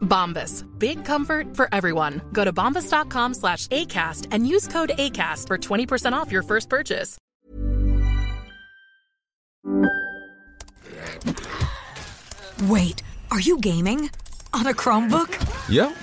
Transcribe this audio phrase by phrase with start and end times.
[0.00, 0.64] Bombas.
[0.78, 2.20] Big comfort for everyone.
[2.32, 7.16] Go to bombas.com slash ACAST and use code ACAST for 20% off your first purchase.
[12.64, 14.10] Wait, are you gaming?
[14.52, 15.30] On a Chromebook?
[15.68, 15.96] Yep.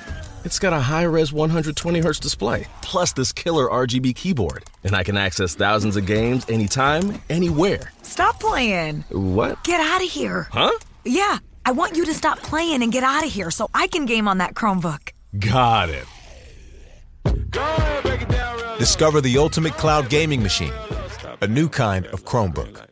[0.45, 4.63] It's got a high res 120Hz display, plus this killer RGB keyboard.
[4.83, 7.91] And I can access thousands of games anytime, anywhere.
[8.03, 9.03] Stop playing.
[9.09, 9.63] What?
[9.63, 10.47] Get out of here.
[10.51, 10.71] Huh?
[11.03, 14.05] Yeah, I want you to stop playing and get out of here so I can
[14.05, 15.11] game on that Chromebook.
[15.39, 16.05] Got it.
[18.77, 20.73] Discover the ultimate cloud gaming machine,
[21.41, 22.85] a new kind of Chromebook.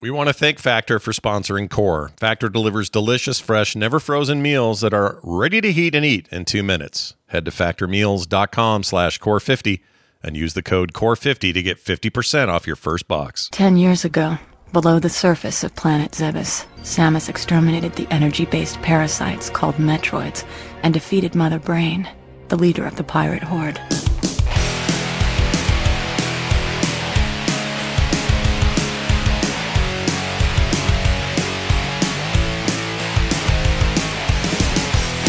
[0.00, 2.10] We want to thank Factor for sponsoring Core.
[2.20, 6.44] Factor delivers delicious, fresh, never frozen meals that are ready to heat and eat in
[6.44, 7.14] two minutes.
[7.28, 9.80] Head to factormeals.com slash core50
[10.22, 13.48] and use the code core50 to get 50% off your first box.
[13.52, 14.38] Ten years ago,
[14.74, 20.44] below the surface of planet Zebes, Samus exterminated the energy-based parasites called Metroids
[20.82, 22.10] and defeated Mother Brain,
[22.48, 23.80] the leader of the pirate horde.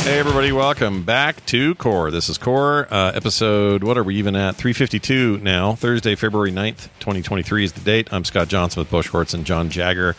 [0.05, 2.11] Hey, everybody, welcome back to Core.
[2.11, 4.55] This is Core, uh, episode, what are we even at?
[4.55, 5.73] 352 now.
[5.73, 8.13] Thursday, February 9th, 2023 is the date.
[8.13, 10.15] I'm Scott Johnson with Bo Schwartz and John Jagger.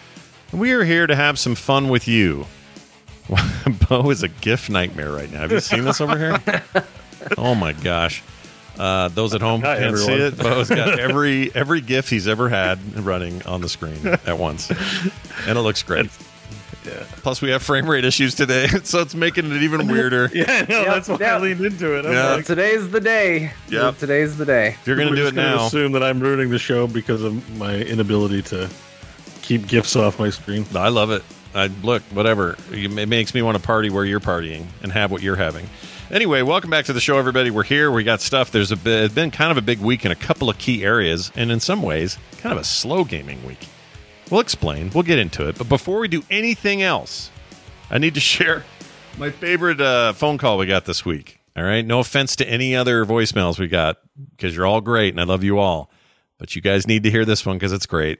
[0.50, 2.46] And we are here to have some fun with you.
[3.88, 5.42] Bo is a GIF nightmare right now.
[5.42, 6.62] Have you seen this over here?
[7.38, 8.24] oh my gosh.
[8.76, 10.36] Uh, those at home Hi, can't see it.
[10.36, 14.68] Bo's got every every GIF he's ever had running on the screen at once,
[15.46, 16.10] and it looks great.
[17.22, 20.30] Plus, we have frame rate issues today, so it's making it even weirder.
[20.34, 22.06] Yeah, no, that's why I leaned into it.
[22.06, 22.34] I'm Yeah.
[22.34, 23.52] like, Today's the day.
[23.68, 24.68] Yeah, Today's the day.
[24.80, 26.86] If you're gonna we're do just it gonna now, assume that I'm ruining the show
[26.86, 28.68] because of my inability to
[29.42, 30.66] keep gifts off my screen.
[30.74, 31.22] I love it.
[31.54, 32.56] I look, whatever.
[32.70, 35.66] It makes me want to party where you're partying and have what you're having.
[36.10, 37.50] Anyway, welcome back to the show, everybody.
[37.50, 37.90] We're here.
[37.90, 38.50] We got stuff.
[38.52, 40.84] There's a bit, it's been kind of a big week in a couple of key
[40.84, 43.66] areas, and in some ways, kind of a slow gaming week.
[44.30, 44.90] We'll explain.
[44.92, 45.56] We'll get into it.
[45.56, 47.30] But before we do anything else,
[47.90, 48.64] I need to share
[49.18, 51.40] my favorite uh, phone call we got this week.
[51.56, 51.84] All right.
[51.86, 53.96] No offense to any other voicemails we got
[54.36, 55.90] because you're all great and I love you all.
[56.38, 58.18] But you guys need to hear this one because it's great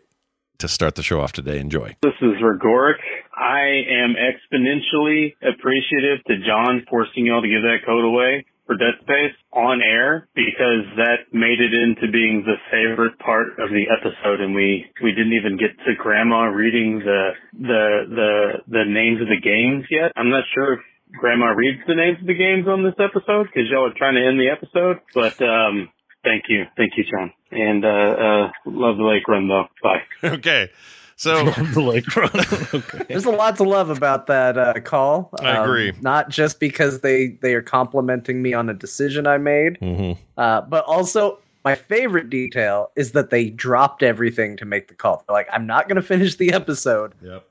[0.59, 1.59] to start the show off today.
[1.59, 1.97] Enjoy.
[2.03, 2.97] This is Rigoric.
[3.37, 8.99] I am exponentially appreciative to John forcing y'all to give that code away for Dead
[9.03, 14.41] Space on air because that made it into being the favorite part of the episode
[14.41, 18.31] and we, we didn't even get to grandma reading the, the, the,
[18.69, 20.12] the names of the games yet.
[20.16, 20.81] I'm not sure if
[21.19, 24.27] grandma reads the names of the games on this episode because y'all are trying to
[24.27, 25.88] end the episode, but, um,
[26.25, 26.65] thank you.
[26.77, 27.33] Thank you, John.
[27.53, 29.66] And, uh, uh, love the lake run though.
[29.83, 30.03] Bye.
[30.42, 30.71] okay.
[31.16, 31.45] So
[31.77, 32.30] run.
[33.09, 35.30] There's a lot to love about that uh, call.
[35.41, 35.92] I agree.
[36.01, 40.21] Not just because they they are complimenting me on a decision I made, Mm-hmm.
[40.36, 45.24] uh, but also my favorite detail is that they dropped everything to make the call.
[45.27, 47.13] They're like, I'm not going to finish the episode.
[47.22, 47.45] Yep.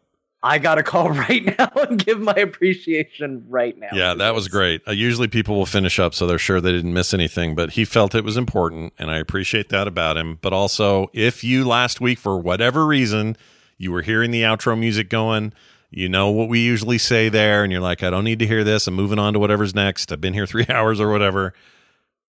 [0.43, 3.89] I got to call right now and give my appreciation right now.
[3.91, 4.81] Yeah, that was great.
[4.87, 7.83] Uh, usually people will finish up so they're sure they didn't miss anything, but he
[7.83, 10.37] felt it was important, and I appreciate that about him.
[10.41, 13.35] But also, if you last week, for whatever reason,
[13.77, 15.53] you were hearing the outro music going,
[15.89, 18.63] you know what we usually say there, and you're like, I don't need to hear
[18.63, 18.87] this.
[18.87, 20.11] I'm moving on to whatever's next.
[20.11, 21.53] I've been here three hours or whatever.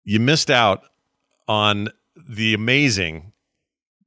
[0.04, 0.84] You missed out
[1.48, 3.32] on the amazing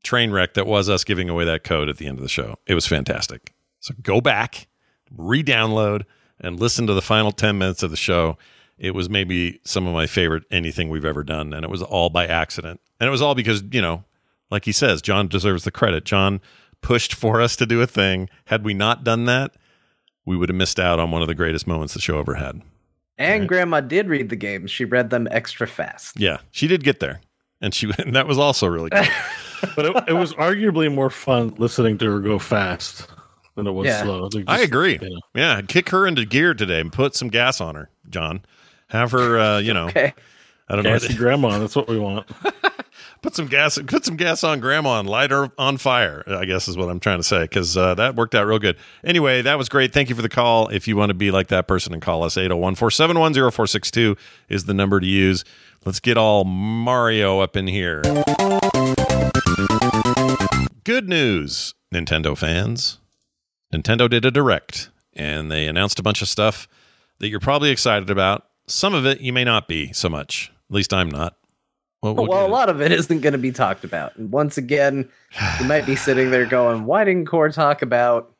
[0.02, 2.56] train wreck that was us giving away that code at the end of the show.
[2.66, 3.54] It was fantastic.
[3.80, 4.68] So go back,
[5.10, 6.04] re-download,
[6.40, 8.36] and listen to the final ten minutes of the show.
[8.78, 12.10] It was maybe some of my favorite anything we've ever done, and it was all
[12.10, 14.04] by accident, and it was all because you know,
[14.50, 16.04] like he says, John deserves the credit.
[16.04, 16.40] John
[16.82, 18.28] pushed for us to do a thing.
[18.46, 19.52] Had we not done that,
[20.24, 22.60] we would have missed out on one of the greatest moments the show ever had.
[23.18, 24.70] And Grandma did read the games.
[24.70, 26.20] She read them extra fast.
[26.20, 27.20] Yeah, she did get there,
[27.60, 29.08] and she and that was also really good.
[29.76, 33.08] but it, it was arguably more fun listening to her go fast
[33.54, 34.02] than it was Yeah.
[34.02, 34.28] slow.
[34.32, 34.98] Like, I agree.
[35.00, 35.20] you know.
[35.34, 38.42] Yeah, kick her into gear today and put some gas on her, John.
[38.88, 40.12] Have her, uh, you know, Okay.
[40.68, 40.90] I don't know.
[40.90, 41.58] Gassy grandma.
[41.58, 42.28] That's what we want.
[43.22, 46.68] put some gas put some gas on grandma and light her on fire i guess
[46.68, 49.58] is what i'm trying to say because uh, that worked out real good anyway that
[49.58, 51.92] was great thank you for the call if you want to be like that person
[51.92, 54.18] and call us 801-471-0462
[54.48, 55.44] is the number to use
[55.84, 58.02] let's get all mario up in here
[60.84, 62.98] good news nintendo fans
[63.72, 66.68] nintendo did a direct and they announced a bunch of stuff
[67.18, 70.74] that you're probably excited about some of it you may not be so much at
[70.74, 71.36] least i'm not
[72.00, 74.16] What- what- well, a lot of it isn't going to be talked about.
[74.16, 75.08] And once again,
[75.60, 78.30] you might be sitting there going, why didn't Core talk about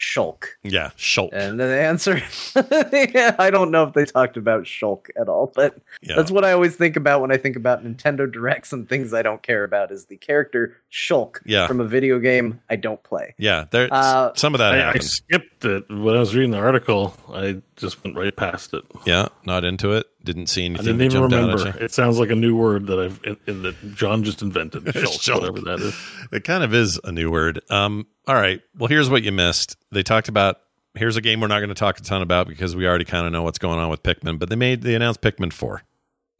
[0.00, 0.44] Shulk?
[0.62, 1.30] Yeah, Shulk.
[1.32, 2.20] And the answer,
[2.92, 6.16] yeah, I don't know if they talked about Shulk at all, but Yeah.
[6.16, 9.22] that's what I always think about when I think about Nintendo Directs and things I
[9.22, 11.66] don't care about is the character Shulk Yeah.
[11.66, 13.34] from a video game I don't play.
[13.38, 16.58] Yeah, there Uh, some of that I, I skipped it when I was reading the
[16.58, 17.16] article.
[17.32, 18.84] I just went right past it.
[19.06, 20.06] yeah, not into it.
[20.24, 20.86] Didn't see anything.
[20.86, 21.76] I didn't even remember.
[21.78, 24.84] It sounds like a new word that I've in, in that John just invented.
[24.84, 25.40] Shulk, Shulk.
[25.40, 25.96] whatever that is.
[26.30, 27.60] It kind of is a new word.
[27.70, 28.60] Um, all right.
[28.76, 29.76] Well, here's what you missed.
[29.90, 30.60] They talked about.
[30.94, 33.26] Here's a game we're not going to talk a ton about because we already kind
[33.26, 34.38] of know what's going on with Pikmin.
[34.38, 35.82] But they made they announced Pikmin Four.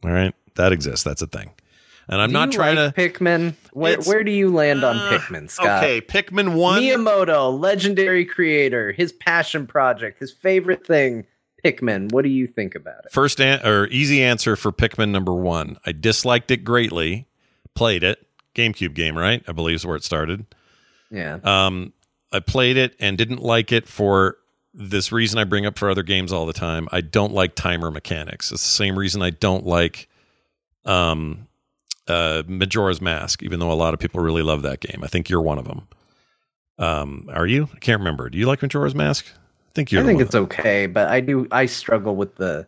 [0.03, 1.03] All right, that exists.
[1.03, 1.51] That's a thing.
[2.07, 3.09] And I'm Do not trying like to.
[3.09, 3.55] Pikmin.
[3.71, 5.83] Where, where do you land on Pikmin, Scott?
[5.83, 6.81] Okay, Pikmin One.
[6.81, 11.25] Miyamoto, legendary creator, his passion project, his favorite thing,
[11.63, 12.11] Pikmin.
[12.11, 13.11] What do you think about it?
[13.11, 15.77] First an- or easy answer for Pikmin number one.
[15.85, 17.27] I disliked it greatly.
[17.73, 18.27] Played it.
[18.53, 19.41] GameCube game, right?
[19.47, 20.45] I believe is where it started.
[21.09, 21.39] Yeah.
[21.43, 21.93] Um,
[22.31, 24.37] I played it and didn't like it for
[24.73, 26.87] this reason I bring up for other games all the time.
[26.91, 28.51] I don't like timer mechanics.
[28.51, 30.07] It's the same reason I don't like
[30.85, 31.47] um,
[32.07, 35.03] uh, Majora's Mask, even though a lot of people really love that game.
[35.03, 35.87] I think you're one of them.
[36.77, 37.69] Um, are you?
[37.73, 38.29] I can't remember.
[38.29, 39.25] Do you like Majora's Mask?
[39.27, 40.03] I think you're.
[40.03, 42.67] I think it's okay, but I do I struggle with the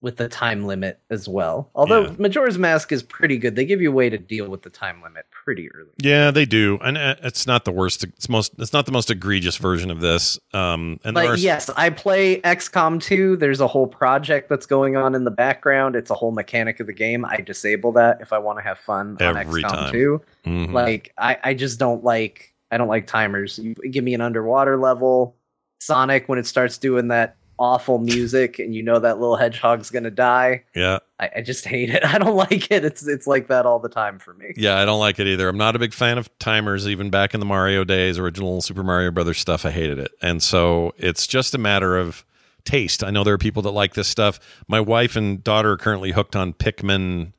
[0.00, 1.70] with the time limit as well.
[1.74, 2.14] Although Yeah.
[2.18, 3.56] Majora's Mask is pretty good.
[3.56, 5.90] They give you a way to deal with the time limit pretty early.
[6.00, 8.04] Yeah, they do, and uh, it's not the worst.
[8.04, 8.52] It's most.
[8.58, 10.38] It's not the most egregious version of this.
[10.52, 13.36] Um, and But are, yes, I play XCOM 2.
[13.38, 15.96] There's a whole project that's going on in the background.
[15.96, 17.24] It's a whole mechanic of the game.
[17.24, 19.92] I disable that if I want to have fun Every on XCOM time.
[19.92, 20.22] 2.
[20.46, 20.72] Mhm.
[20.72, 23.58] Like I, I just don't like I don't like timers.
[23.58, 25.34] You give me an underwater level,
[25.80, 30.10] Sonic when it starts doing that awful music and you know that little hedgehog's gonna
[30.10, 30.64] die.
[30.74, 32.04] yeah, I, I just hate it.
[32.14, 32.84] I don't like it.
[32.84, 34.52] It's it's like that all the time for me.
[34.56, 35.48] Yeah, I don't like it either.
[35.48, 38.82] I'm not a big fan of timers, even back in the Mario days, original Super
[38.82, 39.66] Mario Brothers stuff.
[39.66, 40.12] I hated it.
[40.22, 42.24] And so it's just a matter of
[42.64, 43.02] taste.
[43.02, 44.38] I know there are people that like this stuff.
[44.68, 47.32] My wife and daughter are currently hooked on Pikmin.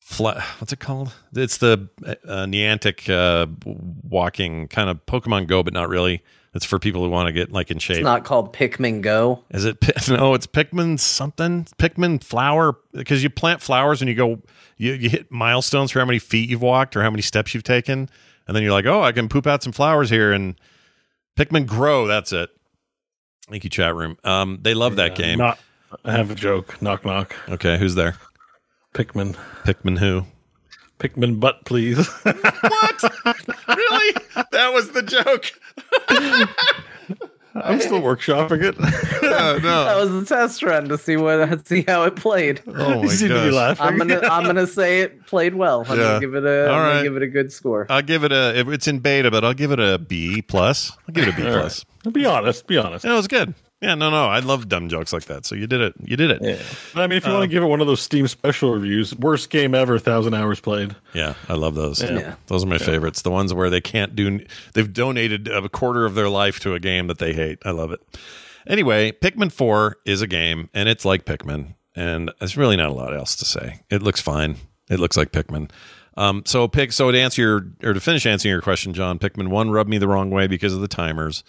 [0.00, 1.14] Fla- what's it called?
[1.34, 6.22] It's the uh, Niantic uh, walking kind of Pokemon Go, but not really.
[6.52, 7.98] It's for people who want to get like in shape.
[7.98, 9.44] It's not called Pikmin Go.
[9.50, 9.78] Is it
[10.08, 10.34] no?
[10.34, 11.66] It's Pikmin something.
[11.78, 14.40] Pikmin flower because you plant flowers and you go
[14.76, 17.62] you, you hit milestones for how many feet you've walked or how many steps you've
[17.62, 18.08] taken,
[18.48, 20.56] and then you're like, oh, I can poop out some flowers here and
[21.36, 22.06] Pikmin grow.
[22.06, 22.50] That's it.
[23.48, 24.16] Thank you, chat room.
[24.24, 25.38] Um, they love that game.
[25.38, 25.58] Not,
[26.04, 26.80] I have a joke.
[26.82, 27.34] Knock knock.
[27.48, 28.16] okay, who's there?
[28.94, 29.36] Pikmin.
[29.64, 30.26] Pikmin who?
[31.00, 32.08] Pikmin butt, please.
[32.24, 33.02] What?
[33.76, 34.14] Really?
[34.52, 35.50] That was the joke.
[37.54, 38.76] I'm still workshopping it.
[38.78, 42.62] Oh, no, That was the test run to see what see how it played.
[42.68, 43.78] Oh my You seem to be gosh.
[43.80, 45.84] I'm gonna I'm gonna say it played well.
[45.88, 46.04] I'm Yeah.
[46.04, 46.88] gonna give it a All I'm right.
[46.92, 47.86] gonna give it a good score.
[47.90, 48.58] I'll give it a.
[48.70, 50.92] It's in beta, but I'll give it a B plus.
[51.08, 51.60] I'll give it a B All right.
[51.60, 51.84] plus.
[52.12, 52.66] Be honest.
[52.68, 53.04] Be honest.
[53.04, 53.54] Yeah, it was good.
[53.80, 55.46] Yeah, no, no, I love dumb jokes like that.
[55.46, 55.94] So you did it.
[56.04, 56.42] You did it.
[56.42, 57.00] Yeah.
[57.02, 59.48] I mean, if you want to give it one of those Steam special reviews, worst
[59.48, 60.94] game ever, thousand hours played.
[61.14, 62.02] Yeah, I love those.
[62.02, 62.34] Yeah.
[62.48, 63.22] Those are my favorites.
[63.22, 64.44] The ones where they can't do.
[64.74, 67.58] They've donated a quarter of their life to a game that they hate.
[67.64, 68.00] I love it.
[68.66, 72.94] Anyway, Pikmin Four is a game, and it's like Pikmin, and there's really not a
[72.94, 73.80] lot else to say.
[73.88, 74.56] It looks fine.
[74.90, 75.70] It looks like Pikmin.
[76.16, 76.92] Um, so pick.
[76.92, 79.96] So to answer your or to finish answering your question, John, Pikmin One rubbed me
[79.96, 81.42] the wrong way because of the timers.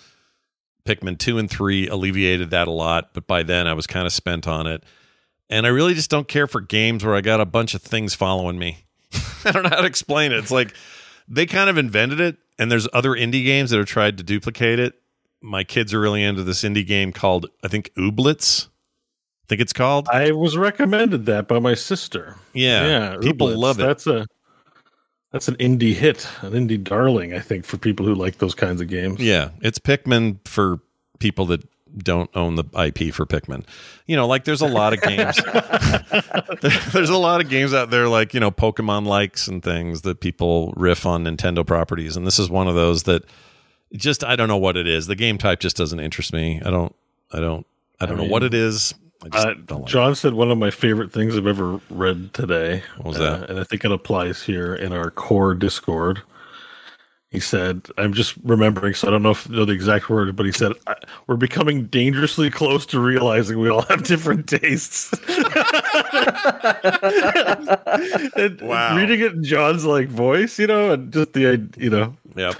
[0.86, 4.14] Pikmin 2 and 3 alleviated that a lot, but by then I was kind of
[4.14, 4.84] spent on it.
[5.50, 8.14] And I really just don't care for games where I got a bunch of things
[8.14, 8.86] following me.
[9.46, 10.38] I don't know how to explain it.
[10.38, 10.74] It's like
[11.28, 14.80] they kind of invented it, and there's other indie games that have tried to duplicate
[14.80, 14.96] it.
[15.42, 18.68] My kids are really into this indie game called I think Ooblets.
[18.68, 20.08] I think it's called.
[20.10, 22.38] I was recommended that by my sister.
[22.54, 23.18] Yeah, yeah.
[23.20, 23.58] people Ooblets.
[23.58, 23.84] love it.
[23.84, 24.26] That's a
[25.32, 27.34] that's an indie hit, an indie darling.
[27.34, 29.20] I think for people who like those kinds of games.
[29.20, 30.80] Yeah, it's Pikmin for
[31.20, 31.64] people that
[31.98, 33.66] don't own the IP for Pikmin.
[34.06, 35.38] You know, like there's a lot of games.
[36.94, 40.20] there's a lot of games out there like, you know, Pokemon likes and things that
[40.20, 43.24] people riff on Nintendo properties and this is one of those that
[43.94, 45.08] just I don't know what it is.
[45.08, 46.62] The game type just doesn't interest me.
[46.64, 46.96] I don't
[47.32, 47.66] I don't
[48.00, 48.94] I don't I know what it is.
[49.32, 52.84] Uh, like John said one of my favorite things I've ever read today.
[52.98, 53.50] What was uh, that?
[53.50, 56.22] and I think it applies here in our core Discord.
[57.30, 60.46] He said, "I'm just remembering, so I don't know if know the exact word, but
[60.46, 60.96] he said "I-
[61.28, 65.14] we're becoming dangerously close to realizing we all have different tastes."
[68.36, 68.98] And Wow.
[68.98, 72.56] Reading it in John's like voice, you know, and just the you know, Yep.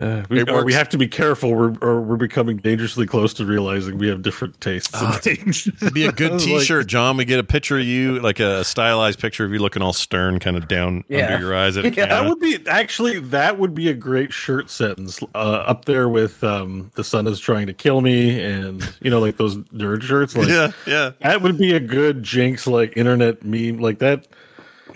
[0.00, 3.96] Uh, we, we have to be careful, we're, or we're becoming dangerously close to realizing
[3.98, 5.64] we have different tastes and things.
[5.92, 7.16] Be a good T-shirt, John.
[7.16, 10.38] We get a picture of you, like a stylized picture of you looking all stern,
[10.38, 11.26] kind of down Yeah.
[11.34, 11.76] under your eyes.
[11.76, 15.38] At a Yeah, that would be actually that would be a great shirt sentence uh,
[15.38, 19.38] up there with um, "the sun is trying to kill me" and you know like
[19.38, 20.36] those nerd shirts.
[20.36, 21.12] Like, Yeah, yeah.
[21.20, 24.26] that would be a good Jinx like internet meme like that.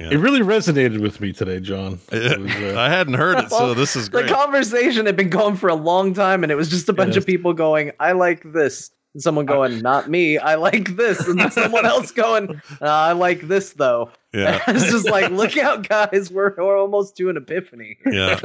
[0.01, 2.01] It really resonated with me today, John.
[2.13, 5.69] Was, uh, I hadn't heard it, so this is The conversation had been going for
[5.69, 7.19] a long time, and it was just a bunch Yes.
[7.19, 11.39] of people going, "I like this," and someone going, "Not me, I like this," and
[11.39, 14.63] then someone else going, uh, "I like this though." Yeah.
[14.69, 17.99] it's just like, look out, guys, we're, we're almost to an epiphany.
[18.07, 18.39] yeah,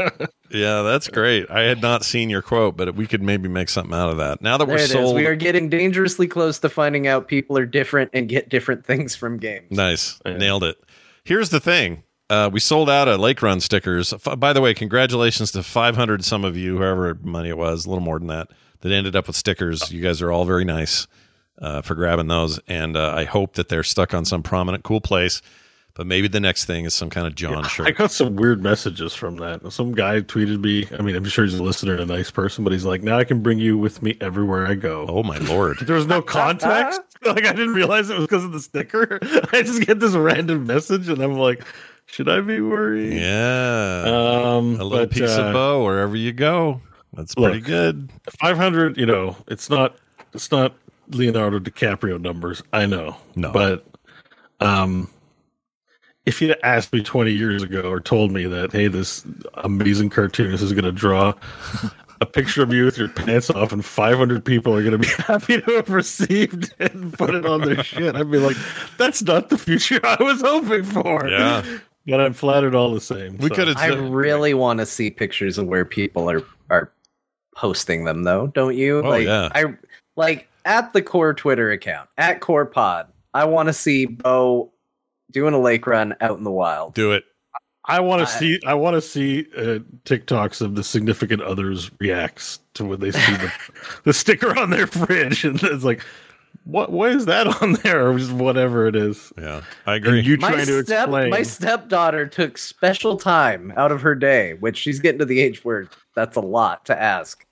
[0.50, 1.50] yeah, that's great.
[1.52, 4.42] I had not seen your quote, but we could maybe make something out of that.
[4.42, 4.92] Now that There we're it is.
[4.92, 8.84] sold, We are getting dangerously close to finding out people are different and get different
[8.86, 9.68] things from games.
[9.70, 10.76] nice, nailed it.
[11.26, 14.14] Here's the thing: uh, we sold out of Lake Run stickers.
[14.14, 17.90] F- by the way, congratulations to 500 some of you, whoever money it was, a
[17.90, 18.48] little more than that,
[18.82, 19.92] that ended up with stickers.
[19.92, 21.08] You guys are all very nice
[21.60, 25.02] uh, for grabbing those, and uh, I hope that they're stuck on some prominent, cool
[25.02, 25.42] place.
[25.96, 27.88] But maybe the next thing is some kind of John shirt.
[27.88, 29.72] I got some weird messages from that.
[29.72, 30.86] Some guy tweeted me.
[31.00, 33.18] I mean, I'm sure he's a listener and a nice person, but he's like, "Now
[33.18, 35.78] I can bring you with me everywhere I go." Oh my lord!
[35.86, 37.00] There was no context.
[37.26, 39.20] like I didn't realize it was because of the sticker.
[39.54, 41.64] I just get this random message, and I'm like,
[42.08, 46.34] "Should I be worried?" Yeah, Um, a little but, piece uh, of Bo wherever you
[46.34, 46.82] go.
[47.14, 48.10] That's pretty look, good.
[48.42, 48.98] 500.
[48.98, 49.96] You know, it's not.
[50.34, 50.76] It's not
[51.12, 52.62] Leonardo DiCaprio numbers.
[52.74, 53.16] I know.
[53.38, 53.54] No.
[53.54, 53.86] but
[54.60, 55.10] um.
[56.26, 60.64] If you'd asked me 20 years ago or told me that, hey, this amazing cartoonist
[60.64, 61.34] is going to draw
[62.22, 65.08] a picture of you with your pants off and 500 people are going to be
[65.24, 68.58] happy to have received it and put it on their shit, I'd be like,
[68.98, 71.28] that's not the future I was hoping for.
[71.28, 71.64] Yeah.
[72.08, 73.38] But I'm flattered all the same.
[73.38, 73.56] We so.
[73.56, 76.92] could I really want to see pictures of where people are are
[77.56, 78.48] posting them, though.
[78.48, 79.00] Don't you?
[79.00, 79.50] Oh, like, yeah.
[79.56, 79.76] I
[80.16, 83.08] like at the core Twitter account at Core Pod.
[83.34, 84.72] I want to see Bo
[85.36, 86.94] doing a lake run out in the wild.
[86.96, 87.26] do it.
[87.88, 88.60] I want to see.
[88.66, 93.34] I want to see uh, TikToks of the significant others reacts to when they see
[93.34, 93.54] the,
[94.06, 96.02] the sticker on their fridge, and it's like,
[96.64, 96.92] what?
[96.92, 98.10] What is that on there?
[98.10, 99.32] Or just whatever it is.
[99.38, 100.18] Yeah, I agree.
[100.18, 101.30] And you My trying to step, explain?
[101.30, 105.64] my stepdaughter took special time out of her day, which she's getting to the age
[105.64, 107.46] where that's a lot to ask,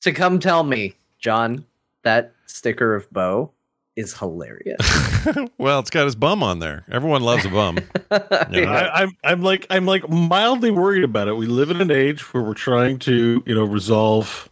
[0.00, 1.66] to come tell me, John,
[2.04, 3.52] that sticker of Bo
[3.98, 4.78] is hilarious.
[5.58, 6.84] Well, it's got his bum on there.
[6.90, 7.78] Everyone loves a bum.
[8.50, 8.72] You know?
[8.72, 11.36] I, I'm I'm like I'm like mildly worried about it.
[11.36, 14.48] We live in an age where we're trying to you know resolve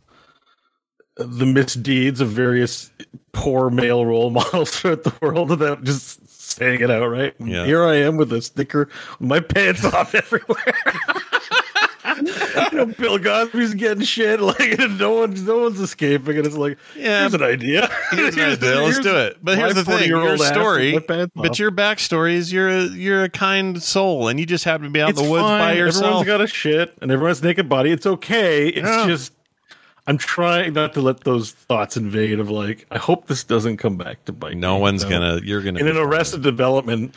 [1.16, 2.90] the misdeeds of various
[3.32, 7.38] poor male role models throughout the world without just saying it outright.
[7.40, 7.64] And Yeah.
[7.64, 8.88] Here I am with a sticker,
[9.18, 10.74] with my pants off everywhere.
[12.72, 16.78] you know, Bill Cosby's getting shit like no one's no one's escaping, and it's like
[16.96, 17.20] Yeah.
[17.20, 17.88] here's an idea.
[18.10, 18.80] Here's an idea.
[18.82, 19.38] Let's do it.
[19.42, 22.82] But here's the thing: your 40-year-old ass with story, but your backstory is you're a,
[22.84, 25.72] you're a kind soul, and you just happen to be out in the woods by
[25.74, 26.04] yourself.
[26.04, 27.90] Everyone's got a shit, and everyone's naked body.
[27.90, 28.68] It's okay.
[28.68, 29.06] It's Yeah.
[29.06, 29.32] just
[30.08, 32.38] I'm trying not to let those thoughts invade.
[32.38, 34.56] Of like, I hope this doesn't come back to bite.
[34.56, 35.18] no me, one's you know?
[35.34, 35.40] gonna.
[35.44, 35.80] You're gonna.
[35.80, 35.96] in an.
[35.96, 37.14] Arrested Development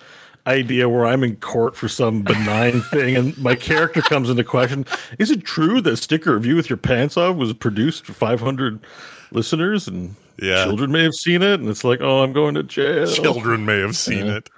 [0.47, 4.85] idea where I'm in court for some benign thing, and my character comes into question.
[5.19, 8.79] Is it true that sticker of you with your pants off was produced for 500
[9.31, 10.63] listeners and Yeah.
[10.63, 11.59] children may have seen it?
[11.59, 13.05] And it's like, oh, I'm going to jail.
[13.07, 14.37] Children may have seen Yeah.
[14.37, 14.49] it.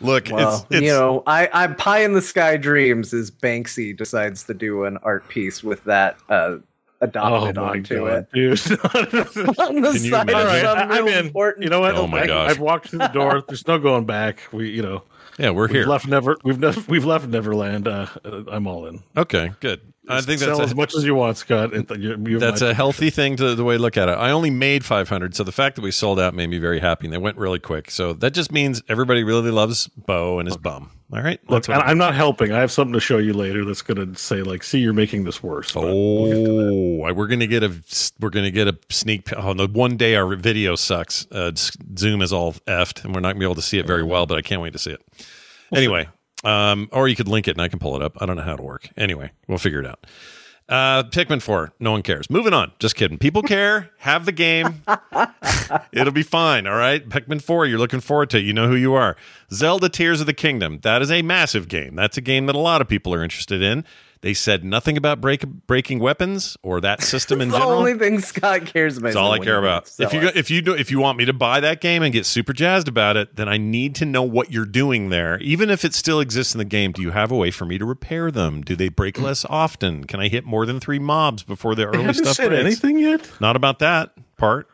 [0.00, 3.96] Look, Well, it's, it's you know, I, I pie in the sky dreams is Banksy
[3.96, 6.56] decides to do an art piece with that uh,
[7.00, 8.32] Oh adopted my onto god, it.
[8.32, 8.58] dude!
[8.94, 10.60] On the Can you side of imagine?
[10.64, 11.26] some I- I'm real in.
[11.26, 11.64] important.
[11.64, 11.94] You know what?
[11.96, 12.50] Oh my I, gosh.
[12.52, 13.42] I've walked through the door.
[13.46, 14.38] There's no going back.
[14.52, 15.02] We, you know,
[15.38, 15.86] Yeah, we're we've here.
[15.86, 16.36] Left never.
[16.44, 16.80] We've never.
[16.88, 17.88] We've left Neverland.
[17.88, 19.02] Uh, uh, I'm all in.
[19.16, 19.93] Okay, good.
[20.08, 21.72] I think that's Sell a, as much as you want, Scott.
[21.98, 24.12] you- you that's a healthy thing to the way to look at it.
[24.12, 27.06] I only made 500, so the fact that we sold out made me very happy,
[27.06, 27.90] and they went really quick.
[27.90, 30.90] So that just means everybody really loves Bo and his bum.
[31.12, 32.50] All right, Look, That's and I'm not helping.
[32.50, 35.24] I have something to show you later that's going to say, like, see, you're making
[35.24, 35.70] this worse.
[35.70, 37.72] But Oh, we're gonna get a
[38.20, 39.32] we're gonna get a sneak.
[39.36, 41.26] Oh, the one day our video sucks.
[41.30, 41.52] Uh,
[41.96, 44.26] Zoom is all effed, and we're not gonna be able to see it very well.
[44.26, 45.02] But I can't wait to see it.
[45.72, 46.08] Anyway,
[46.44, 48.16] um, or you could link it and I can pull it up.
[48.20, 48.88] I don't know how to work.
[48.96, 50.06] Anyway, we'll figure it out.
[50.66, 51.72] Uh, Pikmin four.
[51.78, 52.30] No one cares.
[52.30, 52.72] Moving on.
[52.78, 53.18] Just kidding.
[53.18, 53.90] People care.
[53.98, 54.82] Have the game.
[55.92, 56.66] It'll be fine.
[56.66, 57.06] All right.
[57.06, 57.66] Pikmin four.
[57.66, 58.38] You're looking forward to.
[58.38, 58.44] it.
[58.44, 59.16] You know who you are.
[59.52, 60.80] Zelda Tears of the Kingdom.
[60.82, 61.94] That is a massive game.
[61.94, 63.84] That's a game that a lot of people are interested in.
[64.24, 67.72] They said nothing about break, breaking weapons or that system in the general.
[67.72, 69.08] The only thing Scott cares about.
[69.08, 69.92] That's all I care about.
[69.98, 70.34] If you it.
[70.34, 72.88] if you do if you want me to buy that game and get super jazzed
[72.88, 75.38] about it, then I need to know what you're doing there.
[75.40, 77.76] Even if it still exists in the game, do you have a way for me
[77.76, 78.62] to repair them?
[78.62, 80.04] Do they break less often?
[80.04, 82.64] Can I hit more than three mobs before the they early haven't stuff said breaks?
[82.64, 83.30] anything yet.
[83.42, 84.70] Not about that part.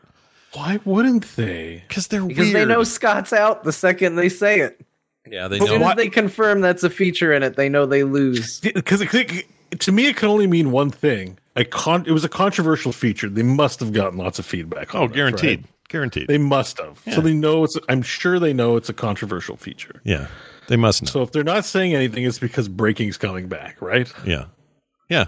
[0.53, 1.83] Why wouldn't they?
[1.89, 4.79] Because they're because they know Scott's out the second they say it.
[5.31, 5.67] Yeah, they As know.
[5.67, 8.59] soon as they confirm that's a feature in it, they know they lose.
[8.59, 8.99] Because
[9.79, 11.39] to me, it can only mean one thing.
[11.55, 13.29] A con- it was a controversial feature.
[13.29, 14.93] They must have gotten lots of feedback.
[14.93, 15.61] Oh, this, guaranteed.
[15.61, 15.69] right?
[15.87, 16.27] Guaranteed.
[16.27, 17.01] They must have.
[17.05, 17.15] Yeah.
[17.15, 17.77] So they know it's.
[17.89, 20.01] I'm sure they know it's a controversial feature.
[20.03, 20.27] yeah,
[20.67, 21.09] they must know.
[21.09, 24.11] So if they're not saying anything, it's because breaking's coming back, right?
[24.25, 24.45] Yeah.
[25.09, 25.25] Yeah.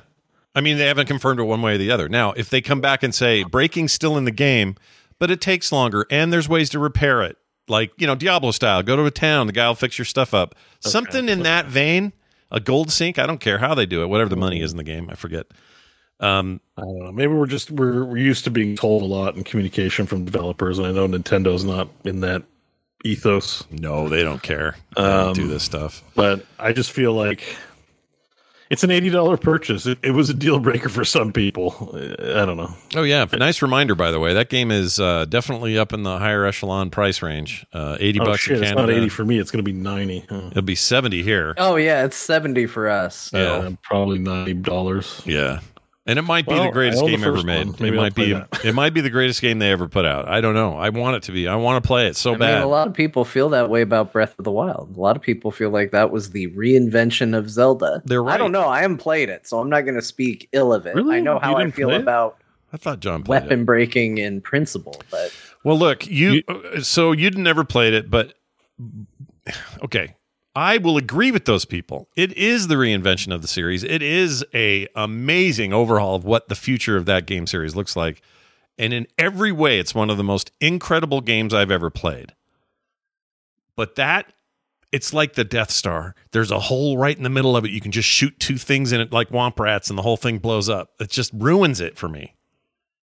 [0.55, 2.07] I mean, they haven't confirmed it one way or the other.
[2.07, 4.75] Now, if they come back and say breaking's still in the game,
[5.17, 8.83] but it takes longer and there's ways to repair it, like, you know, Diablo style,
[8.83, 10.55] go to a town, the guy will fix your stuff up.
[10.79, 12.13] Something in that vein,
[12.51, 14.77] a gold sink, I don't care how they do it, whatever the money is in
[14.77, 15.47] the game, I forget.
[16.19, 17.11] Um, I don't know.
[17.11, 20.77] Maybe we're just we're we're used to being told a lot in communication from developers,
[20.77, 22.43] and I know Nintendo's not in that
[23.03, 23.65] ethos.
[23.71, 24.75] No, they don't care.
[24.95, 26.01] They don't Um, do this stuff.
[26.15, 27.43] But I just feel like
[28.73, 29.85] it's an eighty dollar purchase.
[29.85, 31.91] It, it was a deal breaker for some people.
[31.93, 32.73] I don't know.
[32.95, 34.33] Oh yeah, nice reminder by the way.
[34.33, 37.65] That game is uh, definitely up in the higher echelon price range.
[37.71, 38.57] Uh, 80 Oh bucks shit!
[38.57, 39.39] in It's not eighty for me.
[39.39, 40.25] It's going to be ninety.
[40.29, 40.47] Huh.
[40.51, 41.53] It'll be 70 here.
[41.57, 43.31] Oh yeah, it's seventy for us.
[43.33, 43.39] Yeah.
[43.39, 45.21] Uh, probably ninety dollars.
[45.25, 45.59] Yeah.
[46.05, 47.67] And it might be Well, the greatest I own the game ever made.
[47.79, 48.65] It I'll might be that.
[48.65, 50.27] it might be the greatest game they ever put out.
[50.27, 50.75] I don't know.
[50.75, 51.47] I want it to be.
[51.47, 52.55] I want to play it so I bad.
[52.55, 54.97] mean, a lot of people feel that way about Breath of the Wild.
[54.97, 58.01] A lot of people feel like that was the reinvention of Zelda.
[58.03, 58.33] They're right.
[58.33, 58.67] I don't know.
[58.67, 60.95] I haven't played it, so I'm not going to speak ill of it.
[60.95, 61.15] Really?
[61.17, 62.01] I know how I feel play it?
[62.01, 62.37] about
[62.73, 63.65] I thought John weapon it.
[63.65, 65.31] breaking in principle, but
[65.63, 66.41] Well, look, you,
[66.81, 68.33] so you'd never played it, but
[69.83, 70.15] okay.
[70.55, 72.09] I will agree with those people.
[72.15, 73.83] It is the reinvention of the series.
[73.83, 78.21] It is a amazing overhaul of what the future of that game series looks like.
[78.77, 82.33] And in every way, it's one of the most incredible games I've ever played.
[83.75, 84.31] But that
[84.91, 86.13] it's like the Death Star.
[86.31, 87.71] There's a hole right in the middle of it.
[87.71, 90.37] You can just shoot two things in it like womp rats, and the whole thing
[90.37, 90.91] blows up.
[90.99, 92.35] It just ruins it for me.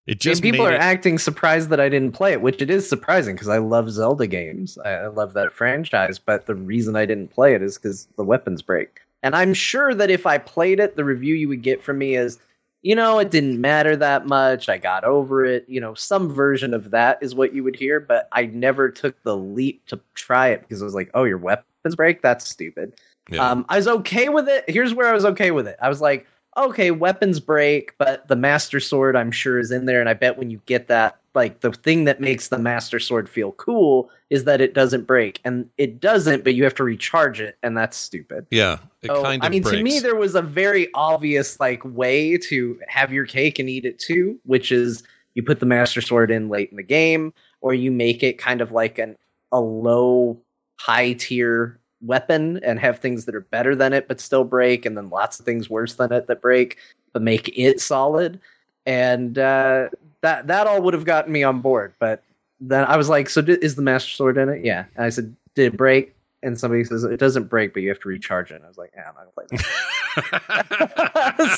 [0.07, 2.69] It just and people are it- acting surprised that I didn't play it, which it
[2.69, 4.77] is surprising because I love Zelda games.
[4.85, 8.23] I, I love that franchise, but the reason I didn't play it is because the
[8.23, 9.01] weapons break.
[9.23, 12.15] And I'm sure that if I played it, the review you would get from me
[12.15, 12.37] is,
[12.83, 14.69] you know, it didn't matter that much.
[14.69, 15.65] I got over it.
[15.67, 19.19] You know, some version of that is what you would hear, but I never took
[19.23, 22.21] the leap to try it because it was like, oh, your weapons break?
[22.21, 22.93] That's stupid.
[23.31, 23.49] Yeah.
[23.49, 24.65] Um, I was okay with it.
[24.67, 25.77] Here's where I was okay with it.
[25.81, 29.99] I was like, okay, weapons break, but the Master Sword, I'm sure, is in there.
[29.99, 33.27] And I bet when you get that, like the thing that makes the Master Sword
[33.27, 35.41] feel cool is that it doesn't break.
[35.43, 37.57] And it doesn't, but you have to recharge it.
[37.61, 38.47] And that's stupid.
[38.51, 39.77] yeah, it So, kind of I mean, breaks.
[39.77, 43.85] to me, there was a very obvious like way to have your cake and eat
[43.85, 47.73] it too, which is you put the Master Sword in late in the game, or
[47.73, 49.17] you make it kind of like an
[49.51, 50.39] a low,
[50.79, 54.97] high tier weapon and have things that are better than it but still break, and
[54.97, 56.77] then lots of things worse than it that break,
[57.13, 58.39] but make it solid.
[58.85, 59.89] And uh,
[60.21, 62.23] that that all would have gotten me on board, but
[62.59, 65.09] then I was like, "So di- is the Master Sword in it?" Yeah, and I
[65.09, 68.51] said, "Did it break?" And somebody says it doesn't break, but you have to recharge
[68.51, 68.55] it.
[68.55, 69.65] And I was like, "Yeah, I'm not gonna play that."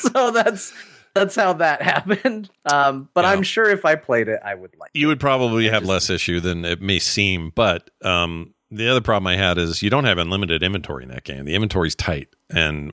[0.12, 0.72] so that's
[1.14, 2.50] that's how that happened.
[2.70, 4.90] Um, but I'm sure if I played it, I would like.
[4.94, 7.50] you would probably have less issue than it may seem.
[7.54, 11.24] But um, the other problem I had is you don't have unlimited inventory in that
[11.24, 11.44] game.
[11.44, 12.92] The inventory's tight, and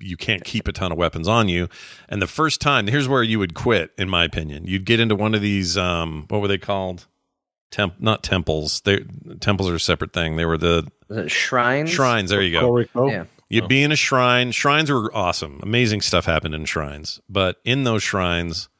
[0.00, 1.68] you can't keep a ton of weapons on you.
[2.08, 4.66] And the first time, here's where you would quit, in my opinion.
[4.66, 5.76] You'd get into one of these.
[5.76, 7.06] Um, what were they called?
[7.70, 8.82] Temp, not temples.
[8.82, 9.04] They
[9.40, 10.36] temples are a separate thing.
[10.36, 10.86] They were the
[11.28, 11.90] shrines?
[11.90, 12.30] Shrines.
[12.30, 12.78] There you go.
[13.08, 13.24] Yeah.
[13.48, 14.50] You'd be in a shrine.
[14.50, 15.60] Shrines were awesome.
[15.62, 17.20] Amazing stuff happened in shrines.
[17.28, 18.70] But in those shrines,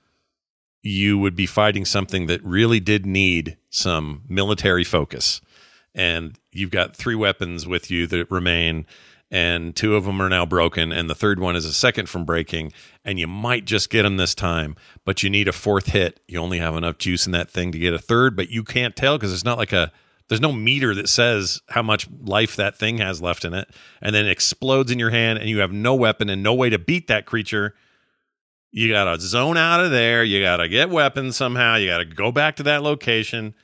[0.82, 5.42] you would be fighting something that really did need some military focus.
[5.94, 8.86] And you've got three weapons with you that remain,
[9.30, 12.24] and two of them are now broken, and the third one is a second from
[12.24, 12.72] breaking,
[13.04, 16.20] and you might just get them this time, but you need a fourth hit.
[16.28, 18.94] You only have enough juice in that thing to get a third, but you can't
[18.94, 19.92] tell because it's not like a
[20.28, 23.68] there's no meter that says how much life that thing has left in it,
[24.00, 26.70] and then it explodes in your hand, and you have no weapon and no way
[26.70, 27.74] to beat that creature.
[28.70, 30.24] You got to zone out of there.
[30.24, 31.76] You got to get weapons somehow.
[31.76, 33.54] You got to go back to that location.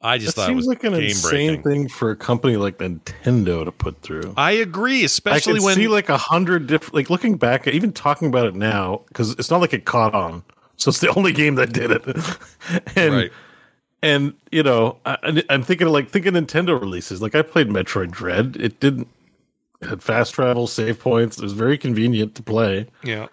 [0.00, 2.78] I just That thought it seems was like an insane thing for a company like
[2.78, 4.32] Nintendo to put through.
[4.36, 6.94] I agree, especially I can when see like a hundred different.
[6.94, 10.44] Like looking back, even talking about it now, because it's not like it caught on.
[10.76, 12.06] So it's the only game that did it.
[12.96, 13.32] and Right.
[14.00, 17.20] and you know, I, I'm thinking of like thinking Nintendo releases.
[17.20, 18.56] Like I played Metroid Dread.
[18.60, 19.08] It didn't
[19.80, 21.38] it had fast travel, save points.
[21.38, 22.86] It was very convenient to play.
[23.02, 23.26] Yeah.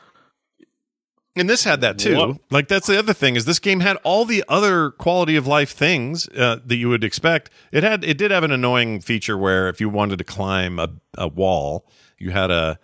[1.35, 2.15] And this had that too.
[2.15, 2.37] What?
[2.49, 5.71] Like that's the other thing is this game had all the other quality of life
[5.71, 7.49] things uh, that you would expect.
[7.71, 10.89] It had it did have an annoying feature where if you wanted to climb a,
[11.17, 12.79] a wall, you had a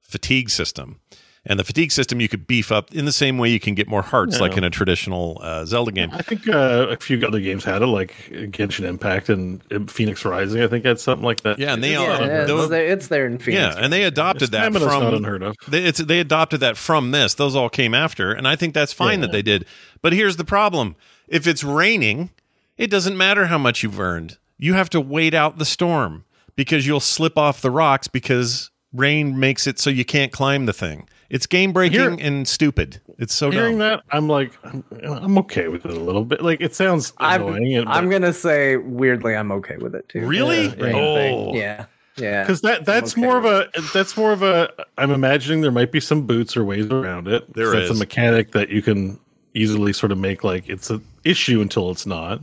[0.00, 1.00] fatigue system.
[1.48, 3.86] And the fatigue system you could beef up in the same way you can get
[3.86, 4.40] more hearts, Yeah.
[4.42, 6.10] like in a traditional uh, Zelda game.
[6.12, 10.60] I think uh, a few other games had it, like Genshin Impact and Fenyx Rising.
[10.60, 11.58] I think had something like that.
[11.60, 13.52] Yeah, and they Yeah, all it's, those- there, it's there in Fenyx.
[13.52, 15.54] Yeah, and they adopted that from not unheard of.
[15.68, 17.34] They, it's, they adopted that from this.
[17.34, 19.64] Those all came after, and I think that's fine that they did.
[20.02, 20.96] But here's the problem:
[21.28, 22.30] if it's raining,
[22.76, 24.36] it doesn't matter how much you've earned.
[24.58, 26.24] You have to wait out the storm
[26.56, 30.72] because you'll slip off the rocks because rain makes it so you can't climb the
[30.72, 31.08] thing.
[31.30, 33.00] It's game breaking Here- and stupid.
[33.18, 33.98] It's so Hearing dumb.
[33.98, 36.42] that, I'm like, I'm, I'm okay with it a little bit.
[36.42, 37.76] Like it sounds I'm, annoying.
[37.76, 40.26] and- I'm gonna say weirdly, I'm okay with it too.
[40.26, 40.68] Really?
[40.68, 41.54] Rain Oh.
[41.54, 41.86] yeah,
[42.16, 42.42] yeah.
[42.42, 45.92] because that that's okay more of a that's more of a i'm imagining there might
[45.92, 47.88] be some boots or ways around it There is.
[47.88, 49.18] that's a mechanic that you can
[49.52, 52.40] easily sort of make like it's an issue until it's not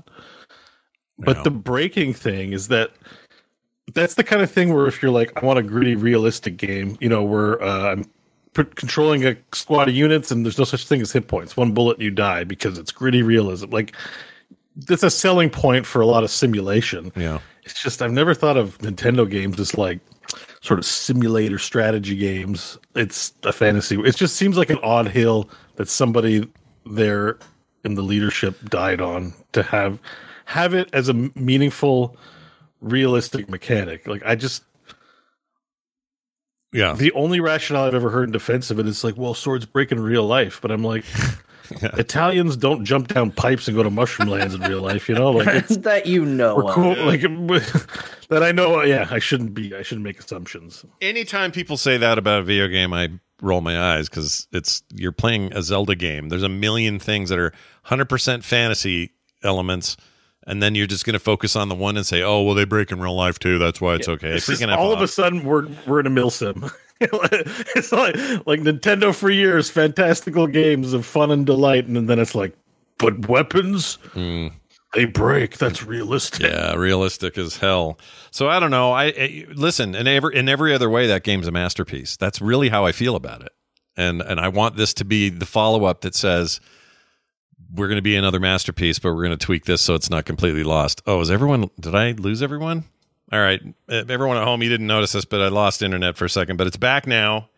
[1.18, 1.44] but No.
[1.44, 2.92] the breaking thing is that
[3.96, 6.96] that's the kind of thing where if you're like i want a gritty realistic game
[7.00, 8.10] you know where uh, i'm p-
[8.54, 12.00] controlling a squad of units and there's no such thing as hit points one bullet
[12.00, 13.96] you die because it's gritty realism like
[14.76, 17.40] that's a selling point for a lot of simulation Yeah.
[17.64, 20.00] it's just I've never thought of Nintendo games as like
[20.62, 22.78] sort of simulator strategy games.
[22.96, 24.00] It's a fantasy.
[24.00, 26.50] It just seems like an odd hill that somebody
[26.86, 27.38] there
[27.84, 30.00] in the leadership died on to have
[30.46, 32.16] have it as a meaningful,
[32.82, 34.08] realistic mechanic.
[34.08, 34.64] Like I just
[36.74, 36.94] Yeah.
[36.94, 39.92] the only rationale I've ever heard in defense of it is like, well, swords break
[39.92, 41.06] in real life, but I'm like.
[41.82, 45.32] Italians don't jump down pipes and go to mushroom lands in real life, you know.
[45.32, 46.68] Like it's that you know.
[46.68, 46.76] of.
[46.76, 47.22] cool, like
[48.30, 48.44] that.
[48.44, 48.84] I know.
[48.84, 49.74] Yeah, I shouldn't be.
[49.74, 50.86] I shouldn't make assumptions.
[51.02, 53.10] Anytime people say that about a video game, I
[53.42, 56.30] roll my eyes because it's you're playing a Zelda game.
[56.30, 57.54] There's a million things that are
[57.88, 59.98] 100% fantasy elements,
[60.46, 62.66] and then you're just going to focus on the one and say, "Oh, well, they
[62.66, 63.58] break in real life too.
[63.58, 66.30] That's why it's okay." It's just all of a sudden, we're we're in a mill
[66.30, 66.70] sim.
[67.00, 72.36] it's like like Nintendo for years, fantastical games of fun and delight, and then it's
[72.36, 72.56] like,
[72.98, 74.48] but weapons hmm.
[74.94, 75.58] they break.
[75.58, 76.44] That's realistic.
[76.44, 78.00] Yeah, realistic as hell.
[78.32, 78.92] So I don't know.
[78.92, 82.18] I, I listen in every in every other way that game's a masterpiece.
[82.18, 83.52] That's really how I feel about it.
[83.96, 86.60] And and I want this to be the follow up that says
[87.74, 90.26] we're going to be another masterpiece, but we're going to tweak this so it's not
[90.26, 91.02] completely lost.
[91.06, 91.70] Oh, is everyone?
[91.80, 92.86] Did I lose everyone?
[93.32, 96.30] All right, everyone at home, you didn't notice this, but I lost internet for a
[96.30, 97.50] second, but it's back now.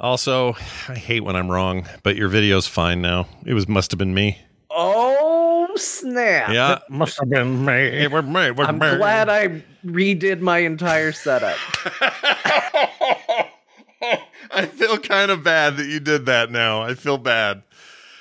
[0.00, 0.54] Also,
[0.88, 3.28] I hate when I'm wrong, but your video's fine now.
[3.44, 4.38] It was must have been me.
[4.70, 6.50] Oh snap!
[6.50, 7.72] Yeah, must have been me.
[7.72, 8.46] It was me.
[8.46, 8.96] It was I'm me.
[8.96, 11.56] glad I redid my entire setup.
[14.50, 16.82] I feel kind of bad that you did that now.
[16.82, 17.62] I feel bad.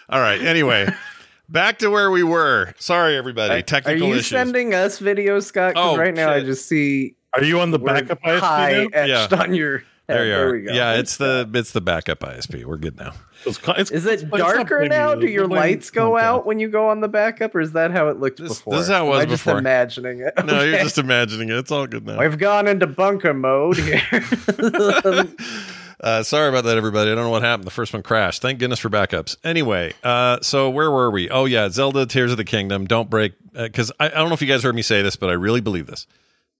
[0.10, 0.42] All right.
[0.42, 0.88] Anyway,
[1.50, 2.74] back to where we were.
[2.80, 3.54] Sorry, everybody.
[3.56, 4.28] Are Technical Are you issues.
[4.28, 5.74] sending us videos, Scott?
[5.76, 7.16] Oh, right now I just see.
[7.34, 8.88] Are you on the word backup ISP Hi now?
[8.94, 9.42] etched Yeah.
[9.42, 9.84] on your.
[10.08, 10.28] there head.
[10.28, 10.52] you are.
[10.54, 10.72] we go.
[10.74, 12.64] Yeah, it's the it's the backup ISP.
[12.64, 13.12] We're good now.
[13.46, 15.14] It's, it's, Is it darker now?
[15.14, 16.22] Do your lights go Comcast.
[16.22, 18.74] out when you go on the backup, or is that how it looked This- before?
[18.76, 20.34] this is how it was Am I just imagining it.
[20.46, 21.58] No, you're just imagining it.
[21.58, 22.18] It's all good now.
[22.20, 24.02] We've gone into bunker mode here.
[26.00, 27.12] Uh, sorry about that, everybody.
[27.12, 27.66] I don't know what happened.
[27.66, 28.42] The first one crashed.
[28.42, 29.36] Thank goodness for backups.
[29.44, 31.30] Anyway, uh, so where were we?
[31.30, 32.86] Oh yeah, Zelda: Tears of the Kingdom.
[32.86, 35.30] Don't break because I, I don't know if you guys heard me say this, but
[35.30, 36.06] I really believe this.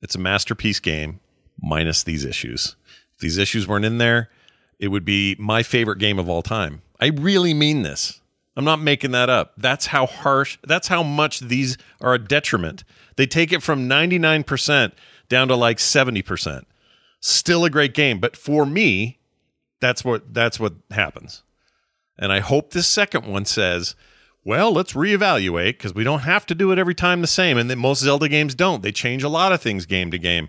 [0.02, 1.20] It's a masterpiece game
[1.62, 2.76] minus these issues.
[3.16, 4.30] If these issues weren't in there,
[4.80, 6.82] it would be my favorite game of all time.
[7.00, 8.22] I really mean this.
[8.56, 9.54] I'm not making that up.
[9.58, 12.84] That's how harsh, that's how much these are a detriment.
[13.16, 14.94] They take it from 99%
[15.30, 16.64] down to like 70%.
[17.20, 19.17] Still a great game, but for me,
[19.80, 21.44] that's what that's what happens.
[22.20, 23.96] And I hope this second one says
[24.44, 27.58] well, let's reevaluate because we don't have to do it every time the same.
[27.58, 28.82] And then most Zelda games don't.
[28.82, 30.48] They change a lot of things game to game.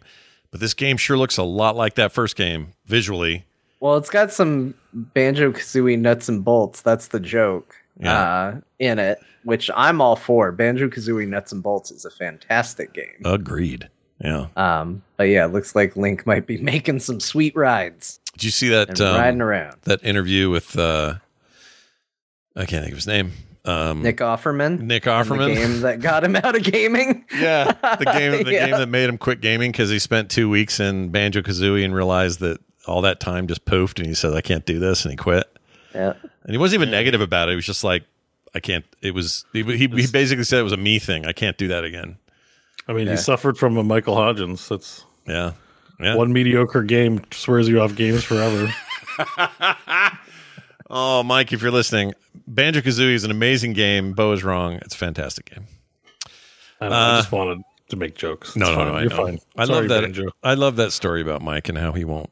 [0.53, 3.45] But this game sure looks a lot like that first game visually.
[3.81, 6.81] Well, it's got some Banjo Kazooie nuts and bolts.
[6.81, 8.21] That's the joke Yeah.
[8.21, 10.53] uh, in it, which I'm all for.
[10.53, 13.21] Banjo Kazooie Nuts and Bolts is a fantastic game.
[13.25, 13.89] Agreed.
[14.23, 14.47] Yeah.
[14.57, 18.21] Um, but yeah, it looks like Link might be making some sweet rides.
[18.39, 19.77] Did you see that And um, riding around.
[19.83, 21.15] that interview with uh
[22.57, 23.33] I can't think of his name.
[23.65, 24.81] Um Nick Offerman.
[24.81, 25.49] Nick Offerman.
[25.49, 27.25] The game that got him out of gaming.
[27.35, 28.67] Yeah, the game the Yeah.
[28.69, 31.95] game that made him quit gaming because he spent two weeks in Banjo Kazooie and
[31.95, 35.13] realized that all that time just poofed and he said I can't do this and
[35.13, 35.47] he quit.
[35.95, 36.15] Yeah.
[36.45, 37.53] And he wasn't even negative about it.
[37.53, 38.05] He was just like
[38.55, 38.85] I can't.
[39.03, 41.27] It was he he, he basically said it was a me thing.
[41.27, 42.17] I can't do that again.
[42.87, 43.13] I mean, Yeah.
[43.13, 44.69] he suffered from a Michael Hodgins.
[44.69, 45.53] That's yeah,
[46.01, 46.15] yeah.
[46.15, 48.73] One mediocre game swears you off games forever.
[50.91, 52.15] Oh, Mike, if you're listening,
[52.47, 54.13] Banjo Kazooie is an amazing game.
[54.13, 54.75] Bo is wrong.
[54.77, 55.67] It's a fantastic game.
[56.81, 58.57] I, know, I uh, just wanted to make jokes.
[58.57, 58.95] No, It's no, no.
[58.95, 59.39] I You're fine.
[59.57, 60.01] I Sorry, love that.
[60.03, 60.31] Banjo.
[60.43, 62.31] I love that story about Mike and how he won't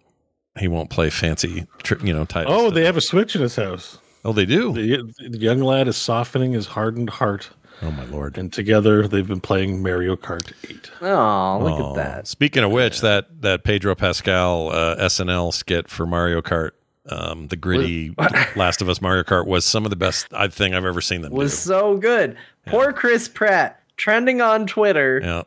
[0.59, 1.67] he won't play fancy,
[2.03, 2.57] you know, titles.
[2.59, 3.99] Oh, they have a Switch in his house.
[4.25, 4.73] Oh, they do.
[4.73, 7.51] The, the young lad is softening his hardened heart.
[7.83, 8.39] Oh my lord!
[8.39, 10.91] And together they've been playing Mario Kart Eight.
[11.03, 11.91] Oh, look Oh.
[11.91, 12.27] at that.
[12.27, 16.71] Speaking of which, that that Pedro Pascal uh, SNL skit for Mario Kart,
[17.11, 18.15] um, the gritty
[18.57, 21.21] Last of Us Mario Kart was some of the best I think I've ever seen
[21.23, 21.37] them do.
[21.37, 22.37] It Was so good.
[22.67, 25.21] Poor Chris Pratt trending on Twitter.
[25.23, 25.43] Yeah.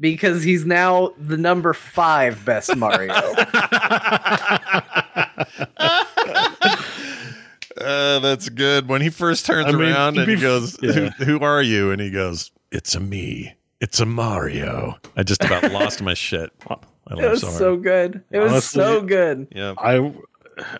[0.00, 3.14] because he's now the number five best Mario.
[7.80, 8.88] Uh, that's good.
[8.88, 10.92] When he first turns I mean, around and be he goes, yeah.
[10.92, 13.54] who, "Who are you?" and he goes, "It's a me.
[13.80, 16.50] It's a Mario." I just about lost my shit.
[16.68, 16.76] I
[17.10, 18.22] it was so so good.
[18.30, 19.48] It was so good.
[19.54, 19.74] Yeah.
[19.78, 20.12] I,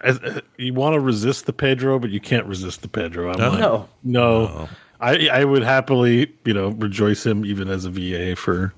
[0.03, 3.33] I you want to resist the Pedro, but you can't resist the Pedro.
[3.33, 3.49] I'm No.
[3.51, 3.89] like, No.
[4.05, 4.69] no.
[5.01, 8.73] I I would happily you know rejoice him even as a VA for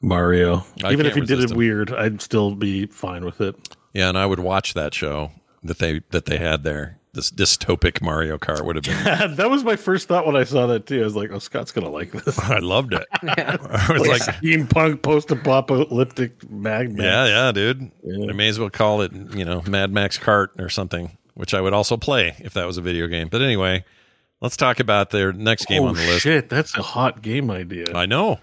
[0.00, 0.64] Mario.
[0.84, 1.56] I even if he did it him.
[1.56, 3.56] weird, I'd still be fine with it.
[3.92, 6.98] Yeah, and I would watch that show that they that they had there.
[7.14, 9.04] This dystopic Mario Kart would have been.
[9.36, 11.02] that was my first thought when I saw that too.
[11.02, 13.06] I was like, "Oh, Scott's gonna like this." I loved it.
[13.22, 13.58] I
[13.92, 17.02] was like, like, steampunk post-apocalyptic Mad Max.
[17.02, 17.90] yeah, yeah, dude.
[18.30, 21.60] I may as well call it, you know, Mad Max Kart or something, which I
[21.60, 23.28] would also play if that was a video game.
[23.28, 23.84] But anyway,
[24.40, 26.22] let's talk about their next game oh on the oh, list.
[26.22, 27.94] shit, that's a hot game idea.
[27.94, 28.40] I know,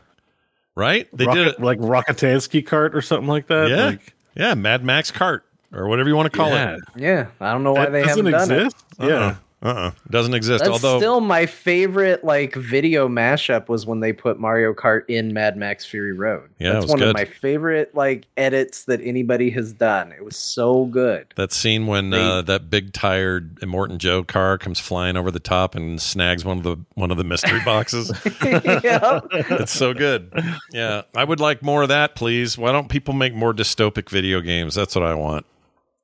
[0.75, 1.07] right?
[1.11, 1.59] They Rocket, did it.
[1.59, 3.71] like Rockatansky Kart or something like that.
[3.71, 5.41] Yeah, like, yeah, Mad Max Kart
[5.73, 6.75] or whatever you want to call Yeah.
[6.75, 6.79] it.
[6.95, 8.85] Yeah, I don't know why that they doesn't haven't done exist.
[8.99, 9.05] it.
[9.07, 9.91] Yeah, Uh-uh.
[10.09, 10.63] Doesn't exist.
[10.63, 15.33] That's Although still my favorite like video mashup was when they put Mario Kart in
[15.33, 16.49] Mad Max Fury Road.
[16.59, 17.07] Yeah, it That's was one good.
[17.09, 20.13] of my favorite like edits that anybody has done.
[20.13, 21.33] It was so good.
[21.35, 25.75] that scene when uh, that big tired Immortan Joe car comes flying over the top
[25.75, 28.11] and snags one of the one of the mystery boxes.
[28.43, 29.19] yeah.
[29.33, 30.31] it's so good.
[30.71, 32.57] Yeah, I would like more of that, please.
[32.57, 34.73] Why don't people make more dystopic video games?
[34.75, 35.45] That's what I want.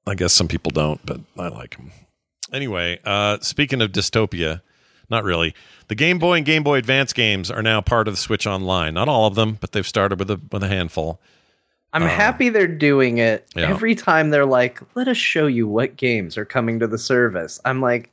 [0.07, 1.91] I guess some people don't, but I like them.
[2.53, 4.61] Anyway, uh, speaking of dystopia,
[5.09, 5.53] not really.
[5.87, 8.93] The Game Boy and Game Boy Advance games are now part of the Switch Online.
[8.93, 11.19] Not all of them, but they've started with a with a handful.
[11.93, 13.47] I'm happy they're doing it.
[13.55, 13.69] Yeah.
[13.69, 17.59] Every time they're like, "Let us show you what games are coming to the service."
[17.65, 18.11] I'm like,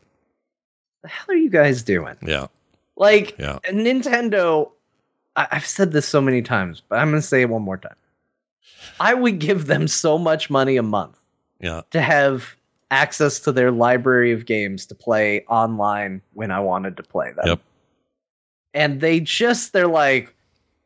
[1.03, 2.47] "The hell are you guys doing?" Yeah,
[2.97, 3.59] Like Yeah.
[3.71, 4.71] Nintendo,
[5.35, 7.79] I- I've said this so many times, but I'm going to say it one more
[7.79, 7.97] time.
[9.01, 11.19] I would give them so much money a month
[11.63, 12.57] yeah, to have
[12.91, 17.47] access to their library of games to play online when I wanted to play them.
[17.47, 17.61] Yep.
[18.75, 20.35] And they just they're like,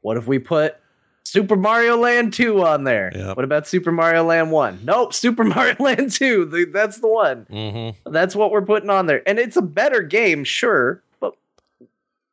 [0.03, 0.77] what if we put
[1.25, 3.11] Super Mario Land 2 on there?
[3.15, 3.37] Yep.
[3.37, 4.81] What about Super Mario Land 1?
[4.85, 6.45] Nope, Super Mario Land 2.
[6.45, 7.47] The- That's the one.
[7.51, 8.13] mm-hmm.
[8.13, 9.29] That's what we're putting on there.
[9.29, 11.35] And it's a better game, sure, but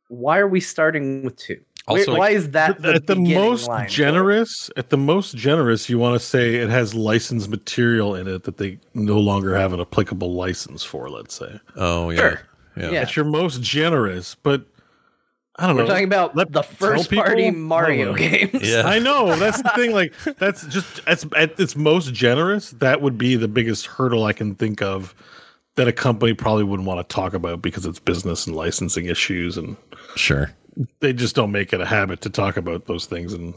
[0.10, 1.60] why are we starting with 2?
[1.86, 3.90] Why- Also- why is that the, at the most line?
[3.90, 8.44] generous, at the most generous, you want to say it has licensed material in it
[8.44, 11.10] that they no longer have an applicable license for.
[11.10, 12.42] Let's say Oh yeah, Sure.
[12.78, 12.84] yeah.
[12.86, 13.00] Yeah.
[13.02, 14.66] that's your most generous, but
[15.58, 15.84] I don't know.
[15.84, 18.62] We're talking about Let- the first party Mario games.
[18.68, 18.84] Yeah.
[18.86, 19.92] I know that's the thing.
[19.92, 22.72] Like that's just that's at its most generous.
[22.72, 25.14] That would be the biggest hurdle I can think of
[25.76, 29.58] that a company probably wouldn't want to talk about because it's business and licensing issues,
[29.58, 29.76] and
[30.16, 30.50] Sure.
[31.00, 33.54] They just don't make it a habit to talk about those things in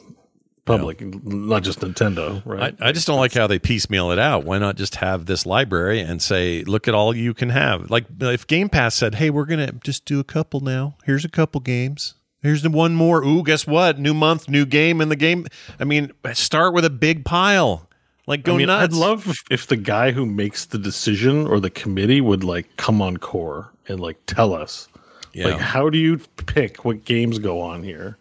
[0.66, 2.74] public, not just Nintendo, right?
[2.80, 4.44] I, I just don't like how they piecemeal it out.
[4.44, 7.90] Why not just have this library and say, look at all you can have?
[7.90, 10.96] Like if Game Pass said, hey, we're going to just do a couple now.
[11.04, 12.14] Here's a couple games.
[12.42, 13.24] Here's the one more.
[13.24, 13.98] Ooh, guess what?
[13.98, 15.46] New month, new game in the game.
[15.80, 17.88] I mean, start with a big pile.
[18.26, 18.94] Like go I mean, nuts.
[18.94, 22.76] I'd love if, if the guy who makes the decision or the committee would like
[22.76, 24.88] come on core and like tell us
[25.36, 25.48] Yeah.
[25.48, 28.16] Like, how do you pick what games go on here?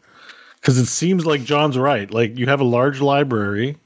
[0.56, 2.12] Because it seems like John's right.
[2.12, 3.78] Like, you have a large library,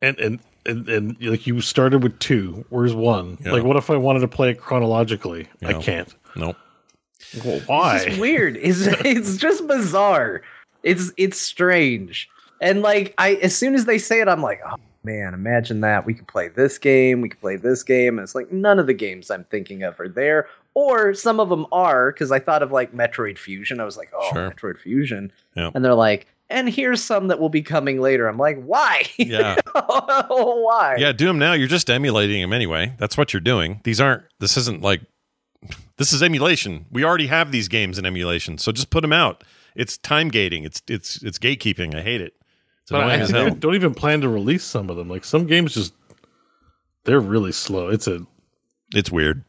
[0.00, 2.64] and and and, and like you started with two.
[2.68, 3.36] Where's one?
[3.44, 3.50] Yeah.
[3.50, 5.48] Like, what if I wanted to play it chronologically?
[5.64, 6.14] I can't.
[6.36, 6.56] Nope.
[7.44, 8.04] Well, why?
[8.06, 8.56] It's weird.
[8.56, 10.42] It's it's just bizarre.
[10.84, 12.28] It's it's strange.
[12.60, 16.06] And like I as soon as they say it, I'm like, oh man, imagine that.
[16.06, 18.18] We could play this game, we could play this game.
[18.18, 20.46] And it's like none of the games I'm thinking of are there.
[20.78, 23.80] Or some of them are, because I thought of like Metroid Fusion.
[23.80, 24.50] I was like, oh, Sure.
[24.50, 25.32] Metroid Fusion.
[25.56, 25.72] Yeah.
[25.74, 28.28] And they're like, and here's some that will be coming later.
[28.28, 29.02] I'm like, why?
[29.18, 29.56] Yeah.
[29.72, 30.94] why?
[30.98, 31.52] Yeah, do them now.
[31.54, 32.92] You're just emulating them anyway.
[32.98, 33.80] That's what you're doing.
[33.82, 34.22] These aren't.
[34.38, 35.00] This isn't like.
[35.96, 36.86] This is emulation.
[36.92, 39.42] We already have these games in emulation, so just put them out.
[39.74, 40.62] It's time gating.
[40.62, 41.92] It's it's it's gatekeeping.
[41.96, 42.34] I hate it.
[42.82, 43.50] It's But annoying I as hell.
[43.52, 45.08] don't even plan to release some of them.
[45.08, 45.92] Like some games just
[47.04, 47.88] they're really slow.
[47.88, 48.24] It's a
[48.94, 49.44] It's weird.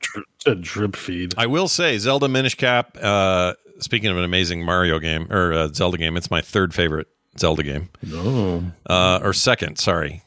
[0.46, 1.34] a drip feed.
[1.38, 2.98] I will say, Zelda Minish Cap.
[3.02, 7.08] Uh, speaking of an amazing Mario game or uh, Zelda game, it's my third favorite
[7.38, 7.90] Zelda game.
[8.04, 8.64] No.
[8.90, 9.78] Uh, or second.
[9.78, 10.24] Sorry.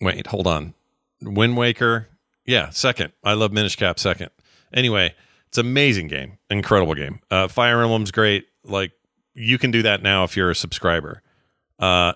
[0.00, 0.74] Wait, hold on.
[1.22, 2.08] Wind Waker.
[2.46, 3.12] Yeah, second.
[3.22, 4.30] I love Minish Cap second.
[4.72, 5.14] Anyway,
[5.48, 7.20] it's an amazing game, incredible game.
[7.30, 8.46] Uh, Fire Emblem's great.
[8.64, 8.92] Like
[9.34, 11.22] you can do that now if you're a subscriber.
[11.78, 12.12] Uh,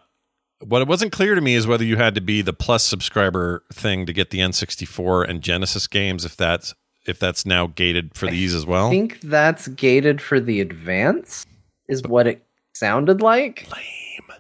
[0.61, 3.62] what it wasn't clear to me is whether you had to be the plus subscriber
[3.73, 6.25] thing to get the N64 and Genesis games.
[6.25, 6.75] If that's
[7.07, 8.88] if that's now gated for these as well.
[8.88, 11.47] I think that's gated for the advance,
[11.88, 12.44] is what it
[12.75, 13.66] sounded like.
[13.73, 14.38] Lame.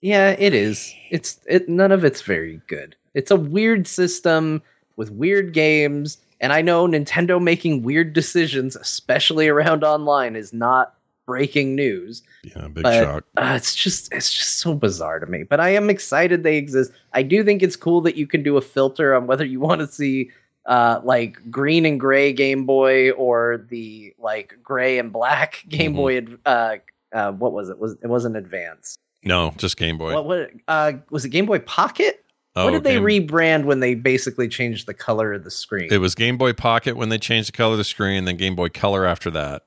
[0.00, 0.94] Yeah, it is.
[1.10, 1.68] It's it.
[1.68, 2.96] None of it's very good.
[3.14, 4.62] It's a weird system
[4.96, 10.94] with weird games, and I know Nintendo making weird decisions, especially around online, is not
[11.28, 12.22] breaking news.
[12.42, 13.24] Yeah, big but, shock.
[13.36, 15.42] uh, it's just it's just so bizarre to me.
[15.42, 16.90] But I am excited they exist.
[17.12, 19.80] I do think it's cool that you can do a filter on whether you want
[19.82, 20.30] to see
[20.64, 25.96] uh like green and gray Game Boy or the like gray and black Game Mhm.
[25.96, 26.76] Boy uh
[27.12, 27.78] uh what was it?
[27.78, 28.96] Was it wasn't advance.
[29.22, 30.14] No, just Game Boy.
[30.14, 32.24] What what uh was it Game Boy Pocket?
[32.56, 35.88] Oh, what did they Game- rebrand when they basically changed the color of the screen?
[35.92, 38.56] It was Game Boy Pocket when they changed the color of the screen, then Game
[38.56, 39.62] Boy Color after that.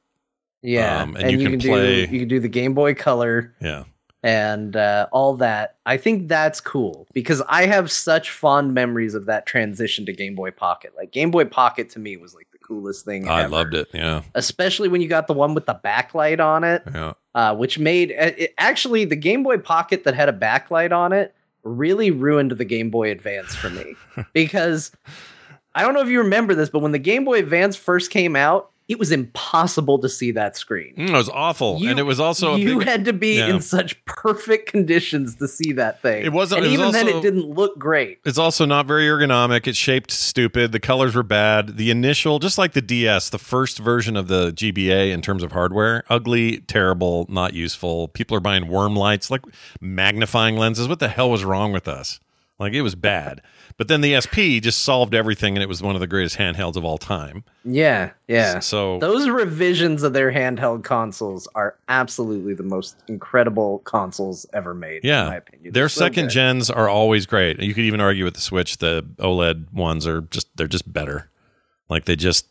[0.62, 3.84] Yeah, um, and you can do play- you can do the Game Boy Color Yeah.
[4.24, 5.78] and uh, all that.
[5.86, 10.36] I think that's cool because I have such fond memories of that transition to Game
[10.36, 10.94] Boy Pocket.
[10.96, 13.28] Like Game Boy Pocket to me was like the coolest thing.
[13.28, 13.50] I ever.
[13.50, 13.88] loved it.
[13.94, 14.22] Yeah.
[14.36, 17.14] especially when you got the one with the backlight on it, Yeah.
[17.36, 21.12] uh, which made uh, it, actually the Game Boy Pocket that had a backlight on
[21.14, 23.96] it really ruined the Game Boy Advance for me
[24.34, 24.92] because
[25.76, 28.36] I don't know if you remember this, but when the Game Boy Advance first came
[28.36, 30.94] out, it was impossible to see that screen.
[30.98, 31.78] Mm, it was awful.
[31.84, 33.48] and it was also you big- had to be Yeah.
[33.48, 36.26] in such perfect conditions to see that thing.
[36.26, 38.20] It wasn't- and it was even then, it didn't look great.
[38.26, 39.66] It's also not very ergonomic.
[39.68, 40.72] It's shaped stupid.
[40.74, 41.78] The colors were bad.
[41.78, 45.54] The initial, just like the DS, the first version of the GBA in terms of
[45.54, 48.10] hardware, ugly, terrible, not useful.
[48.10, 49.42] People are buying worm lights, like
[49.80, 50.88] magnifying lenses.
[50.88, 52.20] What the hell was wrong with us?
[52.62, 53.42] Like it was bad.
[53.78, 56.76] But then the SP just solved everything, and it was one of the greatest handhelds
[56.76, 57.44] of all time.
[57.66, 58.60] Yeah, yeah.
[58.60, 65.04] So Those revisions of their handheld consoles are absolutely the most incredible consoles ever made.
[65.04, 65.74] in my Yeah, opinion.
[65.74, 66.32] their so second good.
[66.32, 67.60] gens are always great.
[67.60, 71.32] You could even argue with the Switch, the OLED ones are just they're just better.
[71.90, 72.46] Like they just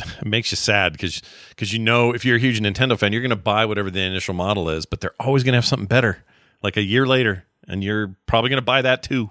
[0.00, 3.22] it makes you sad because because you know if you're a huge Nintendo fan, you're
[3.22, 5.86] going to buy whatever the initial model is, but they're always going to have something
[5.86, 6.24] better.
[6.62, 9.30] Like a year later, and you're probably going to buy that too.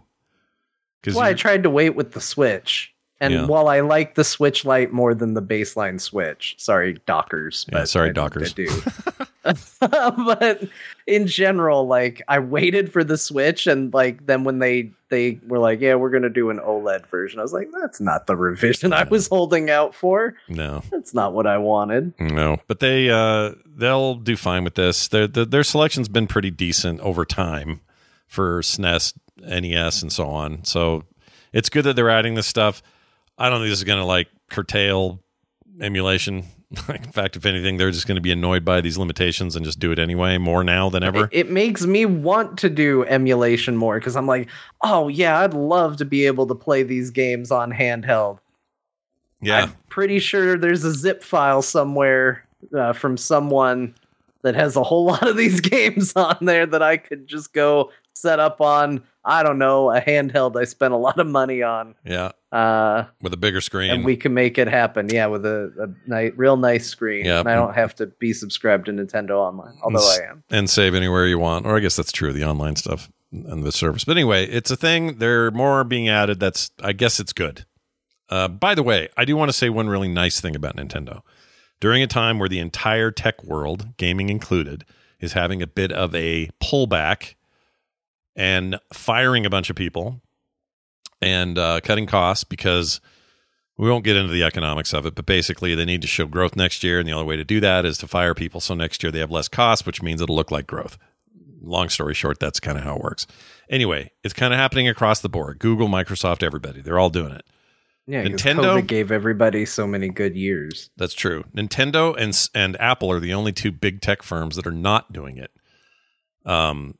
[1.03, 3.45] Because Well, I tried to wait with the Switch, and Yeah.
[3.45, 7.65] while I like the Switch Lite more than the baseline Switch, sorry Dockers.
[7.71, 8.53] Yeah, sorry, I- I Dockers.
[8.53, 8.67] do.
[9.81, 10.63] but
[11.05, 15.59] in general, like I waited for the Switch, and like then when they they were
[15.59, 18.93] like, "Yeah, we're gonna do an OLED version," I was like, "That's not the revision
[18.93, 20.35] I was holding out for.
[20.47, 25.09] no, That's not what I wanted." No, but they uh they'll do fine with this.
[25.09, 27.81] Their their, their selection's been pretty decent over time
[28.27, 30.63] for SNES, NES, and so on.
[30.63, 31.03] So
[31.51, 32.81] it's good that they're adding this stuff.
[33.37, 35.19] I don't think this is going to like curtail
[35.81, 36.45] emulation.
[36.89, 39.79] In fact, if anything, they're just going to be annoyed by these limitations and just
[39.79, 41.25] do it anyway more now than ever.
[41.25, 44.49] It, it makes me want to do emulation more because I'm like,
[44.81, 48.39] oh yeah, I'd love to be able to play these games on handheld.
[49.41, 52.43] yeah, Pretty sure there's a zip file somewhere
[52.75, 53.93] uh, from someone
[54.41, 57.91] that has a whole lot of these games on there that I could just go
[58.13, 59.03] set up on.
[59.25, 63.33] I don't know a handheld I spent a lot of money on, yeah, uh, with
[63.33, 63.89] a bigger screen.
[63.91, 65.07] and we can make it happen.
[65.09, 65.71] Yeah, with a,
[66.07, 67.25] a ni- real nice screen.
[67.25, 67.39] Yeah.
[67.39, 70.43] and I don't have to be subscribed to Nintendo Online, although I am.
[70.49, 71.65] and save anywhere you want.
[71.65, 74.03] Or I guess that's true of the online stuff and the service.
[74.03, 75.17] But anyway, it's a thing.
[75.19, 76.39] There are more being added.
[76.39, 77.65] That's I guess it's good.
[78.29, 81.21] Uh, by the way, I do want to say one really nice thing about Nintendo.
[81.79, 84.85] during a time where the entire tech world, gaming included,
[85.19, 87.35] is having a bit of a pullback
[88.35, 90.21] and firing a bunch of people
[91.21, 92.99] and uh, cutting costs because
[93.77, 96.55] we won't get into the economics of it, but basically they need to show growth
[96.55, 98.59] next year, and the only way to do that is to fire people.
[98.59, 100.97] So next year they have less costs, which means it'll look like growth.
[101.61, 103.25] Long story short, that's kind of how it works.
[103.69, 105.59] Anyway, it's kind of happening across the board.
[105.59, 107.45] Google, Microsoft, everybody, they're all doing it.
[108.05, 110.89] Yeah, Nintendo- COVID gave everybody so many good years.
[110.97, 111.45] That's true.
[111.55, 115.37] Nintendo and and Apple are the only two big tech firms that are not doing
[115.37, 115.51] it.
[116.45, 116.95] Um,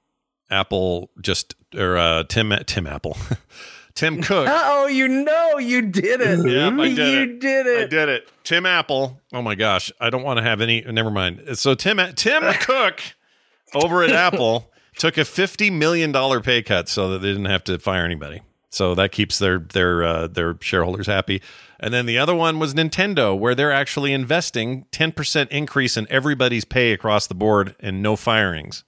[0.50, 3.18] Apple just or uh, Tim Tim Apple,
[3.96, 4.48] Tim Cook.
[4.50, 6.46] Oh, you know you did it.
[6.48, 7.40] Yep, I did you it.
[7.40, 7.84] did it.
[7.84, 8.30] I did it.
[8.44, 9.20] Tim Apple.
[9.34, 10.82] Oh my gosh, I don't want to have any.
[10.82, 11.42] Never mind.
[11.58, 13.02] So Tim Tim Cook
[13.74, 17.64] over at Apple took a fifty million dollar pay cut so that they didn't have
[17.66, 18.42] to fire anybody.
[18.70, 21.42] So that keeps their their uh, their shareholders happy.
[21.80, 26.08] And then the other one was Nintendo, where they're actually investing ten percent increase in
[26.10, 28.84] everybody's pay across the board and no firings.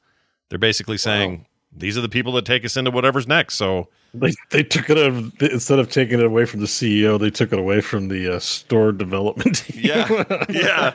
[0.49, 3.55] They're basically saying these are the people that take us into whatever's next.
[3.55, 7.19] So They they took it out of, instead of taking it away from the CEO,
[7.19, 9.55] they took it away from the uh, store development.
[9.65, 9.81] Team.
[9.83, 10.91] Yeah, yeah,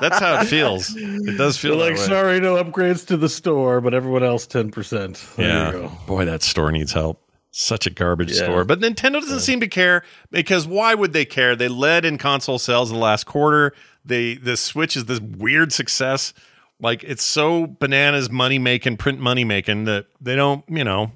[0.00, 0.94] that's how it feels.
[0.96, 1.96] It does feel like, way.
[1.96, 5.24] sorry, no upgrades to the store, but everyone else ten percent.
[5.38, 7.22] yeah, boy, that store needs help.
[7.50, 8.44] Such a garbage Yeah.
[8.44, 8.64] store.
[8.64, 11.56] But Nintendo doesn't seem to care because why would they care?
[11.56, 13.72] They led in console sales in the last quarter.
[14.04, 16.34] They the Switch is this weird success.
[16.80, 21.12] Like it's so bananas money making, print money making that they don't, you know,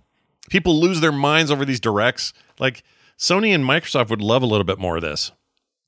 [0.50, 2.32] people lose their minds over these directs.
[2.58, 2.82] Like
[3.18, 5.32] Sony and Microsoft would love a little bit more of this.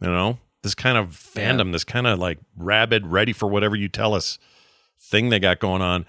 [0.01, 0.39] You know?
[0.63, 4.39] This kind of fandom, this kind of like rabid, ready for whatever you tell us
[4.99, 6.07] thing they got going on.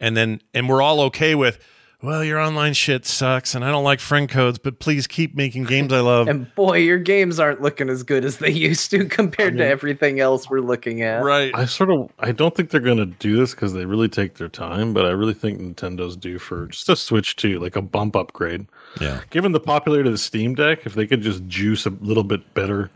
[0.00, 1.58] And then and we're all okay with,
[2.00, 5.64] well, your online shit sucks and I don't like friend codes, but please keep making
[5.64, 6.28] games I love.
[6.38, 10.20] And boy, your games aren't looking as good as they used to compared to everything
[10.20, 11.24] else we're looking at.
[11.24, 11.50] Right.
[11.54, 14.34] I sort of I don't think they're going to do this because they really take
[14.34, 17.82] their time, but I really think Nintendo's due for just a Switch 2, like a
[17.82, 18.66] bump upgrade.
[19.00, 19.22] Yeah.
[19.30, 22.54] Given the popularity of the Steam Deck, if they could just juice a little bit
[22.54, 22.90] better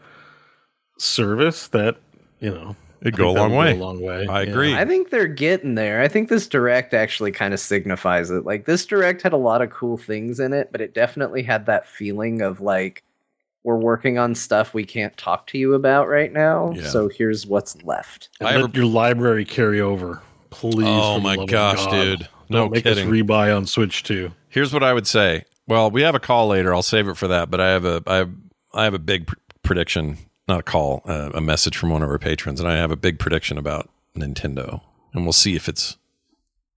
[0.98, 1.96] service, that
[2.38, 3.72] you know, It'd go a long would way.
[3.72, 4.26] a long way.
[4.26, 4.50] I Yeah.
[4.50, 4.74] agree.
[4.74, 6.00] I think they're getting there.
[6.00, 8.44] I think this direct actually kind of signifies it.
[8.46, 11.66] Like this direct had a lot of cool things in it, but it definitely had
[11.66, 13.02] that feeling of like
[13.64, 16.72] we're working on stuff we can't talk to you about right now.
[16.74, 16.88] Yeah.
[16.88, 18.28] So here's what's left.
[18.40, 20.86] And let your library carry over, please.
[20.88, 21.90] Oh my gosh, God.
[21.90, 22.28] dude.
[22.48, 23.06] No Don't make kidding.
[23.08, 24.30] us rebuy on Switch 2.
[24.48, 25.44] Here's what I would say.
[25.68, 26.74] Well, we have a call later.
[26.74, 27.50] I'll save it for that.
[27.50, 28.30] But I have a I have
[28.74, 30.18] I have a big pr- prediction,
[30.52, 32.96] not a call, uh, a message from one of our patrons, and I have a
[32.96, 34.80] big prediction about Nintendo,
[35.14, 35.96] and we'll see if it's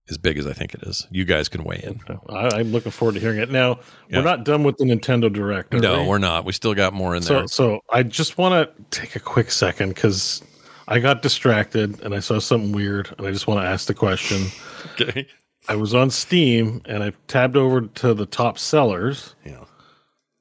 [0.08, 1.06] as big as I think it is.
[1.10, 2.00] You guys can weigh in.
[2.28, 3.50] I, I'm looking forward to hearing it.
[3.50, 4.18] Now, Yeah.
[4.18, 5.72] we're not done with the Nintendo Direct.
[5.72, 6.08] No, we?
[6.08, 6.44] we're not.
[6.44, 7.48] We still got more in So, there.
[7.48, 10.42] so I just want to take a quick second because
[10.88, 13.94] I got distracted and I saw something weird, and I just want to ask the
[13.94, 14.46] question.
[15.00, 15.26] Okay.
[15.68, 19.34] I was on Steam and I tabbed over to the top sellers.
[19.44, 19.64] Yeah.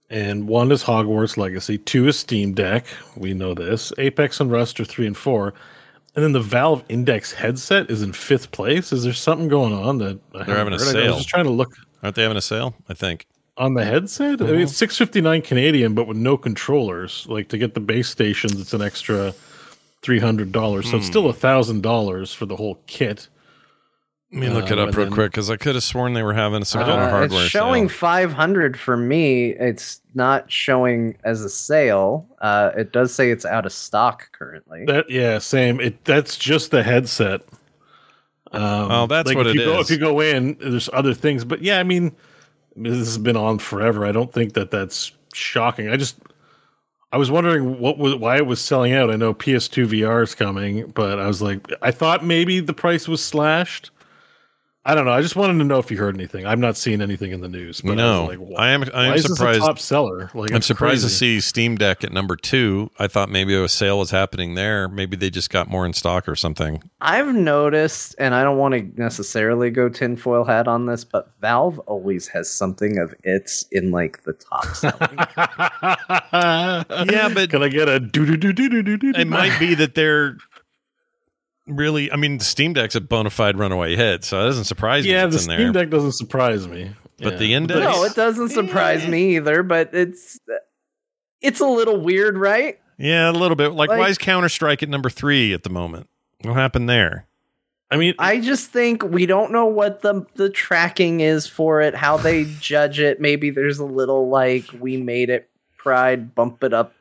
[0.10, 2.86] And one is Hogwarts Legacy, two is Steam Deck.
[3.18, 3.92] We know this.
[3.98, 5.54] Apex and Rust are three and four.
[6.16, 8.94] And then the Valve Index headset is in fifth place.
[8.94, 10.96] Is there something going on that I They're having a haven't?
[10.96, 11.08] I sale.
[11.08, 12.76] was just trying to look Aren't they having a sale?
[12.88, 13.26] I think.
[13.58, 14.42] on the headset.
[14.42, 17.26] I mean, it's six fifty nine Canadian, but with no controllers.
[17.28, 19.34] Like to get the base stations, it's an extra
[20.04, 20.90] three hundred dollars.
[20.90, 21.12] So it's Hmm.
[21.12, 23.28] still a thousand dollars for the whole kit.
[24.36, 26.34] Let me look it Um, up real quick because I could have sworn they were
[26.34, 27.98] having some kind of Uh, hardware it's showing sale.
[27.98, 29.52] 500 for me.
[29.52, 32.28] It's not showing as a sale.
[32.42, 34.84] Uh, it does say it's out of stock currently.
[34.86, 35.80] That yeah, same.
[35.80, 37.42] It that's just the headset.
[38.52, 39.90] Um, Oh, that's like what if it you Go, is.
[39.90, 42.14] if you go in, there's other things, but yeah, I mean,
[42.76, 44.06] this has been on forever.
[44.06, 45.88] I don't think that that's shocking.
[45.90, 46.18] I just
[47.14, 49.10] I was wondering what was why it was selling out.
[49.10, 53.08] I know PS2 VR is coming, but I was like, I thought maybe the price
[53.08, 53.92] was slashed.
[54.88, 55.14] I don't know.
[55.14, 56.46] I just wanted to know if you heard anything.
[56.46, 57.82] I'm not seeing anything in the news.
[57.82, 58.84] But no, I, was like, I am.
[58.84, 59.60] I why am is this a surprised.
[59.62, 60.30] top seller.
[60.36, 62.92] Like, I'm it's surprised to see Steam Deck at number two.
[63.00, 64.88] I thought maybe a sale was happening there.
[64.88, 66.84] Maybe they just got more in stock or something.
[67.02, 71.80] I've noticed, and I don't want to necessarily go tinfoil hat on this, but Valve
[71.80, 75.18] always has something of its in like the top selling.
[77.12, 79.14] yeah, but can I get a do do do do do do do?
[79.20, 80.38] It might be that they're
[81.68, 82.12] really.
[82.12, 85.12] I mean, the Steam Deck's a bona fide runaway hit, so it doesn't surprise me.
[85.12, 85.84] Yeah, it's the in Steam there.
[85.84, 86.92] Deck doesn't surprise me.
[87.20, 87.40] But Yeah.
[87.40, 87.80] the index.
[87.80, 90.40] no, it doesn't surprise me either, but it's
[91.42, 92.80] it's a little weird, right?
[92.98, 93.70] Yeah, a little bit.
[93.74, 96.08] Like, Like- why is Counter Strike at number three at the moment?
[96.42, 97.28] What happened there?
[97.92, 101.94] I mean, I just think we don't know what the the tracking is for it,
[101.96, 103.22] how they judge it.
[103.22, 106.95] Maybe there's a little like we made it pride, bump it up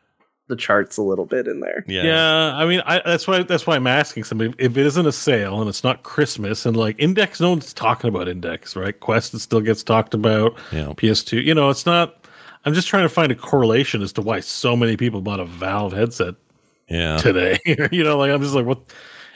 [0.49, 1.84] the charts a little bit in there.
[1.86, 2.55] Yeah, yeah.
[2.57, 5.61] I mean, I, that's why that's why I'm asking somebody if it isn't a sale
[5.61, 8.99] and it's not Christmas and like Index, no one's talking about Index, right?
[8.99, 10.59] Quest still gets talked about.
[10.72, 10.88] Yeah.
[10.88, 12.26] PS2, you know, it's not.
[12.66, 15.45] I'm just trying to find a correlation as to why so many people bought a
[15.45, 16.34] Valve headset
[16.88, 17.18] Yeah.
[17.18, 17.59] today.
[17.92, 18.78] you know, like I'm just like, what?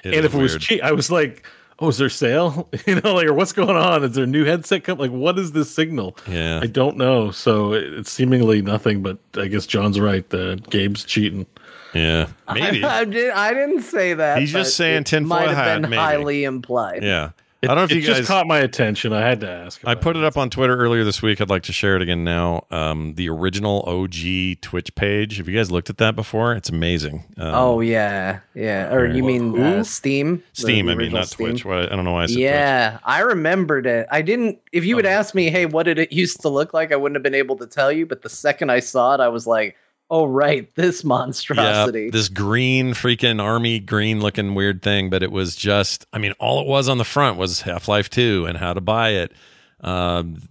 [0.04, 1.46] It and is if it was cheap, I was like,
[1.78, 2.68] oh, is there sale?
[2.86, 4.04] you know, like, or what's going on?
[4.04, 4.98] Is there a new headset come?
[4.98, 6.16] Like, what is this signal?
[6.26, 6.60] Yeah.
[6.62, 7.30] I don't know.
[7.30, 10.28] So it, it's seemingly nothing, but I guess John's right.
[10.28, 11.46] The Gabe's cheating.
[11.94, 12.28] Yeah.
[12.52, 12.84] Maybe.
[12.84, 14.38] I, I, did, I didn't say that.
[14.40, 16.00] He's just saying it tinfoil might have been maybe.
[16.00, 17.02] highly implied.
[17.02, 17.30] Yeah.
[17.60, 19.12] It, I don't know if it you just guys caught my attention.
[19.12, 19.80] I had to ask.
[19.84, 21.40] I put it up on Twitter earlier this week.
[21.40, 22.66] I'd like to share it again now.
[22.70, 25.38] Um, the original OG Twitch page.
[25.38, 26.54] Have you guys looked at that before?
[26.54, 27.24] It's amazing.
[27.36, 28.92] Um, oh yeah, yeah.
[28.94, 30.40] Or you mean uh, Steam?
[30.52, 31.64] Steam, the I mean, original not Twitch.
[31.64, 34.06] What, I don't know why I said Yeah, I remembered it.
[34.08, 34.58] I didn't.
[34.70, 35.08] If you would Oh.
[35.10, 36.92] ask me, hey, what did it used to look like?
[36.92, 38.06] I wouldn't have been able to tell you.
[38.06, 39.74] But the second I saw it, I was like,
[40.10, 42.04] oh right, this monstrosity.
[42.04, 46.32] Yeah, this green freaking army green looking weird thing, but it was just I mean,
[46.38, 49.32] all it was on the front was Half Life Two and how to buy it.
[49.80, 50.42] Um,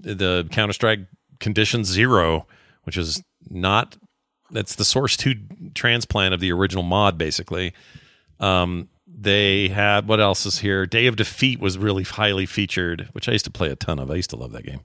[0.00, 1.00] the Counter Strike
[1.38, 2.46] Condition Zero,
[2.84, 3.96] which is not
[4.50, 5.34] that's the Source Two
[5.74, 7.72] transplant of the original mod, basically.
[8.38, 10.86] Um, they had what else is here?
[10.86, 14.10] Day of Defeat was really highly featured, which I used to play a ton of.
[14.10, 14.80] I used to love that game.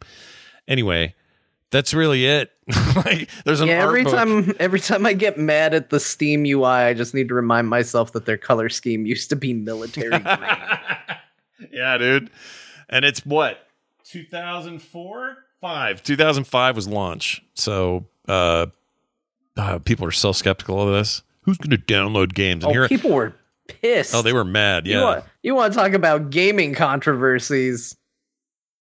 [0.68, 1.16] Anyway,
[1.76, 2.52] that's really it.
[2.96, 4.14] like, there's an yeah, every book.
[4.14, 7.68] time every time I get mad at the Steam UI, I just need to remind
[7.68, 10.22] myself that their color scheme used to be military green.
[11.72, 12.30] yeah, dude.
[12.90, 13.68] And it's what
[14.06, 16.02] 2004, five.
[16.02, 17.44] 2005 was launch.
[17.56, 18.68] So uh,
[19.58, 21.24] uh, people are so skeptical of this.
[21.42, 22.64] Who's going to download games?
[22.64, 23.36] And oh, here, people were
[23.68, 24.16] pissed.
[24.16, 24.88] oh, they were mad.
[24.88, 27.96] You Yeah, want, you want to talk about gaming controversies?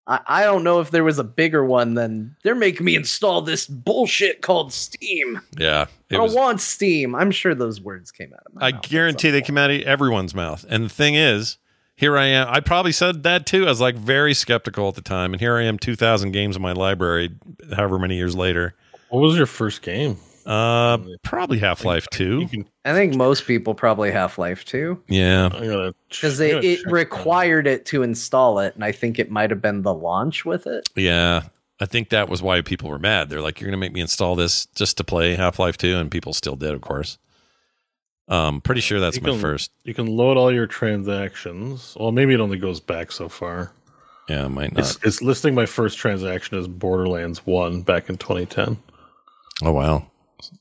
[0.07, 3.01] I, I don't know if there was a bigger one than they're making me hmm.
[3.01, 5.41] install this bullshit called Steam.
[5.59, 5.87] yeah.
[6.11, 7.15] I don't was, want Steam.
[7.15, 10.35] I'm sure those words came out of my I guarantee they came out of everyone's
[10.35, 10.65] mouth.
[10.69, 11.59] And the thing is,
[11.97, 12.49] here I am.
[12.49, 13.67] I probably said that too.
[13.67, 16.63] I was like very skeptical at the time, and here I am, 2,000 games in
[16.63, 17.35] my library,
[17.75, 18.75] however many years later.
[19.09, 20.19] What was your first game?
[20.47, 22.47] Uh, probably Half Life Two.
[22.85, 25.03] I think most people probably Half Life 2.
[25.09, 25.49] Yeah.
[26.11, 29.83] Because it, it required it to install it, and I think it might have been
[29.83, 30.89] the launch with it.
[30.95, 31.45] Yeah.
[31.81, 33.29] I think that was why people were mad.
[33.31, 35.97] They're like, you're going to make me install this just to play Half Life 2.
[35.97, 37.19] And people still did, of course.
[38.29, 39.71] Um, pretty sure that's You my can- first.
[39.83, 41.97] You can load all your transactions.
[41.99, 43.73] Well, maybe it only goes back so far.
[44.29, 44.81] Yeah, it might not.
[44.81, 48.79] It's, it's listing my first transaction as Borderlands 1 back in 2010.
[49.65, 50.07] oh, wow.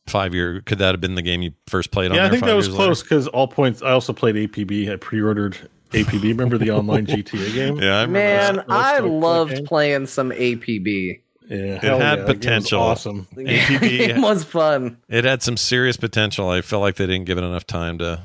[0.08, 0.62] Five year.
[0.62, 2.56] Could that have been the game you first played on Yeah, I think five that
[2.56, 3.82] was close because all points.
[3.82, 4.92] I also played APB.
[4.92, 5.58] I pre-ordered
[5.92, 6.24] APB.
[6.24, 7.76] Remember the online GTA game?
[7.78, 11.20] Yeah, I Man, I loved playing some APB.
[11.50, 12.82] Yeah, It had yeah, that was potential.
[12.82, 13.28] awesome.
[13.36, 14.98] APB game was fun.
[15.10, 16.50] It had some serious potential.
[16.50, 18.20] I felt like they didn't give it enough time to f-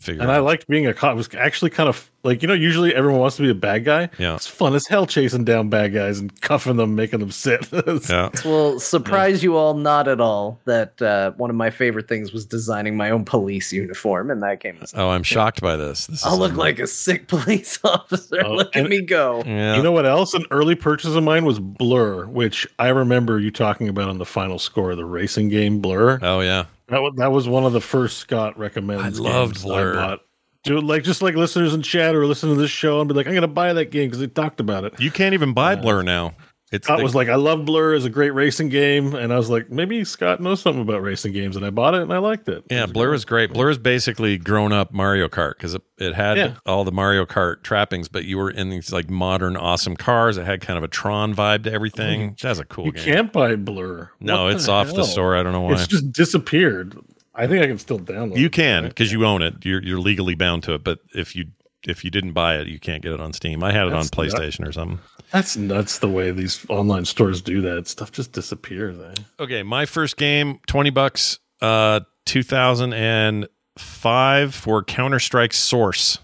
[0.00, 1.12] figure And it I liked being a cop.
[1.12, 2.54] It was actually kind of like you know.
[2.54, 4.10] Usually, everyone wants to be a bad guy.
[4.18, 4.34] Yeah.
[4.34, 7.68] it's fun as hell chasing down bad guys and cuffing them, making them sit.
[7.72, 12.08] yeah, It Will surprise you all not at all that uh, one of my favorite
[12.08, 14.78] things was designing my own police uniform and that game.
[14.94, 16.06] Oh, I'm shocked by this.
[16.06, 18.44] this I'll look like a sick police officer.
[18.44, 19.42] Oh, look at me go.
[19.46, 19.76] Yeah.
[19.76, 20.34] You know what else?
[20.34, 24.26] An early purchase of mine was Blur, which I remember you talking about on the
[24.26, 26.18] final score, of the racing game Blur.
[26.22, 29.20] Oh yeah, That was, that was one of the first Scott recommends.
[29.20, 29.94] I loved games Blur.
[29.94, 30.20] bought.
[30.62, 33.26] Dude, like just like listeners in chat or listen to this show and be like,
[33.26, 35.00] I'm gonna buy that game because they talked about it.
[35.00, 36.34] you can't even buy Blur now.
[36.72, 39.50] It's Scott was like, I love Blur as a great racing game, and I was
[39.50, 42.48] like, maybe Scott knows something about racing games, and I bought it and I liked
[42.48, 42.62] it.
[42.70, 43.52] Yeah, Blur is great.
[43.52, 46.54] Blur is basically grown up Mario Kart because it, it had Yeah.
[46.66, 50.36] all the Mario Kart trappings, but you were in these like modern, awesome cars.
[50.36, 52.36] It had kind of a Tron vibe to everything.
[52.40, 53.04] That's a cool You game.
[53.04, 54.10] can't buy Blur.
[54.20, 55.34] No, What it's the off the store.
[55.36, 55.72] I don't know why.
[55.72, 56.96] It's just disappeared.
[57.34, 58.36] I think I can still download.
[58.38, 58.52] You it.
[58.52, 59.64] can because you own it.
[59.64, 60.84] You're you're legally bound to it.
[60.84, 61.46] But if you
[61.86, 63.62] if you didn't buy it, you can't get it on Steam.
[63.62, 64.98] I had it That's on nut- PlayStation or something.
[65.32, 65.98] That's nuts.
[65.98, 68.98] The way these online stores do that stuff just disappears.
[69.00, 69.14] Eh?
[69.38, 73.46] Okay, my first game, twenty bucks, uh, two thousand and
[73.78, 76.18] five for Counter Strike Source.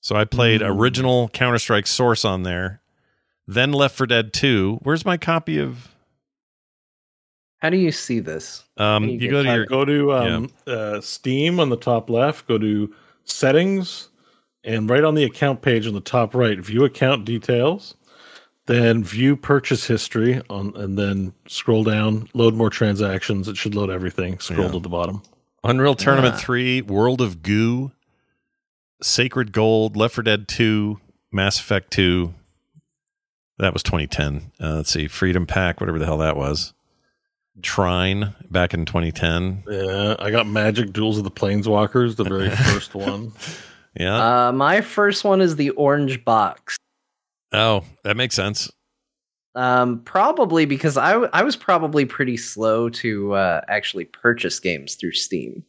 [0.00, 0.74] So I played Mm.
[0.78, 2.80] original Counter Strike Source on there.
[3.46, 4.78] Then Left for Dead Two.
[4.82, 5.94] Where's my copy of?
[7.58, 8.64] How do you see this?
[8.76, 12.46] Um, Can you, go to your Go to um, uh, Steam on the top left.
[12.48, 12.94] Go to
[13.24, 14.08] settings,
[14.66, 17.94] and right on the account page on the top right, view account details.
[18.66, 23.46] Then view purchase history on, and then scroll down, load more transactions.
[23.46, 24.40] It should load everything.
[24.40, 24.72] Scroll Yeah.
[24.72, 25.22] to the bottom.
[25.62, 26.38] Unreal Tournament Ah.
[26.38, 27.92] 3, World of Goo,
[29.02, 30.98] Sacred Gold, Left 4 Dead 2,
[31.30, 32.34] Mass Effect 2.
[33.58, 34.50] That was 2010.
[34.60, 36.72] Uh, let's see, Freedom Pack, whatever the hell that was.
[37.62, 39.62] Trine back in 2010.
[39.70, 43.32] Yeah, I got Magic Duels of the Planeswalkers, the very first one.
[43.98, 44.48] Yeah.
[44.48, 46.76] Uh, my first one is the orange box.
[47.52, 48.70] Oh, that makes sense.
[49.54, 54.96] Um, probably because I w- I was probably pretty slow to uh, actually purchase games
[54.96, 55.64] through Steam.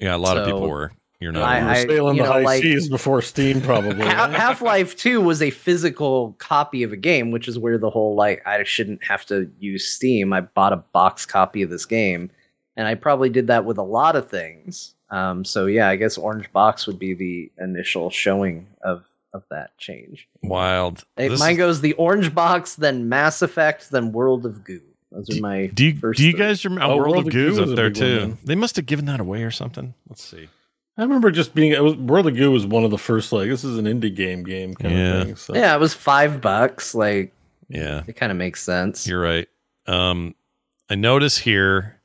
[0.00, 0.90] Yeah, a lot of people were.
[1.20, 1.42] You're not.
[1.44, 4.04] I- We were I- sailing you the know, high like- seas before Steam, probably.
[4.04, 8.16] Half Life Two was a physical copy of a game, which is where the whole
[8.16, 10.32] like I shouldn't have to use Steam.
[10.32, 12.30] I bought a box copy of this game,
[12.76, 14.96] and I probably did that with a lot of things.
[15.10, 19.76] Um, so yeah, I guess Orange Box would be the initial showing of of that
[19.78, 20.28] change.
[20.42, 21.04] Wild.
[21.16, 24.80] It, mine is- goes the Orange Box, then Mass Effect, then World of Goo.
[25.12, 26.84] Those are my do you, first do you guys remember?
[26.84, 28.38] Oh, Oh, World, World of of Goo Goo's up there big one, too.
[28.44, 29.92] they must have given that away or something.
[30.08, 30.48] Let's see.
[30.96, 33.48] I remember just being it was World of Goo was one of the first like
[33.48, 35.14] this is an indie game game kind Yeah.
[35.20, 35.36] of thing.
[35.36, 35.54] So.
[35.56, 36.94] Yeah, it was five bucks.
[36.94, 37.32] Like
[37.68, 39.06] Yeah, it kind of makes sense.
[39.06, 39.48] you're right.
[39.86, 40.34] Um,
[40.88, 41.99] I notice here.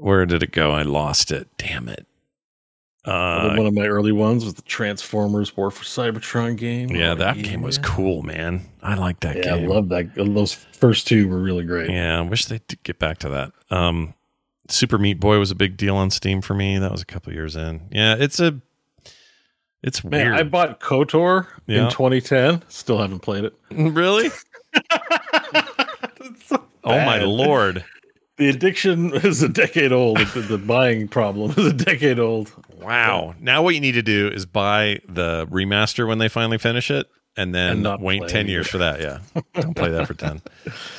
[0.00, 0.72] Where did it go?
[0.72, 1.48] I lost it.
[1.58, 2.06] Damn it.
[3.04, 6.90] Uh, one of my early ones was the Transformers War for Cybertron game.
[6.90, 8.62] yeah, Oh, that game was cool, man.
[8.82, 10.14] I like that Yeah, I love that.
[10.14, 11.88] Those first two were really great.
[11.90, 13.52] Yeah, I wish they'd get back to that.
[13.70, 14.12] Um,
[14.68, 16.78] Super Meat Boy was a big deal on Steam for me.
[16.78, 17.88] That was a couple years in.
[17.90, 18.60] Yeah, it's a,
[19.82, 20.38] it's Man, weird.
[20.38, 21.84] I bought KOTOR Yeah.
[21.84, 22.62] in 2010.
[22.68, 23.54] Still haven't played it.
[23.70, 24.30] really?
[26.52, 27.84] oh my lord!
[28.40, 30.16] The addiction is a decade old.
[30.16, 32.50] the, the buying problem is a decade old.
[32.80, 33.34] Wow.
[33.38, 37.06] Now what you need to do is buy the remaster when they finally finish it,
[37.36, 38.98] and then And wait play ten years for that.
[38.98, 39.18] Yeah,
[39.60, 40.40] don't play that for ten.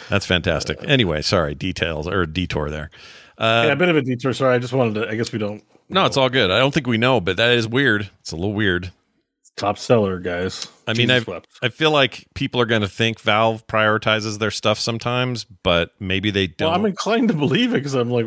[0.07, 0.77] That's fantastic.
[0.83, 2.91] Anyway, sorry, details or detour there.
[3.39, 4.33] Uh, yeah, a bit of a detour.
[4.33, 5.09] Sorry, I just wanted to.
[5.09, 5.63] I guess we don't.
[5.89, 6.51] no, it's all good.
[6.51, 8.11] I don't think we know, but that is weird.
[8.19, 8.91] It's a little weird.
[9.55, 10.67] Top seller, guys.
[10.91, 11.47] I mean, I wept.
[11.61, 16.29] I feel like people are going to think Valve prioritizes their stuff sometimes, but maybe
[16.31, 16.69] they don't.
[16.69, 18.25] Well, I'm inclined to believe it because I'm like,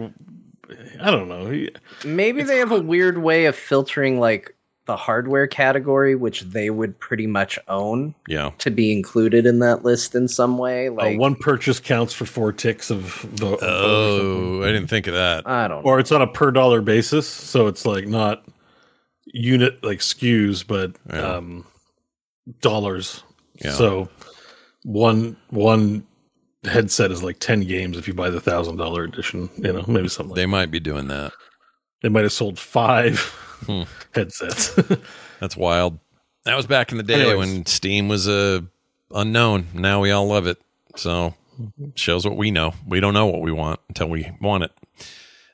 [1.01, 1.51] I don't know.
[1.51, 1.71] He-
[2.05, 4.51] Maybe they have a weird way of filtering like
[4.87, 8.51] the hardware category, which they would pretty much own, yeah.
[8.59, 10.89] to be included in that list in some way.
[10.89, 15.15] uh, Like one purchase counts for four ticks of the Oh, I didn't think of
[15.15, 15.49] that.
[15.49, 15.91] I don't know.
[15.91, 18.45] or it's on a per dollar basis, so it's like not
[19.27, 21.37] unit like SKUs, but Yeah.
[21.37, 21.65] um,
[22.61, 23.22] dollars.
[23.62, 23.72] Yeah.
[23.72, 24.09] So
[24.84, 26.07] one one
[26.64, 29.49] headset is like ten games if you buy the thousand dollar edition.
[29.57, 30.30] You know, maybe something.
[30.30, 31.32] Like They might be doing that.
[32.03, 33.18] They might have sold five
[33.66, 33.82] Hmm.
[34.14, 34.74] headsets.
[35.40, 35.99] That's wild.
[36.45, 37.38] That was back in the day Anyways.
[37.38, 38.64] when Steam was a
[39.11, 39.68] unknown.
[39.72, 40.59] Now we all love it.
[40.97, 41.34] So
[41.95, 42.74] shows what we know.
[42.86, 44.72] We don't know what we want until we want it.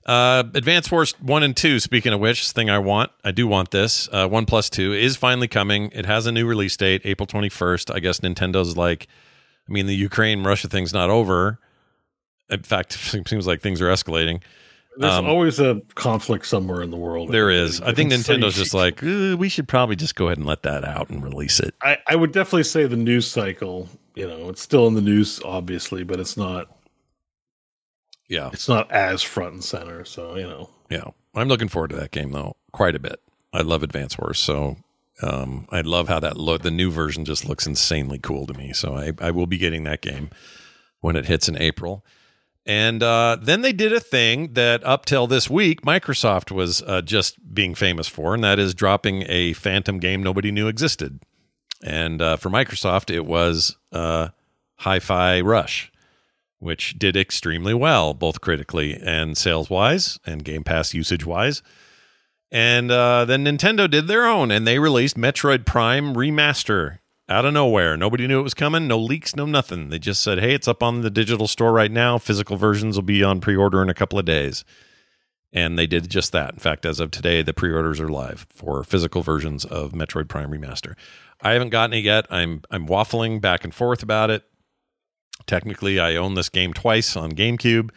[0.06, 1.78] Uh, Advance Wars one and two.
[1.78, 4.08] Speaking of which, thing I want, I do want this.
[4.10, 5.90] Uh, one plus two is finally coming.
[5.92, 7.90] It has a new release date, April twenty first.
[7.90, 9.06] I guess Nintendo's like,
[9.68, 11.58] I mean, the Ukraine Russia thing's not over.
[12.48, 14.40] In fact, it seems like things are escalating.
[14.96, 17.30] There's Um, always a conflict somewhere in the world.
[17.30, 17.80] There is.
[17.80, 20.82] I think Nintendo's just like, "Uh, we should probably just go ahead and let that
[20.84, 21.74] out and release it.
[21.82, 23.88] I, I would definitely say the news cycle.
[24.16, 26.68] You know, it's still in the news, obviously, but it's not.
[28.30, 28.48] Yeah.
[28.52, 30.06] It's not as front and center.
[30.06, 33.20] So you know, Yeah, I'm looking forward to that game though, quite a bit.
[33.52, 34.76] I love Advance Wars, so
[35.22, 36.62] um, I love how that look.
[36.62, 38.72] The new version just looks insanely cool to me.
[38.72, 40.30] So I, I will be getting that game
[41.00, 42.04] when it hits in April.
[42.66, 47.00] And uh, then they did a thing that up till this week, Microsoft was uh,
[47.00, 51.20] just being famous for, and that is dropping a Phantom game nobody knew existed.
[51.82, 54.28] And uh, for Microsoft, it was uh,
[54.76, 55.90] Hi-Fi Rush,
[56.60, 61.62] which did extremely well, both critically and sales-wise, and Game Pass usage-wise.
[62.52, 66.98] And uh, then Nintendo did their own, and they released Metroid Prime Remaster
[67.28, 67.96] out of nowhere.
[67.96, 68.88] Nobody knew it was coming.
[68.88, 69.88] No leaks, no nothing.
[69.88, 72.18] They just said, "Hey, it's up on the digital store right now.
[72.18, 74.64] Physical versions will be on pre-order in a couple of days."
[75.52, 76.52] And they did just that.
[76.52, 80.50] In fact, as of today, the pre-orders are live for physical versions of Metroid Prime
[80.50, 80.94] Remaster.
[81.40, 82.26] I haven't gotten it yet.
[82.30, 84.44] I'm I'm waffling back and forth about it.
[85.50, 87.90] Technically, I own this game twice on GameCube,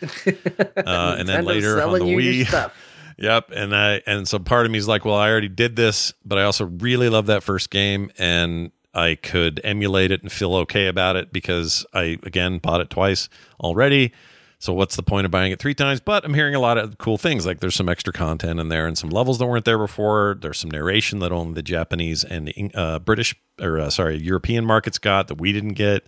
[0.88, 2.72] uh, and then later on the Wii.
[3.20, 6.14] Yep, and I and so part of me is like, well, I already did this,
[6.26, 10.56] but I also really love that first game, and I could emulate it and feel
[10.56, 13.30] okay about it because I again bought it twice
[13.62, 14.14] already.
[14.58, 16.00] So what's the point of buying it three times?
[16.00, 17.46] But I'm hearing a lot of cool things.
[17.46, 20.40] Like there's some extra content in there and some levels that weren't there before.
[20.42, 24.98] There's some narration that only the Japanese and uh, British or uh, sorry European markets
[24.98, 26.08] got that we didn't get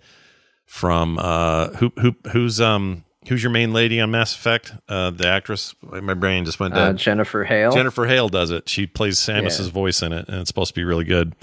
[0.65, 4.73] from uh, who who who's um who's your main lady on Mass Effect?
[4.89, 5.73] Uh, the actress.
[5.81, 6.93] My brain just went Uh.
[6.93, 7.71] Jennifer Hale.
[7.71, 8.67] Jennifer Hale does it.
[8.69, 9.73] She plays Samus's Yeah.
[9.73, 11.33] voice in it, and it's supposed to be really good.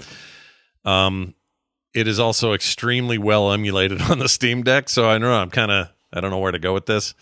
[0.85, 1.33] Um,
[1.93, 5.71] it is also extremely well emulated on the Steam Deck, so I know I'm kind
[5.71, 7.13] of I don't know where to go with this,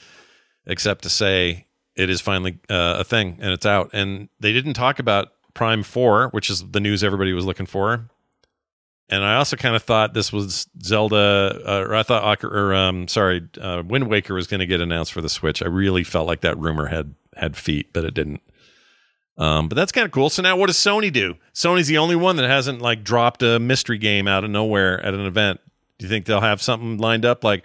[0.65, 3.89] except to say it is finally uh, a thing and it's out.
[3.93, 8.07] And they didn't talk about Prime Four, which is the news everybody was looking for.
[9.11, 13.09] And I also kind of thought this was Zelda, uh, or I thought, or um,
[13.09, 15.61] sorry, uh, Wind Waker was going to get announced for the Switch.
[15.61, 18.41] I really felt like that rumor had had feet, but it didn't.
[19.37, 20.29] Um, but that's kind of cool.
[20.29, 21.35] So now, what does Sony do?
[21.53, 25.13] Sony's the only one that hasn't like dropped a mystery game out of nowhere at
[25.13, 25.59] an event.
[25.97, 27.63] Do you think they'll have something lined up like?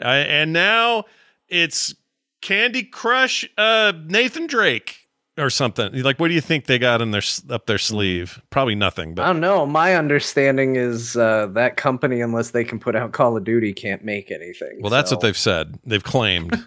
[0.00, 1.04] Uh, and now
[1.48, 1.94] it's
[2.42, 5.05] Candy Crush, uh, Nathan Drake
[5.38, 5.92] or something.
[6.02, 8.40] Like, what do you think they got in their up their sleeve?
[8.50, 9.14] Probably nothing.
[9.14, 9.66] But I don't know.
[9.66, 14.04] My understanding is uh, that company, unless they can put out Call of Duty, can't
[14.04, 14.78] make anything.
[14.80, 15.78] well, that's so what they've said.
[15.84, 16.52] They've claimed.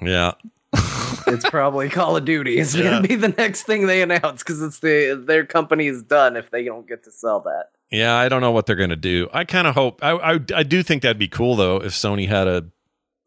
[0.00, 0.32] yeah.
[1.26, 2.58] it's probably Call of Duty.
[2.58, 2.90] It's Yeah.
[2.90, 6.50] gonna be the next thing they announce because it's the their company is done if
[6.50, 7.70] they don't get to sell that.
[7.90, 9.28] Yeah, I don't know what they're going to do.
[9.32, 10.04] I kind of hope.
[10.04, 12.66] I, I I do think that'd be cool though if Sony had a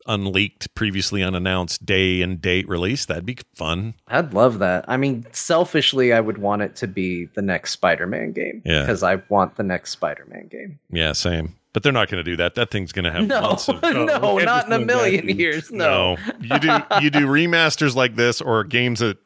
[0.05, 3.05] unleaked, previously unannounced day and date release.
[3.05, 3.93] That'd be fun.
[4.07, 4.85] I'd love that.
[4.87, 8.61] I mean, selfishly, I would want it to be the next Spider-Man game.
[8.65, 8.81] Yeah.
[8.81, 10.79] because I want the next Spider-Man game.
[10.91, 11.55] Yeah, same.
[11.73, 12.55] But they're not going to do that.
[12.55, 15.35] That thing's going to have No, months of no, oh, can't in a million that.
[15.37, 15.71] years.
[15.71, 16.17] No.
[16.41, 16.67] you do
[17.01, 19.17] you do remasters like this or games that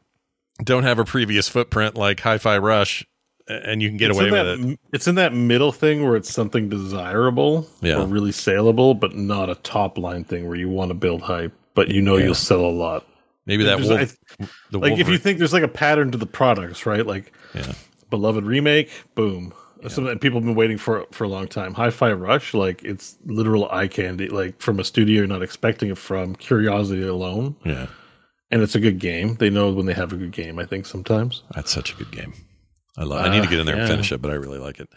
[0.63, 3.03] don't have a previous footprint like Hi-Fi Rush,
[3.47, 4.79] and you can get it's away with that, it.
[4.93, 8.01] It's in that middle thing where it's something desirable Yeah.
[8.01, 11.53] or really saleable, but not a top line thing where you want to build hype,
[11.73, 12.25] but you know Yeah.
[12.25, 13.05] you'll sell a lot.
[13.45, 16.17] Maybe that There's- wolf, I- the like if you think there's like a pattern to
[16.17, 17.05] the products, right?
[17.05, 17.73] Like Yeah.
[18.09, 19.53] beloved remake, boom.
[19.83, 21.75] Something that people have been waiting for for a long time.
[21.75, 25.97] Hi-Fi Rush, like it's literal eye candy, like from a studio you're not expecting it
[25.99, 26.33] from.
[26.35, 27.85] Curiosity alone, yeah,
[28.49, 29.35] and it's a good game.
[29.35, 30.57] They know when they have a good game.
[30.57, 31.43] I think sometimes.
[31.53, 32.33] That's such a good game.
[32.97, 33.25] I love.
[33.25, 34.89] I need to get in there and Uh, finish it, but I really like it.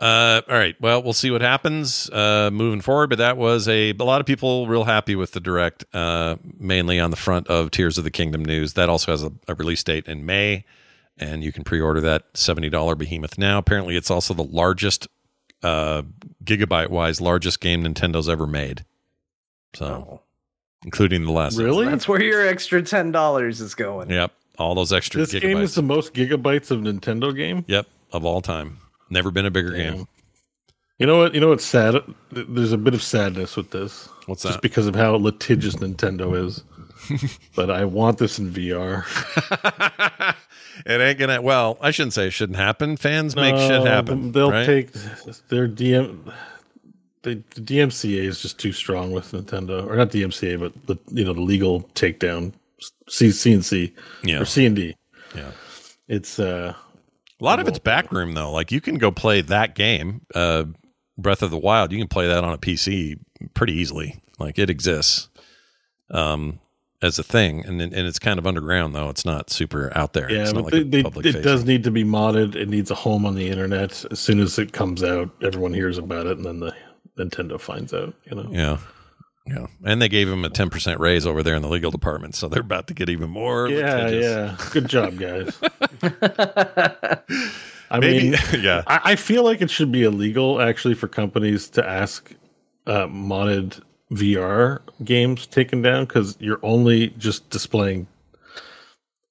[0.00, 0.74] Uh, all right.
[0.80, 3.10] Well, we'll see what happens uh, moving forward.
[3.10, 6.98] But that was a, a lot of people real happy with the direct, uh, mainly
[6.98, 8.72] on the front of Tears of the Kingdom news.
[8.72, 10.64] That also has a, a release date in May,
[11.16, 13.58] and you can pre-order that seventy dollar behemoth now.
[13.58, 15.06] Apparently, it's also the largest,
[15.62, 16.02] uh,
[16.44, 18.84] gigabyte wise, largest game Nintendo's ever made.
[19.74, 20.20] So,
[20.84, 21.56] including the last.
[21.56, 21.86] Really?
[21.86, 24.10] That's where your extra ten dollars is going.
[24.10, 24.32] Yep.
[24.58, 25.30] All those extra gigabytes.
[25.30, 25.42] This gigabytes.
[25.42, 27.64] game is the most gigabytes of Nintendo game.
[27.66, 28.78] Yep, of all time.
[29.10, 30.06] Never been a bigger game.
[30.98, 31.34] You know what?
[31.34, 31.96] You know what's sad?
[32.30, 34.08] There's a bit of sadness with this.
[34.26, 34.62] What's Just that?
[34.62, 36.62] because of how litigious Nintendo is.
[37.56, 39.04] but I want this in VR.
[40.86, 41.40] It ain't gonna.
[41.40, 42.96] Well, I shouldn't say it shouldn't happen.
[42.96, 44.32] Fans make shit happen.
[44.32, 44.66] They'll right?
[44.66, 44.92] take
[45.48, 46.32] their DM.
[47.22, 51.24] The, the DMCA is just too strong with Nintendo, or not DMCA, but the you
[51.24, 52.52] know the legal takedown,
[53.08, 53.92] C CNC
[54.22, 54.40] Yeah.
[54.40, 54.96] or C and D.
[55.34, 55.50] Yeah.
[56.08, 56.74] It's uh
[57.40, 58.52] A lot of it's backroom though.
[58.52, 60.64] Like you can go play that game, uh,
[61.18, 61.92] Breath of the Wild.
[61.92, 63.18] You can play that on a PC
[63.54, 64.20] pretty easily.
[64.38, 65.28] Like it exists
[66.10, 66.58] um,
[67.02, 69.08] as a thing, and and it's kind of underground though.
[69.10, 70.30] It's not super out there.
[70.30, 72.54] yeah, it's not but like a they, they, it does need to be modded.
[72.56, 74.04] It needs a home on the internet.
[74.10, 76.74] As soon as it comes out, everyone hears about it, and then the
[77.18, 78.14] Nintendo finds out.
[78.24, 78.48] You know.
[78.50, 78.78] Yeah.
[79.46, 79.66] Yeah.
[79.84, 82.34] And they gave him a 10% raise over there in the legal department.
[82.34, 83.68] So they're about to get even more.
[83.68, 84.56] Yeah, yeah.
[84.70, 85.58] Good job, guys.
[87.90, 88.82] I Maybe- mean, yeah.
[88.86, 92.32] I, I feel like it should be illegal actually for companies to ask
[92.86, 93.80] uh, modded
[94.10, 98.06] VR games taken down because you're only just displaying.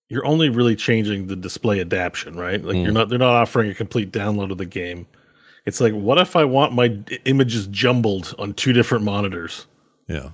[0.09, 2.63] You're only really changing the display adaption, right?
[2.63, 2.93] Like you're Mm.
[2.93, 3.09] not.
[3.09, 5.07] They're not offering a complete download of the game.
[5.65, 9.65] It's like, what if I want my images jumbled on two different monitors?
[10.07, 10.29] Yeah.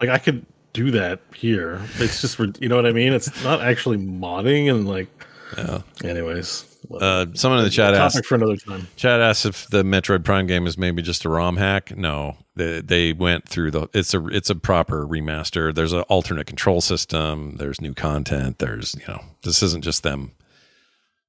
[0.00, 1.80] Like I could do that here.
[1.96, 3.12] It's just, you know what I mean?
[3.12, 5.08] It's not actually modding and like.
[5.56, 5.80] Yeah.
[6.04, 6.64] Anyways,
[7.00, 8.86] Uh, someone in the chat asked for another time.
[8.96, 11.96] Chat asked if the Metroid Prime game is maybe just a ROM hack.
[11.96, 13.88] No, they, they went through the.
[13.94, 15.74] It's a it's a proper remaster.
[15.74, 17.56] There's an alternate control system.
[17.56, 18.58] There's new content.
[18.58, 20.32] There's you know this isn't just them.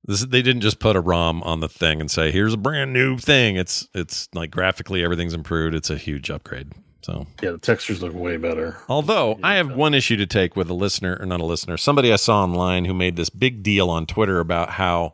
[0.03, 2.91] This they didn't just put a ROM on the thing and say here's a brand
[2.91, 3.55] new thing.
[3.55, 5.75] It's it's like graphically everything's improved.
[5.75, 6.73] It's a huge upgrade.
[7.01, 8.77] So Yeah, the textures look way better.
[8.89, 12.11] Although I have one issue to take with a listener, or not a listener, somebody
[12.11, 15.13] I saw online who made this big deal on Twitter about how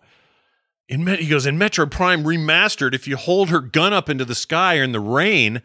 [0.88, 2.94] in Met- he goes in Metro Prime remastered.
[2.94, 5.62] If you hold her gun up into the sky or in the rain,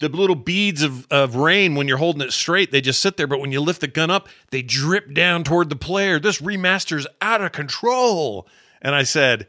[0.00, 3.26] the little beads of, of rain when you're holding it straight, they just sit there.
[3.26, 6.18] But when you lift the gun up, they drip down toward the player.
[6.18, 8.48] This remaster's out of control.
[8.82, 9.46] And I said,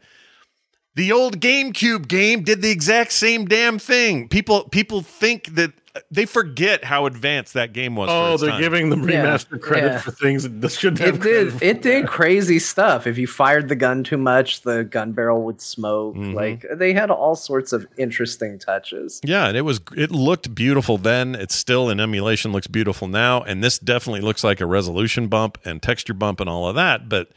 [0.94, 4.28] the old GameCube game did the exact same damn thing.
[4.28, 5.72] People people think that
[6.10, 8.08] they forget how advanced that game was.
[8.10, 8.60] Oh, its they're time.
[8.60, 9.98] giving them Yeah, remaster credit yeah.
[9.98, 11.52] for things that this shouldn't have It did.
[11.52, 11.64] for.
[11.64, 13.06] It did crazy stuff.
[13.06, 16.14] If you fired the gun too much, the gun barrel would smoke.
[16.16, 16.34] Mhm.
[16.34, 19.20] Like they had all sorts of interesting touches.
[19.24, 21.34] Yeah, and it was it looked beautiful then.
[21.34, 25.58] It's still in emulation looks beautiful now, and this definitely looks like a resolution bump
[25.64, 27.30] and texture bump and all of that, but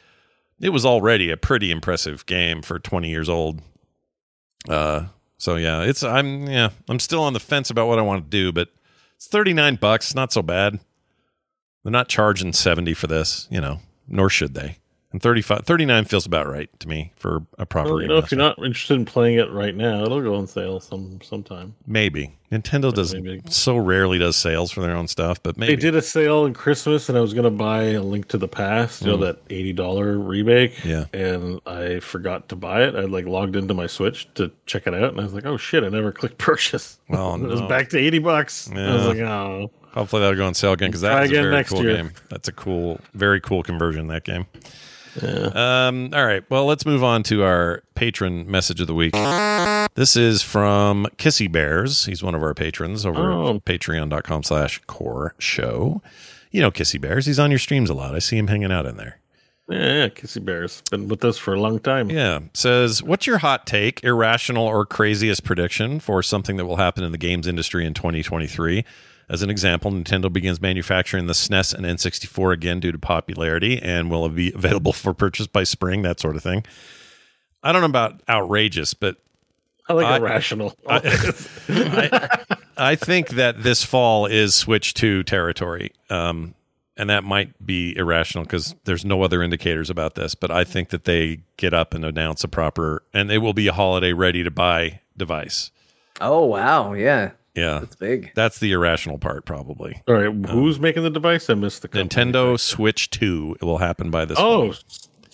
[0.62, 3.62] it was already a pretty impressive game for 20 years old.
[4.68, 5.04] Uh
[5.40, 8.30] so yeah, it's I'm yeah, I'm still on the fence about what I want to
[8.30, 8.68] do, but
[9.16, 10.80] it's 39 bucks, not so bad.
[11.84, 14.78] They're not charging 70 for this, you know, nor should they.
[15.12, 18.30] And 35 39 feels about right to me for a proper Well, you know, if
[18.32, 21.74] you're not interested in playing it right now, it'll go on sale some sometime.
[21.88, 22.38] Maybe.
[22.52, 23.42] Nintendo does Maybe.
[23.50, 26.54] so rarely does sales for their own stuff, but maybe They did a sale in
[26.54, 29.12] Christmas, and I was going to buy a Link to the Past, you Mm.
[29.20, 30.84] know, that eighty dollar remake.
[30.86, 31.06] Yeah.
[31.12, 32.96] and I forgot to buy it.
[32.96, 35.58] I like logged into my Switch to check it out, and I was like, "Oh
[35.58, 37.00] shit!" I never clicked purchase.
[37.10, 38.70] Oh, it was back to eighty bucks.
[38.72, 41.84] I was like, "Oh." Hopefully that'll go on sale again because that's a very cool
[41.84, 41.96] year.
[41.96, 42.12] game.
[42.30, 44.06] That's a cool, very cool conversion.
[44.06, 44.46] That game.
[45.22, 46.10] Um.
[46.14, 46.44] All right.
[46.50, 49.14] Well, let's move on to our patron message of the week.
[49.96, 52.06] This is from Kissy Bears.
[52.06, 53.56] He's one of our patrons over Oh.
[53.56, 56.02] at Patreon.com/slash Core Show.
[56.52, 57.26] You know Kissy Bears.
[57.26, 58.16] He's on your streams a lot.
[58.16, 59.20] I see him hanging out in there.
[59.70, 62.10] Yeah, yeah, Kissy Bear's been with us for a long time.
[62.10, 62.40] Yeah.
[62.56, 67.12] Says, what's your hot take, irrational, or craziest prediction for something that will happen in
[67.12, 68.84] the games industry in 2023?
[69.30, 74.10] As an example, Nintendo begins manufacturing the SNES and N64 again due to popularity and
[74.10, 76.66] will be available for purchase by spring, that sort of thing.
[77.62, 79.18] I don't know about outrageous, but
[79.88, 80.76] I like I- irrational.
[80.88, 82.30] I,
[82.78, 85.92] I think that this fall is Switch 2 territory.
[86.10, 86.56] Um,
[87.00, 90.36] and that might be irrational because there's no other indicators about this.
[90.36, 93.68] But I think that they get up and announce a proper, and it will be
[93.68, 95.72] a holiday ready to buy device.
[96.20, 97.80] Oh wow, yeah, Yeah.
[97.80, 98.32] that's big.
[98.36, 100.02] That's the irrational part, probably.
[100.08, 101.50] All right, um, who's making the device?
[101.50, 102.10] I missed the company.
[102.32, 104.84] Nintendo Switch 2 it will happen by this Oh, fall.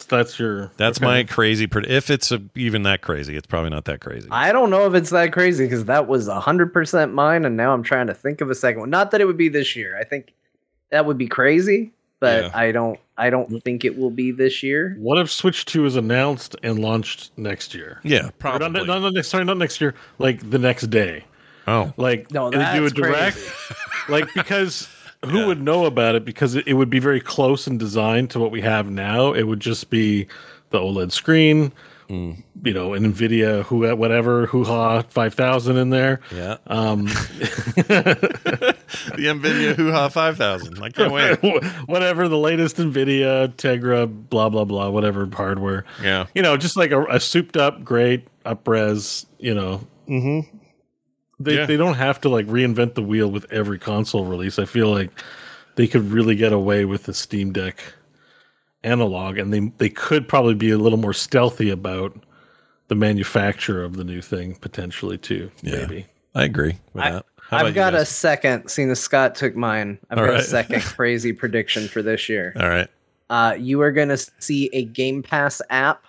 [0.09, 0.71] that's your.
[0.78, 1.05] That's okay.
[1.05, 1.67] my crazy.
[1.67, 4.28] Pred- if it's a, even that crazy, it's probably not that crazy.
[4.32, 7.73] I don't know if it's that crazy because that was hundred percent mine, and now
[7.73, 8.89] I'm trying to think of a second one.
[8.89, 9.97] Not that it would be this year.
[9.97, 10.34] I think
[10.91, 12.51] that would be crazy, but Yeah.
[12.53, 12.99] I don't.
[13.17, 14.95] I don't think it will be this year.
[14.99, 18.01] What if Switch Two is announced and launched next year?
[18.03, 18.67] Yeah, probably.
[18.69, 19.95] Not, not, not next, sorry, not next year.
[20.19, 21.23] Like the next day.
[21.68, 23.38] Oh, Like No, they do a that's direct.
[24.09, 24.88] like because
[25.26, 26.26] who would know about it?
[26.26, 29.34] Because it, it would be very close in design to what we have now.
[29.34, 30.28] It would just be
[30.70, 31.72] the OLED screen.
[32.09, 32.43] Mm.
[32.63, 36.20] You know, an Nvidia, who whatever, hoo ha, five thousand in there.
[36.32, 36.57] Yeah.
[36.68, 37.05] Um,
[37.76, 38.76] the
[39.18, 40.84] NVIDIA Hoo Ha 5000.
[40.84, 41.39] I can't wait.
[41.88, 45.84] whatever the latest Nvidia, Tegra, blah blah blah, whatever hardware.
[46.01, 46.28] Yeah.
[46.36, 49.26] You know, just like a, a souped up, great upres.
[49.39, 50.57] You know, Mm-hmm.
[51.39, 51.65] They Yeah.
[51.65, 54.59] they don't have to like reinvent the wheel with every console release.
[54.59, 55.11] I feel like
[55.75, 57.83] they could really get away with the Steam Deck
[58.83, 62.17] analog, and they they could probably be a little more stealthy about
[62.88, 65.51] the manufacture of the new thing potentially too.
[65.61, 65.77] Yeah.
[65.77, 66.05] Maybe.
[66.36, 67.25] I agree with I, that.
[67.49, 68.69] How I've got a second.
[68.69, 72.53] Seeing as Scott took mine, I've All got a second crazy prediction for this year.
[72.59, 72.88] All right.
[73.29, 76.05] Uh, you are going to see a Game Pass app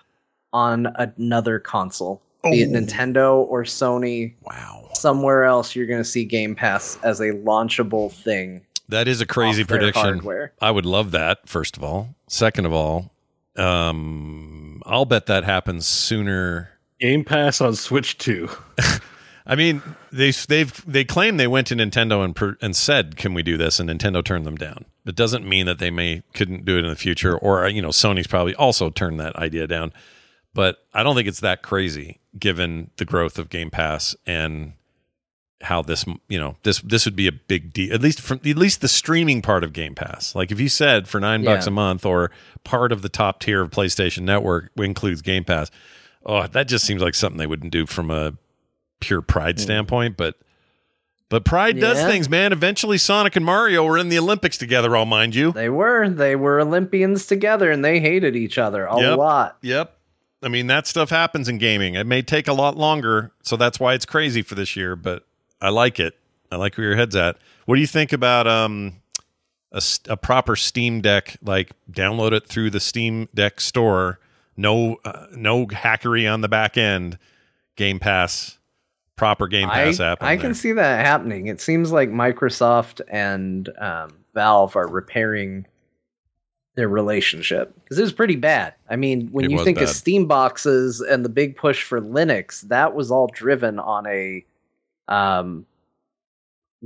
[0.53, 2.21] on another console,
[2.51, 2.79] be it Oh.
[2.79, 4.33] Nintendo or Sony.
[4.43, 4.89] Wow.
[4.93, 8.61] Somewhere else, you're going to see Game Pass as a launchable thing.
[8.89, 10.01] That is a crazy prediction.
[10.01, 10.53] hardware.
[10.61, 12.15] I would love that, first of all.
[12.27, 13.11] Second of all,
[13.57, 16.69] um, I'll bet that happens sooner.
[16.99, 18.49] Game Pass on Switch Two.
[19.45, 19.81] I mean,
[20.11, 23.55] they they've they claim they went to Nintendo and per, and said, "Can we do
[23.57, 24.85] this?" and Nintendo turned them down.
[25.05, 27.89] It doesn't mean that they may couldn't do it in the future, or you know,
[27.89, 29.93] Sony's probably also turned that idea down.
[30.57, 34.73] But I don't think it's that crazy, given the growth of Game Pass and
[35.61, 38.57] how this you know this this would be a big deal at least from at
[38.57, 40.33] least the streaming part of Game Pass.
[40.33, 41.69] Like if you said for nine bucks Yeah.
[41.69, 42.31] a month or
[42.63, 45.69] part of the top tier of PlayStation Network includes Game Pass,
[46.25, 48.33] oh, that just seems like something they wouldn't do from a
[48.99, 49.59] pure pride mm.
[49.59, 50.17] standpoint.
[50.17, 50.37] But
[51.29, 52.07] but pride does Yeah.
[52.07, 52.51] things, man.
[52.51, 54.97] Eventually, Sonic and Mario were in the Olympics together.
[54.97, 55.51] I'll mind you.
[55.51, 56.09] They were.
[56.09, 59.17] They were Olympians together and they hated each other a Yep.
[59.19, 59.57] lot.
[59.61, 59.93] Yep.
[60.43, 61.95] I mean, that stuff happens in gaming.
[61.95, 65.25] It may take a lot longer, so that's why it's crazy for this year, but
[65.61, 66.15] I like it.
[66.51, 67.37] I like where your head's at.
[67.65, 69.01] What do you think about um
[69.71, 74.19] a, a proper Steam Deck like download it through the Steam Deck store,
[74.55, 77.17] no uh, no hackery on the back end,
[77.75, 78.59] Game Pass,
[79.15, 80.21] proper Game I, Pass app.
[80.21, 80.41] in I there.
[80.43, 81.47] can see that happening.
[81.47, 85.65] It seems like Microsoft and um, Valve are repairing
[86.77, 88.75] their relationship because it was pretty bad.
[88.87, 89.89] I mean, when It you think of.
[89.89, 94.45] Steam boxes and the big push for Linux, that was all driven on a
[95.07, 95.65] um,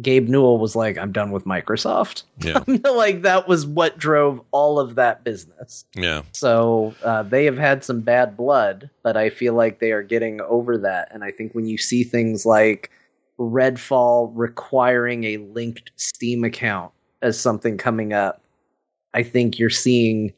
[0.02, 2.24] Gabe Newell was like, I'm done with Microsoft.
[2.40, 2.64] Yeah.
[2.68, 5.84] like that was what drove all of that business.
[5.94, 6.22] Yeah.
[6.32, 10.40] So uh, they have had some bad blood, but I feel like they are getting
[10.40, 11.10] over that.
[11.12, 12.92] And I think when you see things like
[13.38, 18.42] Redfall requiring a linked Steam account as something coming up,
[19.14, 20.34] I think you're seeing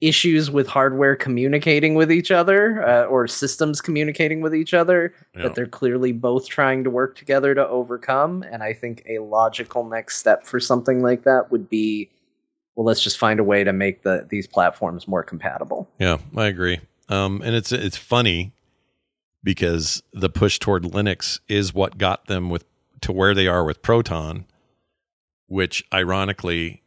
[0.00, 5.42] issues with hardware communicating with each other uh, or systems communicating with each other Yeah.
[5.42, 8.42] that they're clearly both trying to work together to overcome.
[8.50, 12.08] And I think a logical next step for something like that would be
[12.76, 15.90] well, let's just find a way to make the these platforms more compatible.
[15.98, 16.80] Yeah, I agree.
[17.10, 18.52] Um, and it's it's funny
[19.42, 22.64] because the push toward Linux is what got them with
[23.02, 24.46] to where they are with Proton,
[25.46, 26.82] which ironically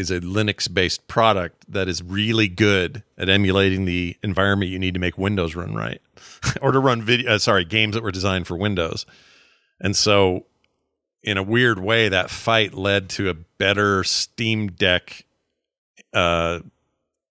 [0.00, 4.94] is a Linux based product that is really good at emulating the environment you need
[4.94, 6.00] to make Windows run right,
[6.62, 7.32] or to run video.
[7.32, 9.04] Uh, sorry, games that were designed for Windows,
[9.78, 10.46] and so
[11.22, 15.26] in a weird way, that fight led to a better Steam Deck.
[16.14, 16.60] Uh,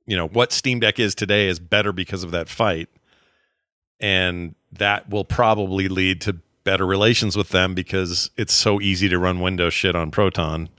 [0.06, 2.88] you know what Steam Deck is today is better because of that fight,
[4.00, 9.18] and that will probably lead to better relations with them because it's so easy to
[9.18, 10.70] run Windows shit on Proton.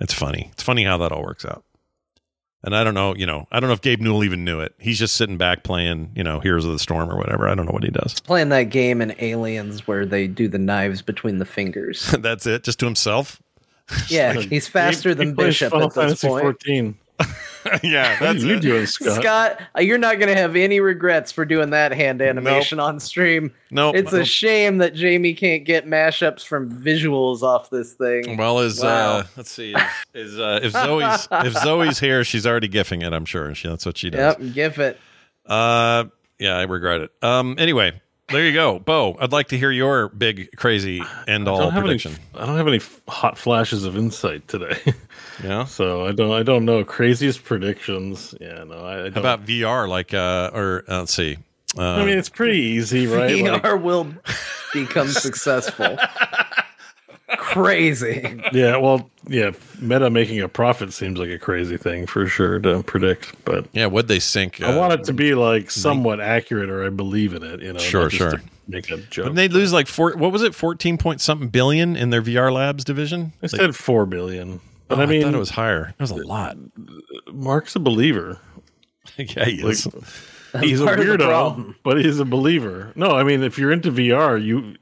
[0.00, 0.50] It's funny.
[0.52, 1.64] It's funny how that all works out.
[2.62, 4.74] And I don't know, you know, I don't know if Gabe Newell even knew it.
[4.78, 7.48] He's just sitting back playing, you know, Heroes of the Storm or whatever.
[7.48, 8.18] I don't know what he does.
[8.20, 12.10] Playing that game in Aliens where they do the knives between the fingers.
[12.18, 13.40] That's it, just to himself.
[14.08, 16.42] Yeah, he's faster He- than he Bishop at this point.
[16.42, 16.94] 14.
[17.82, 19.20] yeah, What are you doing, Scott?
[19.22, 23.00] Scott, uh, you're not going to have any regrets for doing that hand animation on
[23.00, 23.52] stream.
[23.70, 23.96] Nope.
[23.96, 28.36] It's a shame that Jamie can't get mashups from visuals off this thing.
[28.36, 29.18] Well, is Wow.
[29.18, 29.74] uh, let's see,
[30.14, 33.12] is, is uh, if Zoe's if Zoe's here, she's already gifting it.
[33.12, 33.54] I'm sure.
[33.54, 34.36] She, that's what she does.
[34.38, 35.00] Yep, gif it.
[35.44, 36.04] Uh,
[36.38, 37.10] yeah, I regret it.
[37.22, 39.16] Um, anyway, there you go, Bo.
[39.20, 42.12] I'd like to hear your big, crazy end all prediction.
[42.34, 44.76] Any, I don't have any hot flashes of insight today.
[45.44, 45.64] yeah.
[45.64, 46.32] So I don't.
[46.32, 48.34] I don't know craziest predictions.
[48.40, 48.64] Yeah.
[48.64, 48.78] No.
[48.84, 49.14] I, I don't.
[49.14, 49.88] How about VR?
[49.88, 51.38] Like, uh, or uh, let's see.
[51.78, 53.30] Uh, I mean, it's pretty easy, right?
[53.34, 54.12] VR Like- will
[54.72, 55.96] become successful.
[57.62, 58.40] Crazy.
[58.52, 58.76] yeah.
[58.76, 59.52] Well, yeah.
[59.80, 63.86] Meta making a profit seems like a crazy thing for sure to predict, but yeah,
[63.86, 64.60] would they sink?
[64.62, 67.62] I uh, want it to be like somewhat accurate, or I believe in it.
[67.62, 68.46] You know, Sure, not just to sure.
[68.68, 69.24] make a joke.
[69.26, 70.12] Didn't they lose like four?
[70.16, 70.54] What was it?
[70.54, 73.32] Fourteen point something billion in their VR Labs division.
[73.40, 75.94] They Like- said four billion, but Oh, I mean, I thought it was higher.
[75.98, 76.56] It was a lot.
[77.32, 78.38] Mark's a believer.
[79.16, 79.88] yeah, he Like, is.
[80.60, 82.92] he's a part of the weirdo, but he's a believer.
[82.96, 84.76] No, I mean, if you're into VR, you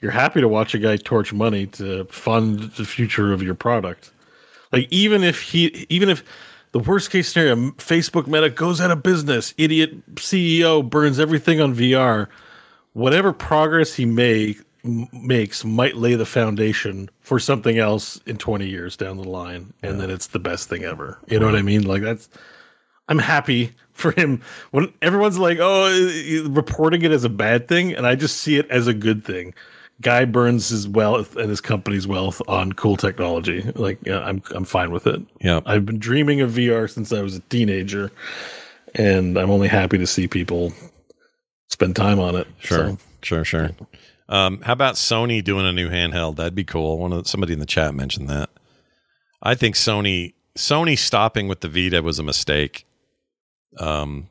[0.00, 4.12] you're happy to watch a guy torch money to fund the future of your product.
[4.72, 6.22] Like even if he, even if
[6.72, 11.74] the worst case scenario, Facebook Meta goes out of business, idiot CEO burns everything on
[11.74, 12.28] VR.
[12.92, 14.60] Whatever progress he make
[15.12, 20.00] makes might lay the foundation for something else in 20 years down the line, and
[20.00, 21.18] then it's the best thing ever.
[21.26, 21.82] You know what I mean?
[21.82, 22.28] Like that's
[23.08, 28.06] I'm happy for him when everyone's like, "Oh, reporting it as a bad thing," and
[28.06, 29.54] I just see it as a good thing.
[30.00, 33.62] Guy burns his wealth and his company's wealth on cool technology.
[33.74, 35.20] Like, yeah, I'm I'm fine with it.
[35.40, 38.12] Yeah, I've been dreaming of VR since I was a teenager,
[38.94, 40.72] and I'm only happy to see people
[41.68, 42.46] spend time on it.
[42.60, 43.70] Sure, So, sure, sure.
[44.28, 46.36] Um, how about Sony doing a new handheld?
[46.36, 46.98] That'd be cool.
[46.98, 48.50] One of somebody in the chat mentioned that.
[49.42, 52.86] I think Sony Sony stopping with the Vita was a mistake.
[53.78, 54.28] Um,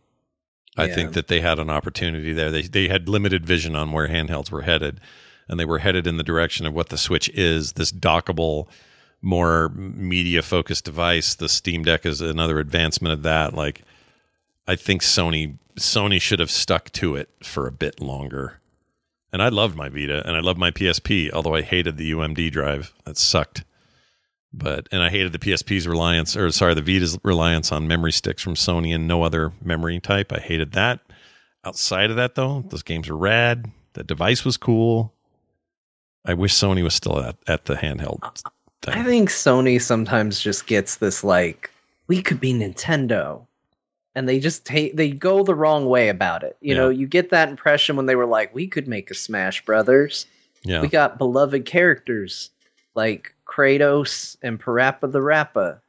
[0.78, 0.95] I Yeah.
[0.95, 2.51] think that they had an opportunity there.
[2.51, 4.99] They they had limited vision on where handhelds were headed,
[5.47, 7.73] and they were headed in the direction of what the Switch is.
[7.73, 8.67] This dockable,
[9.21, 11.35] more media focused device.
[11.35, 13.53] The Steam Deck is another advancement of that.
[13.53, 13.83] Like,
[14.67, 18.59] I think Sony Sony should have stuck to it for a bit longer.
[19.31, 22.51] And I loved my Vita and I loved my PSP, although I hated the UMD
[22.51, 22.93] drive.
[23.05, 23.63] That sucked.
[24.51, 28.41] But and I hated the PSP's reliance or sorry, the Vita's reliance on memory sticks
[28.41, 30.31] from Sony and no other memory type.
[30.31, 31.01] I hated that.
[31.63, 33.71] Outside of that though, those games were rad.
[33.93, 35.13] The device was cool.
[36.28, 38.19] I wish Sony was still at, at the handheld.
[38.23, 38.32] Uh,
[38.88, 41.71] I think Sony sometimes just gets this like
[42.07, 43.45] we could be Nintendo.
[44.15, 46.57] And they just take they go the wrong way about it.
[46.61, 46.82] You Yeah.
[46.82, 50.25] know, you get that impression when they were like, we could make a Smash Brothers.
[50.63, 50.82] Yeah.
[50.82, 52.49] We got beloved characters
[52.95, 55.82] like Kratos and PaRappa the Rapper.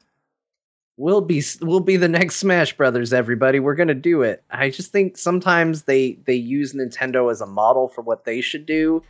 [0.99, 3.61] We'll be we'll be the next Smash Brothers, everybody.
[3.61, 4.43] We're gonna do it.
[4.51, 8.67] I just think sometimes they they use Nintendo as a model for what they should
[8.67, 9.03] do,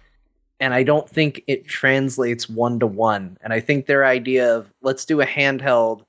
[0.60, 3.36] and I don't think it translates one to one.
[3.40, 6.02] And I think their idea of let's do a handheld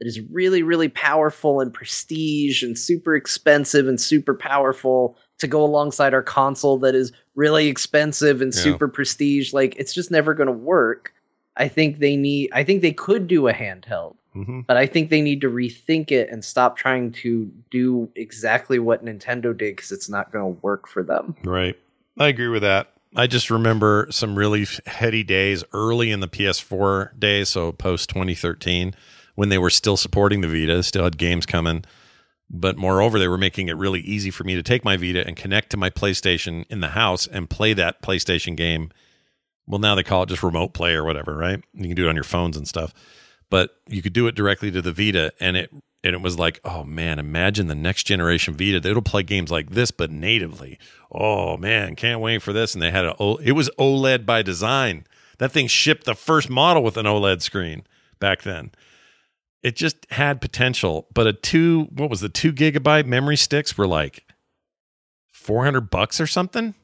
[0.00, 5.64] that is really really powerful and prestige and super expensive and super powerful to go
[5.64, 8.60] alongside our console that is really expensive and Yeah.
[8.62, 11.12] super prestige like it's just never going to work
[11.54, 12.48] I think they need.
[12.54, 14.66] I think they could do a handheld, Mhm.
[14.66, 19.04] but I think they need to rethink it and stop trying to do exactly what
[19.04, 21.36] Nintendo did because it's not going to work for them.
[21.44, 21.76] Right.
[22.18, 22.91] I agree with that.
[23.14, 28.94] I just remember some really heady days early in the PS4 days, so post 2013,
[29.34, 31.84] when they were still supporting the Vita, still had games coming.
[32.48, 35.36] But moreover, they were making it really easy for me to take my Vita and
[35.36, 38.90] connect to my PlayStation in the house and play that PlayStation game.
[39.66, 41.62] Well, now they call it just remote play or whatever, right?
[41.74, 42.92] You can do it on your phones and stuff.
[43.50, 45.70] But you could do it directly to the Vita and it
[46.04, 48.76] and it was like, oh man, imagine the next generation Vita.
[48.76, 50.78] It'll play games like this, but natively.
[51.10, 52.74] Oh man, can't wait for this.
[52.74, 55.06] And they had a it was OLED by design.
[55.38, 57.84] That thing shipped the first model with an OLED screen
[58.18, 58.72] back then.
[59.62, 63.86] It just had potential, but a two what was the two gigabyte memory sticks were
[63.86, 64.26] like
[65.30, 66.74] four hundred bucks or something.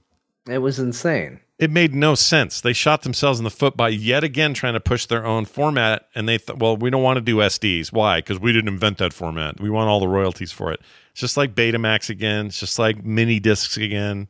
[0.49, 1.41] It was insane.
[1.59, 2.61] It made no sense.
[2.61, 6.07] They shot themselves in the foot by yet again trying to push their own format.
[6.15, 7.93] And they thought, well, we don't want to do SDs.
[7.93, 8.19] Why?
[8.19, 9.61] Because we didn't invent that format.
[9.61, 10.81] We want all the royalties for it.
[11.11, 12.47] It's just like Betamax again.
[12.47, 14.29] It's just like mini discs again.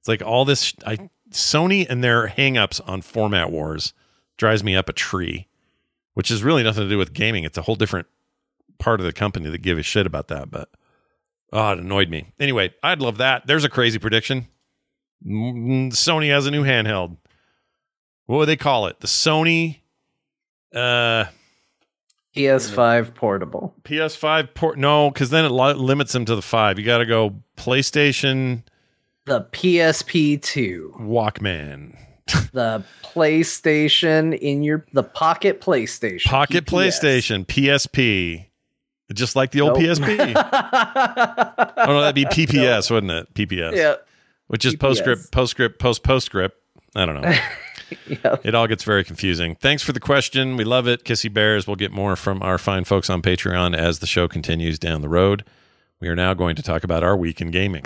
[0.00, 0.74] It's like all this.
[0.86, 3.92] I Sony and their hangups on format wars
[4.36, 5.48] drives me up a tree,
[6.14, 7.44] which is really nothing to do with gaming.
[7.44, 8.06] It's a whole different
[8.78, 10.50] part of the company that give a shit about that.
[10.50, 10.68] But
[11.52, 12.26] oh, it annoyed me.
[12.38, 13.46] Anyway, I'd love that.
[13.46, 14.48] There's a crazy prediction.
[15.24, 17.16] Mm, Sony has a new handheld.
[18.26, 19.00] What would they call it?
[19.00, 19.78] The Sony
[20.74, 21.26] uh
[22.34, 23.74] PS5 portable.
[23.84, 26.78] PS5 port no, because then it li- limits them to the five.
[26.78, 28.62] You got to go PlayStation,
[29.24, 31.96] The PSP2, Walkman,
[32.52, 37.00] the PlayStation in your the Pocket PlayStation, Pocket PPS.
[37.00, 38.46] PlayStation, PSP,
[39.14, 39.82] just like the old Nope.
[39.82, 40.34] PSP.
[41.78, 43.32] oh no, that'd be PPS, wouldn't it?
[43.34, 43.76] PPS.
[43.76, 43.94] Yeah.
[44.48, 46.56] Which is postscript, postscript, post postscript.
[46.94, 47.34] I don't know.
[48.42, 49.54] It all gets very confusing.
[49.54, 50.56] Thanks for the question.
[50.56, 51.04] We love it.
[51.04, 51.68] Kissy Bears.
[51.68, 55.08] We'll get more from our fine folks on Patreon as the show continues down the
[55.08, 55.44] road.
[56.00, 57.84] We are now going to talk about our week in gaming.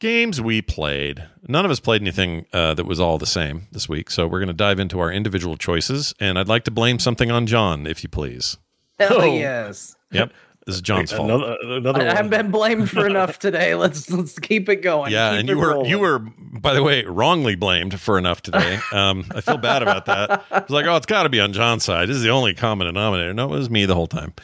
[0.00, 1.24] Games we played.
[1.46, 4.38] None of us played anything uh, that was all the same this week, so we're
[4.38, 6.14] going to dive into our individual choices.
[6.18, 8.56] And I'd like to blame something on John, if you please.
[8.98, 9.24] Hell Oh.
[9.24, 9.94] yes.
[10.12, 10.32] Yep,
[10.68, 11.30] this is John's fault.
[11.30, 12.16] Another, another I, one.
[12.16, 13.74] have been blamed for enough today.
[13.74, 15.10] Let's let's keep it going.
[15.10, 15.88] Yeah, Keep and you were rolling.
[15.88, 18.78] you were by the way wrongly blamed for enough today.
[18.92, 20.44] Um, I feel bad about that.
[20.50, 22.08] I was like, oh, it's got to be on John's side.
[22.08, 23.32] This is the only common denominator.
[23.32, 24.34] No, it was me the whole time.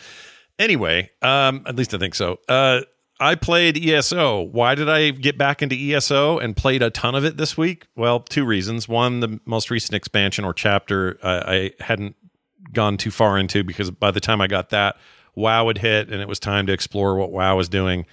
[0.59, 2.39] Anyway, um, at least I think so.
[2.49, 2.83] Uh,
[3.21, 4.43] I played ESO.
[4.43, 7.87] Why did I get back into ESO and played a ton of it this week?
[7.97, 8.89] Well, two reasons.
[8.89, 12.17] One, the most recent expansion or chapter I, I hadn't
[12.73, 14.97] gone too far into because by the time I got that,
[15.35, 18.07] WoW had hit and it was time to explore what WoW was doing.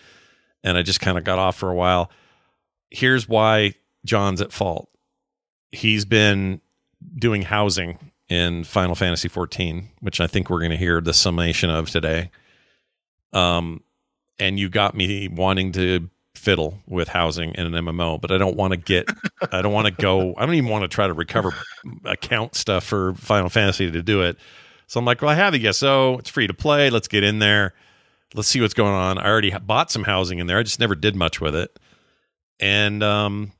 [0.63, 2.11] And I just kind of got off for a while.
[2.89, 4.89] Here's why John's at fault.
[5.71, 6.61] He's been
[7.15, 11.69] doing housing in Final Fantasy 14, which I think we're going to hear the summation
[11.69, 12.31] of today.
[13.33, 13.83] Um,
[14.39, 18.55] and you got me wanting to fiddle with housing in an MMO, but I don't
[18.55, 19.09] want to get,
[19.51, 21.53] I don't want to go, I don't even want to try to recover
[22.05, 24.37] account stuff for Final Fantasy to do it.
[24.91, 26.17] So I'm like, well, I have the ESO.
[26.17, 26.89] It's free to play.
[26.89, 27.73] Let's get in there.
[28.33, 29.17] Let's see what's going on.
[29.17, 30.57] I already bought some housing in there.
[30.57, 31.79] I just never did much with it.
[32.59, 33.53] And um,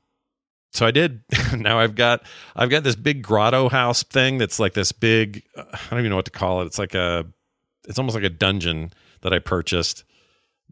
[0.72, 1.22] so I did.
[1.56, 5.42] now I've got I've got this big grotto house thing that's like this big.
[5.56, 6.66] uh, I don't even know what to call it.
[6.66, 7.24] It's like a.
[7.88, 10.04] It's almost like a dungeon that I purchased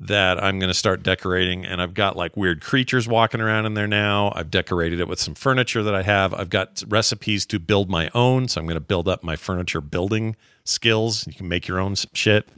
[0.02, 1.66] that I'm going to start decorating.
[1.66, 4.32] And I've got like weird creatures walking around in there now.
[4.34, 6.32] I've decorated it with some furniture that I have.
[6.32, 8.48] I've got recipes to build my own.
[8.48, 11.26] So I'm going to build up my furniture building skills.
[11.26, 12.48] You can make your own shit.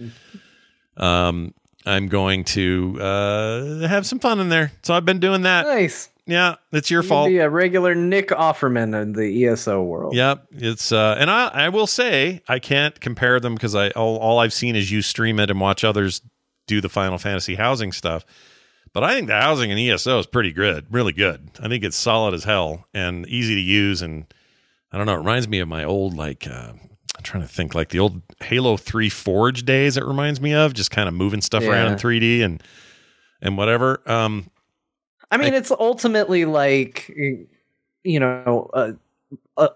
[0.96, 1.52] Um,
[1.84, 4.70] I'm going to uh, have some fun in there.
[4.82, 5.66] So I've been doing that.
[5.66, 6.08] nice.
[6.24, 7.28] Yeah, it's your You fault.
[7.30, 10.14] Be a regular Nick Offerman in the ESO world.
[10.14, 14.18] Yep, it's uh, and I I will say I can't compare them because I all,
[14.18, 16.20] all I've seen is you stream it and watch others
[16.72, 18.24] do the Final Fantasy housing stuff.
[18.92, 21.50] But I think the housing in ESO is pretty good, really good.
[21.60, 24.02] I think it's solid as hell and easy to use.
[24.02, 24.32] And
[24.92, 26.72] I don't know, it reminds me of my old like uh,
[27.16, 29.96] I'm trying to think like the old Halo Three Forge days.
[29.96, 32.62] It reminds me of just kind of moving stuff around in 3D and
[33.40, 34.02] and whatever.
[34.06, 34.50] Um,
[35.30, 37.08] I mean, it's ultimately like
[38.04, 38.92] you know, uh,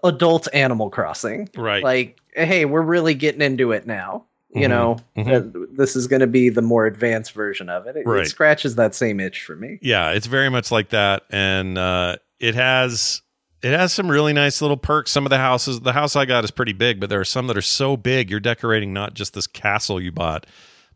[0.03, 1.49] adult Animal Crossing.
[1.55, 1.83] Right.
[1.83, 4.25] Like, hey, we're really getting into it now.
[4.55, 5.27] You Mhm, know, mhm.
[5.63, 7.97] Uh, this is going to be the more advanced version of it.
[7.97, 9.77] It, it scratches that same itch for me.
[9.81, 13.21] yeah it's very much like that and uh it has
[13.61, 16.43] it has some really nice little perks some of the houses the house i got
[16.45, 19.33] is pretty big but there are some that are so big you're decorating not just
[19.33, 20.45] this castle you bought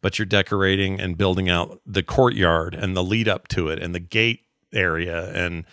[0.02, 3.94] but you're decorating and building out the courtyard and the lead up to it and
[3.94, 4.41] the gate
[4.73, 5.65] area and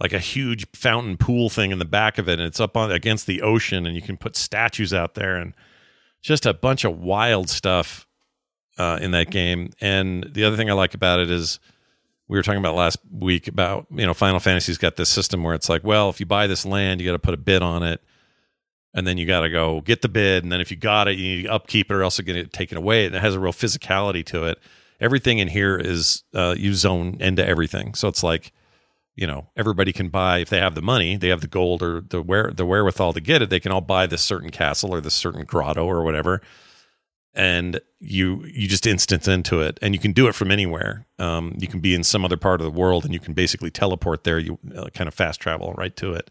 [0.00, 2.90] like a huge fountain pool thing in the back of it, and it's up on
[2.90, 5.52] against the ocean, and you can put statues out there, and
[6.22, 8.06] just a bunch of wild stuff
[8.78, 9.72] uh, in that game.
[9.80, 11.60] And the other thing I like about it is
[12.28, 15.54] we were talking about last week about you know Final Fantasy's got this system where
[15.54, 17.82] it's like, well, if you buy this land, you got to put a bid on
[17.82, 18.00] it,
[18.94, 21.18] and then you got to go get the bid, and then if you got it,
[21.18, 23.06] you need to upkeep it, or else to get taken away.
[23.06, 24.58] And it has a real physicality to it.
[25.00, 28.52] Everything in here is uh, you zone into everything, so it's like
[29.14, 32.00] you know everybody can buy if they have the money, they have the gold or
[32.00, 33.50] the where the wherewithal to get it.
[33.50, 36.40] They can all buy this certain castle or this certain grotto or whatever.
[37.32, 41.06] And you you just instance into it and you can do it from anywhere.
[41.18, 43.70] Um, you can be in some other part of the world and you can basically
[43.70, 46.30] teleport there you uh, kind of fast travel right to it.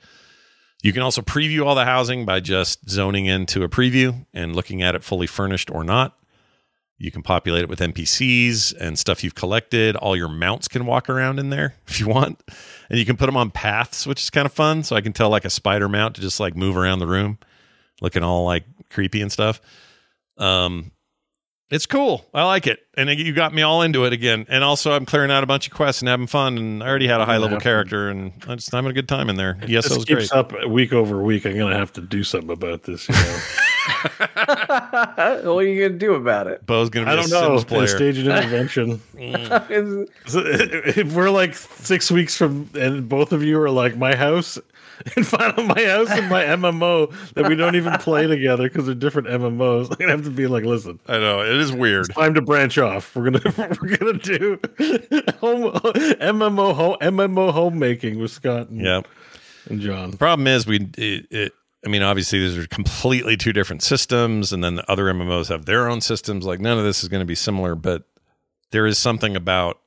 [0.82, 4.82] You can also preview all the housing by just zoning into a preview and looking
[4.82, 6.19] at it fully furnished or not
[7.00, 11.10] you can populate it with npcs and stuff you've collected all your mounts can walk
[11.10, 12.42] around in there if you want
[12.90, 15.14] and you can put them on paths which is kind of fun so i can
[15.14, 17.40] tell like a spider mount to just like move around the room
[18.02, 19.60] looking all like creepy and stuff
[20.38, 20.92] um,
[21.70, 22.26] it's cool.
[22.34, 24.48] I like it, and you got me all into it again.
[24.50, 26.58] And also, I'm clearing out a bunch of quests and having fun.
[26.58, 29.30] And I already had a high level character, and I'm just having a good time
[29.30, 29.60] in there.
[29.68, 30.32] Yes, it was keeps great.
[30.32, 31.46] up week over week.
[31.46, 33.08] I'm gonna have to do something about this.
[33.08, 33.40] You know?
[34.34, 36.66] what are you gonna do about it?
[36.66, 37.58] Bo's gonna be I a don't know.
[37.58, 37.88] Sims player.
[37.88, 39.02] Stage an intervention.
[39.16, 40.10] Mm.
[40.28, 44.58] So, if we're like six weeks from, and both of you are like my house,
[45.16, 48.96] and final my house and my MMO that we don't even play together because they're
[48.96, 49.90] different MMOs.
[49.92, 52.06] I'm gonna have to be like, listen, I know it is weird.
[52.06, 53.16] It's time to branch off.
[53.16, 54.60] We're gonna we're gonna do
[55.40, 58.70] home MMO home, MMO homemaking with Scott.
[58.70, 59.08] And, Yep.
[59.70, 60.12] and John.
[60.12, 61.54] The problem is we it, it
[61.86, 65.66] I mean obviously these are completely two different systems and then the other MMOs have
[65.66, 66.46] their own systems.
[66.46, 68.04] Like none of this is going to be similar but
[68.72, 69.80] there is something about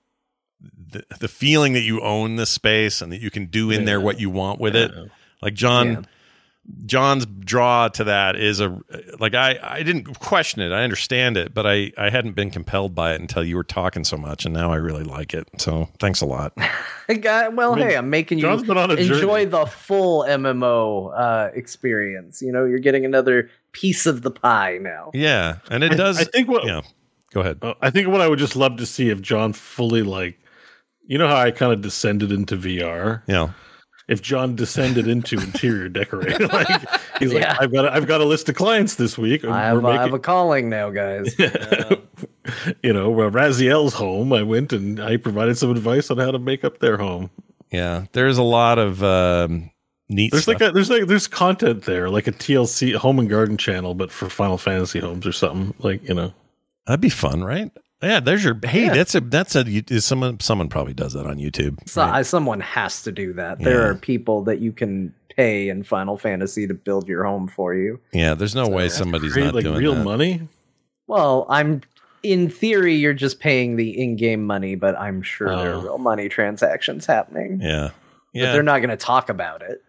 [0.61, 4.01] the, the feeling that you own this space and that you can do in there
[4.01, 4.91] what you want with it.
[5.41, 6.01] Like John Yeah.
[6.87, 8.79] John's draw to that is a
[9.19, 12.95] like I I didn't question it I understand it but I I hadn't been compelled
[12.95, 15.89] by it until you were talking so much and now I really like it so
[15.99, 16.53] thanks a lot
[17.09, 19.67] I got, well, I mean, hey, I'm making you John's been on a enjoy the
[19.67, 22.41] full MMO uh, experience.
[22.41, 25.11] You know, you're getting another piece of the pie now.
[25.15, 26.83] yeah and it I- does I think what yeah
[27.35, 30.03] go ahead Uh, I think what I would just love to see if John fully
[30.05, 30.39] like,
[31.07, 33.23] you know how I kind of descended into VR.
[33.27, 33.51] yeah
[34.13, 36.69] If John descended into interior decorating, like
[37.19, 37.57] he's like, Yeah.
[37.59, 39.45] I've got a, I've got a list of clients this week.
[39.45, 41.35] I have, we're I have a calling now, guys.
[42.83, 44.33] you know, well, Raziel's home.
[44.33, 47.31] I went and I provided some advice on how to make up their home.
[47.71, 49.71] Yeah, there's a lot of um,
[50.09, 50.61] neat There's stuff.
[50.61, 54.13] like a, there's like there's content there, like a TLC home and garden channel, but
[54.13, 55.75] for Final Fantasy homes or something.
[55.79, 56.35] Like you know,
[56.87, 57.71] That'd be fun, right?
[58.03, 58.59] Yeah, there's your.
[58.65, 58.95] Hey, Yeah.
[58.95, 59.65] that's a that's a.
[59.67, 61.79] Is someone someone probably does that on YouTube.
[61.89, 63.59] So, I, someone has to do that.
[63.61, 63.89] There Yeah.
[63.89, 68.01] are people that you can pay in Final Fantasy to build your home for you.
[68.13, 70.05] Yeah, there's no way somebody's create not like doing real that.
[70.05, 70.43] money.
[71.07, 71.81] Well, I'm
[72.23, 75.83] in theory you're just paying the in-game money, but I'm sure there are Oh.
[75.83, 77.61] real money transactions happening.
[77.63, 77.91] Yeah,
[78.33, 78.53] But yeah.
[78.53, 79.83] they're not going to talk about it.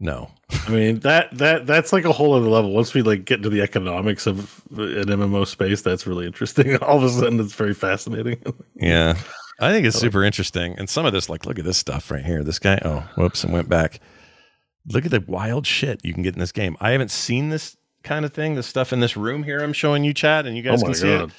[0.00, 0.30] No,
[0.66, 2.72] I mean that that that's like a whole other level.
[2.72, 6.76] Once we like get into the economics of an MMO space, that's really interesting.
[6.82, 8.42] All of a sudden, it's very fascinating.
[8.74, 9.14] yeah.
[9.60, 10.00] I think it's oh.
[10.00, 12.42] super interesting, and some of this, like, look at this stuff right here.
[12.42, 12.80] This guy.
[12.82, 14.00] Oh, whoops, and went back.
[14.86, 16.78] Look at the wild shit you can get in this game.
[16.80, 18.54] I haven't seen this kind of thing.
[18.54, 19.60] The stuff in this room here.
[19.60, 21.30] I'm showing you, chat, and you guys oh can my see it.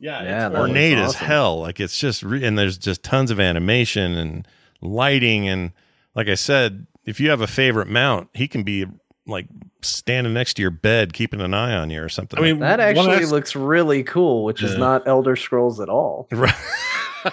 [0.00, 1.26] Yeah, Yeah, it's that looks ornate as awesome.
[1.26, 1.60] hell.
[1.60, 4.48] Like it's just, re- and there's just tons of animation and
[4.80, 5.70] lighting, and
[6.16, 8.86] like I said, if you have a favorite mount, he can be
[9.26, 9.46] like
[9.82, 12.38] standing next to your bed, keeping an eye on you or something.
[12.38, 15.88] I mean, That one actually aspect- looks really cool, which is not Elder Scrolls at
[15.88, 16.28] all.
[16.32, 16.54] Right.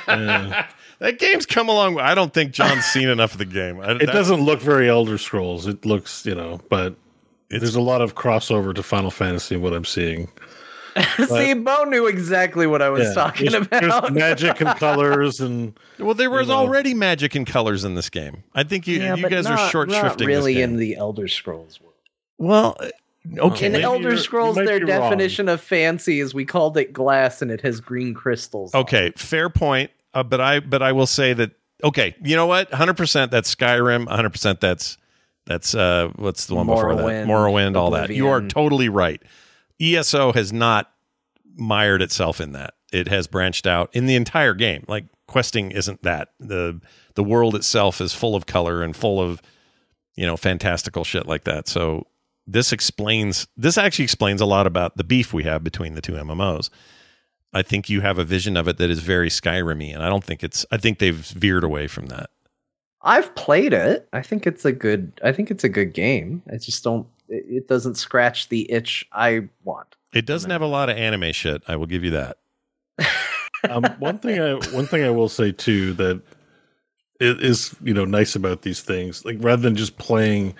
[0.07, 0.67] Yeah.
[0.99, 1.99] that game's come along.
[1.99, 3.79] I don't think John's seen enough of the game.
[3.79, 5.67] I, It that- doesn't look very Elder Scrolls.
[5.67, 6.95] It looks, you know, but
[7.49, 9.55] there's a lot of crossover to Final Fantasy.
[9.55, 10.27] in What I'm seeing,
[11.27, 13.13] See, Bo knew exactly what I was Yeah.
[13.13, 14.13] talking There's- there's about.
[14.13, 16.59] magic and colors, and Well, there was you know.
[16.59, 18.43] already magic and colors in this game.
[18.53, 20.27] I think you Yeah, you but guys are not- short not shrifting.
[20.27, 20.71] really this game.
[20.71, 21.93] in the Elder Scrolls world.
[22.37, 22.87] well, uh,
[23.39, 23.65] okay.
[23.67, 25.01] In Maybe Elder Scrolls, their be wrong.
[25.01, 28.73] definition of fancy is we called it glass and it has green crystals.
[28.73, 29.91] on Okay, fair point.
[30.13, 31.51] Uh, but I but I will say that
[31.83, 32.71] okay, you know what?
[32.71, 34.97] 100% that's Skyrim, 100% that's
[35.45, 37.03] that's uh what's the one before that?
[37.03, 38.09] Morrowind, Morrowind, all that.
[38.11, 39.21] You are totally right.
[39.81, 40.91] ESO has not
[41.55, 42.73] mired itself in that.
[42.91, 44.85] It has branched out in the entire game.
[44.87, 46.29] Like questing isn't that.
[46.39, 46.79] The
[47.15, 49.41] the world itself is full of color and full of
[50.15, 51.67] you know fantastical shit like that.
[51.67, 52.07] So
[52.47, 56.13] this explains this actually explains a lot about the beef we have between the two
[56.13, 56.69] MMOs.
[57.53, 60.23] I think you have a vision of it that is very Skyrimy, and I don't
[60.23, 60.65] think it's.
[60.71, 62.29] I think they've veered away from that.
[63.01, 64.09] I've played it.
[64.11, 65.19] I think it's a good.
[65.23, 66.43] I think it's a good game.
[66.51, 67.07] I just don't.
[67.29, 69.95] It, it doesn't scratch the itch I want.
[70.13, 71.63] It doesn't have a lot of anime shit.
[71.67, 72.37] I will give you that.
[73.69, 76.21] um, one thing I one thing I will say too that
[77.19, 80.53] it is you know nice about these things like rather than just playing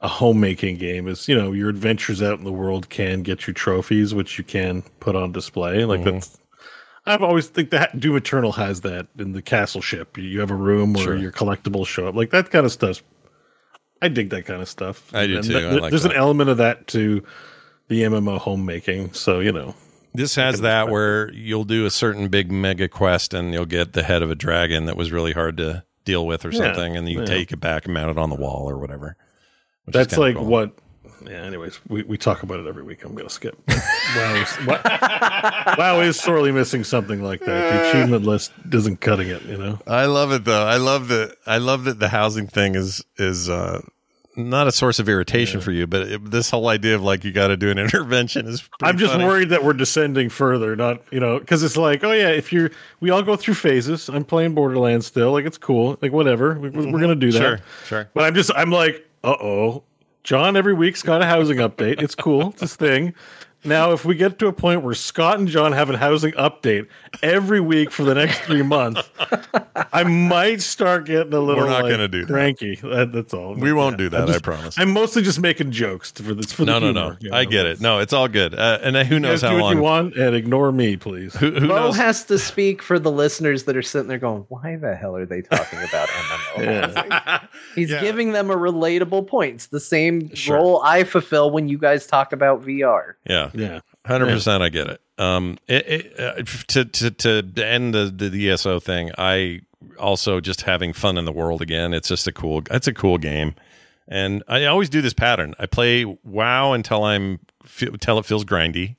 [0.00, 3.54] a homemaking game is you know your adventures out in the world can get you
[3.54, 6.12] trophies which you can put on display like Mhm.
[6.12, 6.38] that's
[7.06, 10.16] I've always think that Doom Eternal has that in the castle ship.
[10.16, 11.16] You have a room where Sure.
[11.16, 12.14] your collectibles show up.
[12.14, 13.02] Like that kind of stuff.
[14.02, 15.14] I dig that kind of stuff.
[15.14, 15.52] I do And too.
[15.54, 16.12] th- I like there's that.
[16.12, 17.22] an element of that to
[17.88, 19.12] the MMO homemaking.
[19.14, 19.74] So you know,
[20.12, 24.02] This has that where you'll do a certain big mega quest and you'll get the
[24.02, 27.08] head of a dragon that was really hard to deal with or Yeah, something, and
[27.08, 27.24] you yeah.
[27.26, 29.16] take it back and mount it on the wall or whatever.
[29.86, 30.44] that's like cool.
[30.46, 30.76] what.
[31.26, 31.42] Yeah.
[31.44, 33.04] Anyways, we, we talk about it every week.
[33.04, 33.58] I'm gonna skip.
[33.68, 34.66] wow, is,
[35.78, 37.46] wow, is sorely missing something like that.
[37.46, 39.42] The achievement list isn't cutting it.
[39.42, 39.78] You know.
[39.86, 40.66] I love it though.
[40.66, 41.36] I love that.
[41.46, 43.80] I love that the housing thing is is uh,
[44.36, 47.32] not a source of irritation for you, but it, this whole idea of like you
[47.32, 48.68] got to do an intervention is.
[48.82, 49.24] I'm just funny.
[49.24, 52.70] worried that we're descending further, not you know, because it's like, oh yeah, if you're,
[53.00, 54.08] we all go through phases.
[54.08, 57.38] I'm playing Borderlands still, like it's cool, like whatever, we, we're gonna do that.
[57.38, 58.10] Sure, sure.
[58.14, 59.84] But I'm just, I'm like, uh oh,
[60.24, 62.00] John every week's got a housing update.
[62.00, 63.14] It's cool, it's this thing.
[63.64, 66.88] Now, if we get to a point where Scott and John have a housing update
[67.22, 69.08] every week for the next three months,
[69.92, 71.62] I might start getting a little.
[71.64, 72.32] We're not like, gonna do that.
[72.32, 72.76] cranky.
[72.82, 73.54] That, that's all.
[73.54, 74.78] We won't do that, I'm I promise.
[74.78, 76.52] I'm mostly just making jokes for this.
[76.52, 77.28] For No, the no, humor, no.
[77.28, 77.80] you I get it.
[77.80, 78.54] No, it's all good.
[78.54, 79.76] Uh, and uh, who You knows guys how do what long?
[79.76, 81.34] you want and ignore me, please.
[81.36, 81.96] Who, who Bo knows?
[81.96, 85.26] has to speak for the listeners that are sitting there going, "Why the hell are
[85.26, 89.54] they talking about MMO?" He's giving them a relatable point.
[89.54, 93.14] It's the same role I fulfill when you guys talk about VR.
[93.28, 94.62] Yeah, yeah, hundred percent.
[94.62, 95.00] I get it.
[95.18, 97.10] Um, it, it, uh, to to
[97.42, 99.60] to end the, the the ESO thing, I
[99.98, 101.94] also just having fun in the world again.
[101.94, 102.62] It's just a cool.
[102.70, 103.54] It's a cool game,
[104.08, 105.54] and I always do this pattern.
[105.58, 107.40] I play WoW until I'm
[107.80, 108.96] until it feels grindy,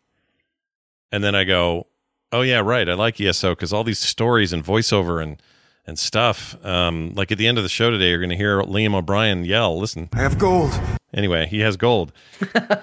[1.11, 1.87] and then I go,
[2.31, 2.89] oh yeah, right.
[2.89, 5.41] I like ESO because all these stories and voiceover and
[5.85, 6.55] and stuff.
[6.65, 9.45] Um, like at the end of the show today, you're going to hear Liam O'Brien
[9.45, 10.71] yell, "Listen, I have gold."
[11.13, 12.11] Anyway, he has gold.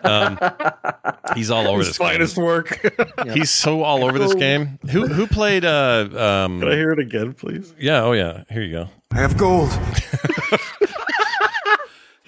[0.04, 0.38] Um,
[1.34, 1.98] he's all over His this.
[1.98, 2.08] game.
[2.08, 2.78] finest work.
[3.34, 4.78] He's so all over this game.
[4.90, 5.64] Who who played?
[5.64, 6.06] Uh,
[6.46, 7.74] um, Can I hear it again, please?
[7.76, 8.02] Yeah.
[8.04, 8.44] Oh yeah.
[8.48, 8.88] Here you go.
[9.10, 9.70] I have gold.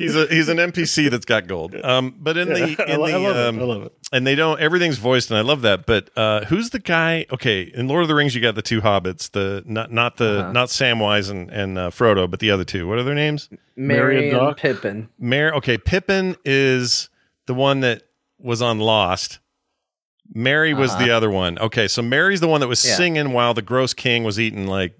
[0.02, 1.74] he's a he's an NPC that's got gold.
[1.76, 3.46] Um, but in the Yeah, I in I the love it.
[3.48, 3.92] um, I love it.
[4.12, 5.86] and they don't everything's voiced and I love that.
[5.86, 7.26] But uh, who's the guy?
[7.32, 9.30] Okay, in Lord of the Rings, you got the two hobbits.
[9.30, 10.52] The not not the Uh-huh.
[10.52, 12.86] not Samwise and and uh, Frodo, but the other two.
[12.88, 13.48] What are their names?
[13.76, 15.08] Merry and Pippin.
[15.18, 15.52] Mer.
[15.54, 17.08] Okay, Pippin is
[17.46, 18.02] the one that
[18.38, 19.38] was on Lost.
[20.34, 21.04] Merry was Uh-huh.
[21.04, 21.58] the other one.
[21.58, 22.94] Okay, so Merry's the one that was Yeah.
[22.94, 24.94] singing while the gross king was eating like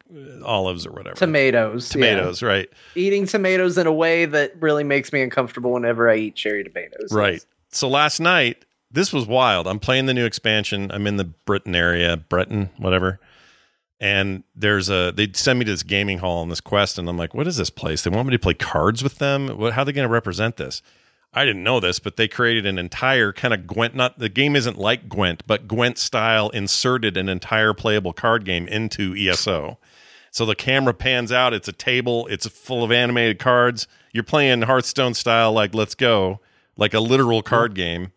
[0.45, 1.17] olives or whatever.
[1.17, 1.89] Tomatoes.
[1.89, 1.93] yeah.
[1.93, 2.69] Tomatoes, right?
[2.95, 7.11] Eating tomatoes in a way that really makes me uncomfortable whenever I eat cherry tomatoes.
[7.13, 7.45] Right.
[7.71, 9.67] So last night, this was wild.
[9.67, 10.91] I'm playing the new expansion.
[10.93, 13.19] I'm in the Britain area, Breton, whatever.
[14.01, 17.17] And there's a they send me to this gaming hall on this quest, and I'm
[17.17, 18.03] like, what is this place?
[18.03, 19.47] They want me to play cards with them.
[19.57, 19.75] What?
[19.75, 20.83] How are they going to represent this?
[21.35, 23.95] I didn't know this, but they created an entire kind of Gwent.
[23.95, 28.69] Not the game isn't like Gwent, but Gwent style inserted an entire playable card game
[28.69, 29.79] into ESO.
[30.31, 31.55] So the camera pans out.
[31.55, 32.27] It's a table.
[32.29, 33.87] It's full of animated cards.
[34.13, 36.41] You're playing Hearthstone style, like let's go,
[36.77, 38.13] like a literal card game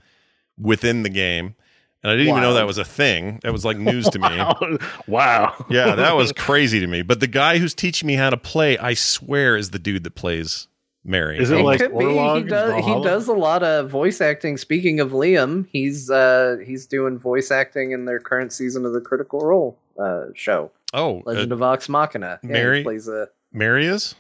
[0.58, 1.56] within the game.
[2.04, 3.40] And I didn't even know that was a thing.
[3.44, 4.78] That was like news to me.
[5.08, 5.66] wow.
[5.70, 7.02] Yeah, that was crazy to me.
[7.02, 10.16] But the guy who's teaching me how to play, I swear, is the dude that
[10.16, 10.68] plays
[11.06, 11.38] Merry.
[11.40, 12.04] Is it It like could be.
[12.04, 12.84] He Orlog does.
[12.86, 14.58] He does a lot of voice acting.
[14.58, 19.02] Speaking of Liam, he's uh he's doing voice acting in their current season of the
[19.02, 20.72] Critical Role uh show.
[20.94, 22.40] Oh, Legend uh, of Vox Machina.
[22.44, 23.30] Yeah, Merry- plays a.
[23.54, 24.16] Merry is?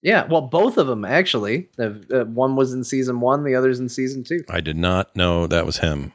[0.00, 1.68] Yeah, well, both of them actually.
[1.76, 4.44] The, uh, one was in season one, the other's in season two.
[4.48, 6.12] I did not know that was him.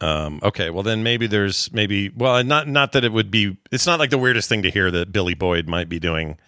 [0.00, 3.56] Um, okay, well then maybe there's maybe well not not that it would be.
[3.70, 6.38] It's not like the weirdest thing to hear that Billy Boyd might be doing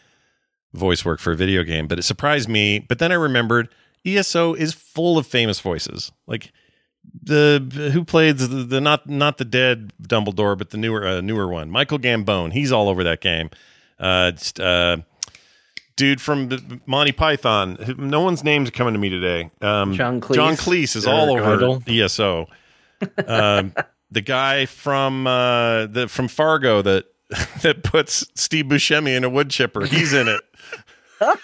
[0.75, 2.79] voice work for a video game, but it surprised me.
[2.81, 3.69] But then I remembered
[4.05, 6.53] ESO is full of famous voices, like
[7.23, 11.49] the who played the, the not not the dead Dumbledore, but the newer uh, newer
[11.49, 12.53] one, Michael Gambon.
[12.53, 13.51] He's all over that game.
[13.99, 14.99] Uh, just, uh,
[15.97, 17.79] dude from the- Monty Python.
[17.97, 19.51] No one's name's coming to me today.
[19.61, 20.35] Um, John Cleese.
[20.35, 21.83] John Cleese is all over Idle.
[21.87, 22.47] ESO.
[23.27, 23.75] Um,
[24.11, 27.07] the guy from uh, the from Fargo that
[27.63, 29.85] that puts Steve Buscemi in a wood chipper.
[29.87, 30.41] He's in it.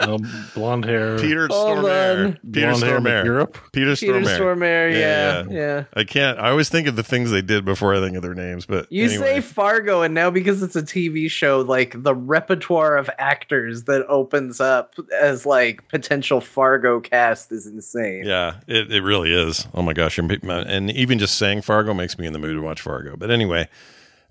[0.00, 0.22] Um,
[0.54, 1.18] blonde hair.
[1.18, 2.26] Peter Hold Stormare.
[2.26, 2.32] on.
[2.52, 3.24] Peter Blonde Stormare.
[3.24, 3.54] McEurope?
[3.72, 4.38] Peter Peter Stormare.
[4.38, 5.84] Stormare, yeah, yeah.
[5.94, 6.38] I can't.
[6.38, 8.64] I always think of the things they did before I think of their names.
[8.64, 9.18] But You anyway.
[9.36, 14.06] say Fargo, and now because it's a TV show, like the repertoire of actors that
[14.06, 18.24] opens up as like potential Fargo cast is insane.
[18.24, 19.66] Yeah, it, it really is.
[19.74, 20.18] Oh my gosh.
[20.18, 23.16] And even just saying Fargo makes me in the mood to watch Fargo.
[23.16, 23.68] But anyway,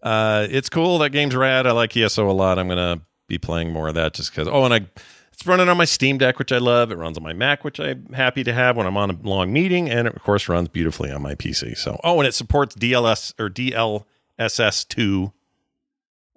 [0.08, 1.00] uh, it's cool.
[1.00, 1.68] That game's rad.
[1.68, 2.58] I like ESO a lot.
[2.60, 4.48] I'm going to be playing more of that just because.
[4.48, 4.88] Oh, and I.
[5.34, 6.92] It's running on my Steam Deck, which I love.
[6.92, 9.54] It runs on my Mac, which I'm happy to have when I'm on a long
[9.54, 11.78] meeting, and it of course runs beautifully on my PC.
[11.78, 15.32] So, oh, and it supports DLS or DLSS two,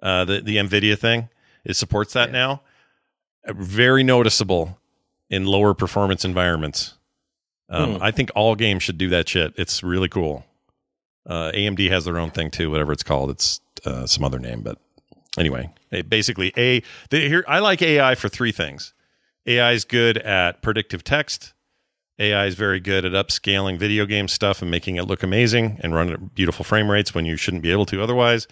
[0.03, 1.29] uh, the the NVIDIA thing.
[1.65, 2.61] It supports that now.
[3.47, 4.77] Uh, Very noticeable
[5.31, 6.93] in lower performance environments.
[7.69, 8.03] Um, Hmm.
[8.03, 9.53] I think all games should do that shit.
[9.57, 10.45] It's really cool.
[11.25, 13.29] Uh, AMD has their own thing too, whatever it's called.
[13.29, 14.77] It's uh, some other name, but
[15.37, 15.69] anyway,
[16.07, 17.43] basically a here.
[17.47, 18.93] I like AI for three things.
[19.45, 21.53] AI is good at predictive text.
[22.19, 25.95] AI is very good at upscaling video game stuff and making it look amazing and
[25.95, 28.47] run at beautiful frame rates when you shouldn't be able to otherwise.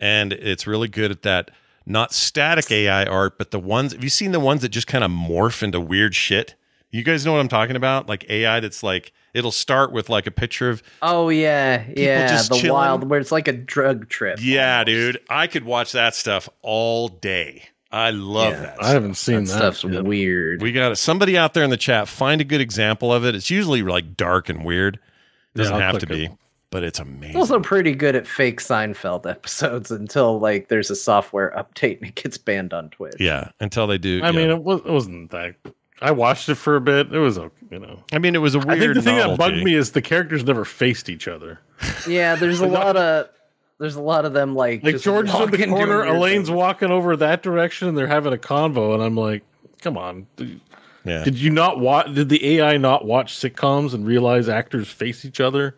[0.00, 1.50] And it's really good at that
[1.84, 5.04] not static AI art, but the ones have you seen the ones that just kind
[5.04, 6.54] of morph into weird shit?
[6.92, 8.06] You guys know what I'm talking about?
[8.08, 12.50] Like AI that's like it'll start with like a picture of Oh yeah, yeah, just
[12.50, 12.72] the chilling.
[12.74, 14.38] wild where it's like a drug trip.
[14.42, 15.18] Yeah, dude.
[15.30, 17.64] I could watch that stuff all day.
[17.90, 18.60] I love Yeah.
[18.60, 18.82] that.
[18.82, 19.74] I haven't seen That that.
[19.74, 20.04] stuff's yet.
[20.04, 20.60] weird.
[20.62, 22.08] We got somebody out there in the chat.
[22.08, 23.34] Find a good example of it.
[23.34, 24.98] It's usually like dark and weird.
[25.54, 26.32] Doesn't Yeah, have to be, it.
[26.70, 27.36] but it's amazing.
[27.36, 32.14] also pretty good at fake Seinfeld episodes until like there's a software update and it
[32.14, 33.16] gets banned on Twitch.
[33.18, 34.20] yeah, until they do.
[34.22, 34.32] I yeah.
[34.32, 35.56] mean, it, was, it wasn't that.
[36.02, 37.12] I watched it for a bit.
[37.12, 38.00] It was, okay, you know.
[38.12, 38.70] I mean, it was a weird.
[38.70, 41.60] I think the thing that bugged me is the characters never faced each other.
[42.08, 43.28] Yeah, there's a lot of
[43.78, 46.50] there's a lot of them like Like just George in the corner, Elaine's things.
[46.50, 49.42] walking over that direction, and they're having a convo, and I'm like,
[49.80, 50.26] come on.
[50.36, 50.60] Did,
[51.04, 51.24] Yeah.
[51.24, 52.12] did you not watch?
[52.14, 55.76] Did the AI not watch sitcoms and realize actors face each other?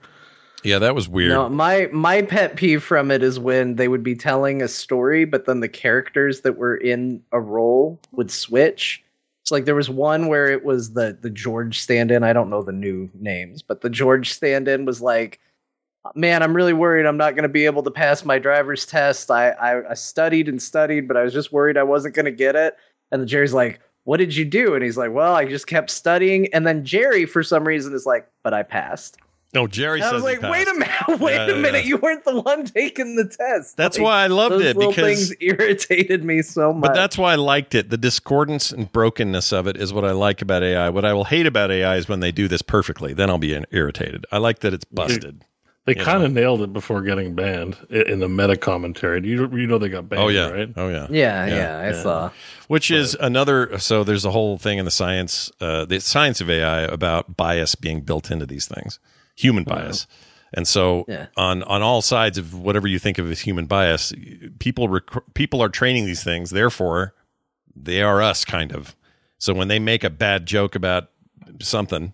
[0.62, 1.30] Yeah, that was weird.
[1.32, 5.26] No, my my pet peeve from it is when they would be telling a story,
[5.26, 9.02] but then the characters that were in a role would switch.
[9.44, 12.24] It's like there was one where it was the the George stand-in.
[12.24, 15.38] I don't know the new names, but the George stand-in was like,
[16.14, 17.04] "Man, I'm really worried.
[17.04, 19.30] I'm not going to be able to pass my driver's test.
[19.30, 22.30] I, I I studied and studied, but I was just worried I wasn't going to
[22.32, 22.76] get it."
[23.12, 25.90] And the Jerry's like, "What did you do?" And he's like, "Well, I just kept
[25.90, 29.18] studying." And then Jerry, for some reason, is like, "But I passed."
[29.54, 30.90] No, Jerry I says was he like, wait a minute,
[31.20, 31.88] wait Yeah, a minute, yeah.
[31.88, 33.76] you weren't the one taking the test.
[33.76, 34.94] That's Like, why I loved those it because
[35.28, 36.88] things irritated me so much.
[36.88, 37.90] But that's why I liked it.
[37.90, 40.88] The discordance and brokenness of it is what I like about AI.
[40.90, 43.14] What I will hate about AI is when they do this perfectly.
[43.14, 44.26] Then I'll be irritated.
[44.32, 45.44] I like that it's busted.
[45.86, 46.02] They Yeah.
[46.04, 49.20] kind of nailed it before getting banned in the meta commentary.
[49.26, 50.22] You you know they got banned.
[50.22, 50.72] Oh yeah, right?
[50.76, 52.02] oh yeah, yeah, yeah, I yeah.
[52.02, 52.30] saw.
[52.68, 53.78] Which is another.
[53.78, 57.74] So there's a whole thing in the science, uh, the science of AI about bias
[57.74, 58.98] being built into these things,
[59.34, 60.06] human bias.
[60.56, 61.26] And so Yeah.
[61.36, 64.12] on on all sides of whatever you think of as human bias,
[64.60, 66.50] people rec- people are training these things.
[66.50, 67.12] Therefore,
[67.74, 68.94] they are us kind of.
[69.38, 71.10] So when they make a bad joke about
[71.60, 72.12] something,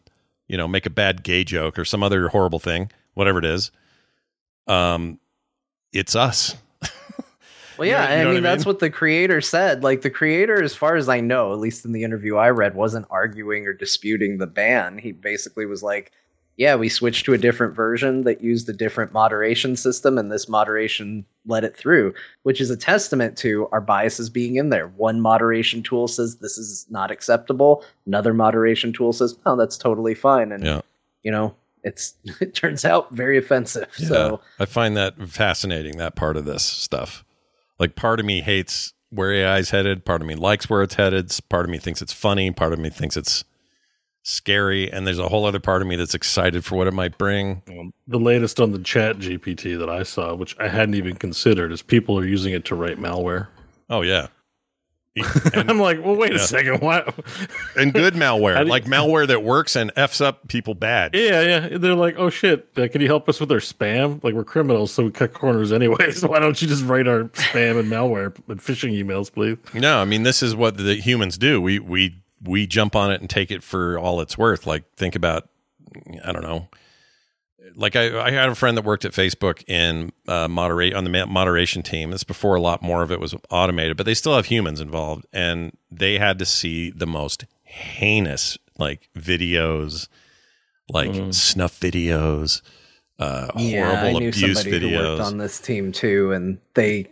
[0.48, 3.70] you know, make a bad gay joke or some other horrible thing, whatever it is,
[4.66, 5.18] um,
[5.92, 6.56] it's us.
[7.78, 8.74] Well, You know- yeah, you know I mean, I that's mean?
[8.74, 9.82] what the creator said.
[9.82, 12.74] Like, the creator, as far as I know, at least in the interview I read,
[12.74, 14.98] wasn't arguing or disputing the ban.
[14.98, 16.12] He basically was like,
[16.60, 20.46] yeah, we switched to a different version that used a different moderation system, and this
[20.46, 22.12] moderation let it through,
[22.42, 24.88] which is a testament to our biases being in there.
[24.88, 30.14] One moderation tool says this is not acceptable, another moderation tool says, oh, that's totally
[30.14, 30.52] fine.
[30.52, 30.82] And, Yeah.
[31.22, 32.12] you know, it's
[32.42, 33.88] it turns out very offensive.
[33.94, 37.24] So, I find that fascinating, that part of this stuff.
[37.78, 40.04] Like, part of me hates where AI is headed.
[40.04, 41.34] Part of me likes where it's headed.
[41.48, 42.50] Part of me thinks it's funny.
[42.50, 43.44] Part of me thinks it's
[44.22, 44.90] scary.
[44.90, 47.62] And there's a whole other part of me that's excited for what it might bring.
[47.68, 51.72] Um, the latest on the Chat GPT that I saw, which I hadn't even considered,
[51.72, 53.48] is people are using it to write malware.
[53.88, 54.28] Oh, yeah.
[55.54, 56.36] I'm like, well, wait Yeah.
[56.36, 56.80] a second.
[56.82, 57.12] What?
[57.76, 61.14] And good malware, you- like malware that works and F's up people bad.
[61.14, 61.78] Yeah, yeah.
[61.78, 64.22] They're like, oh shit, uh, can you help us with our spam?
[64.22, 66.12] Like we're criminals, so we cut corners anyway.
[66.12, 69.56] So why don't you just write our spam and malware and phishing emails, please?
[69.74, 71.60] No, I mean this is what the humans do.
[71.60, 74.66] We we we jump on it and take it for all it's worth.
[74.66, 75.48] Like think about,
[76.24, 76.68] I don't know.
[77.74, 81.26] Like I, I had a friend that worked at Facebook in uh, moderate on the
[81.26, 82.10] moderation team.
[82.10, 85.26] This before a lot more of it was automated, but they still have humans involved,
[85.32, 90.08] and they had to see the most heinous like videos,
[90.88, 92.62] like snuff videos,
[93.20, 97.06] uh, yeah, I horrible knew abuse somebody who worked on this team too, and they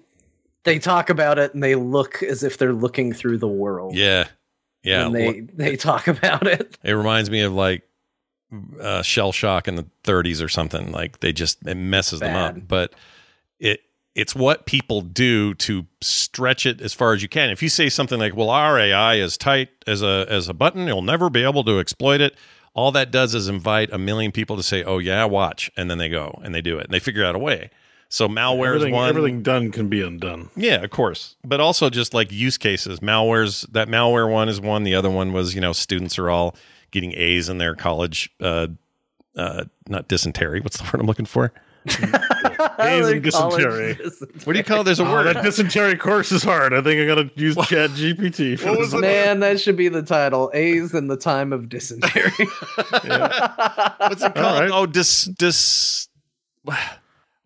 [0.64, 3.94] they talk about it and they look as if they're looking through the world.
[3.94, 4.26] Yeah.
[4.82, 6.78] Yeah, when they they talk about it.
[6.82, 7.82] It reminds me of like
[8.80, 10.92] uh, shell shock in the 30s or something.
[10.92, 12.68] Like they just it messes them up.
[12.68, 12.94] But
[13.58, 13.80] it
[14.14, 17.50] it's what people do to stretch it as far as you can.
[17.50, 20.86] If you say something like, "Well, our AI is tight as a as a button,
[20.86, 22.36] you'll never be able to exploit it."
[22.74, 25.98] All that does is invite a million people to say, "Oh yeah, watch," and then
[25.98, 27.70] they go and they do it and they figure out a way.
[28.10, 29.08] So malware is one.
[29.08, 30.48] everything done can be undone.
[30.56, 31.36] Yeah, of course.
[31.44, 33.00] But also just like use cases.
[33.00, 34.84] Malware's that malware one is one.
[34.84, 36.56] The other one was, you know, students are all
[36.90, 38.68] getting A's in their college uh
[39.36, 40.60] uh not dysentery.
[40.60, 41.52] What's the word I'm looking for?
[42.80, 43.94] A's and dysentery.
[44.44, 44.84] What do you call it?
[44.84, 45.24] There's a Oh, word.
[45.24, 46.72] that dysentery course is hard.
[46.74, 48.92] I think I gotta use Chat GPT for this.
[48.94, 50.50] Man, that should be the title.
[50.54, 52.30] A's in the time of dysentery.
[52.88, 54.70] What's it called?
[54.72, 56.08] Oh, dis dis.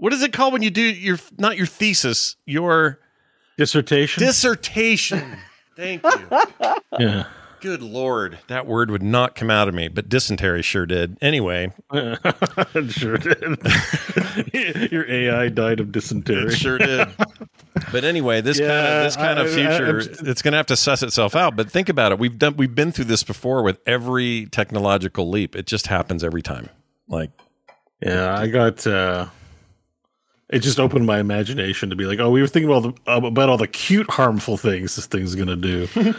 [0.03, 2.99] What is it called when you do your not your thesis, your
[3.57, 4.21] dissertation?
[4.21, 5.37] Dissertation.
[5.77, 6.29] Thank you.
[6.99, 7.27] Yeah.
[7.61, 11.17] Good lord, that word would not come out of me, but dysentery sure did.
[11.23, 14.91] Anyway, it sure did.
[14.93, 16.47] Your AI died of dysentery.
[16.53, 17.07] It sure did.
[17.93, 20.57] But anyway, this kind of this kind of I- I- future, I'm- it's going to
[20.57, 21.55] have to suss itself out.
[21.55, 22.19] But think about it.
[22.19, 25.55] We've done we've been through this before with every technological leap.
[25.55, 26.71] It just happens every time.
[27.07, 27.31] Like,
[28.01, 28.85] Yeah, I got.
[28.85, 29.27] uh
[30.53, 33.49] It just opened my imagination to be like, oh, we were thinking about the, about
[33.49, 35.89] all the cute, harmful things this thing's gonna do.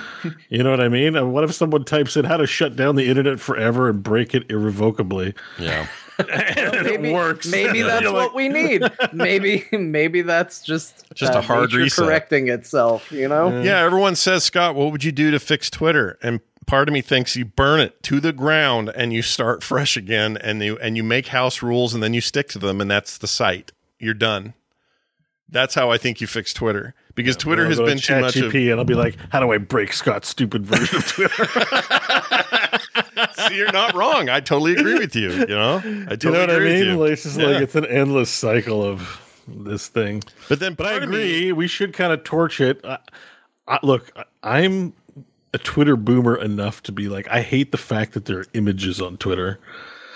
[0.49, 1.15] you know what I mean?
[1.15, 4.33] And what if someone types in how to shut down the internet forever and break
[4.33, 5.35] it irrevocably?
[5.59, 5.85] Yeah,
[6.17, 7.45] and maybe, it works.
[7.47, 8.81] Maybe You're that's like- what we need.
[9.13, 12.05] Maybe maybe that's just Just uh, a hard nature reset.
[12.05, 13.11] correcting itself.
[13.11, 13.61] You know?
[13.61, 16.17] yeah, everyone says, Scott, what would you do to fix Twitter?
[16.23, 19.95] And part of me thinks you burn it to the ground and you start fresh
[19.95, 22.89] again, and you and you make house rules and then you stick to them, and
[22.89, 23.71] that's the site.
[24.03, 24.53] You're done.
[25.49, 28.35] That's how I think you fix Twitter because Twitter has go to been too much
[28.37, 28.53] of.
[28.55, 31.45] And I'll be like, how do I break Scott's stupid version of Twitter?
[33.47, 34.29] See, you're not wrong.
[34.29, 35.31] I totally agree with you.
[35.31, 36.97] You know, I totally you know what I agree mean?
[36.99, 37.45] Like, it's just Yeah.
[37.47, 40.23] like it's an endless cycle of this thing.
[40.49, 41.51] But then, but I of me- agree.
[41.51, 42.81] we should kind of torch it.
[42.83, 42.97] I,
[43.67, 44.23] I, look, I-
[44.61, 44.93] I'm
[45.53, 48.99] a Twitter boomer enough to be like, I hate the fact that there are images
[49.01, 49.59] on Twitter.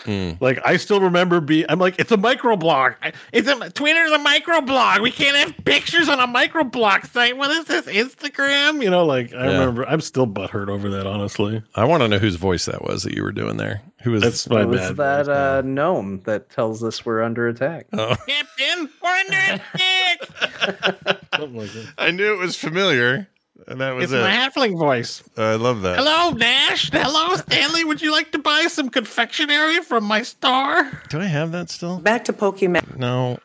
[0.07, 0.31] Hmm.
[0.39, 2.95] Like I still remember be I'm like it's a microblog.
[3.03, 5.01] I- It's a Twitter's a microblog.
[5.01, 7.35] We can't have pictures on a microblog site.
[7.37, 8.81] What is this Instagram?
[8.81, 9.51] You know, like I Yeah.
[9.59, 11.05] remember I'm still butthurt over that.
[11.05, 13.81] Honestly, I want to know whose voice that was that you were doing there.
[14.03, 14.95] Who was That's my was bad.
[14.97, 17.87] that uh, gnome that tells us we're under attack.
[17.91, 18.15] Oh.
[18.27, 21.17] Captain, we're under attack.
[21.39, 21.69] Like.
[21.97, 23.27] I knew it was familiar,
[23.67, 24.21] and that was It's it.
[24.21, 25.23] my halfling voice.
[25.37, 25.97] I love that.
[25.97, 26.89] Hello, Nash.
[26.91, 27.83] Hello, Stanley.
[27.83, 30.89] Would you like to buy some confectionery from my store?
[31.09, 31.99] Do I have that still?
[31.99, 32.97] Back to Pokemon.
[32.97, 33.39] No.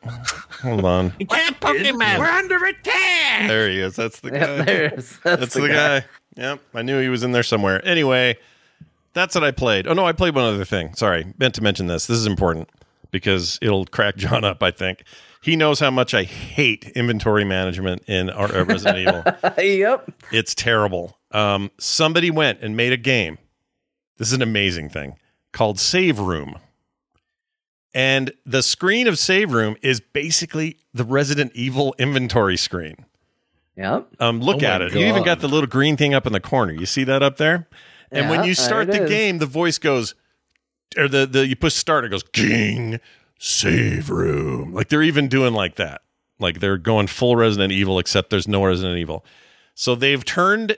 [0.62, 1.10] Hold on.
[1.28, 2.18] Cat Pokemon.
[2.18, 3.48] We're under attack.
[3.48, 3.96] There he is.
[3.96, 4.36] That's the guy.
[4.38, 5.18] Yeah, there it is.
[5.24, 6.00] That's, That's the, the guy.
[6.00, 6.06] guy.
[6.36, 6.60] Yep.
[6.74, 7.84] I knew he was in there somewhere.
[7.86, 8.38] Anyway,
[9.12, 9.86] that's what I played.
[9.86, 10.94] Oh no, I played one other thing.
[10.94, 12.06] Sorry, meant to mention this.
[12.06, 12.70] This is important
[13.10, 14.62] because it'll crack John up.
[14.62, 15.04] I think
[15.42, 19.24] he knows how much I hate inventory management in our Resident Evil.
[19.62, 20.10] yep.
[20.30, 21.18] It's terrible.
[21.32, 23.38] Um, somebody went and made a game.
[24.18, 25.16] This is an amazing thing
[25.52, 26.56] called Save Room.
[27.92, 33.04] And the screen of Save Room is basically the Resident Evil inventory screen.
[33.76, 34.08] Yep.
[34.20, 34.94] Um, look Oh at it.
[34.94, 36.72] You even got the little green thing up in the corner.
[36.72, 37.68] You see that up there?
[38.12, 39.10] And when you start the is.
[39.10, 40.14] game, the voice goes,
[40.96, 43.00] or the, the you push start, it goes, King,
[43.42, 44.72] save room.
[44.72, 46.02] Like they're even doing like that.
[46.38, 49.24] Like they're going full Resident Evil, except there's no Resident Evil.
[49.74, 50.76] So they've turned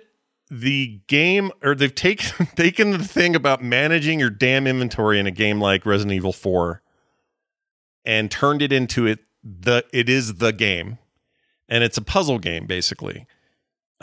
[0.50, 5.30] the game, or they've taken taken the thing about managing your damn inventory in a
[5.30, 6.82] game like Resident Evil 4
[8.04, 10.98] and turned it into it the it is the game.
[11.68, 13.26] And it's a puzzle game, basically.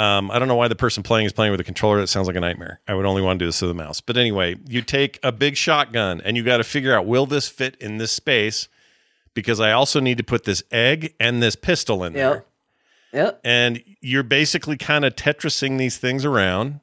[0.02, 2.00] Um, I don't know why the person playing is playing with a controller.
[2.00, 2.80] That sounds like a nightmare.
[2.88, 4.02] I would only want to do this with a mouse.
[4.02, 7.48] But anyway, you take a big shotgun and you got to figure out will this
[7.48, 8.68] fit in this space?
[9.36, 12.34] Because I also need to put this egg and this pistol in there.
[12.34, 12.48] Yep.
[13.14, 13.42] Yep.
[13.44, 16.80] And you're basically kind of Tetrising these things around,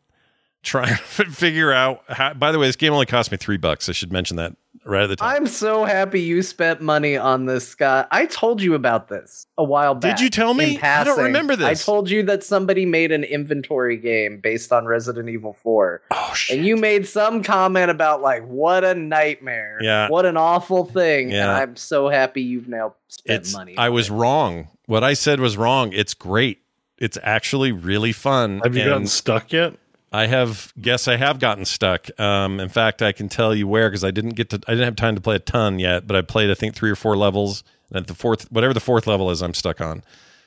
[0.63, 2.35] trying to figure out how.
[2.35, 3.89] By the way, this game only cost me three bucks.
[3.89, 4.55] I should mention that
[4.89, 5.29] right at the top.
[5.29, 8.09] I'm so happy you spent money on this, Scott.
[8.11, 10.17] I told you about this a while back.
[10.17, 10.79] Did you tell me?
[10.81, 11.67] I don't remember this.
[11.67, 16.03] I told you that somebody made an inventory game based on Resident Evil 4.
[16.11, 16.57] Oh shit!
[16.57, 19.79] And you made some comment about like what a nightmare.
[19.81, 20.09] Yeah.
[20.09, 21.31] What an awful thing.
[21.31, 21.43] Yeah.
[21.43, 23.77] And I'm so happy you've now spent it's money.
[23.77, 24.15] I was it.
[24.15, 24.69] wrong.
[24.87, 25.93] What I said was wrong.
[25.93, 26.63] It's great.
[26.97, 28.61] It's actually really fun.
[28.65, 29.75] Have you gotten stuck yet?
[30.13, 30.73] I have.
[30.81, 32.09] Guess I have gotten stuck.
[32.19, 34.61] Um, in fact, I can tell you where because I didn't get to.
[34.67, 36.91] I didn't have time to play a ton yet, but I played I think three
[36.91, 37.63] or four levels.
[37.91, 40.03] And at the fourth, whatever the fourth level is, I'm stuck on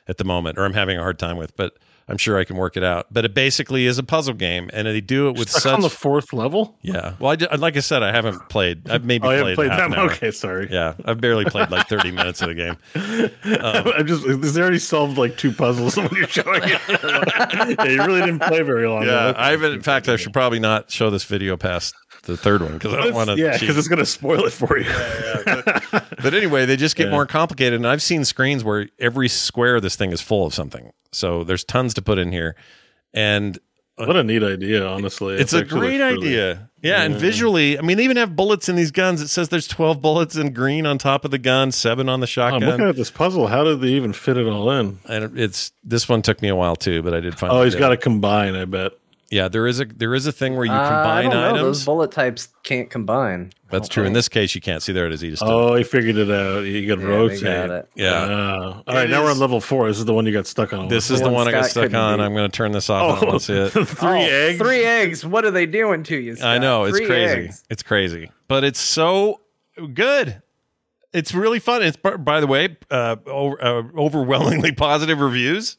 [0.07, 1.55] at the moment, or I'm having a hard time with.
[1.55, 1.77] But
[2.11, 3.07] I'm sure I can work it out.
[3.09, 5.81] But it basically is a puzzle game, and they do it with Stuck such on
[5.81, 6.77] the fourth level.
[6.81, 7.13] yeah.
[7.19, 8.89] Well, I like I said, I haven't played.
[8.89, 9.97] I've maybe Oh, played, played that.
[9.97, 10.67] Okay, sorry.
[10.69, 12.77] Yeah, I've barely played like 30 minutes of the game.
[13.61, 14.25] Um, I'm just.
[14.25, 16.81] Is there already solved like two puzzles when you're showing it?
[17.79, 19.03] yeah, you really didn't play very long.
[19.05, 19.33] Yeah.
[19.38, 19.71] I haven't.
[19.73, 22.98] In fact, I should probably not show this video past the third one because I
[23.03, 23.38] don't want to.
[23.38, 24.85] Yeah, because it's going to spoil it for you.
[26.23, 27.11] But anyway, they just get Yeah.
[27.11, 27.73] more complicated.
[27.77, 30.91] And I've seen screens where every square of this thing is full of something.
[31.11, 32.56] So there's tons to put in here.
[33.11, 33.57] And
[33.95, 35.35] what a neat idea, honestly.
[35.35, 36.69] it's a great looks really- idea.
[36.84, 39.22] Yeah, and visually, I mean, they even have bullets in these guns.
[39.22, 42.27] It says there's 12 bullets in green on top of the gun, seven on the
[42.27, 42.64] shotgun.
[42.64, 43.48] I'm looking at this puzzle.
[43.48, 44.99] How did they even fit it all in?
[45.07, 47.52] and it's this one took me a while too, but I did find.
[47.53, 48.56] Oh, he's got to combine.
[48.56, 48.93] I bet.
[49.31, 51.47] Yeah, there is a there is a thing where you Uh, I combine don't know.
[51.47, 51.61] items.
[51.61, 53.53] Those bullet types can't combine.
[53.69, 54.03] That's true.
[54.03, 55.21] In this case, you can't see there it is.
[55.21, 56.59] He just Oh, he figured it out.
[56.65, 57.41] You got Yeah, rotate.
[57.41, 57.89] got it.
[57.95, 58.09] Yeah.
[58.25, 58.83] Oh.
[58.85, 59.87] all right, It now we're on level four.
[59.87, 60.89] This is the one you got stuck on.
[60.89, 62.17] This is the one I got stuck on.
[62.19, 62.23] beat.
[62.25, 63.19] I'm going to turn this off.
[63.19, 63.69] Oh, and Let's see it.
[63.71, 64.59] three Oh, eggs.
[64.59, 65.25] Three eggs.
[65.25, 66.35] What are they doing to you?
[66.43, 67.33] I know it's Three crazy.
[67.45, 67.63] eggs.
[67.69, 69.39] It's crazy, but it's so
[69.93, 70.41] good.
[71.13, 71.81] It's really fun.
[71.83, 75.77] It's by- by the way, uh, over, uh, overwhelmingly positive reviews.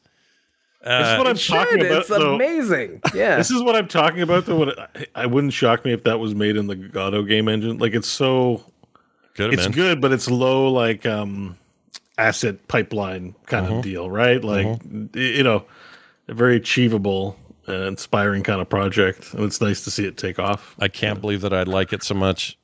[0.83, 1.53] This Uh, is what I'm Should.
[1.53, 1.99] talking about.
[1.99, 2.35] It's though.
[2.35, 3.01] amazing.
[3.13, 3.37] Yeah.
[3.37, 4.45] This is what I'm talking about.
[4.45, 7.47] Though, What- I, I wouldn't shock me if that was made in the Godot game
[7.47, 7.77] engine.
[7.77, 8.63] Like it's so,
[9.35, 9.71] Could have it's been.
[9.71, 11.57] good, but it's low like um
[12.17, 13.75] asset pipeline kind Mm-hmm.
[13.77, 14.43] of deal, right?
[14.43, 15.65] Like y- you know,
[16.27, 17.37] a very achievable,
[17.67, 20.75] uh, inspiring kind of project, and it's nice to see it take off.
[20.79, 22.57] I can't believe that I like it so much,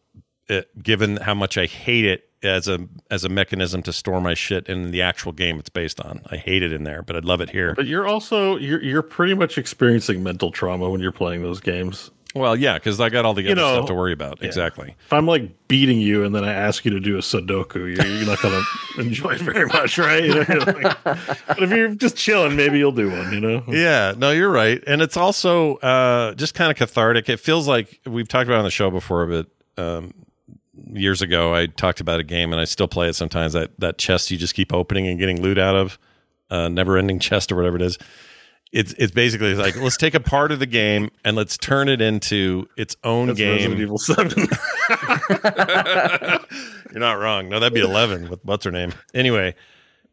[0.47, 2.79] it, given how much I hate it as a
[3.11, 6.21] as a mechanism to store my shit in the actual game it's based on.
[6.31, 7.73] I hate it in there, but I'd love it here.
[7.75, 12.11] But you're also you're you're pretty much experiencing mental trauma when you're playing those games.
[12.35, 14.37] Well, yeah, because I got all the You other know, stuff to worry about.
[14.39, 14.45] yeah.
[14.47, 14.95] Exactly.
[15.03, 18.05] If I'm like beating you and then I ask you to do a Sudoku, you're,
[18.05, 18.63] you're not going
[18.95, 20.23] to enjoy it very much, right?
[20.25, 23.33] You know, like- but if you're just chilling, maybe you'll do one.
[23.33, 23.63] You know?
[23.67, 27.29] Yeah, no, you're right, and it's also uh, just kind of cathartic.
[27.29, 29.47] It feels like we've talked about it on the show before, but
[29.83, 30.13] um,
[30.89, 33.53] years ago I talked about a game, and I still play it sometimes.
[33.53, 35.99] That that chest you just keep opening and getting loot out of,
[36.49, 37.97] uh, never-ending chest or whatever it is.
[38.71, 42.01] It's it's basically like let's take a part of the game and let's turn it
[42.01, 43.71] into its own That's game.
[43.71, 44.37] Resident Evil Seven.
[46.91, 47.49] You're not wrong.
[47.49, 48.93] No, that'd be eleven with what's her name.
[49.13, 49.55] Anyway,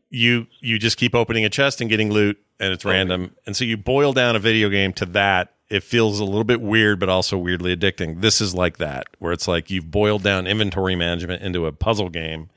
[0.09, 3.35] you you just keep opening a chest and getting loot, and it's random.
[3.45, 5.53] And so you boil down a video game to that.
[5.69, 8.21] It feels a little bit weird, but also weirdly addicting.
[8.21, 12.09] This is like that, where it's like you've boiled down inventory management into a puzzle
[12.09, 12.51] game,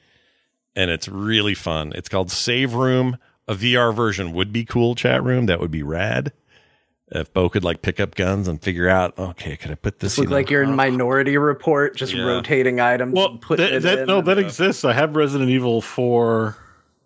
[0.75, 1.91] and it's really fun.
[1.95, 3.17] It's called Save Room.
[3.47, 4.93] A VR version would be cool.
[4.93, 6.33] Chat room that would be rad.
[7.11, 10.11] If Bo could like pick up guns and figure out, okay, could I put this?
[10.11, 12.21] Just look you know, like you're in Minority Report, just Yeah.
[12.25, 13.15] rotating items.
[13.15, 14.85] well, and that, it that, in no, and- that exists.
[14.85, 16.55] I have Resident Evil Four.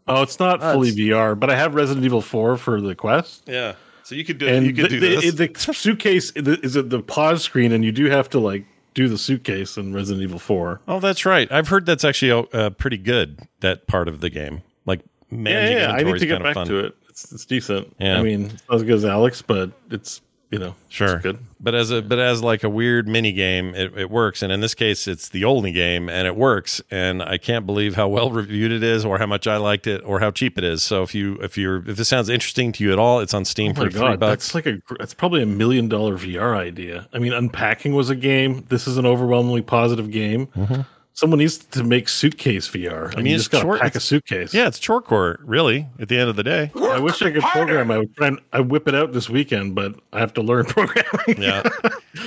[0.06, 2.94] Oh, it's not Oh, fully it's- VR, but I have Resident Evil Four for the
[2.96, 3.44] Quest.
[3.48, 3.76] yeah.
[4.04, 5.34] So you could do And you could the, do this.
[5.36, 9.18] the suitcase is it the pause screen, and you do have to like do the
[9.18, 10.82] suitcase in Resident Evil Four.
[10.88, 11.52] Oh, that's right.
[11.52, 13.40] I've heard that's actually uh, pretty good.
[13.62, 15.00] That part of the game, like
[15.32, 16.68] Yeah, managing yeah, I need to get back fun.
[16.68, 16.96] to it.
[17.10, 17.96] It's, it's decent.
[18.00, 18.20] Yeah.
[18.20, 20.22] I mean, it's not as good as Alyx, but it's
[20.54, 21.40] you know Sure, it's good.
[21.60, 24.44] But as a but as like a weird mini game, it, it works.
[24.44, 26.80] And in this case, it's the only game, and it works.
[26.92, 30.04] And I can't believe how well reviewed it is, or how much I liked it,
[30.06, 30.84] or how cheap it is.
[30.84, 33.44] So if you if you're if this sounds interesting to you at all, it's on
[33.46, 34.30] Steam Oh for my three god, bucks.
[34.30, 37.08] that's like a gr- that's probably a million dollar VR idea.
[37.12, 38.64] I mean, unpacking was a game.
[38.70, 40.46] This is an overwhelmingly positive game.
[40.48, 40.82] Mm-hmm.
[41.16, 43.14] Someone needs to make suitcase VR.
[43.14, 44.52] I, mean, you it's just got to pack a suitcase.
[44.52, 45.88] Yeah, it's chore really.
[46.00, 47.92] At the end of the day, I wish I could program.
[47.92, 50.66] I would try and I whip it out this weekend, but I have to learn
[50.68, 51.42] programming.
[51.42, 51.62] yeah.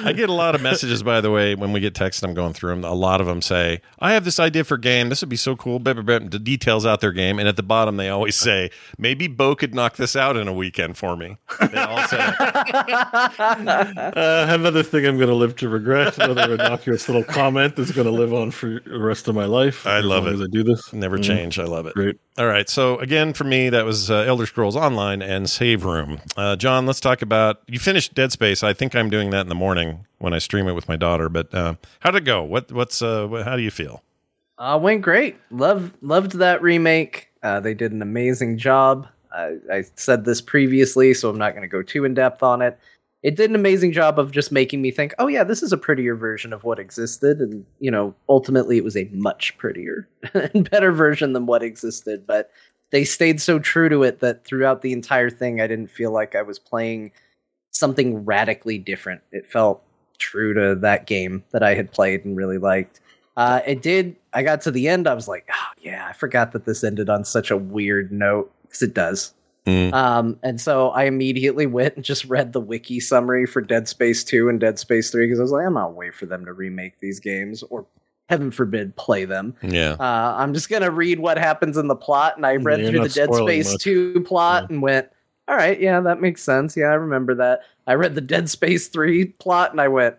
[0.05, 2.23] I get a lot of messages, by the way, when we get texts.
[2.23, 2.85] I'm going through them.
[2.85, 5.09] A lot of them say, "I have this idea for a game.
[5.09, 7.57] This would be so cool." Blah, blah, blah, the details out their game, and at
[7.57, 11.17] the bottom they always say, "Maybe Bo could knock this out in a weekend for
[11.17, 11.39] me."
[11.73, 12.19] They all say,
[14.17, 16.19] Uh, another thing I'm going to live to regret.
[16.19, 19.87] Another innocuous little comment that's going to live on for the rest of my life.
[19.87, 20.37] I as love long it.
[20.37, 21.23] As I do this, Never Yeah.
[21.23, 21.59] change.
[21.59, 21.95] I love it.
[21.95, 22.19] Great.
[22.39, 22.69] All right.
[22.69, 26.21] So again, for me, that was uh, Elder Scrolls Online and Save Room.
[26.37, 27.61] Uh, John, let's talk about.
[27.67, 28.63] You finished Dead Space.
[28.63, 31.29] I think I'm doing that in the morning when I stream it with my daughter.
[31.29, 32.43] But uh, how did it go?
[32.43, 34.03] What What's uh, what, How do you feel?
[34.59, 35.37] Uh, went great.
[35.51, 37.29] Love loved that remake.
[37.43, 39.07] Uh, they did an amazing job.
[39.33, 42.63] I, I said this previously, so I'm not going to go too in depth on
[42.63, 42.79] it.
[43.27, 45.77] It did an amazing job of just making me think, oh yeah, this is a
[45.77, 50.71] prettier version of what existed, and you know, ultimately it was a much prettier and
[50.71, 52.25] better version than what existed.
[52.25, 52.53] But
[52.91, 56.37] they stayed so true to it that throughout the entire thing, I didn't feel like
[56.37, 57.11] I was playing
[57.73, 59.23] something radically different.
[59.33, 59.83] It felt
[60.19, 63.01] true to that game that I had played and really liked.
[63.37, 64.15] Uh, it did.
[64.35, 65.09] I got to the end.
[65.09, 68.53] I was like, oh, yeah, I forgot that this ended on such a weird note
[68.63, 69.35] because it does.
[69.67, 69.93] Mm.
[69.93, 74.23] Um, and so I immediately went and just read the wiki summary for Dead Space
[74.23, 76.53] 2 and Dead Space 3 because I was like, I'm not wait for them to
[76.53, 77.85] remake these games or
[78.29, 79.55] heaven forbid play them.
[79.63, 79.97] Yeah.
[79.99, 83.09] Uh, I'm just gonna read what happens in the plot, and I read You're through
[83.09, 83.83] the Dead Space much.
[83.83, 85.09] 2 plot and went,
[85.49, 86.77] all right, yeah, that makes sense.
[86.77, 87.61] Yeah, I remember that.
[87.87, 90.17] I read the Dead Space 3 plot and I went,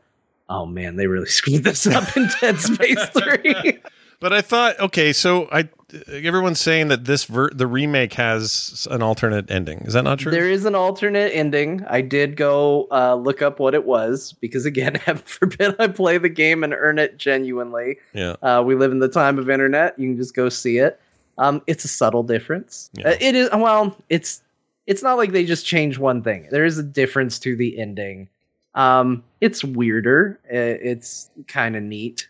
[0.49, 3.79] oh man, they really screwed this up in Dead Space 3.
[4.19, 5.69] But I thought, okay, so I
[6.07, 9.79] everyone's saying that this ver- the remake has an alternate ending.
[9.79, 10.31] Is that not true?
[10.31, 11.83] There is an alternate ending.
[11.89, 16.17] I did go uh, look up what it was because, again, heaven forbid I play
[16.17, 17.97] the game and earn it genuinely.
[18.13, 18.35] yeah.
[18.41, 19.97] Uh, we live in the time of internet.
[19.97, 20.99] You can just go see it.
[21.37, 22.89] Um, it's a subtle difference.
[23.05, 23.95] Uh, it is well.
[24.09, 24.41] It's
[24.87, 26.47] it's not like they just change one thing.
[26.49, 28.27] There is a difference to the ending.
[28.73, 30.39] Um, it's weirder.
[30.45, 32.27] Uh, It's kind of neat.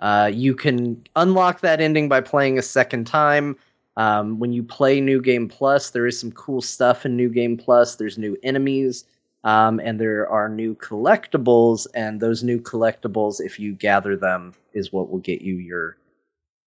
[0.00, 3.56] Uh, you can unlock that ending by playing a second time.
[3.96, 7.56] Um, when you play New Game Plus, there is some cool stuff in New Game
[7.56, 7.96] Plus.
[7.96, 9.04] There's new enemies,
[9.42, 11.86] um, and there are new collectibles.
[11.94, 15.96] And those new collectibles, if you gather them, is what will get you your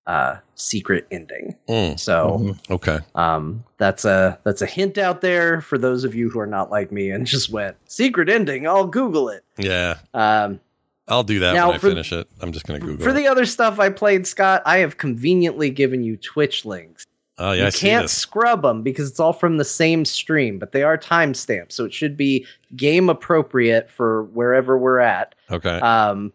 [0.07, 1.55] uh, secret ending.
[1.69, 1.97] Mm.
[1.97, 6.39] So okay, um, that's a that's a hint out there for those of you who
[6.39, 8.67] are not like me and just went secret ending.
[8.67, 9.45] I'll Google it.
[9.57, 9.99] Yeah.
[10.13, 10.59] Um,
[11.07, 12.27] I'll do that Now, when I finish it.
[12.41, 13.13] I'm just going to Google for it.
[13.13, 17.05] the other stuff I played, Scott, I have conveniently given you Twitch links.
[17.37, 20.71] oh, yeah, you I can't scrub them because it's all from the same stream, but
[20.71, 22.45] they are timestamped, so it should be
[22.75, 25.35] game appropriate for wherever we're at.
[25.49, 25.79] Okay.
[25.79, 26.31] Um,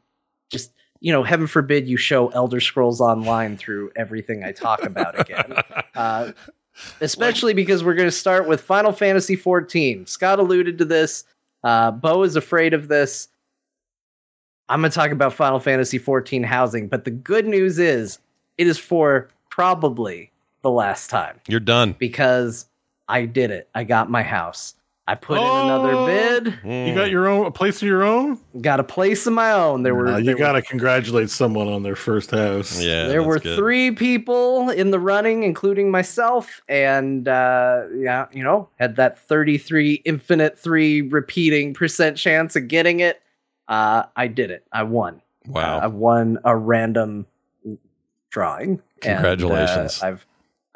[0.51, 5.18] just you know, heaven forbid you show Elder Scrolls Online through everything I talk about
[5.20, 5.55] again.
[5.94, 6.32] uh,
[7.01, 10.06] especially because we're going to start with Final Fantasy 14.
[10.06, 11.24] Scott alluded to this.
[11.62, 13.28] Uh, Bo is afraid of this.
[14.68, 18.18] I'm going to talk about Final Fantasy 14 housing, but the good news is
[18.59, 20.32] it is for probably
[20.62, 21.94] the last time You're done.
[21.98, 22.66] because
[23.09, 23.68] I did it.
[23.74, 24.74] I got my house.
[25.09, 26.59] I put in Oh, another bid.
[26.88, 28.40] You got your own a place of your own.
[28.60, 29.84] Got a place of my own.
[29.84, 32.82] There were Uh, you got to congratulate someone on their first house.
[32.82, 33.06] Yeah.
[33.06, 38.97] there were three people in the running, including myself, and uh, yeah, you know, had
[38.97, 43.22] that 33 infinite three repeating percent chance of getting it.
[43.68, 44.64] Uh, I did it.
[44.72, 45.22] I won.
[45.47, 45.78] Wow.
[45.78, 47.26] Uh, I won a random
[48.30, 48.82] drawing.
[49.02, 50.02] and, uh, Congratulations.
[50.02, 50.26] I've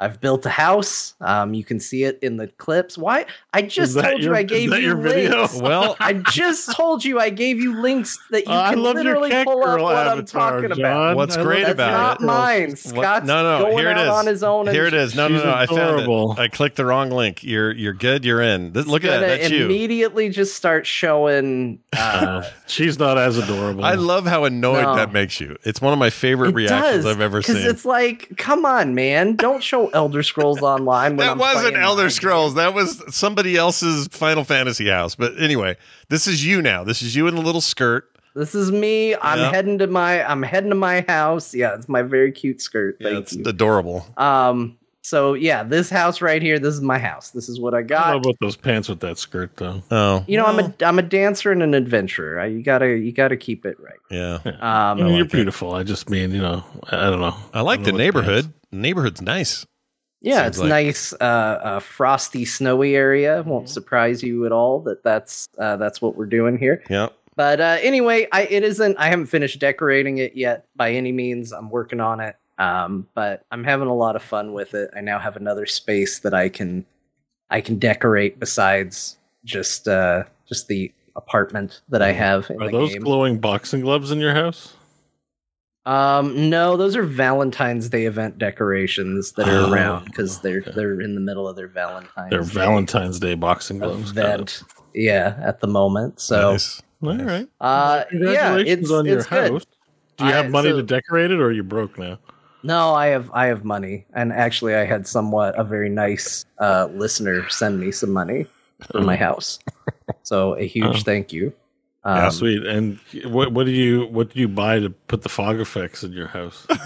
[0.01, 1.13] I've built a house.
[1.21, 2.97] Um, you can see it in the clips.
[2.97, 3.25] Why?
[3.53, 5.37] I just that told you your- I is gave that you your video?
[5.41, 5.61] links.
[5.61, 8.95] Well- I just told you I gave you links that you Uh, I can love
[8.95, 10.79] your literally cat pull up girl what I'm talking John.
[10.79, 11.15] about.
[11.17, 12.69] What's I great love That's about not mine.
[12.69, 14.67] What- Scott's no, no, going here it out on his own.
[14.67, 15.11] Here it is.
[15.17, 15.33] and.
[15.33, 15.53] No, no, no.
[15.53, 16.39] I found it.
[16.39, 17.43] I clicked the wrong link.
[17.43, 18.25] You're you're good.
[18.25, 18.73] You're in.
[18.73, 19.39] This, look at that.
[19.41, 19.65] That's you.
[19.65, 21.79] immediately just start showing.
[22.01, 23.83] Uh, She's not as adorable.
[23.85, 24.95] I love how annoyed No.
[24.95, 25.57] that makes you.
[25.63, 27.53] It's one of my favorite it reactions does, I've ever seen.
[27.55, 27.71] Because seen.
[27.71, 29.35] it's like, come on, man!
[29.35, 31.17] Don't show Elder Scrolls Online.
[31.17, 32.09] When that I'm wasn't Elder mine.
[32.09, 32.55] Scrolls.
[32.55, 35.15] That was somebody else's Final Fantasy house.
[35.15, 35.77] But anyway,
[36.09, 36.83] this is you now.
[36.83, 38.07] This is you in the little skirt.
[38.33, 39.15] This is me.
[39.15, 39.51] I'm Yeah.
[39.51, 40.23] heading to my.
[40.23, 41.53] I'm heading to my house.
[41.53, 42.97] Yeah, it's my very cute skirt.
[42.99, 43.43] Yeah, it's you.
[43.45, 44.05] adorable.
[44.17, 44.77] Um.
[45.03, 46.59] So yeah, this house right here.
[46.59, 47.31] This is my house.
[47.31, 48.15] This is what I I don't know got.
[48.17, 49.81] about those pants with that skirt though.
[49.89, 52.39] Oh, You know, I'm a I'm a dancer and an adventurer.
[52.39, 53.97] I, you gotta you gotta keep it right.
[54.11, 54.35] yeah.
[54.45, 54.61] Um.
[54.61, 55.31] I mean, you're it.
[55.31, 55.73] beautiful.
[55.73, 57.35] I just mean, you know, I I don't know.
[57.53, 58.53] I like don't the neighborhood.
[58.69, 59.65] The neighborhood's nice.
[60.21, 63.43] Yeah, Seems it's like- nice, uh, uh, frosty, snowy area.
[63.45, 63.71] Won't Mm-hmm.
[63.73, 66.83] surprise you at all that that's uh, that's what we're doing here.
[66.89, 67.09] Yeah.
[67.35, 68.97] But uh, anyway, I it isn't.
[68.97, 71.51] I haven't finished decorating it yet by any means.
[71.51, 72.35] I'm working on it.
[72.59, 74.91] Um, but I'm having a lot of fun with it.
[74.95, 76.85] I now have another space that I can
[77.49, 82.77] I can decorate besides just uh, just the apartment that I have in Are the
[82.77, 83.01] those game.
[83.01, 84.75] glowing boxing gloves in your house?
[85.85, 91.01] Um, no, those are Valentine's Day event decorations that are Oh, around because they're they're
[91.01, 92.29] in the middle of their Valentine's.
[92.29, 94.11] They're Valentine's Day boxing gloves.
[94.11, 94.61] event.
[94.93, 96.19] Yeah, at the moment.
[96.19, 96.81] So, nice.
[97.01, 97.47] All right.
[97.61, 99.51] uh, yeah, Congratulations it's on your it's good.
[99.53, 99.65] house.
[100.17, 102.19] Do you have I- money so- to decorate it, or are you broke now?
[102.63, 106.89] No, I have I have money, and actually, I had somewhat a very nice uh,
[106.93, 108.45] listener send me some money
[108.91, 109.57] for my house.
[110.21, 110.99] So a huge Oh.
[111.03, 111.53] thank you.
[112.05, 112.65] Yeah, Um, sweet.
[112.65, 116.11] And what what do you what do you buy to put the fog effects in
[116.13, 116.65] your house?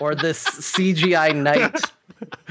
[0.00, 1.74] Or this CGI knight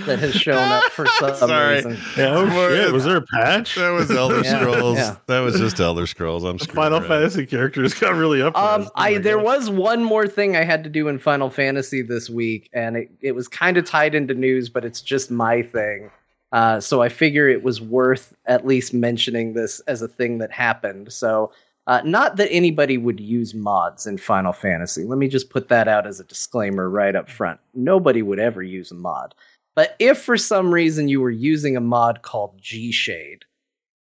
[0.06, 1.76] that has shown up for some Sorry.
[1.76, 1.98] reason.
[2.18, 2.91] yeah, oh shit!
[2.91, 3.76] Was there a patch?
[3.76, 4.98] That was Elder Yeah, Scrolls.
[4.98, 5.15] yeah.
[5.27, 6.44] That was just Elder Scrolls.
[6.44, 6.65] I'm The.
[6.65, 7.07] Final around.
[7.07, 8.53] Fantasy characters got really up.
[8.57, 12.30] Um, I there was one more thing I had to do in Final Fantasy this
[12.30, 16.11] week, and it, it was kind of tied into news, but it's just my thing.
[16.52, 20.52] Uh, so I figure it was worth at least mentioning this as a thing that
[20.52, 21.11] happened.
[21.11, 21.52] So,
[21.88, 25.03] uh, not that anybody would use mods in Final Fantasy.
[25.06, 27.60] Let me just put that out as a disclaimer right up front.
[27.74, 29.34] Nobody would ever use a mod.
[29.76, 33.45] But if for some reason you were using a mod called G Shade,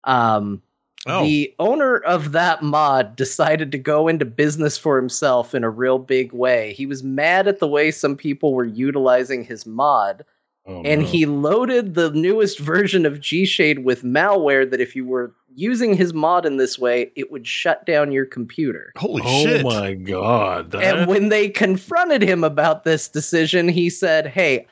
[0.04, 0.62] um,
[1.08, 1.22] Oh.
[1.22, 5.98] the owner of that mod decided to go into business for himself in a real
[6.00, 6.72] big way.
[6.72, 10.24] He was mad at the way some people were utilizing his mod.
[10.68, 11.06] Oh, and no.
[11.06, 15.94] he loaded the newest version of G Shade with malware that if you were using
[15.94, 18.92] his mod in this way, it would shut down your computer.
[18.96, 19.64] Holy oh shit!
[19.64, 20.74] Oh my god!
[20.74, 24.66] And when they confronted him about this decision, he said, Hey,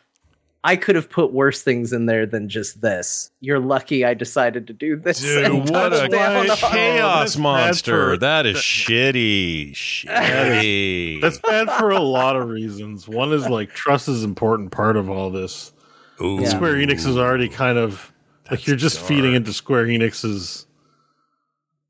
[0.66, 3.30] I could have put worse things in there than just this.
[3.40, 5.20] You're lucky I decided to do this.
[5.20, 8.12] Dude, and what a down on- chaos monster!
[8.12, 9.72] for- that is shitty.
[9.72, 11.20] Shitty.
[11.20, 13.06] That's bad for a lot of reasons.
[13.06, 15.73] One is like trust is an important part of all this.
[16.20, 16.44] Ooh.
[16.46, 18.12] Square Enix is already kind of
[18.50, 20.66] like you're just feeding into Square Enix's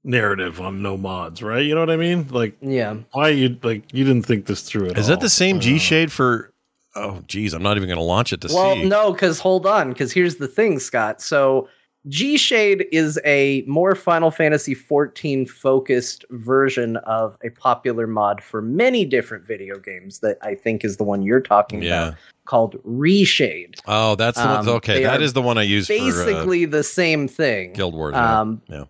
[0.04, 1.64] narrative on no mods, right?
[1.64, 2.28] You know what I mean?
[2.28, 5.16] Like, yeah, why you like you didn't think this through at Is all?
[5.16, 6.52] that the same G shade for?
[6.96, 8.80] Oh, geez, I'm not even going to launch it to well, see.
[8.80, 11.20] Well, no, because hold on, because here's the thing, Scott.
[11.20, 11.68] So
[12.08, 18.60] G Shade is a more Final Fantasy 14 focused version of a popular mod for
[18.60, 22.08] many different video games that I think is the one you're talking Yeah.
[22.08, 23.78] about called Reshade.
[23.86, 24.56] Oh, that's the one.
[24.58, 27.72] Um, Okay, that is the one I use for uh, Basically the same thing.
[27.72, 28.14] Guild Wars.
[28.14, 28.84] Um, yeah.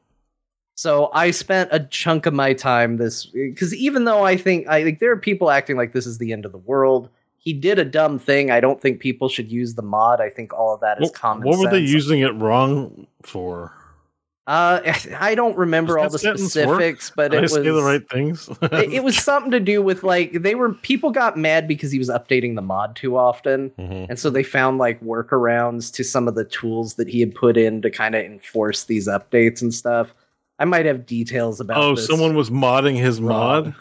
[0.77, 4.83] So I spent a chunk of my time this because even though I think I
[4.83, 7.11] think there are people acting like this is the end of the world,
[7.45, 8.51] he did a dumb thing.
[8.51, 10.21] I don't think people should use the mod.
[10.21, 11.47] I think all of that is What, common.
[11.49, 13.73] what were they using it wrong for?
[14.47, 14.81] Uh,
[15.19, 16.65] I don't remember all the sentence work?
[16.67, 18.49] specifics, but Did it I was say the right things.
[18.63, 21.99] it, it was something to do with like they were people got mad because he
[21.99, 24.07] was updating the mod too often, Mhm.
[24.11, 27.57] and so they found like workarounds to some of the tools that he had put
[27.57, 30.15] in to kind of enforce these updates and stuff.
[30.59, 31.79] I might have details about.
[31.83, 33.75] oh, someone was modding his mod.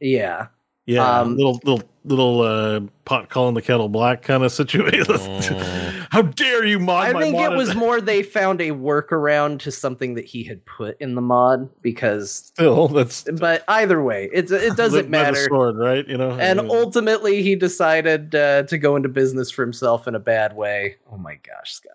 [0.00, 0.46] Yeah.
[0.86, 5.04] Yeah, Um, little little little uh, pot calling the kettle black kind of situation.
[6.10, 7.06] How dare you mod?
[7.08, 7.56] I my think it mod?
[7.56, 11.68] was more they found a workaround to something that he had put in the mod
[11.82, 13.24] because still that's.
[13.24, 15.46] But either way, it's it doesn't by the matter.
[15.48, 16.06] sword, right?
[16.08, 20.08] You know, And I mean, ultimately, he decided uh, to go into business for himself
[20.08, 20.96] in a bad way.
[21.12, 21.92] Oh my gosh, Scott!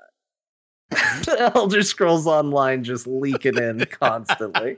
[1.56, 4.78] Elder Scrolls Online just leaking in constantly.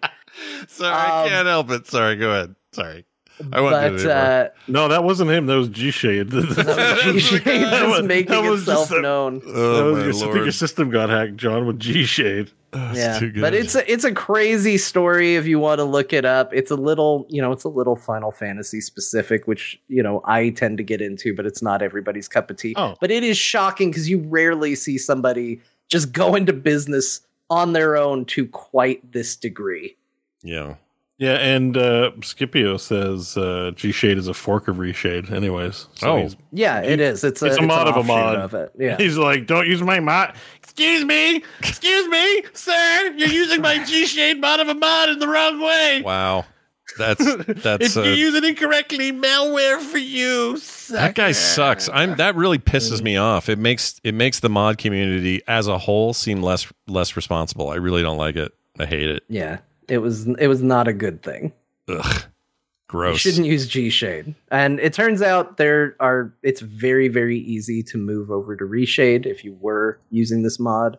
[0.68, 1.86] Sorry, I Um, can't help it.
[1.88, 2.56] Sorry, go ahead.
[2.72, 3.06] Sorry.
[3.54, 5.46] I won't But uh, no, that wasn't him.
[5.46, 6.30] That was G Shade.
[6.32, 9.42] that was G-Shade just making itself a- known.
[9.46, 10.46] Oh, that was my just- I think lord.
[10.46, 12.52] your system got hacked, John, with G Shade.
[12.94, 16.54] yeah, but it's a, it's a crazy story if you want to look it up.
[16.54, 20.50] It's a little, you know, it's a little Final Fantasy specific, which you know I
[20.50, 22.74] tend to get into, but it's not everybody's cup of tea.
[22.76, 22.96] Oh.
[23.00, 27.96] But it is shocking because you rarely see somebody just go into business on their
[27.96, 29.96] own to quite this degree.
[30.44, 30.76] yeah.
[31.20, 35.32] Yeah, and uh, Scipio says uh, G Shade is a fork of Reshade.
[35.32, 36.18] Anyways, so Oh.
[36.18, 37.24] he's- Yeah, it is.
[37.24, 38.36] It's a, it's a it's mod an of a mod.
[38.36, 38.72] of it.
[38.78, 38.98] Yeah.
[38.98, 40.36] He's like, don't use my mod.
[40.62, 43.14] Excuse me, excuse me, sir.
[43.18, 46.04] You're using my G Shade mod of a mod in the wrong way.
[46.06, 46.46] Wow.
[47.00, 50.58] That's that's if uh, you use it incorrectly, malware for you.
[50.92, 51.90] that guy sucks.
[51.92, 53.50] I'm that really pisses me off.
[53.50, 57.70] It makes it makes the mod community as a whole seem less less responsible.
[57.70, 58.52] I really don't like it.
[58.80, 59.24] I hate it.
[59.28, 59.58] yeah.
[59.88, 61.54] It was it was not a good thing.
[61.88, 62.24] Ugh.
[62.88, 63.14] Gross.
[63.26, 64.34] You shouldn't use G Shade.
[64.50, 69.26] And it turns out there are it's very, very easy to move over to Reshade
[69.26, 70.98] if you were using this mod.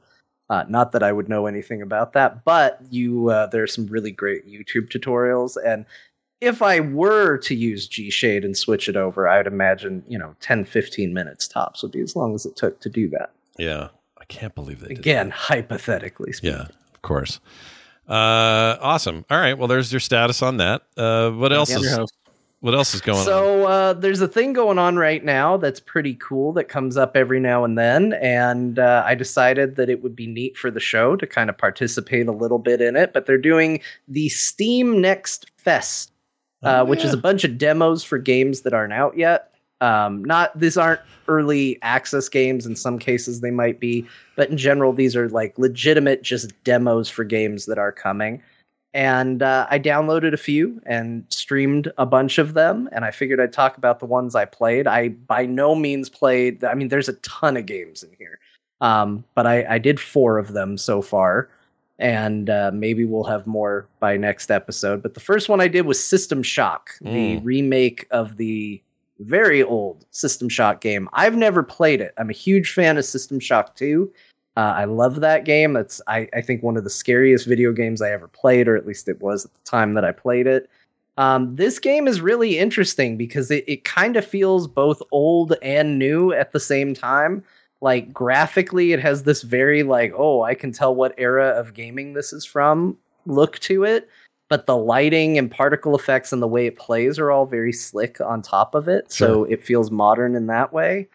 [0.51, 3.87] Uh, not that I would know anything about that, but you uh, there are some
[3.87, 5.57] really great YouTube tutorials.
[5.63, 5.87] And
[6.41, 10.19] if I were to use G Shade and switch it over, I would imagine, you
[10.19, 13.33] know, 10, 15 minutes tops would be as long as it took to do that.
[13.59, 13.89] Yeah.
[14.19, 16.59] I can't believe they did Again, hypothetically speaking.
[16.59, 17.41] Yeah, of course.
[18.09, 19.25] Uh, awesome.
[19.31, 19.57] All right.
[19.57, 20.83] Well, there's your status on that.
[20.97, 21.81] Uh, what else Yep.
[21.81, 21.99] is
[22.61, 23.25] what else is going on?
[23.25, 27.17] so uh, there's a thing going on right now that's pretty cool that comes up
[27.17, 30.81] every now and then, and uh, I decided that it would be neat for the
[30.81, 33.13] show to kind of participate a little bit in it.
[33.13, 36.11] But they're doing the Steam Next Fest,
[36.65, 39.53] uh, Oh, which is a bunch of demos for games that aren't out yet.
[39.81, 42.67] Um, not these aren't early access games.
[42.67, 44.07] In some cases, they might be,
[44.37, 48.43] but in general, these are like legitimate just demos for games that are coming
[48.95, 52.89] and uh, I downloaded a few and streamed a bunch of them.
[52.91, 54.87] And I figured I'd talk about the ones I played.
[54.87, 56.65] I by no means played.
[56.65, 58.39] I mean, there's a ton of games in here,
[58.81, 61.51] um, but I, I did four of them so far,
[61.99, 65.03] and uh, maybe we'll have more by next episode.
[65.03, 67.41] But the first one I did was System Shock, the Mm.
[67.45, 68.81] remake of the
[69.21, 71.09] very old System Shock game.
[71.13, 72.15] I've never played it.
[72.19, 74.13] I'm a huge fan of System Shock 2.
[74.57, 75.77] Uh, I love that game.
[75.77, 78.87] It's I, I think one of the scariest video games I ever played, or at
[78.87, 80.69] least it was at the time that I played it.
[81.17, 85.99] Um, this game is really interesting because it, it kind of feels both old and
[85.99, 87.43] new at the same time.
[87.81, 92.13] like graphically it has this very like oh i can tell what era of gaming
[92.13, 92.97] this is from
[93.27, 94.09] look to it
[94.49, 98.21] but the lighting and particle effects and the way it plays are all very slick
[98.21, 101.07] on top of it so it feels modern in that way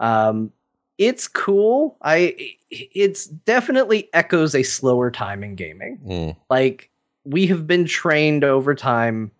[0.00, 0.52] um
[0.98, 2.34] it's cool i
[2.70, 6.36] it's definitely echoes a slower time in gaming Mm.
[6.50, 6.90] like
[7.24, 9.30] we have been trained over time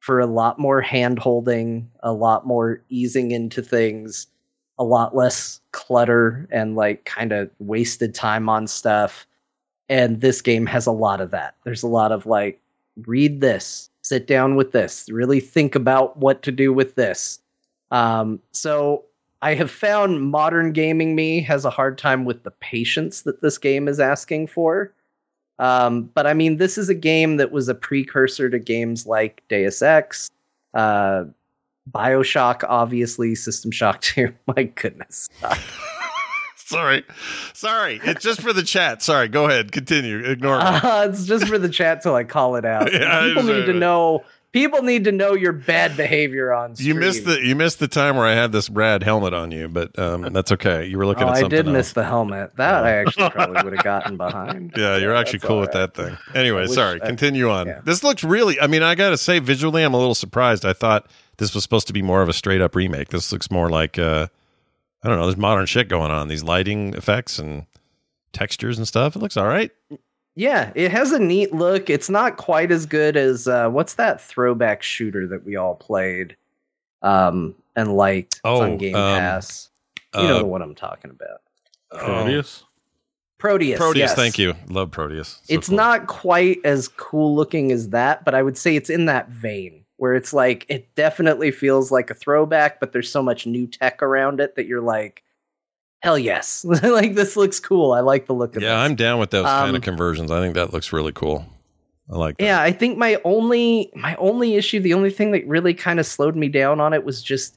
[0.00, 4.28] for a lot more hand holding, a lot more easing into things,
[4.78, 9.26] a lot less clutter and like kind of wasted time on stuff.
[9.88, 11.56] And this game has a lot of that.
[11.64, 12.60] There's a lot of like,
[13.04, 17.40] read this, sit down with this, really think about what to do with this.
[17.90, 19.04] Um, so
[19.42, 23.58] I have found modern gaming me has a hard time with the patience that this
[23.58, 24.92] game is asking for.
[25.58, 29.42] Um, but I mean, this is a game that was a precursor to games like
[29.48, 30.30] Deus Ex,
[30.74, 31.24] uh,
[31.90, 34.32] Bioshock, obviously, System Shock 2.
[34.46, 35.28] My goodness.
[36.70, 37.04] Sorry.
[37.54, 38.00] Sorry.
[38.02, 39.02] It's just for the chat.
[39.02, 39.28] Sorry.
[39.28, 39.70] Go ahead.
[39.72, 40.18] Continue.
[40.24, 40.64] Ignore me.
[40.64, 42.90] Uh, it's just for the chat till I call it out.
[42.96, 44.24] Yeah, people need to know.
[44.52, 46.88] People need to know your bad behavior on stream.
[46.88, 49.68] You missed the you missed the time where I had this rad helmet on you,
[49.68, 50.86] but um, that's okay.
[50.86, 51.72] You were looking Oh, at I did else.
[51.74, 52.56] miss the helmet.
[52.56, 54.72] That I actually probably would have gotten behind.
[54.74, 55.92] Yeah, you're actually that's cool with right.
[55.92, 56.16] that thing.
[56.34, 57.02] Anyway, sorry.
[57.02, 57.70] I- continue on.
[57.84, 58.58] This looks really.
[58.58, 60.64] I mean, I got to say, visually, I'm a little surprised.
[60.64, 61.06] I thought
[61.36, 63.10] this was supposed to be more of a straight up remake.
[63.10, 64.28] This looks more like uh,
[65.06, 65.26] I don't know.
[65.26, 66.26] There's modern shit going on.
[66.26, 67.64] These lighting effects and
[68.32, 69.14] textures and stuff.
[69.14, 69.70] It looks all right.
[70.34, 71.88] Yeah, it has a neat look.
[71.88, 76.36] It's not quite as good as uh, what's that throwback shooter that we all played
[77.02, 79.68] um, and liked Oh, on Game um, Pass.
[80.12, 81.40] You know uh, the one I'm talking about.
[81.92, 82.64] Prodeus?
[83.38, 83.78] Prodeus.
[83.78, 83.96] Prodeus.
[83.96, 84.14] yes.
[84.14, 84.54] Thank you.
[84.68, 85.40] Love Prodeus.
[85.44, 85.76] So it's cool.
[85.76, 89.84] not quite as cool looking as that, but I would say it's in that vein
[89.98, 94.02] where it's like it definitely feels like a throwback, but there's so much new tech
[94.02, 95.22] around it that you're like,
[96.02, 97.92] hell yes, like this looks cool.
[97.92, 98.66] I like the look of it.
[98.66, 98.90] Yeah, this.
[98.90, 100.30] I'm down with those kind Um, of conversions.
[100.30, 101.44] I think that looks really cool.
[102.10, 102.36] I like.
[102.38, 102.44] That.
[102.44, 106.06] Yeah, I think my only my only issue, the only thing that really kind of
[106.06, 107.56] slowed me down on it was just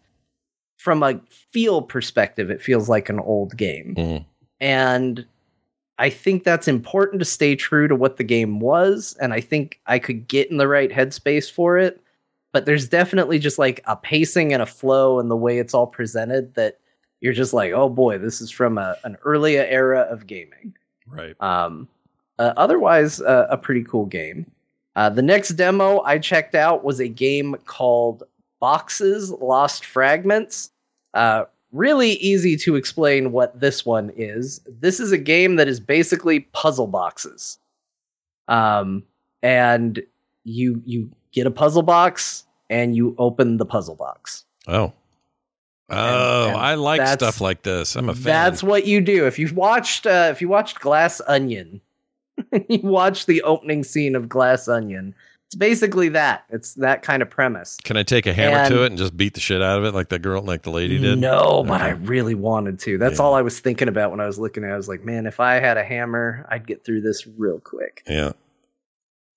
[0.78, 3.94] from a feel perspective, it feels like an old game.
[3.98, 4.26] Mhm.
[4.62, 5.26] And
[5.98, 9.18] I think that's important to stay true to what the game was.
[9.22, 12.00] And I think I could get in the right headspace for it.
[12.52, 15.88] But there's definitely just like a pacing and a flow and the way it's all
[15.88, 16.80] presented that
[17.22, 20.76] you're just like, oh boy, this is from a, an earlier era of gaming.
[21.06, 21.40] Right.
[21.42, 21.88] Um,
[22.40, 24.50] uh, otherwise, uh, a pretty cool game.
[24.96, 28.24] Uh, the next demo I checked out was a game called
[28.60, 30.72] Boxes Lost Fragments.
[31.14, 34.62] Uh, really easy to explain what this one is.
[34.68, 37.60] This is a game that is basically puzzle boxes.
[38.48, 39.04] Um,
[39.44, 40.02] and
[40.44, 44.46] you you get a puzzle box and you open the puzzle box.
[44.68, 44.94] Oh.
[45.92, 47.96] Oh, and I like stuff like this.
[47.96, 48.24] I'm a fan.
[48.24, 49.26] That's what you do.
[49.26, 51.82] If you've watched uh, if you watched Glass Onion,
[52.70, 55.16] you watch the opening scene of Glass Onion.
[55.48, 56.44] It's basically that.
[56.52, 57.78] It's that kind of premise.
[57.84, 59.96] Can I take a hammer to it and just beat the shit out of it
[59.96, 61.18] like the girl, like the lady did?
[61.18, 63.00] No, but I really wanted to.
[63.00, 64.74] That's all I was thinking about when I was looking at it.
[64.74, 68.04] I was like, man, if I had a hammer, I'd get through this real quick.
[68.08, 68.34] Yeah.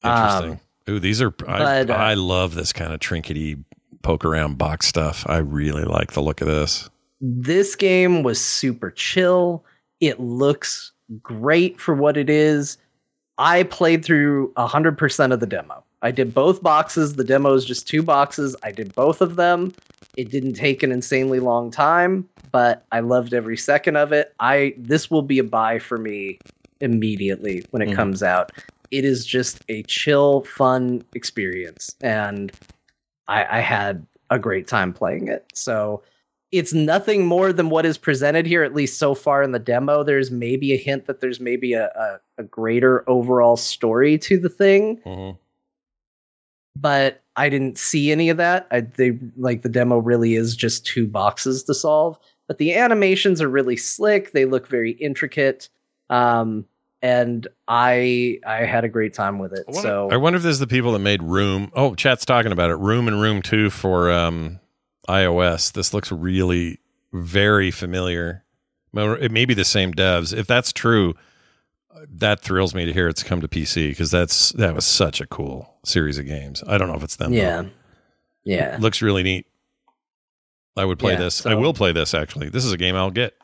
[0.05, 0.51] Interesting.
[0.51, 1.35] Um, Ooh, these are.
[1.47, 3.63] I, uh, I love this kind of trinkety
[4.03, 5.25] poke around box stuff.
[5.29, 6.89] I really like the look of this.
[7.21, 9.65] This game was super chill.
[10.01, 10.93] It looks
[11.23, 12.79] great for what it is.
[13.39, 15.85] I played through 100% of the demo.
[16.03, 17.15] I did both boxes.
[17.15, 18.57] The demo is just two boxes.
[18.63, 19.73] I did both of them.
[20.17, 24.35] It didn't take an insanely long time, but I loved every second of it.
[24.41, 26.39] I this will be a buy for me
[26.83, 27.95] immediately when it Mhm.
[27.97, 28.53] comes out.
[28.91, 32.53] It is just a chill, fun experience, and
[33.29, 35.47] I, I had a great time playing it.
[35.55, 36.03] So
[36.51, 40.03] it's nothing more than what is presented here, at least so far in the demo.
[40.03, 44.51] There's maybe a hint that there's maybe a, a, a greater overall story to the
[44.51, 45.39] thing, Mm-hmm.
[46.77, 48.67] but I didn't see any of that.
[48.71, 52.19] I they like the demo really is just two boxes to solve,
[52.49, 54.33] but the animations are really slick.
[54.33, 55.71] They look very intricate.
[56.11, 56.67] Um
[57.03, 59.65] and I I had a great time with it.
[59.75, 61.71] So I wonder if this is the people that made Room.
[61.75, 62.77] Oh, chat's talking about it.
[62.77, 64.61] Room and Room Two for um,
[65.09, 65.73] iOS.
[65.73, 66.79] This looks really
[67.13, 68.45] very familiar.
[68.95, 70.37] Well, It may be the same devs.
[70.37, 71.15] If that's true,
[72.09, 75.27] that thrills me to hear it's come to PC because that's that was such a
[75.27, 76.63] cool series of games.
[76.67, 77.33] I don't know if it's them.
[77.33, 77.37] though.
[77.37, 77.65] yeah.
[78.45, 78.77] Yeah.
[78.81, 79.47] looks really neat.
[80.77, 81.47] I would play Yeah, this.
[81.47, 82.49] I will play this actually.
[82.49, 83.35] This is a game I'll get.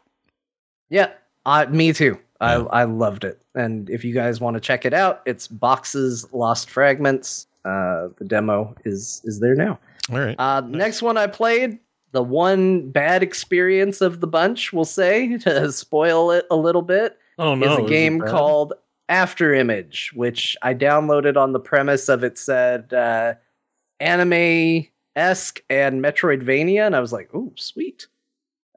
[0.90, 1.10] Yeah,
[1.44, 2.18] uh, me too.
[2.40, 3.40] I I loved it.
[3.54, 7.46] And if you guys want to check it out, it's Boxes Lost Fragments.
[7.64, 9.78] Uh, the demo is is there now.
[10.10, 10.36] All right.
[10.38, 11.78] Uh, Next one I played
[12.12, 17.18] the one bad experience of the bunch, we'll say, to spoil it a little bit,
[17.38, 17.66] Oh no!
[17.74, 18.28] is is a game bad?
[18.30, 18.72] called
[19.10, 23.34] After Image, which I downloaded on the premise of it said uh,
[24.00, 24.86] anime
[25.16, 28.06] esque and Metroidvania, and I was like, "Oh, sweet,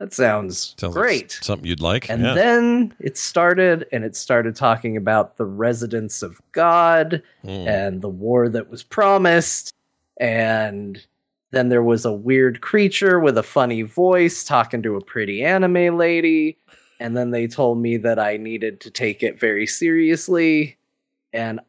[0.01, 2.09] that sounds, Sounds great." something you'd like.
[2.09, 2.33] And yeah.
[2.33, 7.67] then it started, and it started talking about the residence of God Mm.
[7.67, 9.73] and the war that was promised.
[10.19, 11.05] And
[11.51, 15.97] then there was a weird creature with a funny voice talking to a pretty anime
[15.97, 16.57] lady.
[16.99, 20.77] And then they told me that I needed to take it very seriously.
[21.33, 21.59] And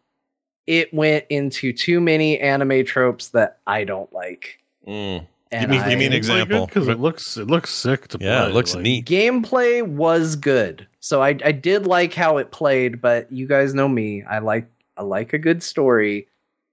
[0.67, 4.59] it went into too many anime tropes that I don't like.
[4.87, 5.27] Mm.
[5.53, 6.67] And Give me, give me an example.
[6.67, 8.29] because it looks it looks sick to Yeah, play.
[8.45, 9.05] Yeah, it looks like- neat.
[9.07, 13.89] gameplay was good so I, I did like how it played but you guys know
[13.89, 14.67] me i like
[14.97, 16.27] i like a good story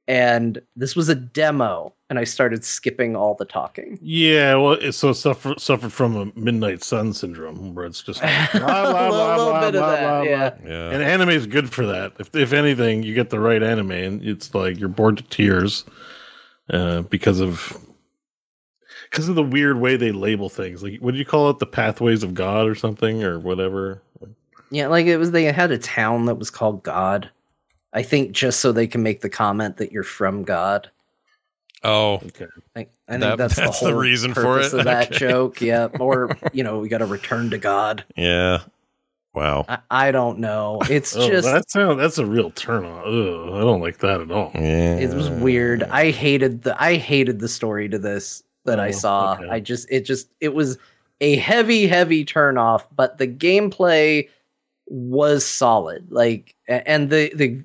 [0.07, 4.93] and this was a demo and i started skipping all the talking Yeah, well, it,
[4.93, 9.07] so it suffer, suffered from a midnight sun syndrome, where it's just like, blah, blah,
[9.07, 10.53] A little blah, bit of that, yeah.
[10.65, 10.89] Yeah.
[10.91, 12.13] And anime is good for that.
[12.17, 15.85] If if anything, you get the right anime, and it's like you're bored to tears
[16.71, 17.77] uh, because of
[19.09, 20.83] because of the weird way they label things.
[20.83, 21.59] Like, what do you call it?
[21.59, 24.01] The pathways of God or something or whatever.
[24.71, 27.27] yeah like it was they had a town that was called god
[27.93, 30.89] i think just so they can make the comment that you're from god
[31.81, 32.45] Oh, Okay.
[32.75, 34.71] I, I think that's, that's the the reason for it?
[34.73, 35.17] of that Okay.
[35.17, 38.59] joke yeah or you know we got to return to god yeah.
[39.33, 39.65] Wow.
[39.69, 42.99] I, I don't know it's Oh, just that sound, that's a real turn on.
[43.07, 44.51] Ugh, I don't like that at all.
[44.53, 44.97] Yeah.
[44.97, 45.83] it was weird.
[45.83, 49.33] I hated the I hated the story to this that I Oh, saw.
[49.33, 49.47] okay.
[49.49, 50.77] I just it just it was
[51.21, 54.29] a heavy heavy turn off, but the gameplay
[54.87, 56.11] was solid.
[56.11, 57.59] Like and the the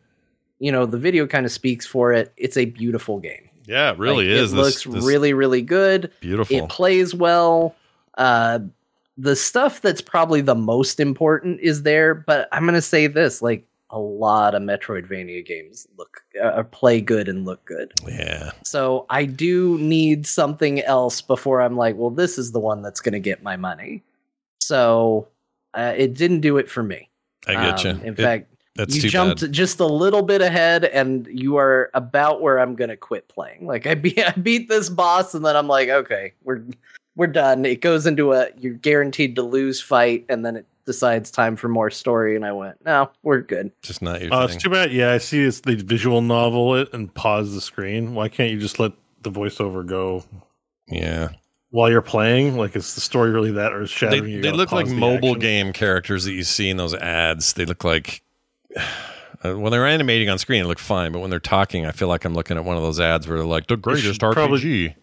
[0.58, 2.32] you know, the video kind of speaks for it.
[2.36, 3.48] It's a beautiful game.
[3.66, 4.52] Yeah, it really Like, is.
[4.52, 6.10] It This- looks this- really really good.
[6.20, 6.56] beautiful.
[6.56, 7.74] It plays well.
[8.18, 8.60] Uh
[9.16, 13.40] the stuff that's probably the most important is there, but I'm going to say this,
[13.40, 13.64] like
[13.94, 17.92] a lot of Metroidvania games look uh, play good and look good.
[18.08, 18.50] yeah.
[18.64, 23.00] So I do need something else before I'm like, well, this is the one that's
[23.00, 24.02] going to get my money.
[24.60, 25.28] So
[25.74, 27.08] uh, it didn't do it for me.
[27.46, 27.90] I get you.
[27.90, 29.52] Um, In fact, that's you jumped bad.
[29.52, 33.66] just a little bit ahead, and you are about where I'm going to quit playing.
[33.66, 36.64] Like I beat, I beat this boss, and then I'm like, okay, we're
[37.14, 37.64] we're done.
[37.64, 41.68] It goes into a you're guaranteed to lose fight, and then it decides time for
[41.68, 42.36] more story.
[42.36, 43.72] And I went, no, we're good.
[43.82, 44.54] Just not your Oh, thing.
[44.56, 44.92] it's too bad.
[44.92, 48.14] Yeah, I see it's the visual novel it and pause the screen.
[48.14, 48.92] Why can't you just let
[49.22, 50.24] the voiceover go
[50.88, 51.30] Yeah.
[51.70, 52.56] while you're playing?
[52.58, 54.28] Like, is the story really that, or is They, shattering?
[54.30, 55.40] you they look like the mobile action?
[55.40, 57.54] game characters that you see in those ads.
[57.54, 58.22] They look like
[59.44, 62.08] uh, when they're animating on screen, it look fine, but when they're talking, I feel
[62.08, 64.32] like I'm looking at one of those ads where they're like the greatest should RPG.
[64.34, 64.96] probably-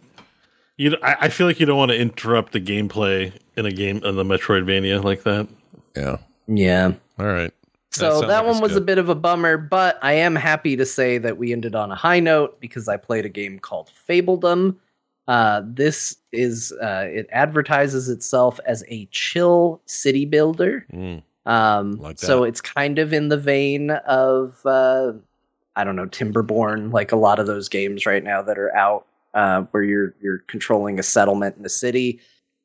[0.78, 3.98] You, I, I feel like you don't want to interrupt the gameplay in a game
[4.04, 5.48] in the Metroidvania like that.
[5.96, 6.18] Yeah.
[6.48, 6.94] Yeah.
[7.20, 7.54] All right.
[7.92, 10.86] So that, like one was a bit of a bummer, but I am happy to
[10.86, 14.78] say that we ended on a high note because I played a game called Fabledom.
[15.28, 20.86] Uh, this is uh, it advertises itself as a chill city builder.
[20.94, 21.22] Mm.
[21.46, 25.14] Um, Like so it's kind of in the vein of uh,
[25.76, 29.06] I don't know Timberborn, like a lot of those games right now that are out,
[29.34, 32.22] uh, where you're you're controlling a settlement in a city.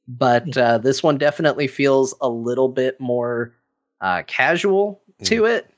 [0.08, 3.52] But uh, this one definitely feels a little bit more
[4.00, 5.70] uh, casual to it,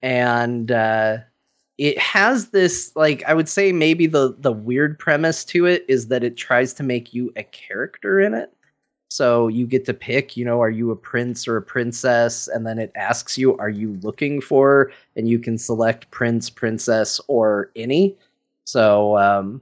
[0.00, 1.18] and uh,
[1.78, 6.08] it has this like I would say maybe the the weird premise to it is
[6.08, 8.52] that it tries to make you a character in it.
[9.12, 12.48] So you get to pick, you know, are you a prince or a princess?
[12.48, 14.90] And then it asks you, are you looking for?
[15.16, 18.16] And you can select prince, princess, or any.
[18.64, 19.60] So um,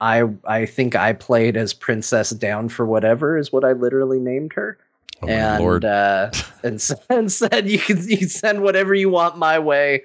[0.00, 4.52] I I think I played as Princess Down for whatever is what I literally named
[4.54, 4.78] her.
[5.22, 5.84] Oh, and Lord.
[5.84, 6.30] uh,
[6.62, 10.04] and, and said you can you send whatever you want my way.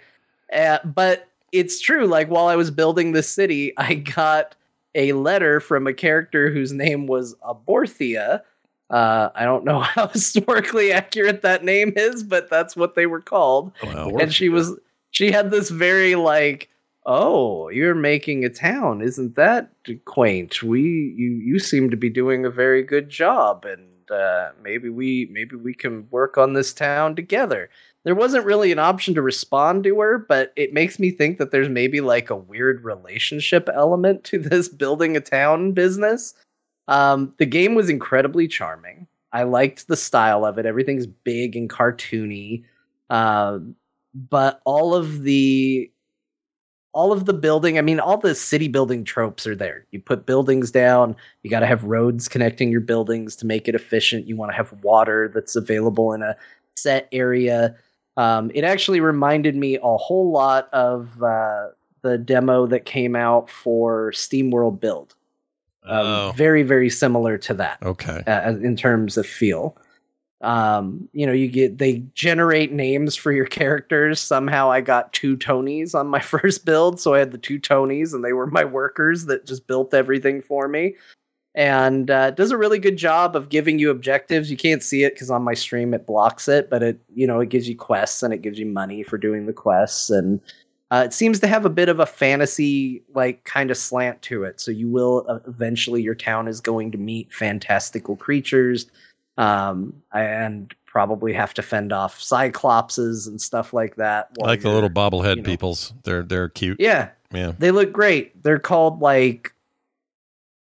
[0.54, 2.06] Uh, but it's true.
[2.06, 4.56] Like while I was building this city, I got
[4.96, 8.42] a letter from a character whose name was Aborthia.
[8.90, 13.22] Uh, I don't know how historically accurate that name is, but that's what they were
[13.22, 13.72] called.
[13.84, 14.18] Wow.
[14.20, 14.78] And she was
[15.12, 16.70] she had this very like,
[17.06, 19.72] oh, you're making a town, isn't that
[20.06, 20.62] quaint?
[20.64, 25.30] We you you seem to be doing a very good job, and uh, maybe we
[25.32, 27.70] maybe we can work on this town together.
[28.04, 31.52] There wasn't really an option to respond to her, but it makes me think that
[31.52, 36.34] there's maybe like a weird relationship element to this building a town business.
[36.88, 39.08] Um, the game was incredibly charming.
[39.34, 40.66] I liked the style of it.
[40.66, 42.66] Everything's big and cartoony.
[43.10, 43.76] Um,
[44.14, 45.90] but all of the
[46.94, 49.86] all of the building, I mean, all the city building tropes are there.
[49.92, 53.76] You put buildings down, you got to have roads connecting your buildings to make it
[53.76, 54.28] efficient.
[54.28, 56.36] You want to have water that's available in a
[56.76, 57.76] set area.
[58.18, 61.68] Um, it actually reminded me a whole lot of uh,
[62.02, 65.16] the demo that came out for SteamWorld Build.
[65.84, 66.34] Um, Oh.
[66.36, 68.22] Very, very similar to that Okay.
[68.28, 69.76] uh, in terms of feel.
[70.42, 74.20] Um, you know, you get they generate names for your characters.
[74.20, 78.14] Somehow I got two Tonys on my first build, so I had the two Tonys,
[78.14, 80.96] and they were my workers that just built everything for me.
[81.54, 84.50] And uh, does a really good job of giving you objectives.
[84.50, 87.40] You can't see it because on my stream it blocks it, but it you know
[87.40, 90.40] it gives you quests and it gives you money for doing the quests and
[90.92, 94.44] uh, it seems to have a bit of a fantasy like kind of slant to
[94.44, 94.60] it.
[94.60, 98.88] So you will uh, eventually your town is going to meet fantastical creatures,
[99.42, 104.30] um, and probably have to fend off cyclopses and stuff like that.
[104.42, 105.94] I like the little bobblehead you know- peoples.
[106.04, 106.80] They're they're cute.
[106.80, 107.54] Yeah, Yeah.
[107.58, 108.44] they look great.
[108.44, 109.54] They're called like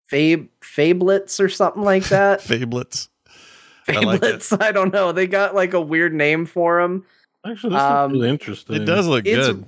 [0.06, 2.40] fab fablets or something like that.
[2.40, 3.08] Fablets.
[3.88, 4.40] I like it.
[4.40, 4.62] Fablets.
[4.62, 5.12] I don't know.
[5.12, 7.04] They got like a weird name for them.
[7.46, 8.76] Actually, this Um, looks really interesting.
[8.76, 9.64] It does look It's- good.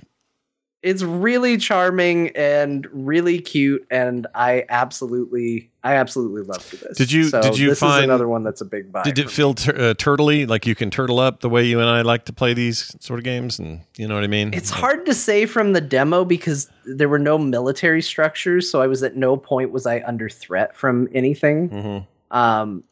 [0.83, 6.97] It's really charming and really cute, and I absolutely, I absolutely loved this.
[6.97, 9.03] Did you- So did you this find- is another one that's a big buy.
[9.03, 10.47] Did it feel tur- uh, turtly?
[10.47, 13.19] Like you can turtle up the way you and I like to play these sort
[13.19, 14.53] of games, and you know what I mean?
[14.55, 18.87] It's hard to say from the demo because there were no military structures, so I
[18.87, 21.69] was at no point was I under threat from anything.
[21.69, 22.07] Mhm.
[22.35, 22.83] Um,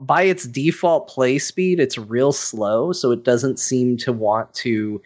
[0.00, 5.00] by its default play speed, it's real slow, so it doesn't seem to want to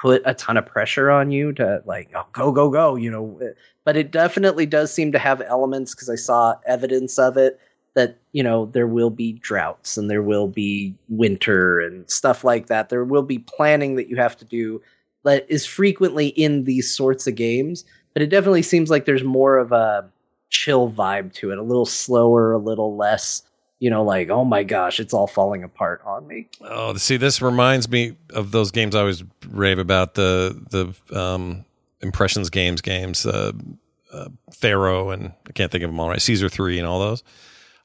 [0.00, 3.38] put a ton of pressure on you to like oh, go go go, you know.
[3.42, 3.52] Eh,
[3.84, 7.58] but it definitely does seem to have elements because I saw evidence of it
[7.94, 12.66] that you know there will be droughts and there will be winter and stuff like
[12.66, 12.88] that.
[12.88, 14.80] There will be planning that you have to do
[15.24, 17.84] that is frequently in these sorts of games,
[18.14, 20.08] but it definitely seems like there's more of a
[20.48, 23.42] chill vibe to it, a little slower, a little less,
[23.80, 26.46] you know, like, oh my gosh, it's all falling apart on me.
[26.60, 31.64] Oh, see, this reminds me of those games I always rave about the the um,
[32.02, 33.52] impressions games games, uh,
[34.12, 36.20] uh, Pharaoh, and I can't think of them all right.
[36.20, 37.24] Caesar three and all those.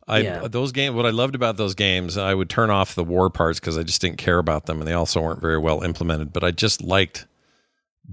[0.07, 0.47] I Yeah.
[0.47, 0.95] those games.
[0.95, 3.83] What I loved about those games, I would turn off the war parts because I
[3.83, 6.33] just didn't care about them, and they also weren't very well implemented.
[6.33, 7.25] But I just liked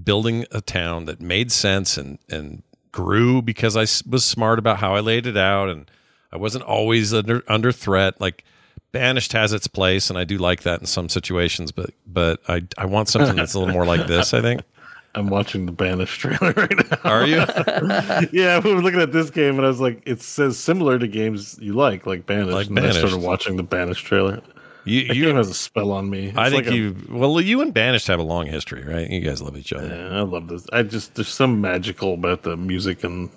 [0.01, 4.95] building a town that made sense and and grew because I was smart about how
[4.95, 5.91] I laid it out, and
[6.33, 8.19] I wasn't always under under threat.
[8.19, 8.43] Like
[8.91, 11.71] Banished has its place, and I do like that in some situations.
[11.71, 14.33] But but I I want something that's a little more like this.
[14.33, 14.61] I think.
[15.15, 16.97] I'm watching the Banished trailer right now.
[17.03, 17.35] Are you?
[18.31, 21.07] yeah, we were looking at this game and I was like, it says similar to
[21.07, 22.51] games you like, like Banished.
[22.51, 24.41] Like and then I started watching the Banished trailer.
[24.85, 26.29] You, you game has a spell on me.
[26.29, 26.95] It's I think like a- you.
[27.09, 29.07] Well, you and Banished have a long history, right?
[29.09, 29.87] You guys love each other.
[29.87, 30.65] Yeah, I love this.
[30.73, 33.29] I just there's some magical about the music and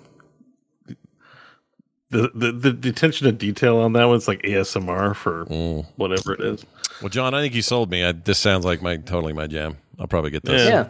[2.09, 4.15] the the the, the attention to detail on that one.
[4.15, 5.85] It's like ASMR for Mm.
[5.95, 6.65] whatever it is.
[7.01, 8.03] Well, John, I think you sold me.
[8.03, 9.77] I, this sounds like my totally my jam.
[9.99, 10.67] I'll probably get this.
[10.67, 10.89] Yeah.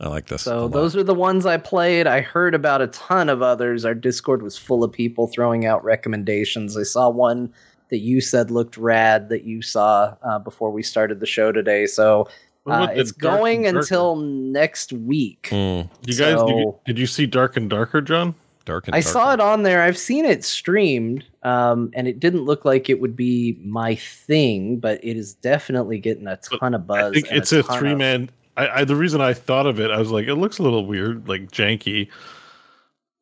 [0.00, 0.42] I like this.
[0.42, 0.72] a So lot.
[0.72, 2.06] those are the ones I played.
[2.08, 3.84] I heard about a ton of others.
[3.84, 6.76] Our Discord was full of people throwing out recommendations.
[6.76, 7.52] I saw one
[7.90, 11.86] that you said looked rad that you saw uh, before we started the show today.
[11.86, 12.28] So
[12.66, 13.78] uh, it's going and Darker?
[13.84, 15.48] until next week.
[15.52, 15.88] Mm.
[16.06, 18.34] You guys, did, you, did you see Dark and Darker, John?
[18.64, 19.82] Dark and I saw it on there.
[19.82, 24.78] I've seen it streamed, um, and it didn't look like it would be my thing,
[24.78, 27.10] but it is definitely getting a ton of buzz.
[27.10, 28.30] I think it's a, ton of- three man.
[28.56, 30.86] I, I the reason I thought of it, I was like, it looks a little
[30.86, 32.08] weird, like janky,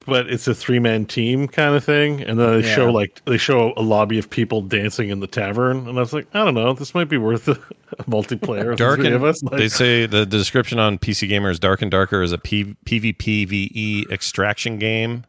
[0.06, 2.23] but it's a three man team kind of thing.
[2.23, 5.89] And then they show like they show a lobby of people dancing in the tavern,
[5.89, 7.52] and I was like, I don't know, this might be worth a,
[7.98, 8.77] a multiplayer.
[8.77, 9.43] Dark three and of us.
[9.43, 12.39] Like, they say the, the description on PC Gamer is Dark and Darker is a
[12.39, 15.24] P, PvPvE extraction game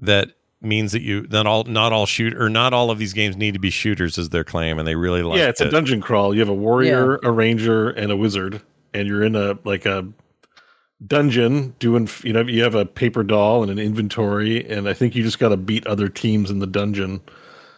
[0.00, 0.32] that
[0.62, 3.54] means that you not all not all shoot or not all of these games need
[3.54, 6.34] to be shooters is their claim and they really like yeah, it's a dungeon crawl.
[6.34, 8.60] You have a warrior, a ranger, and a wizard,
[8.92, 10.06] and you're in a like a
[11.06, 12.08] dungeon doing.
[12.22, 15.38] You know, you have a paper doll and an inventory, and I think you just
[15.38, 17.20] got to beat other teams in the dungeon.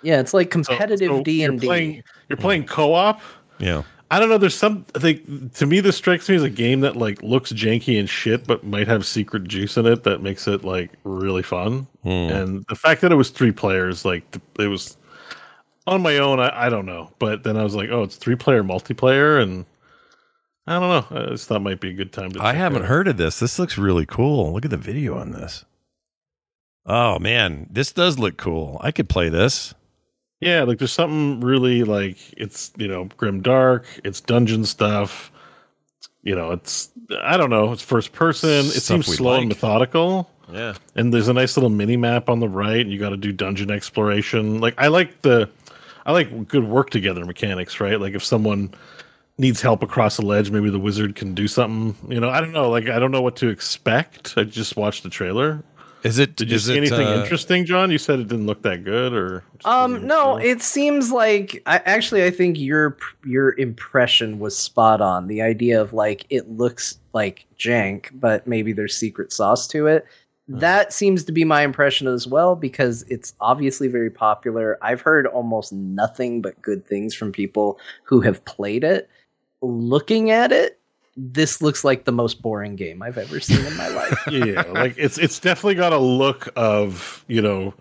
[0.03, 2.03] Yeah, it's like competitive so D You're and playing, D.
[2.29, 3.21] you're playing co-op.
[3.59, 3.83] yeah
[4.13, 4.37] I don't know.
[4.37, 4.85] There's some.
[4.95, 8.07] I think to me, this strikes me as a game that like looks janky and
[8.07, 11.87] shit, but might have secret juice in it that makes it like really fun.
[12.03, 12.09] Hmm.
[12.11, 14.23] And the fact that it was three players, like
[14.59, 14.99] it was
[15.87, 16.41] on my own.
[16.41, 19.65] I, I don't know, but then I was like, oh, it's three player multiplayer, and
[20.67, 21.19] I don't know.
[21.19, 22.43] I just thought might be a good time to.
[22.43, 22.89] I haven't out.
[22.89, 23.41] heard of this.
[23.41, 24.53] This looks really cool.
[24.53, 25.65] Look at the video on this.
[26.85, 28.77] Oh man, this does look cool.
[28.83, 29.73] I could play this.
[30.43, 33.87] Yeah, like there's something really like it's you know grim dark.
[34.05, 35.31] It's dungeon stuff.
[36.23, 36.91] you know, it's
[37.23, 38.49] I don't know, it's first person.
[38.51, 40.31] It Stuff seems slow and methodical.
[40.53, 40.75] Yeah.
[40.95, 43.33] And there's a nice little mini map on the right, and you got to do
[43.33, 44.61] dungeon exploration.
[44.61, 45.49] Like I like the,
[46.07, 48.01] I like good work together mechanics, right?
[48.01, 48.75] Like if someone
[49.39, 51.97] needs help across a ledge, maybe the wizard can do something.
[52.13, 52.71] You know, I don't know.
[52.71, 54.35] Like I don't know what to expect.
[54.37, 55.63] I just watched the trailer.
[56.03, 56.37] Is it?
[56.37, 57.91] Did you see it, anything uh, interesting, John?
[57.91, 62.25] You said it didn't look that good, or Um, no, it seems like I actually
[62.25, 65.29] I think your your impression was spot on.
[65.29, 70.07] The idea of like it looks like jank, but maybe there's secret sauce to it.
[70.49, 74.77] That seems to be my impression as well because it's obviously very popular.
[74.83, 79.09] I've heard almost nothing but good things from people who have played it.
[79.61, 80.81] Looking at it,
[81.17, 84.19] this looks like the most boring game I've ever seen in my life.
[84.31, 87.75] yeah, like it's it's definitely got a look of you know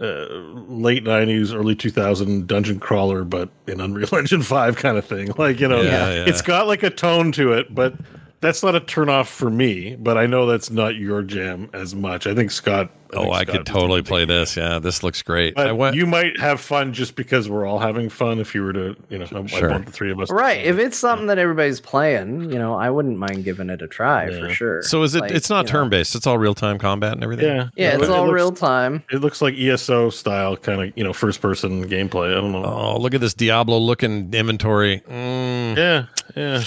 [0.00, 0.26] uh,
[0.68, 5.30] late '90s, early 2000 dungeon crawler, but in Unreal Engine Five kind of thing.
[5.36, 6.24] Like you know, Yeah, yeah.
[6.26, 7.94] it's got like a tone to it, but
[8.42, 9.96] that's not a turnoff for me.
[9.96, 12.26] But I know that's not your jam as much.
[12.26, 12.90] I think Scott.
[13.14, 14.56] Oh, think I Scott could totally play this.
[14.56, 15.54] Yeah, this looks great.
[15.54, 15.96] But I went.
[15.96, 18.38] you might have fun just because we're all having fun.
[18.38, 19.68] If you were to, you know, I, Sure.
[19.68, 20.28] I want the three of us.
[20.28, 20.64] to right.
[20.64, 24.30] If it's something that everybody's playing, you know, I wouldn't mind giving it a try
[24.30, 24.82] for sure.
[24.82, 25.20] so is it?
[25.20, 26.14] Like, it's not turn based.
[26.14, 27.44] It's all real time combat and everything.
[27.54, 29.02] Yeah, Yeah, it's it all looks- real time.
[29.12, 32.30] It looks like ESO style, kind of you know, first person gameplay.
[32.30, 32.64] I don't know.
[32.64, 35.02] Oh, look at this Diablo looking inventory.
[35.06, 36.62] Mm, Yeah, yeah.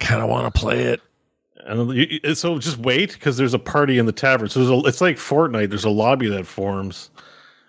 [0.00, 1.00] Kind of want to play it.
[1.66, 4.48] And so just wait because there's a party in the tavern.
[4.48, 5.68] So a, it's like Fortnite.
[5.68, 7.10] There's a lobby that forms,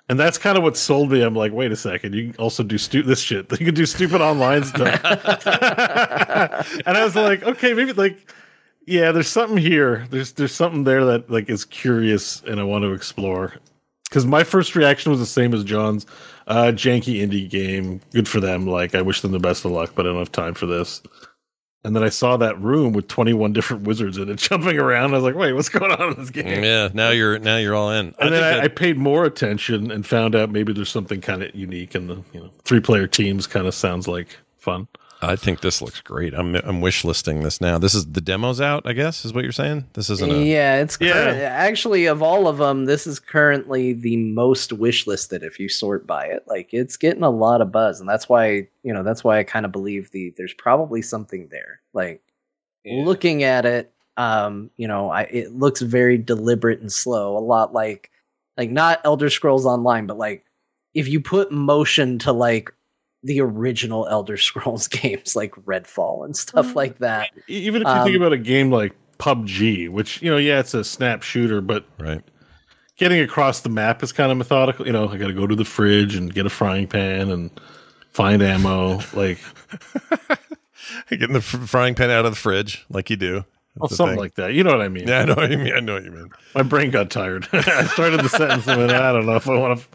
[0.08, 1.22] and that's kind of what sold me.
[1.22, 3.52] I'm like, wait a second, you can also do stu- this shit.
[3.60, 5.04] You can do stupid online stuff.
[5.04, 8.32] and I was like, okay, maybe like,
[8.86, 10.08] yeah, there's something here.
[10.12, 13.56] There's there's something there that like is curious, and I want to explore.
[14.10, 16.06] Because my first reaction was the same as John's.
[16.48, 18.02] Uh, janky indie game.
[18.12, 18.66] Good for them.
[18.66, 21.04] Like, I wish them the best of luck, but I don't have time for this.
[21.86, 25.14] And then I saw that room with 21 different wizards in it jumping around.
[25.14, 26.46] I was like, wait, what's going on in this game?
[26.46, 26.90] Mm, yeah.
[26.94, 28.14] Now you're now you're all in.
[28.20, 31.42] And then I, that- I paid more attention and found out maybe there's something kind
[31.42, 34.88] of unique and the you know three player teams kind of sounds like fun.
[35.22, 36.34] I think this looks great.
[36.34, 37.78] I'm I'm wish listing this now.
[37.78, 38.84] This is the demos out.
[38.86, 39.86] I guess is what you're saying.
[39.94, 40.44] This isn't a.
[40.44, 41.12] Yeah, it's Yeah.
[41.12, 45.68] current- actually of all of them, this is currently the most wish listed if you
[45.68, 46.44] sort by it.
[46.48, 49.44] Like it's getting a lot of buzz, and that's why you know that's why I
[49.44, 51.82] kind of believe the there's probably something there.
[51.94, 52.22] Like
[52.86, 57.74] looking at it, um, you know, I it looks very deliberate and slow, a lot
[57.74, 58.10] like
[58.58, 60.46] like not Elder Scrolls Online, but like
[60.94, 62.74] if you put motion to like
[63.24, 67.30] the original Elder Scrolls games like Redfall and stuff like that.
[67.48, 70.74] Even if you think Um, about a game like PUBG, which you know, yeah, it's
[70.74, 72.22] a snap shooter, but right.
[72.98, 74.86] getting across the map is kind of methodical.
[74.88, 77.52] You know, I got to go to the fridge and get a frying pan and
[78.12, 79.00] find ammo.
[79.14, 79.40] Like,
[81.10, 83.44] Getting the fr- frying pan out of the fridge like you do.
[83.76, 84.20] well, something thing.
[84.20, 84.54] like that.
[84.54, 85.08] You know what I mean?
[85.08, 85.74] Yeah, I know what you mean.
[85.74, 86.30] I know what you mean.
[86.56, 87.48] My brain got tired.
[87.54, 89.86] I started the sentence and then I don't know if I want to,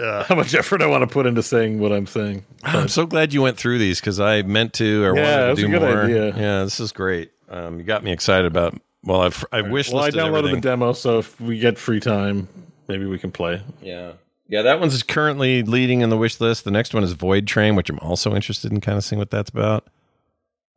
[0.00, 2.44] how much effort I want to put into saying what I'm saying.
[2.64, 5.62] I'm so glad you went through these because I meant to or Yeah, wanted to
[5.62, 6.02] do more.
[6.04, 6.36] idea.
[6.36, 7.30] Yeah, this is great.
[7.48, 8.80] Um, you got me excited about.
[9.02, 10.54] Well, I've I wish Well, I downloaded everything.
[10.56, 12.48] the demo, so if we get free time,
[12.88, 13.62] maybe we can play.
[13.82, 14.12] Yeah.
[14.48, 16.64] Yeah, that one's currently leading in the wish list.
[16.64, 19.30] The next one is Void Train, which I'm also interested in kind of seeing what
[19.30, 19.88] that's about.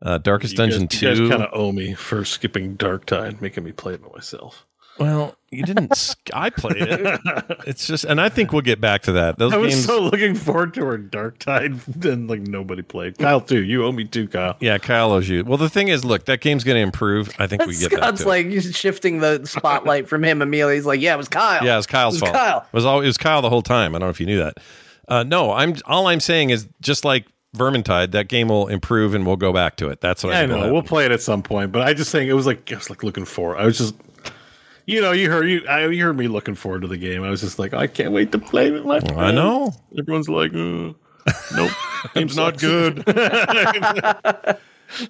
[0.02, 3.64] Uh, Darkest You Dungeon guys, You guys kind of owe me for skipping Darktide, making
[3.64, 4.66] me play it by myself.
[5.00, 6.16] Well, you didn't.
[6.34, 7.20] I played it.
[7.66, 9.38] It's just, and I think we'll get back to that.
[9.40, 9.86] Those I was games.
[9.86, 13.18] so looking forward to our Darktide, then like nobody played.
[13.18, 13.64] Kyle too.
[13.64, 14.56] You owe me two, Kyle.
[14.60, 15.44] yeah, Kyle owes you.
[15.44, 17.30] Well, the thing is, look, that game's going to improve.
[17.40, 18.30] I think we get back Scott's to it.
[18.30, 20.76] like he's shifting the spotlight from him immediately.
[20.76, 21.64] He's like, "Yeah, it was Kyle.
[21.66, 22.36] Yeah, it was Kyle's It was fault.
[22.44, 22.58] Kyle.
[22.72, 23.96] It was all it was Kyle the whole time.
[23.96, 24.58] I don't know if you knew that.
[25.08, 27.26] Uh, no, I'm all I'm saying is just like
[27.58, 30.02] Vermintide, that game will improve and we'll go back to it.
[30.02, 30.72] That's what Yeah, I I know.
[30.74, 32.90] We'll play it at some point, but I just saying it was like I was
[32.90, 33.56] like looking for.
[33.58, 33.96] I was just,
[34.86, 37.24] you know, you heard you, I, you heard me looking forward to the game.
[37.24, 39.00] I was just like, I can't wait to play with my.
[39.16, 39.74] I know.
[39.98, 40.94] Everyone's like, uh,
[41.56, 41.72] nope,
[42.14, 43.04] Game's not good.
[43.08, 44.58] uh,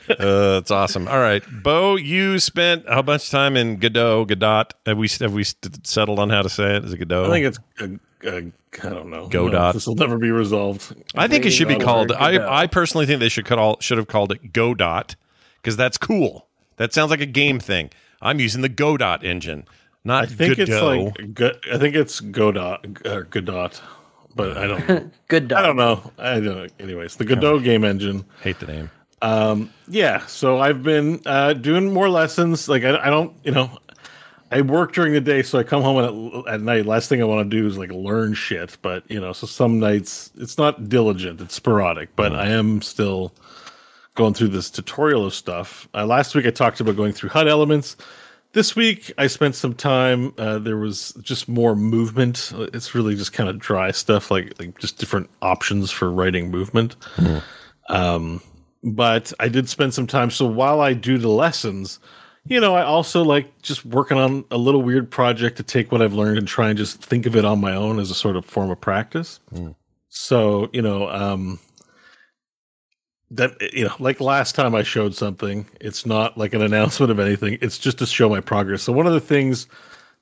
[0.09, 1.07] it's awesome.
[1.07, 4.25] All right, Bo, you spent how much time in Godot?
[4.25, 4.65] Godot?
[4.85, 6.85] Have we have we st- settled on how to say it?
[6.85, 7.25] Is it Godot?
[7.25, 7.59] I think it's.
[7.79, 7.87] Uh,
[8.25, 8.41] uh,
[8.83, 9.27] I don't know.
[9.27, 9.73] Godot.
[9.73, 10.95] This will never be resolved.
[11.15, 12.11] I think it should be called.
[12.11, 15.15] I I personally think they should call should have called it Godot
[15.61, 16.47] because that's cool.
[16.77, 17.89] That sounds like a game thing.
[18.23, 19.65] I'm using the Godot engine,
[20.03, 20.71] not I think Godot.
[20.71, 21.33] it's like.
[21.33, 22.79] Go- I think it's Godot.
[23.05, 23.69] Or Godot.
[24.35, 24.89] But I don't.
[24.89, 25.11] know.
[25.27, 26.11] Good I don't know.
[26.17, 26.67] I don't know.
[26.79, 28.25] Anyways, the Godot game engine.
[28.41, 28.89] Hate the name.
[29.21, 32.67] Um, yeah, so I've been uh, doing more lessons.
[32.67, 33.71] Like I, I don't, you know,
[34.51, 36.85] I work during the day, so I come home at, at night.
[36.85, 38.77] Last thing I want to do is like learn shit.
[38.81, 42.15] But you know, so some nights it's not diligent; it's sporadic.
[42.15, 43.33] But I am still
[44.15, 45.87] going through this tutorial of stuff.
[45.93, 47.95] Uh, last week I talked about going through HUD elements.
[48.53, 50.33] This week I spent some time.
[50.37, 52.51] Uh, there was just more movement.
[52.73, 56.95] It's really just kind of dry stuff, like like just different options for writing movement.
[57.89, 58.41] Um,
[58.83, 60.29] but I did spend some time.
[60.29, 61.99] So while I do the lessons,
[62.45, 66.01] you know, I also like just working on a little weird project to take what
[66.01, 68.35] I've learned and try and just think of it on my own as a sort
[68.35, 69.39] of form of practice.
[70.09, 71.59] So, you know, um,
[73.31, 77.19] that you know, like last time I showed something, it's not like an announcement of
[77.19, 77.57] anything.
[77.61, 78.83] It's just to show my progress.
[78.83, 79.67] So one of the things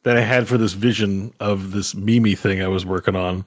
[0.04, 3.46] that I had for this vision of this Mimi thing I was working on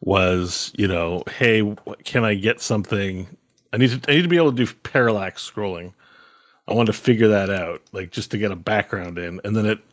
[0.00, 1.74] was, you know, hey,
[2.04, 3.26] can I get something?
[3.72, 5.92] I need to I need to be able to do parallax scrolling.
[6.68, 9.66] I want to figure that out, like just to get a background in, and then
[9.66, 9.78] it.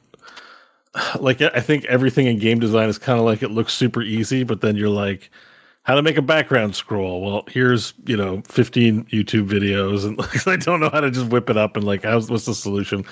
[1.20, 4.44] Like I think everything in game design is kind of like it looks super easy,
[4.44, 5.30] but then you're like,
[5.90, 7.20] how to make a background scroll.
[7.20, 11.50] Well, here's you know 15 YouTube videos, and I don't know how to just whip
[11.50, 13.04] it up and like how's what's the solution.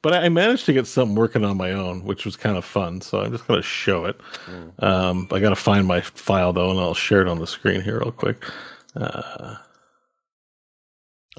[0.00, 3.02] But I managed to get something working on my own, which was kind of fun.
[3.02, 4.18] So I'm just gonna show it.
[4.78, 7.98] Um, I gotta find my file though, and I'll share it on the screen here
[7.98, 8.42] real quick.
[8.96, 9.56] Uh,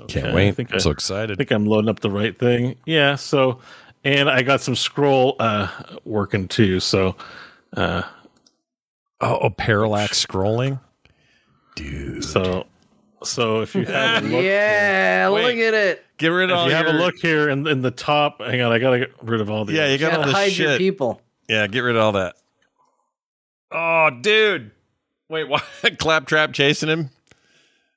[0.07, 0.49] Can't wait.
[0.49, 1.31] I think I'm so excited.
[1.31, 2.75] I think I'm loading up the right thing.
[2.85, 3.15] Yeah.
[3.15, 3.59] So,
[4.03, 5.67] and I got some scroll uh,
[6.03, 6.79] working too.
[6.79, 7.15] So,
[7.75, 8.03] uh,
[9.21, 10.79] oh, oh, parallax scrolling,
[11.75, 12.23] dude.
[12.23, 12.65] So,
[13.23, 16.05] so if you have a look, yeah, look at it.
[16.17, 18.61] Get rid of if all you have a look here in, in the top, hang
[18.61, 19.73] on, I gotta get rid of all the.
[19.73, 20.19] Yeah, you got stuff.
[20.19, 21.21] all this hide your people.
[21.49, 22.35] Yeah, get rid of all that.
[23.71, 24.71] Oh, dude.
[25.29, 25.63] Wait, what?
[25.99, 27.09] Claptrap chasing him?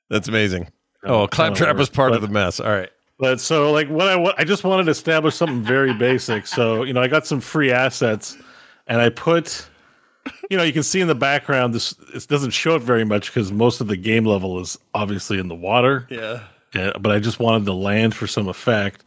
[0.09, 0.67] That's amazing.
[1.03, 1.79] Oh, Claptrap whatever.
[1.79, 2.59] was part of the mess.
[2.59, 2.89] All right.
[3.19, 6.47] But so like what I wa- I just wanted to establish something very basic.
[6.47, 8.37] So you know I got some free assets,
[8.87, 9.67] and I put,
[10.49, 13.27] you know, you can see in the background this it doesn't show it very much
[13.27, 16.07] because most of the game level is obviously in the water.
[16.09, 16.43] Yeah.
[16.73, 19.03] Yeah, but I just wanted the land for some effect.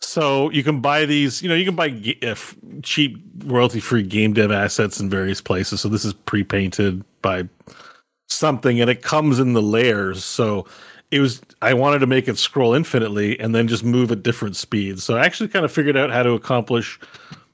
[0.00, 2.34] So you can buy these, you know, you can buy uh,
[2.82, 5.80] cheap royalty-free game dev assets in various places.
[5.80, 7.48] So this is pre-painted by
[8.28, 10.24] something, and it comes in the layers.
[10.24, 10.66] So
[11.12, 14.56] it was I wanted to make it scroll infinitely and then just move at different
[14.56, 15.04] speeds.
[15.04, 16.98] So I actually kind of figured out how to accomplish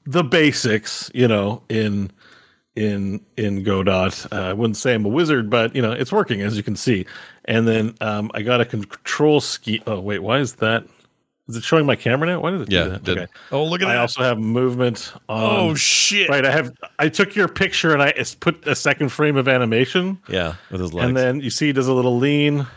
[0.05, 2.11] the basics, you know, in
[2.79, 4.09] in in Godot.
[4.31, 6.75] Uh, I wouldn't say I'm a wizard, but you know, it's working as you can
[6.75, 7.05] see.
[7.45, 9.81] And then um, I got a control ski.
[9.85, 10.85] Oh wait, why is that?
[11.47, 12.39] Is it showing my camera now?
[12.41, 13.03] Why did it Yeah, do that?
[13.03, 13.29] did.
[13.51, 13.97] Oh, look at I that.
[13.97, 15.11] I also have movement.
[15.27, 16.29] On, Oh, shit.
[16.29, 16.71] Right, I have.
[16.99, 20.19] I took your picture and I s- put a second frame of animation.
[20.29, 21.07] Yeah, with his legs.
[21.07, 22.67] And then you see he does a little lean.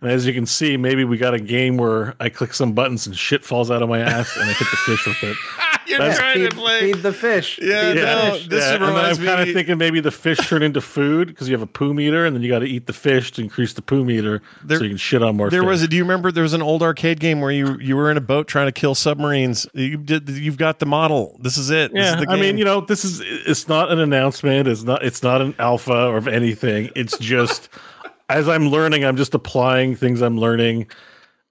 [0.00, 3.06] And as you can see, maybe we got a game where I click some buttons
[3.06, 5.36] and shit falls out of my ass and I hit the fish with it.
[5.88, 6.80] You're That's- trying feed, to play.
[6.92, 7.58] feed the fish.
[7.62, 8.46] Yeah, Feed no, fish.
[8.48, 11.48] this Yeah, and then I'm kind of thinking maybe the fish turn into food because
[11.48, 13.72] you have a poo meter, and then you got to eat the fish to increase
[13.72, 15.48] the poo meter, so you can shit on more.
[15.50, 15.66] There fish.
[15.68, 15.88] was a.
[15.88, 18.20] Do you remember there was an old arcade game where you you were in a
[18.20, 19.66] boat trying to kill submarines?
[19.72, 20.28] You did.
[20.28, 21.38] You've got the model.
[21.40, 21.92] This is it.
[21.94, 24.68] This Yeah, is the I mean, you know, this is it's not an announcement.
[24.68, 26.90] It's not it's not an alpha or of anything.
[26.94, 27.68] It's just
[28.28, 30.86] as I'm learning, I'm just applying things I'm learning.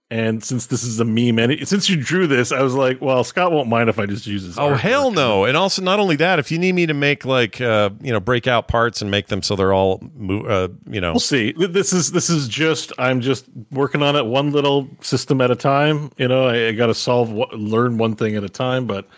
[0.10, 3.26] And since this is a meme, and since you drew this, I was like, well,
[3.26, 4.58] Scott won't mind if I just use this.
[4.58, 5.44] Oh hell no!
[5.44, 8.22] And also, not only that, if you need me to make like uh, you know
[8.22, 10.02] break out parts and make them so they're all
[10.48, 11.52] uh, you know We'll see.
[11.52, 15.58] This is this is just I'm just working on it one little system at a
[15.58, 16.10] time.
[16.16, 19.10] You know, I, I got to solve learn one thing at a time, but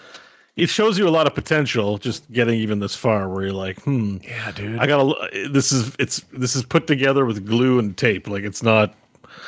[0.56, 3.30] it shows you a lot of potential just getting even this far.
[3.30, 5.30] Where you're like, hmm, yeah, dude, I gotta.
[5.52, 8.28] This is it's this is put together with glue and tape.
[8.28, 8.96] Like it's not.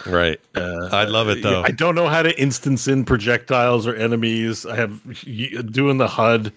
[0.05, 0.39] Right.
[0.55, 1.63] Uh, I love it though.
[1.63, 4.65] I don't know how to instance in projectiles or enemies.
[4.65, 5.01] I have
[5.71, 6.53] doing the HUD.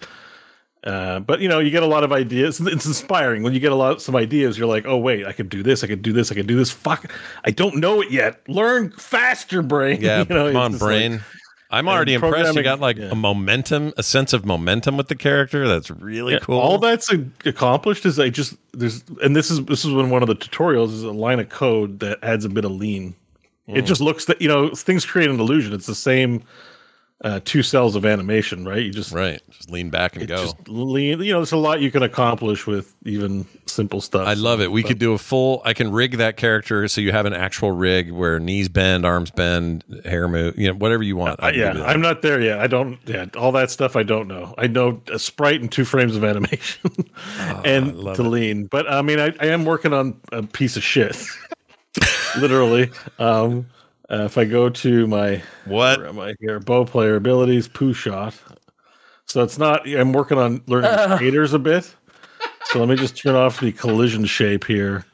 [0.83, 2.59] Uh, but you know, you get a lot of ideas.
[2.61, 4.55] It's inspiring when you get a lot of some ideas.
[4.57, 5.83] You're like, oh wait, I could do this.
[5.83, 6.31] I could do this.
[6.31, 6.69] I could do this.
[6.69, 7.11] Fuck,
[7.43, 8.47] I don't know it yet.
[8.47, 9.99] Learn faster, brain.
[10.01, 11.21] yeah, You know, come on, just like- brain.
[11.71, 12.55] I'm already impressed.
[12.55, 13.09] You got like yeah.
[13.11, 15.67] a momentum, a sense of momentum with the character.
[15.67, 16.59] That's really Yeah, cool.
[16.59, 20.21] All that's a- accomplished is I just there's and this is this is when one
[20.21, 23.15] of the tutorials is a line of code that adds a bit of lean.
[23.67, 23.87] It Mm.
[23.87, 25.73] just looks that you know things create an illusion.
[25.73, 26.43] It's the same
[27.23, 28.83] uh, two cells of animation, right?
[28.83, 30.35] You just right, just lean back and go.
[30.35, 31.21] Just lean.
[31.23, 34.27] You know, there's a lot you can accomplish with even simple stuff.
[34.27, 34.69] I love it.
[34.69, 35.61] We could do a full.
[35.63, 39.31] I can rig that character so you have an actual rig where knees bend, arms
[39.31, 40.59] bend, hair move.
[40.59, 41.39] You know, whatever you want.
[41.41, 42.59] Uh, I yeah, I'm not there yet.
[42.59, 42.99] I don't.
[43.05, 44.53] Yeah, all that stuff I don't know.
[44.57, 46.91] I know a sprite and two frames of animation
[47.63, 48.27] and Oh, love to it.
[48.27, 48.65] lean.
[48.65, 51.15] But I mean, I, I am working on a piece of shit,
[52.39, 52.91] literally.
[53.19, 53.67] Um,
[54.09, 56.59] uh, if I go to my what where am I here?
[56.59, 58.35] Bow player abilities, poo shot.
[59.25, 59.87] So it's not.
[59.87, 61.93] I'm working on learning shaders a bit.
[62.65, 65.05] So let me just turn off the collision shape here.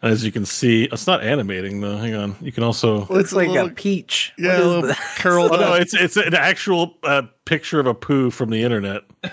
[0.00, 1.96] As you can see, it's not animating though.
[1.96, 2.36] Hang on.
[2.40, 4.32] You can also Looks like a peach.
[4.38, 7.94] Yeah, What a little curled Oh, no, it's it's an actual uh, picture of a
[7.94, 9.02] poo from the internet.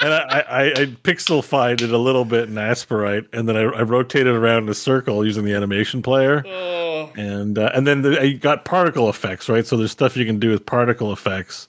[0.00, 3.82] and I, I, I pixelified it a little bit in Aseprite, and then I, I
[3.82, 6.44] rotated around in a circle using the animation player.
[6.46, 7.10] oh.
[7.16, 9.66] And uh, and then the, I got particle effects, right?
[9.66, 11.68] So there's stuff you can do with particle effects.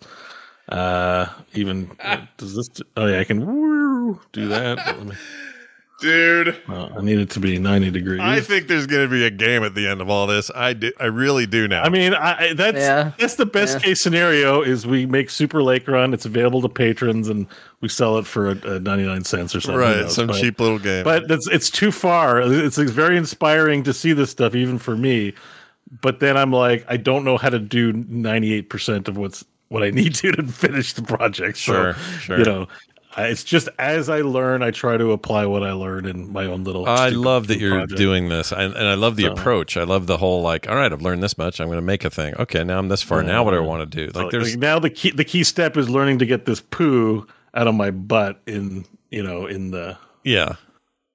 [0.68, 1.89] Uh, even
[2.38, 2.69] does this?
[2.97, 4.77] Oh yeah, I can woo, do that.
[6.02, 8.20] Let me- Dude, well, I need it to be 90 degrees.
[8.22, 10.50] I think there's going to be a game at the end of all this.
[10.56, 11.84] I do, I really do now.
[11.84, 13.12] I mean, I, I- that's Yeah.
[13.18, 13.80] that's the best Yeah.
[13.82, 14.62] case scenario.
[14.62, 16.14] Is we make Super Lake Run.
[16.14, 17.48] It's available to patrons, and
[17.82, 19.80] we sell it for a, a ninety nine cents or something.
[19.80, 20.16] Right, knows?
[20.16, 21.04] some But- cheap little game.
[21.04, 22.42] But that's it's too far.
[22.42, 25.34] It's, it's very inspiring to see this stuff, even for me.
[26.02, 29.44] But then I'm like, I don't know how to do ninety eight percent of what's
[29.70, 31.58] what I need to to finish the project.
[31.58, 32.38] Sure, so, sure.
[32.40, 32.68] You know, I-
[33.28, 36.64] it's just as I learn, I try to apply what I learn in my own
[36.64, 36.88] little.
[36.88, 37.98] I stupid love that you're project.
[37.98, 39.78] doing this, I, and I love the So- approach.
[39.78, 41.60] I love the whole like, all right, I've learned this much.
[41.60, 42.36] I'm going to make a thing.
[42.36, 43.24] Okay, now I'm this far.
[43.24, 43.68] Now what do I mm-hmm.
[43.68, 44.12] want to do?
[44.14, 47.26] So, Like, there's now the key the key step is learning to get this poo
[47.54, 50.56] out of my butt in you know in the yeah,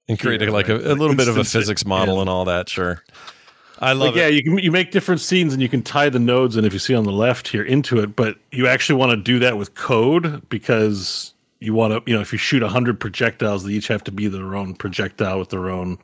[0.09, 0.86] and create Yeah, like a, right.
[0.86, 2.20] a little bit of a physics model yeah.
[2.22, 2.68] and all that.
[2.68, 3.02] Sure,
[3.78, 4.18] I love like, it.
[4.18, 6.72] yeah you can you make different scenes and you can tie the nodes and if
[6.72, 9.59] you see on the left here into it but you actually want to do that
[9.59, 11.34] with code because
[11.64, 14.28] you want to you know if you shoot 100 projectiles they each have to be
[14.28, 15.98] their own projectile with their own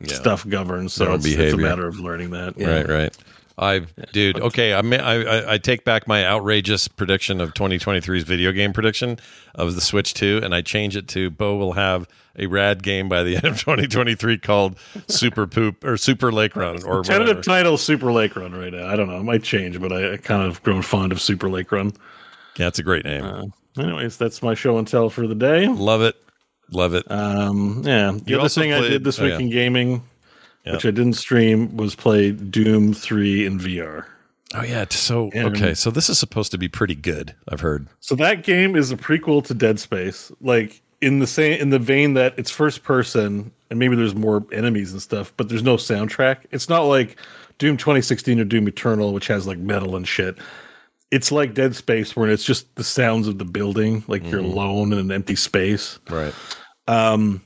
[0.00, 0.14] Yeah.
[0.14, 2.68] stuff governed so it's, it's a matter of learning that yeah.
[2.76, 3.16] Right, right.
[3.60, 3.80] I,
[4.12, 4.38] dude.
[4.38, 9.18] Okay, I, may, I I take back my outrageous prediction of 2023's video game prediction
[9.56, 12.06] of the Switch 2, and I change it to Bo will have
[12.38, 14.78] a rad game by the end of 2023 called
[15.08, 18.94] Super Poop or Super Lake Run or tentative title super lake run right now i
[18.94, 21.72] don't know it might change but i, I kind of grown fond of super lake
[21.72, 21.92] run
[22.58, 23.24] Yeah, it's a great name.
[23.24, 23.46] uh,
[23.78, 26.16] anyways that's my show and tell for the day Love it,
[26.70, 27.10] love it.
[27.10, 28.12] Um, yeah.
[28.12, 29.38] The You other thing I did this oh, week yeah.
[29.38, 30.02] in gaming,
[30.64, 30.72] Yeah.
[30.74, 34.04] which I didn't stream, was play Doom 3 in VR.
[34.54, 35.74] Oh yeah, it's so And- okay.
[35.74, 37.34] So this is supposed to be pretty good.
[37.48, 37.86] I've heard.
[38.00, 41.78] So that game is a prequel to Dead Space, like in the same in the
[41.78, 45.76] vein that it's first person and maybe there's more enemies and stuff, but there's no
[45.76, 46.38] soundtrack.
[46.50, 47.18] It's not like
[47.58, 50.38] Doom 2016 or Doom Eternal, which has like metal and shit.
[51.10, 54.52] It's like Dead Space, where it's just the sounds of the building, like you're Mhm.
[54.52, 55.98] alone in an empty space.
[56.10, 56.34] Right.
[56.86, 57.40] Um,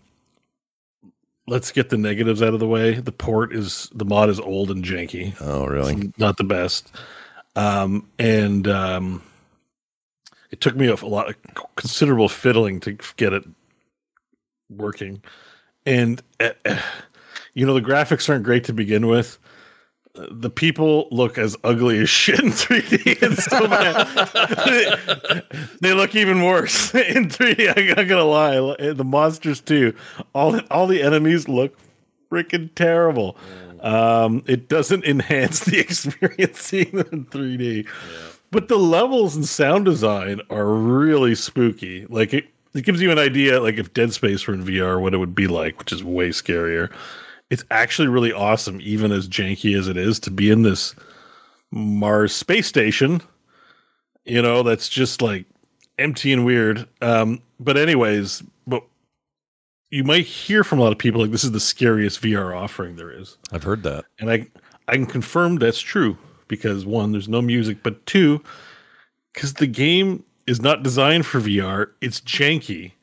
[1.46, 2.94] let's get the negatives out of the way.
[2.94, 5.34] The port is the mod is old and janky.
[5.40, 5.94] Oh, really?
[5.94, 6.90] It's not the best.
[7.54, 9.22] Um, and um,
[10.50, 11.36] it took me a lot of
[11.76, 13.44] considerable fiddling to get it
[14.70, 15.22] working.
[15.86, 16.50] And uh,
[17.54, 19.38] you know the graphics aren't great to begin with.
[20.14, 23.22] The people look as ugly as shit in 3D.
[23.22, 25.44] It's so bad.
[25.80, 27.76] they look even worse in 3D.
[27.76, 28.92] I'm not gonna lie.
[28.92, 29.94] The monsters too.
[30.34, 31.78] All all the enemies look
[32.30, 33.36] freaking terrible.
[33.80, 37.86] Um, it doesn't enhance the experience seeing them in 3D.
[38.50, 42.06] But the levels and sound design are really spooky.
[42.06, 45.14] Like it, it gives you an idea, like if Dead Space were in VR, what
[45.14, 46.92] it would be like, which is way scarier.
[47.52, 50.94] It's actually really awesome, even as janky as it is, to be in this
[51.70, 53.20] Mars space station.
[54.24, 55.44] You know, that's just like
[55.98, 56.88] empty and weird.
[57.02, 58.82] Um, but anyways, but
[59.90, 62.96] you might hear from a lot of people like this is the scariest VR offering
[62.96, 63.36] there is.
[63.52, 64.06] I've heard that.
[64.18, 64.46] And I
[64.88, 66.16] I can confirm that's true
[66.48, 68.42] because one, there's no music, but two,
[69.34, 72.92] because the game is not designed for VR, it's janky.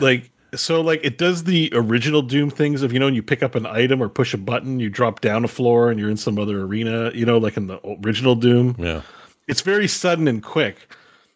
[0.00, 3.42] Like so like it does the original Doom things of you know, when you pick
[3.42, 6.16] up an item or push a button, you drop down a floor and you're in
[6.16, 8.76] some other arena, you know, like in the original Doom.
[8.78, 9.02] Yeah.
[9.48, 10.88] It's very sudden and quick.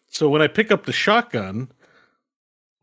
[0.09, 1.69] So when I pick up the shotgun,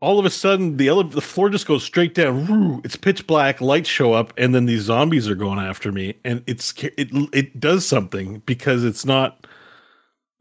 [0.03, 2.45] all of a sudden the ele- the floor just goes straight down.
[2.45, 3.61] Woo, it's pitch black.
[3.61, 7.59] Lights show up, and then these zombies are going after me, and it's it it
[7.59, 9.47] does something because it's not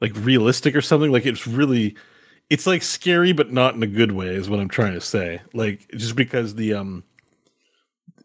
[0.00, 1.12] like realistic or something.
[1.12, 1.96] Like it's really,
[2.52, 4.28] it's like scary, but not in a good way.
[4.28, 5.40] Is what I'm trying to say.
[5.54, 7.02] Like just because the um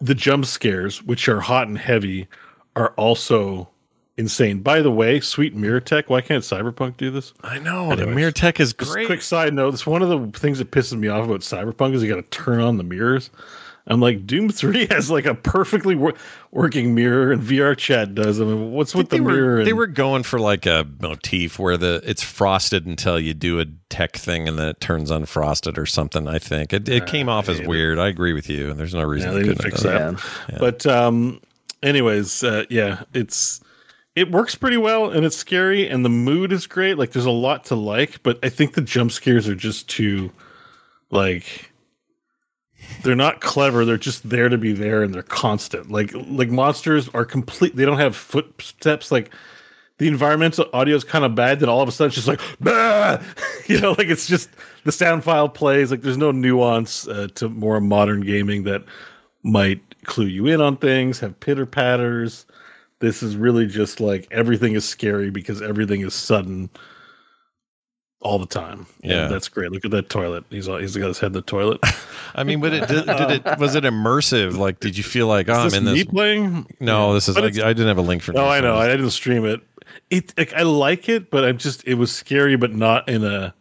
[0.02, 2.28] the jump scares, which are hot and heavy,
[2.76, 3.70] are also
[4.18, 4.60] insane.
[4.60, 6.10] By the way, sweet mirror tech.
[6.10, 7.34] Why can't Cyberpunk do this?
[7.42, 9.06] I know the Anyways, mirror tech is great.
[9.06, 12.04] quick side note: it's one of the things that pisses me off about Cyberpunk is
[12.04, 13.30] you got to turn on the mirrors.
[13.90, 16.14] I'm like, Doom Three has like a perfectly wor-
[16.52, 18.42] working mirror, and VRChat does.
[18.42, 19.46] I mean, what's with the mirror?
[19.46, 23.34] Were, and- they were going for like a motif where the it's frosted until you
[23.34, 26.28] do a tech thing and then it turns unfrosted or something.
[26.28, 27.98] I think it, it came off as weird.
[28.00, 28.70] I agree with you.
[28.70, 30.22] and There's no reason yeah, they couldn't fix that.
[30.50, 30.58] Yeah.
[30.60, 31.40] But um,
[31.82, 33.62] anyways, uh, yeah, it's
[34.16, 36.98] it works pretty well, and it's scary, and the mood is great.
[36.98, 40.32] Like, there's a lot to like, but I think the jump scares are just too
[41.12, 41.72] like
[43.04, 43.86] they're not clever.
[43.86, 45.92] They're just there to be there, and they're constant.
[45.92, 47.76] Like like monsters are complete.
[47.76, 49.12] They don't have footsteps.
[49.12, 49.32] Like
[49.98, 51.60] the environmental audio is kind of bad.
[51.60, 53.20] Then all of a sudden, it's just like, bah!
[53.68, 54.50] you know, like it's just
[54.84, 55.92] the sound file plays.
[55.92, 58.84] Like there's no nuance uh, to more modern gaming that
[59.44, 62.46] might clue you in on things, have pitter patters.
[63.00, 66.70] This is really just like everything is scary because everything is sudden
[68.22, 68.88] all the time.
[69.02, 69.26] Yeah.
[69.26, 69.72] And that's great.
[69.72, 70.44] Look at that toilet.
[70.50, 71.80] He's all, he's got his head in the toilet.
[72.36, 74.58] I mean, but it did, did it was it immersive?
[74.58, 75.94] Like, did you feel like, oh, I'm this in this?
[75.96, 76.68] me playing?
[76.80, 77.36] No, this is.
[77.36, 78.34] But I, didn't have a link for.
[78.34, 78.48] No.
[78.48, 78.76] I know.
[78.76, 79.62] I didn't stream it.
[80.10, 83.54] It like I like it, but I'm just it was scary, but not in a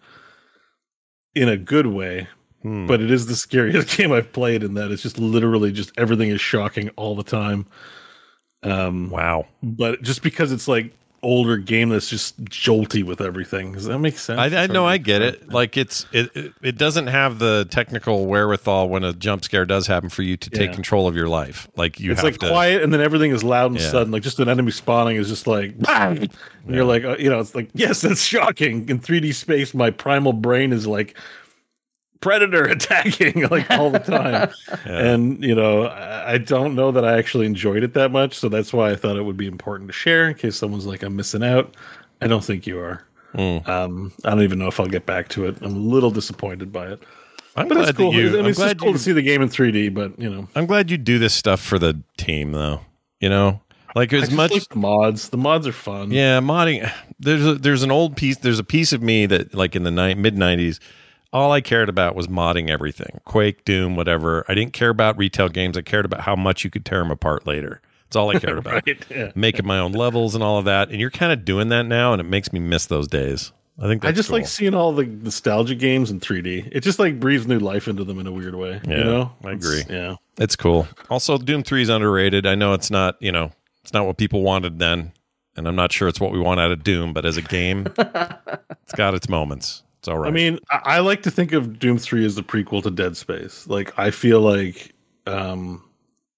[1.34, 2.26] in a good way.
[2.62, 2.86] Hmm.
[2.86, 6.30] But it is the scariest game I've played in that it's just literally just everything
[6.30, 7.66] is shocking all the time.
[8.62, 9.46] Um wow.
[9.62, 10.92] But just because it's like
[11.26, 13.72] older game that's just jolty with everything.
[13.72, 14.38] Does that make sense?
[14.38, 15.48] I, I know I get it.
[15.50, 19.86] Like it's it, it it doesn't have the technical wherewithal when a jump scare does
[19.86, 20.74] happen for you to take Yeah.
[20.74, 21.68] control of your life.
[21.76, 22.48] Like you it's like to.
[22.48, 23.90] quiet and then everything is loud and Yeah.
[23.90, 24.12] sudden.
[24.12, 26.30] Like just an enemy spawning is just like, and
[26.68, 28.88] you're like, uh, you know, it's like, yes, that's shocking.
[28.88, 31.16] In 3D space, my primal brain is like
[32.26, 34.50] predator attacking like all the time.
[34.84, 38.34] And you know, I, don't know that I actually enjoyed it that much.
[38.34, 41.02] So that's why I thought it would be important to share in case someone's like,
[41.02, 41.74] I'm missing out.
[42.20, 43.04] I don't think you are.
[43.32, 43.58] Hmm.
[43.66, 45.56] Um, I don't even know if I'll get back to it.
[45.60, 47.02] I'm a little disappointed by it.
[47.56, 48.14] I'm but glad it's cool.
[48.14, 48.28] you.
[48.28, 50.18] I mean, I'm it's just glad cool you, to see the game in 3D, but
[50.18, 52.80] you know, I'm glad you do this stuff for the team, though.
[53.20, 53.60] You know,
[53.94, 54.52] like as much.
[54.52, 55.30] like the mods.
[55.30, 56.10] The mods are fun.
[56.10, 56.90] Yeah, modding.
[57.18, 58.36] There's a, there's an old piece.
[58.38, 60.80] There's a piece of me that like in the ni- mid '90s,
[61.32, 63.20] all I cared about was modding everything.
[63.24, 64.44] Quake, Doom, whatever.
[64.48, 65.76] I didn't care about retail games.
[65.76, 67.80] I cared about how much you could tear them apart later.
[68.04, 68.86] That's all I cared about.
[68.86, 69.32] Right, yeah.
[69.34, 70.90] Making my own levels and all of that.
[70.90, 73.52] And you're kind of doing that now, and it makes me miss those days.
[73.78, 74.38] I think I just cool.
[74.38, 76.68] like seeing all the nostalgia games in 3D.
[76.72, 78.80] It just like breathes new life into them in a weird way.
[78.88, 79.94] Yeah, you know, I It's- agree.
[79.94, 80.88] Yeah, It's cool.
[81.10, 82.46] Also, Doom 3 is underrated.
[82.46, 83.50] I know it's not, you know,
[83.82, 85.12] it's not what people wanted then,
[85.56, 87.86] and I'm not sure it's what we want out of Doom, but as a game,
[87.98, 89.82] it's got its moments.
[90.06, 90.28] It's all right.
[90.28, 93.16] I mean, I, I like to think of Doom 3 as the prequel to Dead
[93.16, 93.66] Space.
[93.66, 94.94] Like, I feel like
[95.26, 95.82] um,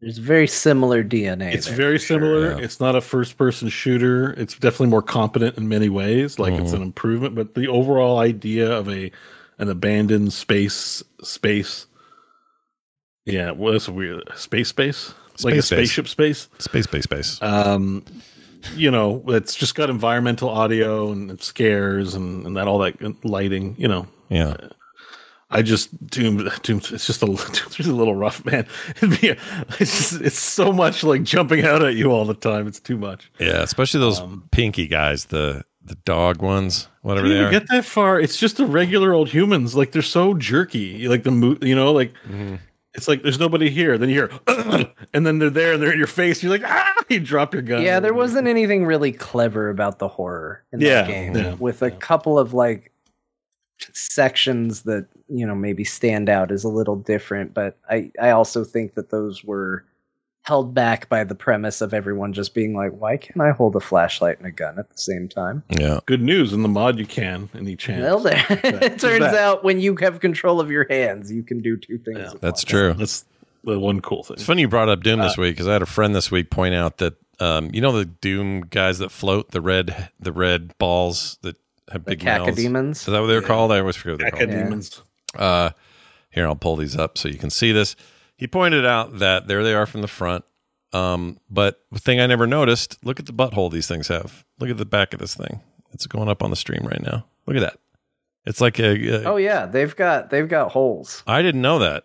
[0.01, 1.53] There's very similar DNA.
[1.53, 2.19] it's there, very for sure.
[2.19, 2.63] similar.
[2.63, 4.33] It's not a first person shooter.
[4.39, 6.39] It's definitely more competent in many ways.
[6.39, 6.63] Like, Mm-hmm.
[6.63, 9.11] it's an improvement, but the overall idea of a
[9.59, 11.87] an abandoned space space.
[13.27, 14.23] Yeah, well, that's weird.
[14.35, 15.13] Space space?
[15.45, 15.79] like a Space space.
[15.79, 16.49] spaceship space?
[16.59, 17.43] Space, space, space.
[17.43, 18.03] um
[18.75, 23.75] you know it's just got environmental audio and scares and, and that all that lighting
[23.79, 24.07] you know.
[24.29, 24.57] Yeah.
[25.51, 28.67] i just doom doom it's just a Doom's just a little rough man.
[28.97, 29.37] It'd be a-
[29.81, 32.67] it's just, it's so much like jumping out at you all the time.
[32.67, 33.31] It's too much.
[33.39, 37.51] Yeah, especially those Um, pinky guys, the the dog ones, whatever they are.
[37.51, 38.21] get that far.
[38.21, 39.75] It's just the regular old humans.
[39.75, 41.09] Like they're so jerky.
[41.09, 42.57] Like the mo- you know like Mm-hmm.
[42.99, 43.97] It's like there's nobody here.
[43.97, 44.31] Then you hear
[45.15, 46.43] and then they're there and they're in your face.
[46.43, 47.81] You're like ah you drop your gun.
[47.83, 51.35] Yeah, there wasn't anything really clever about the horror in Yeah, that game.
[51.35, 52.93] yeah, with a couple of like
[53.95, 58.65] sections that you know maybe stand out as a little different, but I I also
[58.65, 59.85] think that those were
[60.49, 63.81] held back by the premise of everyone just being like, why can't I hold a
[63.81, 65.63] flashlight and a gun at the same time?
[65.79, 66.01] Yeah.
[66.07, 69.35] good news in the mod you can in each hand Well, there, it turns that.
[69.35, 72.19] out when you have control of your hands, you can do two things.
[72.19, 72.65] at That's once.
[72.65, 72.95] true.
[72.95, 73.25] That's
[73.63, 74.35] the one cool thing.
[74.37, 76.31] It's funny you brought up Doom this Uh, week because I had a friend this
[76.31, 80.33] week point out that um, you know the Doom guys that float the red the
[80.33, 81.57] red balls that
[81.93, 82.57] have The big mouths.
[82.59, 82.91] cacodemons?
[82.93, 83.71] Is that what they're called?
[83.71, 84.51] I always forget what they're called.
[84.51, 85.03] Academons.
[85.37, 85.71] Uh,
[86.31, 87.95] here, I'll pull these up so you can see this.
[88.39, 90.45] He pointed out that there they are from the front.
[90.95, 94.45] Um, but the thing I never noticed, look at the butthole these things have.
[94.59, 95.61] Look at the back of this thing.
[95.93, 97.27] It's going up on the stream right now.
[97.47, 97.79] Look at that.
[98.47, 99.25] It's like a.
[99.25, 101.23] a Oh yeah, they've got they've got holes.
[101.27, 102.05] I didn't know that.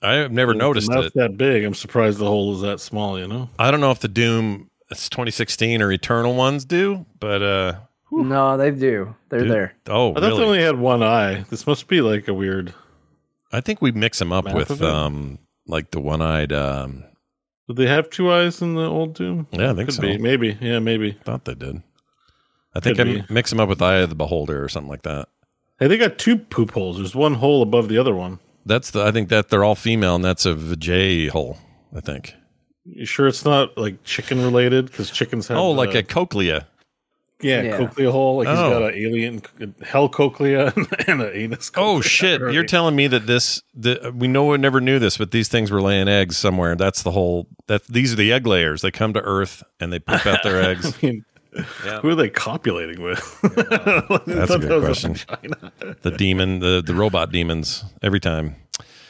[0.00, 1.14] I have never noticed the it.
[1.14, 1.64] that big.
[1.64, 3.18] I'm surprised the hole is that small.
[3.18, 3.50] You know.
[3.58, 7.74] I don't know if the Doom it's 2016 or Eternal ones do, but uh,
[8.10, 9.14] No, they do.
[9.28, 9.50] They're Dude.
[9.50, 9.74] there.
[9.88, 11.44] oh, I thought they only had one eye.
[11.50, 12.74] This must be like a weird.
[13.52, 16.52] I think we mix them up Mouth with um, like the one-eyed.
[16.52, 17.04] Um,
[17.68, 19.46] Did they have two eyes in the old Doom?
[19.52, 20.02] yeah, I think Could so.
[20.02, 20.18] be.
[20.18, 20.56] Maybe.
[20.60, 21.12] Yeah, maybe.
[21.12, 21.82] Thought they did.
[22.74, 23.24] I think Could I be.
[23.30, 25.28] mix them up with Eye of the Beholder or something like that.
[25.78, 26.96] Hey, they got two poop holes.
[26.98, 28.38] There's one hole above the other one.
[28.66, 29.04] That's the.
[29.04, 31.58] I think that they're all female, and that's a vajay hole.
[31.94, 32.34] I think.
[32.84, 34.86] You sure it's not like chicken related?
[34.86, 35.58] Because chickens have.
[35.58, 36.66] Oh, like uh, a cochlea.
[37.42, 37.78] Yeah, Yeah.
[37.78, 38.38] cochlea hole.
[38.38, 38.70] Like he's Oh.
[38.70, 39.42] got an alien
[39.84, 40.72] hell cochlea
[41.08, 41.70] and an anus.
[41.76, 42.40] Oh shit!
[42.52, 43.62] You're telling me that this.
[43.74, 46.76] The, we know we never knew this, but these things were laying eggs somewhere.
[46.76, 47.46] That's the whole.
[47.66, 48.82] That these are the egg layers.
[48.82, 50.94] They come to Earth and they poop out their eggs.
[51.02, 51.24] I mean,
[52.02, 53.40] who are they copulating with?
[54.26, 55.16] That's a good question.
[56.02, 57.84] The demon, the the robot demons.
[58.02, 58.56] Every time.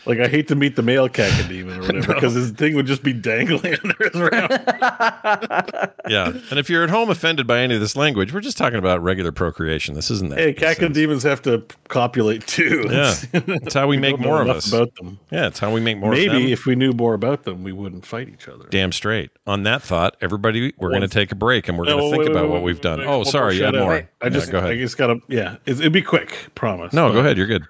[0.07, 2.15] Like I hate to meet the male cacodemon or whatever No.
[2.15, 5.91] because his thing would just be dangling under his round.
[6.07, 6.27] Yeah.
[6.51, 9.03] And if you're at home offended by any of this language, we're just talking about
[9.03, 9.95] regular procreation.
[9.95, 10.39] This isn't that.
[10.39, 12.85] Hey, cacodemons have to copulate too.
[12.91, 13.15] Yeah.
[13.33, 14.69] It's how we We make more of us.
[14.71, 15.19] about them.
[15.31, 17.73] Yeah, it's how we make more of Maybe if we knew more about them, we
[17.73, 18.67] wouldn't fight each other.
[18.69, 19.31] Damn straight.
[19.47, 22.19] On that thought, everybody, we're going to take a break and we're going to think
[22.19, 23.01] wait, about wait, what wait, we've done.
[23.01, 24.07] oh, sorry, you had more.
[24.21, 24.79] I just, yeah, go I ahead.
[24.79, 26.93] just gotta, yeah, it, it'd be quick, promise.
[26.93, 27.39] No, go ahead.
[27.39, 27.65] You're good.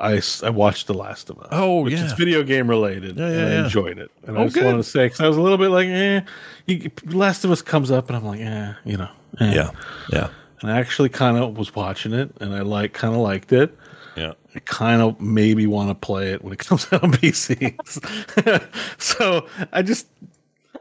[0.00, 1.48] I, I watched The Last of Us.
[1.52, 2.06] Oh, which yeah.
[2.06, 3.16] is video game related.
[3.18, 3.64] Yeah, yeah, and I yeah.
[3.64, 4.10] enjoyed it.
[4.26, 4.64] And Oh, I just good.
[4.64, 6.20] wanted to say because I was a little bit like, eh,
[6.66, 9.08] you, Last of Us comes up, and I'm like, eh, you know,
[9.40, 9.52] eh.
[9.54, 9.70] Yeah.
[10.10, 10.28] Yeah.
[10.62, 13.76] And I actually kind of was watching it, and I like kind of liked it.
[14.16, 14.32] Yeah.
[14.54, 17.76] I kind of maybe want to play it when it comes out on PC.
[18.98, 20.06] so I just.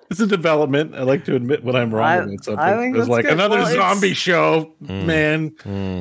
[0.09, 0.95] It's a development.
[0.95, 2.59] I like to admit when I'm wrong I- about something.
[2.59, 3.33] I think It's like good.
[3.33, 5.05] another Well, it's- zombie show, Mm.
[5.05, 5.53] man.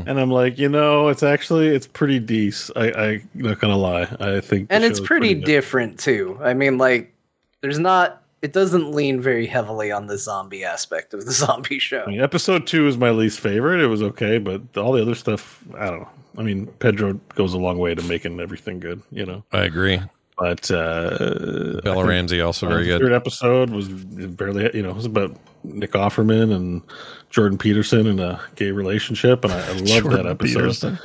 [0.06, 2.78] And I'm like, you know, it's actually it's pretty decent.
[2.78, 4.08] I, I not gonna lie.
[4.18, 5.44] I think, and it's show's pretty, good.
[5.44, 6.38] different too.
[6.42, 7.12] I mean, like,
[7.60, 8.22] there's not.
[8.40, 12.04] It doesn't lean very heavily on the zombie aspect of the zombie show.
[12.06, 13.80] I mean, episode two is my least favorite.
[13.80, 16.08] It was okay, but all the other stuff, I don't know.
[16.38, 19.02] I mean, Pedro goes a long way to making everything good.
[19.10, 20.00] You know, I agree.
[20.38, 23.00] But uh, Bella Ramsey also very good.
[23.00, 26.82] Third episode was barely, you know, it was about Nick Offerman and
[27.30, 30.60] Jordan Peterson in a gay relationship, and I, I loved that episode.
[30.60, 30.98] Peterson.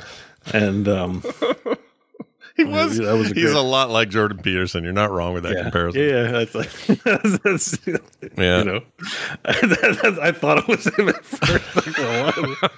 [0.52, 1.24] And um,
[2.56, 2.98] He was.
[2.98, 4.84] that was a he's great- a lot like Jordan Peterson.
[4.84, 6.00] You're not wrong with that yeah, comparison.
[6.02, 6.70] Yeah, yeah, that's like,
[7.42, 7.78] that's,
[8.38, 8.58] Yeah.
[8.58, 8.80] you know,
[9.44, 11.98] I thought it was him at first.
[11.98, 12.70] Like.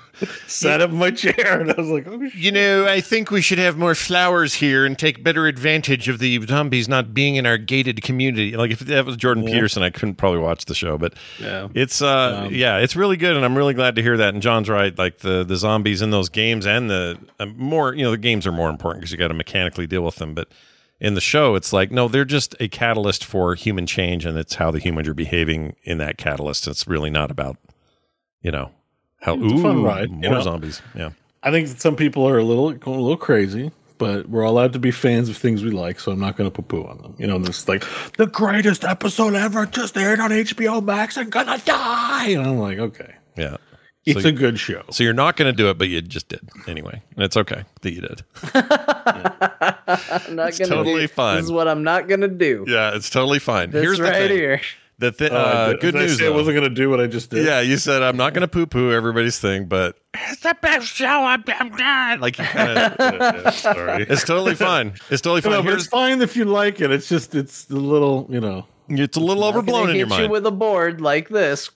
[0.46, 2.34] Sat up in my chair, and I was like, oh, shit.
[2.34, 6.20] You know, I think we should have more flowers here and take better advantage of
[6.20, 8.56] the zombies not being in our gated community.
[8.56, 9.52] Like if that was Jordan Yeah.
[9.54, 11.68] Peterson, I couldn't probably watch the show, but Yeah.
[11.74, 14.42] it's uh Um, yeah, it's really good and I'm really glad to hear that and
[14.42, 18.10] John's right, like the the zombies in those games and the uh, more, you know,
[18.10, 19.34] the games are more important because you got to
[19.66, 20.48] mechanically deal with them, but
[20.98, 24.54] in the show it's like no, they're just a catalyst for human change and it's
[24.54, 26.66] how the humans are behaving in that catalyst.
[26.66, 27.56] It's really not about
[28.42, 28.70] you know,
[29.20, 30.40] how It's a fun ooh, ride, you more know?
[30.42, 30.80] zombies.
[30.94, 31.10] Yeah.
[31.42, 34.72] I think that some people are a little going a little crazy, but we're allowed
[34.74, 36.98] to be fans of things we like, so I'm not going to poo poo on
[36.98, 37.14] them.
[37.18, 37.84] You know, this like
[38.16, 42.28] the greatest episode ever just aired on HBO Max and gonna die.
[42.28, 43.56] And I'm like, okay, Yeah.
[44.06, 44.82] It's So- a good show.
[44.90, 47.64] So you're not going to do it, but you just did anyway, and it's okay
[47.82, 48.22] that you did.
[48.44, 51.36] I'm not It's gonna totally do, fine.
[51.36, 52.64] This is what I'm not gonna do.
[52.66, 53.70] Yeah, it's totally fine.
[53.70, 54.30] This Here's the right thing.
[54.30, 54.60] here.
[54.98, 56.18] The thi- Oh, uh, good did I news.
[56.18, 57.44] say I wasn't going to do what I just did.
[57.44, 60.86] Yeah, you said I'm not going to poo poo everybody's thing, but it's the best
[60.86, 61.04] show.
[61.06, 62.20] I've I'm done.
[62.20, 62.96] Like you kind of.
[62.98, 64.06] Yeah, yeah, sorry.
[64.08, 64.94] it's totally fine.
[65.10, 65.64] It's totally No, fine.
[65.66, 66.90] but Here's, it's fine if you like it.
[66.90, 68.64] It's just it's a little, you know.
[68.88, 71.68] it's a little I'm gonna overblown in hit your you with a board like this.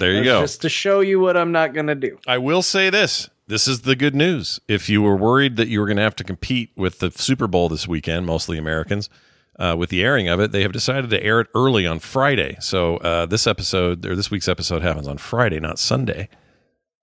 [0.00, 0.40] There you That's go.
[0.42, 2.18] Just to show you what I'm not gonna do.
[2.26, 3.30] I will say this.
[3.46, 4.60] This is the good news.
[4.68, 7.48] If you were worried that you were going to have to compete with the Super
[7.48, 9.10] Bowl this weekend, mostly Americans,
[9.58, 12.56] uh, with the airing of it, they have decided to air it early on Friday.
[12.60, 16.28] So uh, this episode or this week's episode happens on Friday, not Sunday.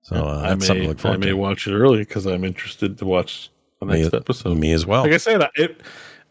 [0.03, 1.33] So uh, I that's something may to look I may to.
[1.33, 3.49] watch it early because I'm interested to watch
[3.81, 4.57] the Me- next episode.
[4.57, 5.03] Me as well.
[5.03, 5.81] Like I said, it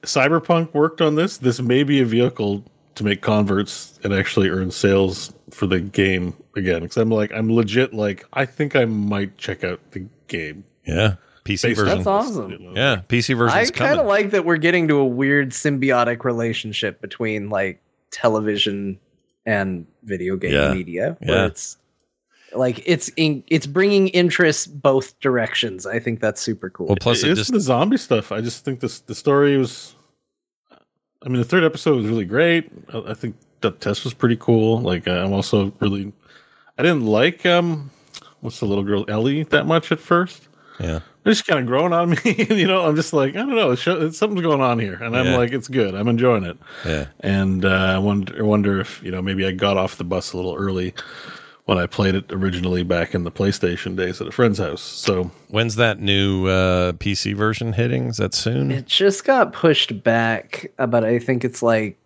[0.02, 1.36] Cyberpunk worked on this.
[1.36, 2.64] This may be a vehicle
[2.96, 6.80] to make converts and actually earn sales for the game again.
[6.82, 7.94] Because I'm like, I'm legit.
[7.94, 10.64] Like, I think I might check out the game.
[10.86, 11.84] Yeah, PC Based version.
[11.98, 12.50] That's awesome.
[12.50, 12.72] you know.
[12.74, 17.00] Yeah, PC version's I kind of like that we're getting to a weird symbiotic relationship
[17.00, 18.98] between like television
[19.44, 20.72] and video game Yeah.
[20.74, 21.46] media, where Yeah.
[21.46, 21.76] it's
[22.54, 25.84] like it's in, it's bringing interest both directions.
[25.86, 26.86] I think that's super cool.
[26.86, 28.32] well, plus it it's just the zombie stuff.
[28.32, 29.94] I just think this the story was.
[31.26, 32.70] I mean, the third episode was really great.
[32.94, 34.80] I, I think the test was pretty cool.
[34.80, 36.12] Like, uh, I'm also really.
[36.78, 37.90] I didn't like um,
[38.40, 40.48] what's the little girl Ellie that much at first.
[40.78, 41.00] yeah.
[41.24, 42.18] It's kind of growing on me.
[42.50, 45.16] you know, I'm just like, I don't know, it's it's, something's going on here, and
[45.16, 45.36] I'm Yeah.
[45.38, 45.96] like, it's good.
[45.96, 46.56] I'm enjoying it.
[46.84, 47.06] Yeah.
[47.18, 50.32] And uh, I wonder, I wonder if you know, maybe I got off the bus
[50.32, 50.94] a little early
[51.66, 54.80] when I played it originally back in the PlayStation days at a friend's house.
[54.80, 58.06] So When's that new uh, PC version hitting?
[58.06, 58.70] Is that soon?
[58.72, 61.98] It just got pushed back, uh, but I think it's like.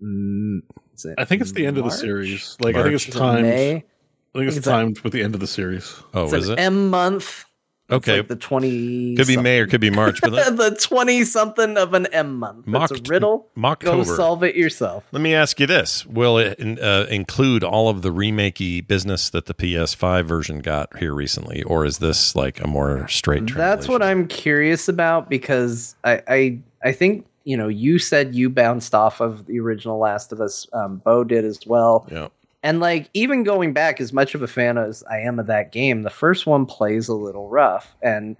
[0.00, 2.56] Is it I think it's the end of the series.
[2.60, 3.42] Like I think it's Is it timed.
[3.42, 3.76] May?
[3.76, 5.94] I think it's It's a- timed with the end of the series.
[6.12, 6.62] oh, It's is an it?
[6.62, 7.44] M month.
[7.90, 8.18] Okay.
[8.18, 9.14] like the twenty.
[9.14, 12.36] could be May or could be March, but let, the twenty something of an M
[12.36, 12.66] month.
[12.66, 13.50] Mock- It's a riddle.
[13.80, 15.04] Go solve it yourself.
[15.12, 19.46] let me ask you this: Will it uh, include all of the remakey business that
[19.46, 23.54] the PS5 version got here recently, or is this like a more straight?
[23.54, 28.48] That's what I'm curious about because I, I I think you know you said you
[28.48, 30.66] bounced off of the original Last of Us.
[30.72, 32.06] Um, Bo did as well.
[32.10, 32.28] Yeah.
[32.64, 35.70] And like even going back, as much of a fan as I am of that
[35.70, 38.38] game, the first one plays a little rough, and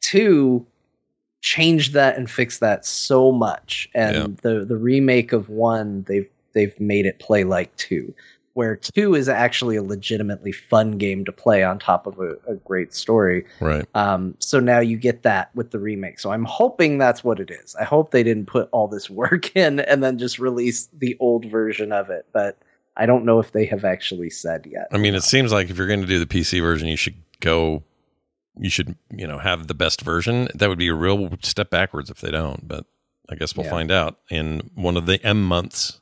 [0.00, 0.66] two,
[1.40, 3.88] changed that and fixed that so much.
[3.94, 8.12] And the the remake of one, they've they've made it play like two,
[8.54, 12.56] where two is actually a legitimately fun game to play on top of a, a
[12.64, 13.46] great story.
[13.60, 13.86] Right.
[13.94, 16.18] Um, so now you get that with the remake.
[16.18, 17.76] So I'm hoping that's what it is.
[17.76, 21.44] I hope they didn't put all this work in and then just release the old
[21.44, 22.26] version of it.
[22.32, 22.58] But
[22.96, 24.88] I don't know if they have actually said yet.
[24.92, 27.16] I mean, it seems like if you're going to do the PC version, you should
[27.40, 27.82] go.
[28.58, 30.48] You should, you know, have the best version.
[30.54, 32.66] That would be a real step backwards if they don't.
[32.66, 32.84] But
[33.30, 33.70] I guess we'll Yeah.
[33.70, 36.00] find out in one of the M months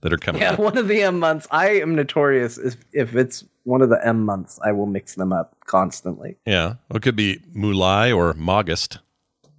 [0.00, 0.42] that are coming.
[0.42, 0.58] Yeah, up.
[0.58, 1.46] one of the M months.
[1.50, 5.32] I am notorious if if it's one of the M months, I will mix them
[5.32, 6.36] up constantly.
[6.46, 6.74] Yeah.
[6.88, 8.98] Well, it could be Mulai or Mogust.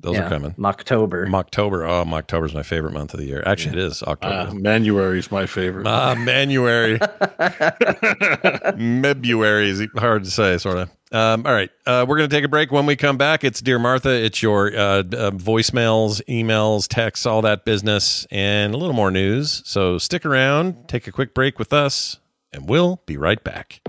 [0.06, 0.54] Those Yeah, are coming.
[0.64, 1.28] October.
[1.34, 1.84] October.
[1.84, 3.42] Oh, October is my favorite month of the year.
[3.44, 4.52] Actually, it is October.
[4.52, 5.88] Uh, Manuary is my favorite.
[5.88, 7.00] Ah, Manuary.
[8.78, 10.92] Mebuary is hard to say, sort of.
[11.12, 11.72] Um, all right.
[11.88, 12.72] Uh, we're going to take a break.
[12.72, 14.12] When we come back, it's Dear Martha.
[14.12, 19.64] It's your uh, uh, voicemails, emails, texts, all that business, and a little more news.
[19.66, 22.20] So stick around, take a quick break with us,
[22.54, 23.82] and we'll be right back.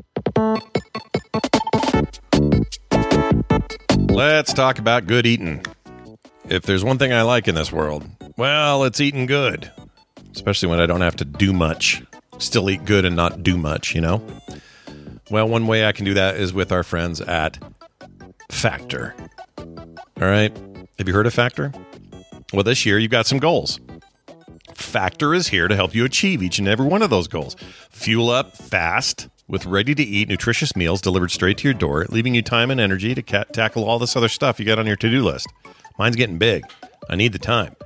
[4.08, 5.62] Let's talk about good eating.
[6.48, 9.70] If there's one thing I like in this world, well, it's eating good,
[10.32, 12.02] especially when I don't have to do much.
[12.38, 14.22] Still eat good and not do much, you know?
[15.30, 17.58] Well, one way I can do that is with our friends at
[18.50, 19.14] Factor.
[19.58, 20.56] All right.
[20.98, 21.72] Have you heard of Factor?
[22.52, 23.80] Well, this year you've got some goals.
[24.72, 27.56] Factor is here to help you achieve each and every one of those goals.
[27.90, 32.34] Fuel up fast with ready to eat nutritious meals delivered straight to your door, leaving
[32.34, 34.96] you time and energy to ca- tackle all this other stuff you got on your
[34.96, 35.48] to do list.
[35.98, 36.64] Mine's getting big.
[37.08, 37.76] I need the time.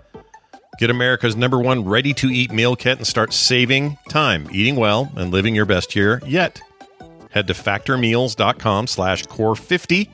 [0.79, 5.13] Get America's number one ready to eat meal kit and start saving time, eating well,
[5.17, 6.61] and living your best year yet.
[7.31, 10.09] Head to factormeals.com slash core50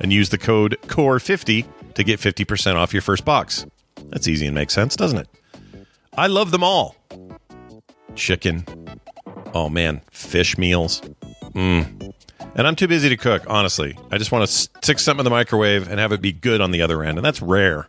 [0.00, 3.64] and use the code core50 to get 50% off your first box.
[4.08, 5.28] That's easy and makes sense, doesn't it?
[6.16, 6.94] I love them all.
[8.14, 8.66] Chicken.
[9.54, 11.00] Oh man, fish meals.
[11.54, 12.11] Mmm.
[12.54, 13.96] And I'm too busy to cook, honestly.
[14.10, 16.70] I just want to stick something in the microwave and have it be good on
[16.70, 17.86] the other end, and that's rare.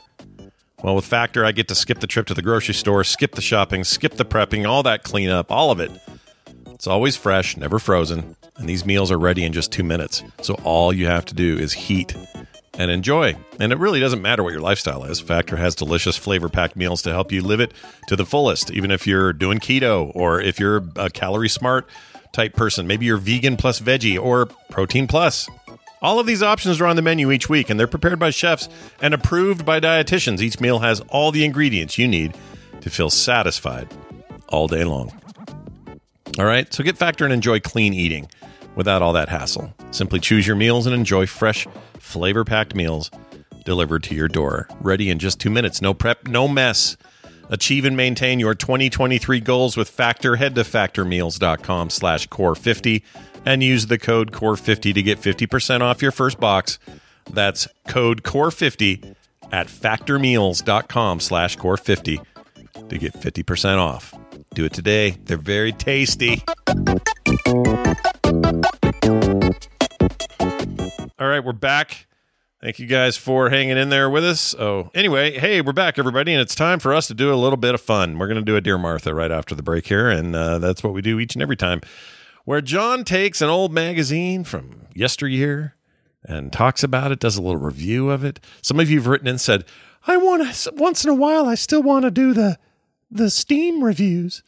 [0.82, 3.42] Well, with Factor, I get to skip the trip to the grocery store, skip the
[3.42, 5.92] shopping, skip the prepping, all that cleanup, all of it.
[6.68, 10.24] It's always fresh, never frozen, and these meals are ready in just two minutes.
[10.42, 12.16] So all you have to do is heat
[12.78, 13.36] and enjoy.
[13.60, 15.20] And it really doesn't matter what your lifestyle is.
[15.20, 17.74] Factor has delicious flavor packed meals to help you live it
[18.08, 21.88] to the fullest, even if you're doing keto or if you're a calorie smart
[22.34, 22.86] type person.
[22.88, 25.50] Maybe you're vegan plus veggie or protein plus.
[26.02, 28.68] All of these options are on the menu each week, and they're prepared by chefs
[29.02, 30.42] and approved by dietitians.
[30.42, 32.36] Each meal has all the ingredients you need
[32.82, 33.88] to feel satisfied
[34.50, 35.14] all day long.
[36.38, 38.28] All right, so get Factor and enjoy clean eating
[38.76, 39.74] without all that hassle.
[39.92, 41.68] Simply choose your meals and enjoy fresh,
[42.00, 43.10] flavor packed meals
[43.64, 44.68] delivered to your door.
[44.82, 45.82] Ready in just two minutes.
[45.82, 46.98] No prep, no mess.
[47.54, 50.38] Achieve and maintain your 2023 goals with Factor.
[50.38, 53.04] Head to factormeals.com slash core50
[53.46, 56.80] and use the code core50 to get 50% off your first box.
[57.30, 59.14] That's code core50
[59.52, 62.26] at factormeals.com slash core50
[62.90, 64.16] to get 50% off.
[64.56, 65.12] Do it today.
[65.24, 66.44] They're very tasty.
[71.20, 72.08] All right, we're back.
[72.64, 74.56] Thank you guys for hanging in there with us.
[74.58, 77.58] Oh, anyway, hey, we're back, everybody, and it's time for us to do a little
[77.58, 78.18] bit of fun.
[78.18, 80.82] We're going to do a Dear Martha right after the break here, and uh, that's
[80.82, 81.82] what we do each and every time,
[82.46, 85.76] where John takes an old magazine from yesteryear
[86.24, 88.40] and talks about it, does a little review of it.
[88.62, 89.66] Some of you have written and said,
[90.08, 91.46] "I want to once in a while.
[91.46, 92.58] I still want to do the
[93.12, 94.42] the Steam reviews."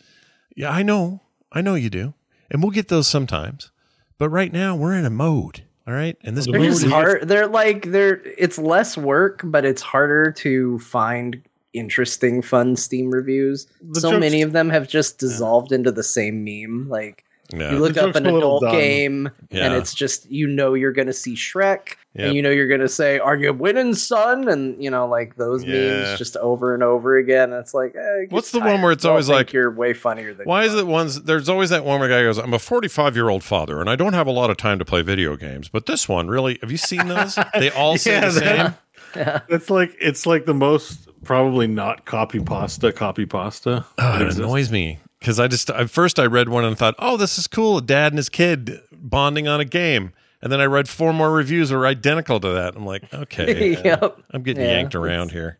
[0.55, 1.19] Yeah, I know,
[1.51, 2.13] I know you do,
[2.49, 3.71] and we'll get those sometimes.
[4.17, 5.63] But right now, we're in a mode.
[5.87, 7.27] All right, and this They're just hard.
[7.27, 8.21] They're like they're.
[8.37, 11.41] It's less work, but it's harder to find
[11.73, 13.67] interesting, fun Steam reviews.
[13.81, 16.87] The so joke's- many of them have just dissolved into the same meme.
[16.89, 17.71] Like Yeah.
[17.71, 19.65] you look The up an adult game, Yeah.
[19.65, 22.25] and it's just you know you're gonna see Shrek, Yep.
[22.27, 25.63] and you know you're gonna say, "Are you winning, son?" And you know like those
[25.63, 25.73] Yeah.
[26.05, 27.51] memes just over and over again.
[27.53, 30.33] And it's like, eh, What's gets the one where it's always like- you're way funnier
[30.33, 31.21] than Why is it ones?
[31.23, 33.89] There's always that one where the guy goes, "I'm a 45 year old father, and
[33.89, 36.57] I don't have a lot of time to play video games." But this one, really,
[36.61, 37.37] have you seen those?
[37.59, 38.73] They all say Yeah, the same.
[39.13, 43.85] that- It's like it's like the most probably not copy pasta copy pasta.
[43.99, 44.39] Oh, it exists.
[44.39, 47.47] annoys me because I just at first I read one and thought, "Oh, this is
[47.47, 51.13] cool." A dad and his kid bonding on a game, and then I read four
[51.13, 52.75] more reviews that were identical to that.
[52.75, 54.21] I'm like, okay, Yep.
[54.31, 55.57] I'm getting Yeah, yanked around here.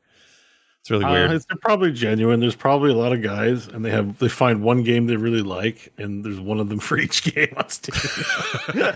[0.82, 1.32] It's really Uh, weird.
[1.32, 2.40] it's, they're probably genuine.
[2.40, 5.42] There's probably a lot of guys, and they have they find one game they really
[5.42, 7.95] like, and there's one of them for each game on Steam.
[8.76, 8.94] you know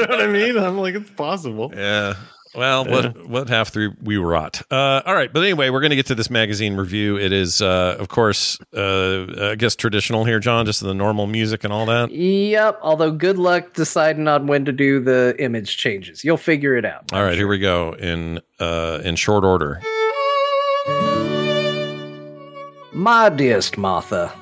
[0.00, 0.58] what I mean?
[0.58, 1.72] I'm like, it's possible.
[1.76, 2.14] Yeah.
[2.58, 4.62] Well, what what half three we rot.
[4.68, 7.16] Uh, all right, but anyway, we're going to get to this magazine review.
[7.16, 11.62] It is, uh, of course, uh, I guess traditional here, John, just the normal music
[11.62, 12.10] and all that.
[12.10, 12.80] Yep.
[12.82, 16.24] Although, good luck deciding on when to do the image changes.
[16.24, 17.12] You'll figure it out.
[17.12, 19.80] All right, here we go in uh, in short order.
[22.92, 24.32] My dearest Martha,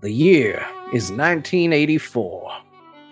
[0.00, 2.52] the year is 1984,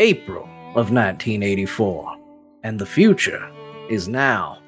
[0.01, 0.43] April
[0.75, 2.17] of 1984,
[2.65, 3.49] and the future
[3.91, 4.59] is now.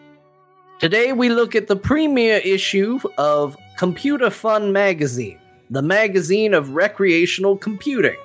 [0.81, 5.39] Today we look at the premiere issue of Computer Fun Magazine,
[5.70, 8.18] the magazine of recreational computing,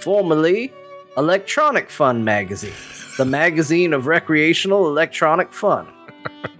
[0.00, 0.72] formerly
[1.16, 2.72] Electronic Fun Magazine,
[3.18, 5.86] the magazine of recreational electronic fun.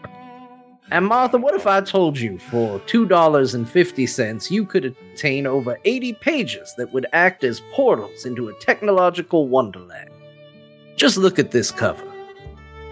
[0.93, 6.75] And Martha, what if I told you for $2.50 you could attain over 80 pages
[6.77, 10.11] that would act as portals into a technological wonderland?
[10.97, 12.12] Just look at this cover.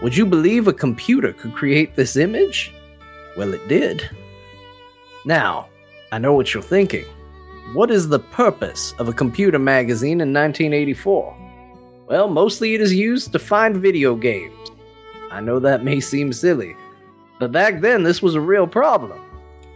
[0.02, 2.72] Would you believe a computer could create this image?
[3.36, 4.08] Well, it did.
[5.26, 5.68] Now,
[6.10, 7.04] I know what you're thinking.
[7.74, 11.36] What is the purpose of a computer magazine in 1984?
[12.08, 14.70] Well, mostly it is used to find video games.
[15.30, 16.74] I know that may seem silly,
[17.38, 19.20] but back then this was a real problem.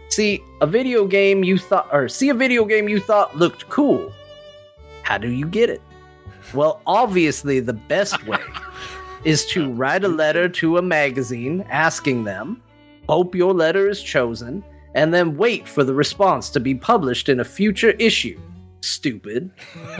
[0.09, 4.11] See, a video game you thought or see a video game you thought looked cool.
[5.03, 5.81] How do you get it?
[6.53, 8.41] Well, obviously the best way
[9.25, 12.61] is to oh, write a letter to a magazine asking them,
[13.09, 14.63] hope your letter is chosen,
[14.93, 18.39] and then wait for the response to be published in a future issue.
[18.81, 19.51] Stupid.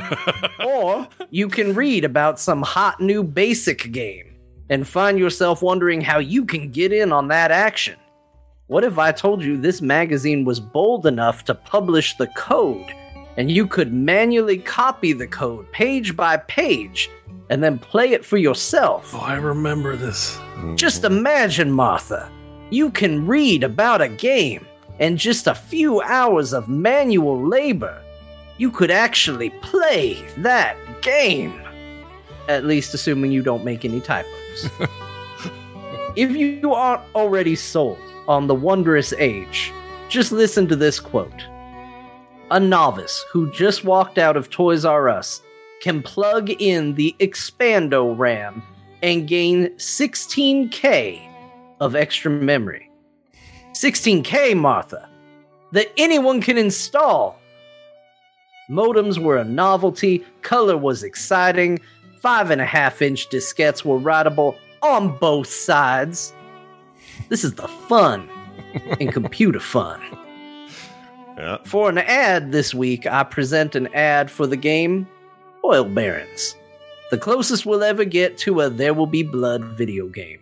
[0.65, 4.35] or you can read about some hot new basic game
[4.69, 7.97] and find yourself wondering how you can get in on that action.
[8.67, 12.93] What if I told you this magazine was bold enough to publish the code
[13.37, 17.09] and you could manually copy the code page by page
[17.49, 19.13] and then play it for yourself?
[19.13, 20.39] Oh, I remember this.
[20.75, 22.31] Just imagine, Martha.
[22.71, 24.65] You can read about a game,
[24.99, 28.01] and just a few hours of manual labor,
[28.57, 31.61] you could actually play that game.
[32.47, 34.69] At least assuming you don't make any typos.
[36.15, 39.71] if you aren't already sold on the wondrous age,
[40.09, 41.43] just listen to this quote.
[42.51, 45.41] A novice who just walked out of Toys R Us
[45.81, 48.63] can plug in the Expando RAM
[49.01, 51.21] and gain 16K
[51.79, 52.89] of extra memory.
[53.73, 55.09] 16K, Martha,
[55.73, 57.39] that anyone can install.
[58.69, 61.79] Modems were a novelty, color was exciting,
[62.19, 66.33] five and a half inch diskettes were writable on both sides.
[67.29, 68.29] This is the fun
[68.99, 70.01] in computer fun.
[71.37, 71.57] Yeah.
[71.65, 75.07] For an ad this week, I present an ad for the game
[75.65, 76.55] Oil Barons,
[77.09, 80.39] the closest we'll ever get to a There Will Be Blood video game.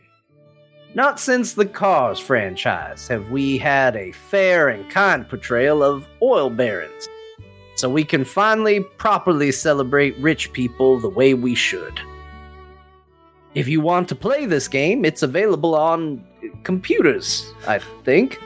[0.95, 6.49] Not since the Cars franchise have we had a fair and kind portrayal of oil
[6.49, 7.07] barons,
[7.75, 12.01] so we can finally properly celebrate rich people the way we should.
[13.53, 16.21] If you want to play this game, it's available on
[16.63, 18.41] computers, I think,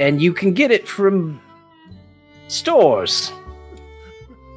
[0.00, 1.40] and you can get it from
[2.48, 3.30] stores.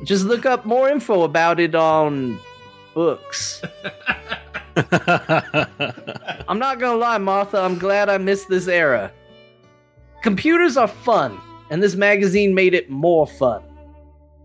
[0.03, 2.39] Just look up more info about it on
[2.93, 3.61] books.
[4.75, 9.11] I'm not gonna lie, Martha, I'm glad I missed this era.
[10.21, 13.63] Computers are fun, and this magazine made it more fun.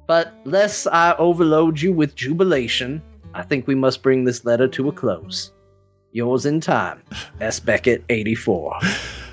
[0.07, 3.03] But lest I overload you with jubilation,
[3.35, 5.53] I think we must bring this letter to a close.
[6.13, 7.03] Yours in time,
[7.41, 7.61] S.
[7.61, 8.79] Beckett, 84.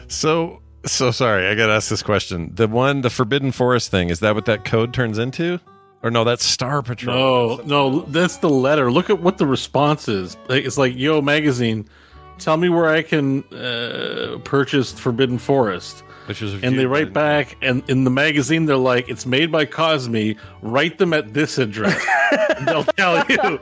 [0.08, 2.52] So so sorry, I got to ask this question.
[2.54, 5.60] The one, the Forbidden Forest thing, is that what that code turns into?
[6.06, 7.58] Or no, that's Star Patrol.
[7.58, 8.92] No, no, that's the letter.
[8.92, 10.38] Look at what the response is.
[10.48, 11.90] Like, It's like, yo, magazine,
[12.38, 16.04] tell me where I can uh, purchase Forbidden Forest.
[16.28, 19.66] Which is and they write back, and in the magazine, they're like, it's made by
[19.66, 20.38] Cosmi.
[20.62, 22.04] Write them at this address.
[22.58, 23.60] and they'll tell you.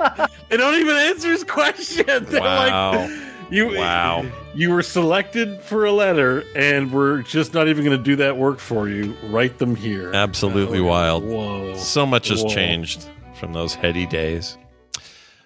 [0.49, 2.05] They don't even answer his question.
[2.25, 2.91] They're Wow.
[2.91, 3.09] like,
[3.53, 4.25] you, Wow.
[4.55, 8.35] You were selected for a letter, and we're just not even going to do that
[8.35, 9.15] work for you.
[9.25, 10.11] Write them here.
[10.13, 11.23] Absolutely wild.
[11.23, 11.75] Whoa.
[11.77, 12.49] So much has Whoa.
[12.49, 13.07] changed
[13.39, 14.57] from those heady days.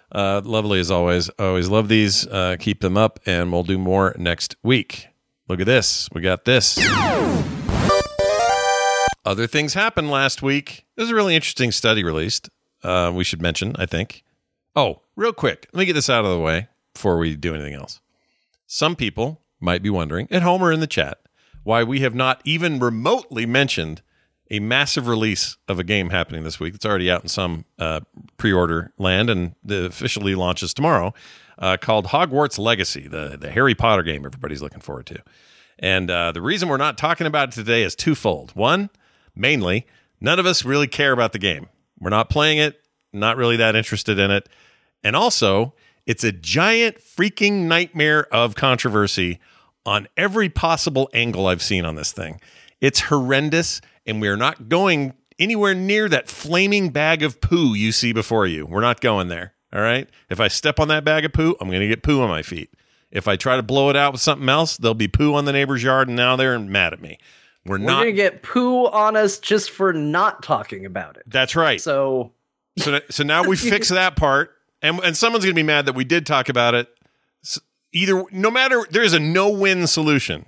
[0.10, 1.30] Uh, lovely as always.
[1.38, 2.26] Always love these.
[2.26, 5.10] Uh, keep them up, and we'll do more next week.
[5.50, 6.08] Look at this.
[6.14, 6.78] We got this.
[9.26, 10.86] Other things happened last week.
[10.96, 12.50] There's a really interesting study released.
[12.84, 14.24] Uh, we should mention, I think.
[14.78, 15.68] Oh, real quick.
[15.74, 18.02] Let me get this out of the way before we do anything else.
[18.66, 21.20] Some people might be wondering, at home or in the chat,
[21.64, 24.02] why we have not even remotely mentioned
[24.50, 26.74] a massive release of a game happening this week.
[26.74, 28.00] It's already out in some uh,
[28.38, 31.14] pre-order land, and the officially launches tomorrow.
[31.60, 35.20] Uh, called Hogwarts Legacy, the the Harry Potter game everybody's looking forward to.
[35.80, 38.52] And uh, the reason we're not talking about it today is twofold.
[38.56, 38.92] One,
[39.36, 39.88] mainly,
[40.22, 41.68] none of us really care about the game.
[42.00, 42.80] We're not playing it,
[43.12, 44.48] not really that interested in it.
[45.04, 45.74] And also,
[46.08, 49.40] it's a giant freaking nightmare of controversy
[49.86, 52.42] on every possible angle I've seen on this thing.
[52.82, 58.12] It's horrendous, and we're not going anywhere near that flaming bag of poo you see
[58.14, 58.66] before you.
[58.66, 59.54] We're not going there.
[59.74, 60.10] All right.
[60.30, 62.42] If I step on that bag of poo, I'm going to get poo on my
[62.42, 62.74] feet.
[63.12, 65.54] If I try to blow it out with something else, there'll be poo on the
[65.54, 67.18] neighbor's yard, and now they're mad at me.
[67.66, 68.00] We're, We're not.
[68.00, 71.24] gonna get poo on us just for not talking about it.
[71.28, 71.82] That's right.
[71.82, 72.32] So,
[72.78, 76.04] so, so now we fix that part, and and someone's gonna be mad that we
[76.04, 76.88] did talk about it.
[77.44, 77.60] S-
[77.94, 80.46] Either, no matter, there is a no-win solution.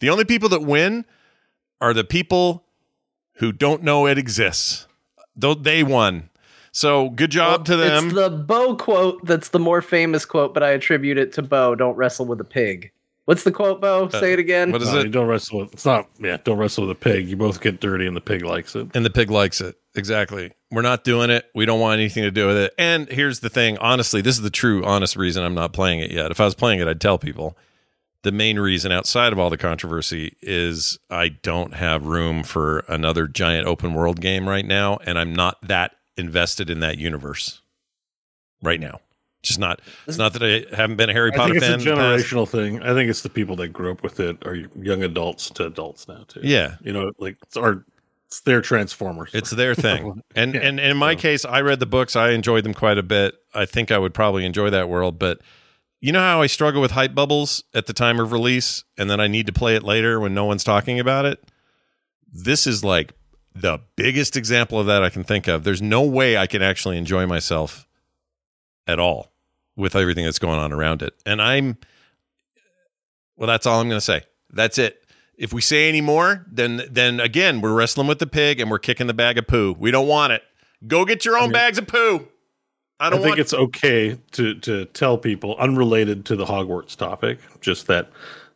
[0.00, 1.04] The only people that win
[1.80, 2.64] are the people
[3.34, 4.86] who don't know it exists.
[5.36, 6.30] Though they won.
[6.72, 8.06] So good job to them.
[8.06, 11.74] It's the Bo quote that's the more famous quote, but I attribute it to Bo.
[11.76, 12.90] Don't wrestle with a pig.
[13.26, 14.04] What's the quote, Bo?
[14.06, 14.70] Uh, Say it again.
[14.70, 15.10] what is No, it?
[15.10, 15.72] Don't wrestle with.
[15.72, 16.08] It's not.
[16.18, 17.26] Yeah, don't wrestle with a pig.
[17.28, 18.88] You both get dirty, and the pig likes it.
[18.94, 19.76] And the pig likes it.
[19.94, 20.52] Exactly.
[20.70, 21.46] We're not doing it.
[21.54, 22.74] We don't want anything to do with it.
[22.78, 26.10] And here's the thing honestly, this is the true, honest reason I'm not playing it
[26.10, 26.30] yet.
[26.30, 27.56] If I was playing it, I'd tell people.
[28.24, 33.26] The main reason outside of all the controversy is I don't have room for another
[33.26, 34.98] giant open world game right now.
[35.04, 37.60] And I'm not that invested in that universe
[38.62, 39.00] right now.
[39.44, 39.80] Just not.
[40.06, 41.88] It's not that I haven't been a Harry I Potter think it's fan.
[41.88, 42.26] a in the past.
[42.26, 42.82] generational thing.
[42.82, 46.08] I think it's the people that grew up with it are young adults to adults
[46.08, 46.40] now too.
[46.42, 46.76] Yeah.
[46.82, 47.84] you know, like it's our
[48.26, 49.30] it's their Transformers.
[49.34, 50.22] It's their thing.
[50.34, 50.60] And Yeah.
[50.62, 52.16] and, and in my case, I read the books.
[52.16, 53.34] I enjoyed them quite a bit.
[53.54, 55.18] I think I would probably enjoy that world.
[55.18, 55.40] But
[56.00, 59.20] you know how I struggle with hype bubbles at the time of release, and then
[59.20, 61.42] I need to play it later when no one's talking about it.
[62.32, 63.12] This is like
[63.54, 65.62] the biggest example of that I can think of.
[65.64, 67.86] There's no way I can actually enjoy myself
[68.86, 69.30] at all
[69.76, 71.14] with everything that's going on around it.
[71.26, 71.78] And I'm
[73.36, 74.22] well, that's all I'm going to say.
[74.50, 75.00] That's it.
[75.36, 78.78] If we say any more, then then again, we're wrestling with the pig and we're
[78.78, 79.74] kicking the bag of poo.
[79.78, 80.42] We don't want it.
[80.86, 82.28] Go get your own bags of poo.
[83.00, 86.94] I I, don't think want it's okay to to tell people unrelated to the Hogwarts
[86.96, 88.10] topic, just that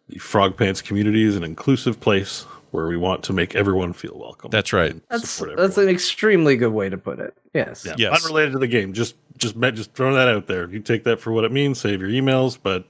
[0.09, 4.17] the Frog Pants community is an inclusive place where we want to make everyone feel
[4.17, 4.51] welcome.
[4.51, 4.95] That's right.
[5.09, 7.35] That's that's an extremely good way to put it.
[7.55, 7.85] Yes.
[7.85, 8.25] Yeah, Yes.
[8.25, 8.93] unrelated to the game.
[8.93, 10.69] Just just just throwing that out there.
[10.69, 11.81] You take that for what it means.
[11.81, 12.85] Save your emails, but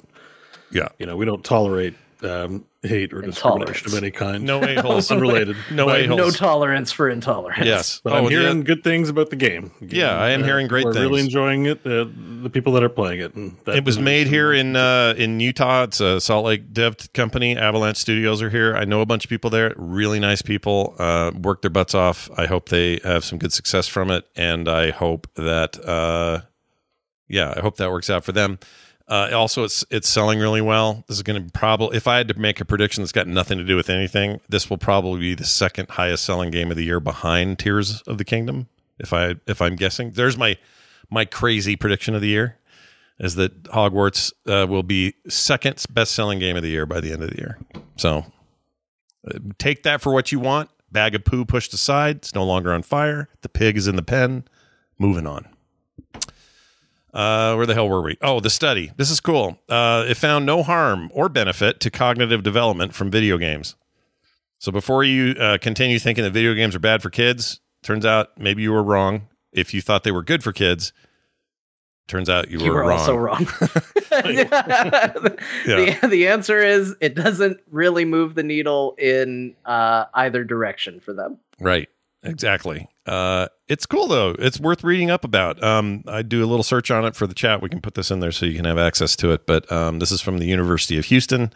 [0.70, 4.44] yeah, you know we don't tolerate um, hate or discrimination of any kind.
[4.44, 5.10] No a-holes.
[5.10, 5.56] unrelated.
[5.72, 6.16] No a-holes.
[6.18, 7.66] No tolerance for intolerance.
[7.66, 8.00] Yes.
[8.04, 8.30] But Oh, I'm yeah.
[8.30, 9.72] hearing good things about the game.
[9.80, 11.84] The Yeah, I am hearing great we're Really enjoying it.
[11.84, 12.06] Uh,
[12.42, 13.34] the people that are playing it.
[13.34, 15.84] And that it was made here in uh, in Utah.
[15.84, 17.56] It's a Salt Lake dev company.
[17.56, 18.76] Avalanche Studios are here.
[18.76, 19.72] I know a bunch of people there.
[19.76, 20.94] Really nice people.
[20.98, 22.30] Uh, work their butts off.
[22.36, 26.42] I hope they have some good success from it, and I hope that uh,
[27.28, 28.58] yeah, I hope that works out for them.
[29.08, 31.02] Uh, also, it's it's selling really well.
[31.08, 33.56] This is going to probably, if I had to make a prediction that's got nothing
[33.56, 36.84] to do with anything, this will probably be the second highest selling game of the
[36.84, 38.68] year behind Tears of the Kingdom.
[38.98, 40.58] If I if I'm guessing, there's my
[41.10, 42.58] my crazy prediction of the year
[43.18, 47.12] is that Hogwarts uh, will be second best selling game of the year by the
[47.12, 47.58] end of the year.
[47.96, 48.26] So
[49.26, 50.70] uh, take that for what you want.
[50.90, 52.16] Bag of poo pushed aside.
[52.16, 53.28] It's no longer on fire.
[53.42, 54.44] The pig is in the pen.
[54.98, 55.48] Moving on.
[57.12, 58.16] Uh, where the hell were we?
[58.22, 58.92] Oh, the study.
[58.96, 59.58] This is cool.
[59.68, 63.76] Uh, it found no harm or benefit to cognitive development from video games.
[64.58, 68.36] So before you uh, continue thinking that video games are bad for kids, turns out
[68.38, 69.28] maybe you were wrong.
[69.52, 70.92] If you thought they were good for kids,
[72.08, 72.98] turns out you, You were, were wrong.
[72.98, 73.44] also wrong.
[74.10, 81.12] the, the answer is it doesn't really move the needle in uh, either direction for
[81.12, 81.38] them.
[81.60, 81.88] Right.
[82.22, 82.88] Exactly.
[83.06, 84.34] Uh, it's cool though.
[84.38, 85.62] It's worth reading up about.
[85.62, 87.62] Um, I do a little search on it for the chat.
[87.62, 89.46] We can put this in there so you can have access to it.
[89.46, 91.52] But um, this is from the University of Houston,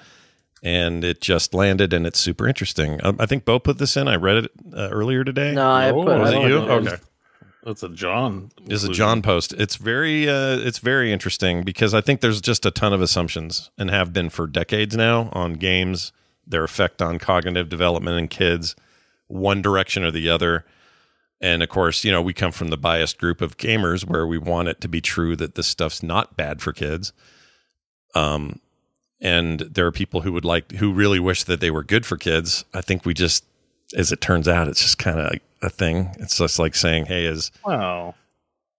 [0.62, 3.00] and it just landed, and it's super interesting.
[3.04, 4.06] Um, I think Bo put this in.
[4.06, 5.52] I read it uh, earlier today.
[5.52, 6.58] No, I Oh, put was it you?
[6.62, 6.70] in.
[6.70, 6.96] Okay.
[7.64, 8.50] That's a John.
[8.64, 9.52] This is a John post.
[9.52, 13.70] It's very uh, it's very interesting because I think there's just a ton of assumptions
[13.78, 16.12] and have been for decades now on games,
[16.46, 18.74] their effect on cognitive development in kids,
[19.32, 20.64] one direction or the other.
[21.40, 24.38] And of course, you know, we come from the biased group of gamers where we
[24.38, 27.12] want it to be true that this stuff's not bad for kids.
[28.14, 28.60] Um
[29.20, 32.16] and there are people who would like who really wish that they were good for
[32.16, 32.64] kids.
[32.74, 33.44] I think we just
[33.96, 36.14] as it turns out, it's just kind of a thing.
[36.18, 38.14] It's just like saying, "Hey, is Wow.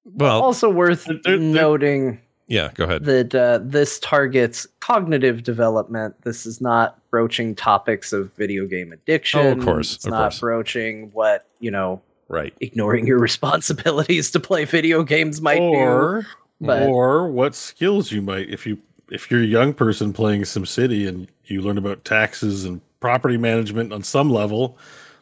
[0.03, 3.05] well, also worth noting yeah, go ahead.
[3.05, 6.21] that uh, this targets cognitive development.
[6.23, 9.39] This is not broaching topics of video game addiction.
[9.39, 10.39] Oh, of course, It's of not course.
[10.39, 12.51] broaching what, you know, right.
[12.59, 16.27] ignoring your responsibilities to play video games might or do.
[16.65, 18.79] But or what skills you might if you
[19.11, 23.93] if you're a young person playing SimCity and you learn about taxes and property management
[23.93, 24.75] on some level,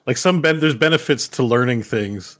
[0.07, 2.39] like some ben- there's benefits to learning things.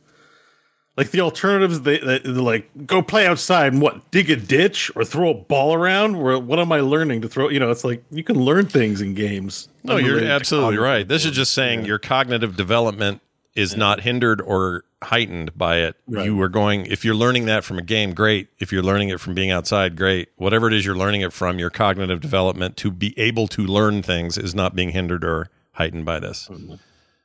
[0.97, 5.05] Like the alternatives, they, they like go play outside and what dig a ditch or
[5.05, 6.21] throw a ball around.
[6.21, 7.49] Where what am I learning to throw?
[7.49, 9.69] You know, it's like you can learn things in games.
[9.83, 11.07] No, you're absolutely right.
[11.07, 13.21] This is just saying your cognitive development
[13.55, 15.95] is not hindered or heightened by it.
[16.07, 16.25] Right.
[16.25, 18.49] You are going if you're learning that from a game, great.
[18.59, 20.29] If you're learning it from being outside, great.
[20.35, 24.03] Whatever it is you're learning it from, your cognitive development to be able to learn
[24.03, 26.49] things is not being hindered or heightened by this.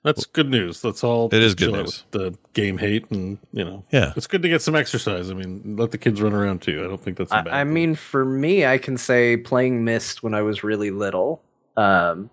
[0.06, 0.80] That's good news.
[0.80, 1.26] That's all.
[1.34, 2.04] It is good news.
[2.12, 4.12] The game hate, and you know, Yeah.
[4.14, 5.32] it's good to get some exercise.
[5.32, 6.84] I mean, let the kids run around too.
[6.84, 7.48] I don't think that's a bad.
[7.48, 11.42] I, I mean, for me, I can say playing Myst when I was really little
[11.76, 12.30] um,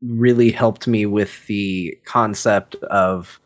[0.00, 3.40] really helped me with the concept of,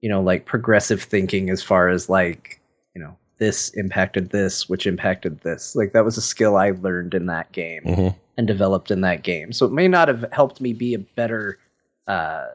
[0.00, 2.60] you know, like progressive thinking as far as like,
[2.96, 5.76] you know, this impacted this, which impacted this.
[5.76, 8.16] Like that was a skill I learned in that game Mhm.
[8.36, 9.52] and developed in that game.
[9.52, 11.58] So it may not have helped me be a better
[12.06, 12.46] uh,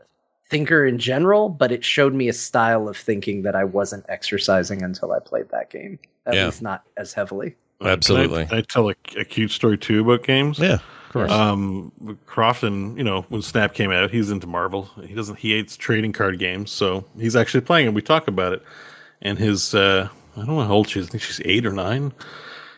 [0.50, 4.82] thinker in general, but it showed me a style of thinking that I wasn't exercising
[4.84, 6.00] until I played that game.
[6.26, 6.46] At Yeah.
[6.46, 7.56] least not as heavily.
[7.82, 8.46] Absolutely.
[8.46, 10.60] Can I, can I tell a, a cute story too about games?
[10.60, 11.32] Yeah, of course.
[11.32, 11.92] Um,
[12.26, 14.90] Crofton, you know, when Snap came out, he's into Marvel.
[15.06, 15.38] He doesn't.
[15.40, 17.94] He hates trading card games, so he's actually playing it.
[17.94, 18.64] We talk about it,
[19.22, 21.08] and his uh, I don't know how old she is.
[21.08, 22.12] I think she's eight or nine.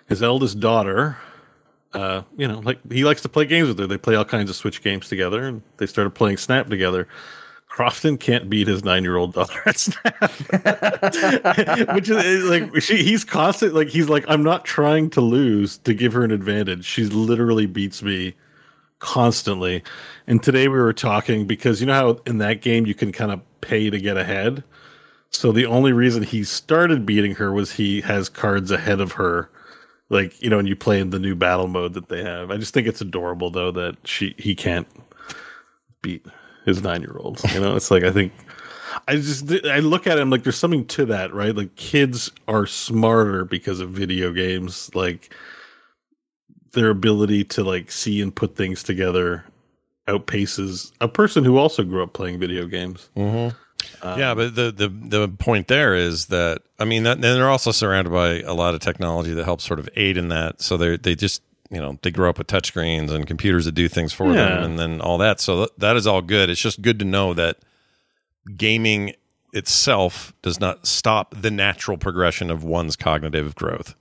[0.07, 1.17] His eldest daughter,
[1.93, 3.87] uh, you know, like he likes to play games with her.
[3.87, 7.07] They play all kinds of Switch games together, and they started playing Snap together.
[7.67, 10.31] Crofton can't beat his nine-year-old daughter at Snap,
[11.95, 13.73] which is like she, he's constant.
[13.73, 16.85] Like he's like, I'm not trying to lose to give her an advantage.
[16.85, 18.35] She literally beats me
[18.99, 19.83] constantly.
[20.27, 23.31] And today we were talking because you know how in that game you can kind
[23.31, 24.63] of pay to get ahead.
[25.29, 29.49] So the only reason he started beating her was he has cards ahead of her.
[30.11, 32.51] Like, you know, and you play in the new battle mode that they have.
[32.51, 34.87] I just think it's adorable though that she he can't
[36.01, 36.25] beat
[36.65, 37.39] his nine year old.
[37.53, 38.33] You know, it's like I think
[39.07, 41.55] I just I look at him like there's something to that, right?
[41.55, 44.93] Like kids are smarter because of video games.
[44.93, 45.33] Like
[46.73, 49.45] their ability to like see and put things together
[50.07, 53.09] outpaces a person who also grew up playing video games.
[53.15, 53.55] Mhm.
[54.01, 57.49] Um, yeah, but the, the the point there is that I mean, that, and they're
[57.49, 60.61] also surrounded by a lot of technology that helps sort of aid in that.
[60.61, 63.87] So they they just you know they grow up with touchscreens and computers that do
[63.87, 64.47] things for Yeah.
[64.55, 65.39] them, and then all that.
[65.39, 66.49] So that, that is all good.
[66.49, 67.57] It's just good to know that
[68.57, 69.13] gaming
[69.53, 73.95] itself does not stop the natural progression of one's cognitive growth.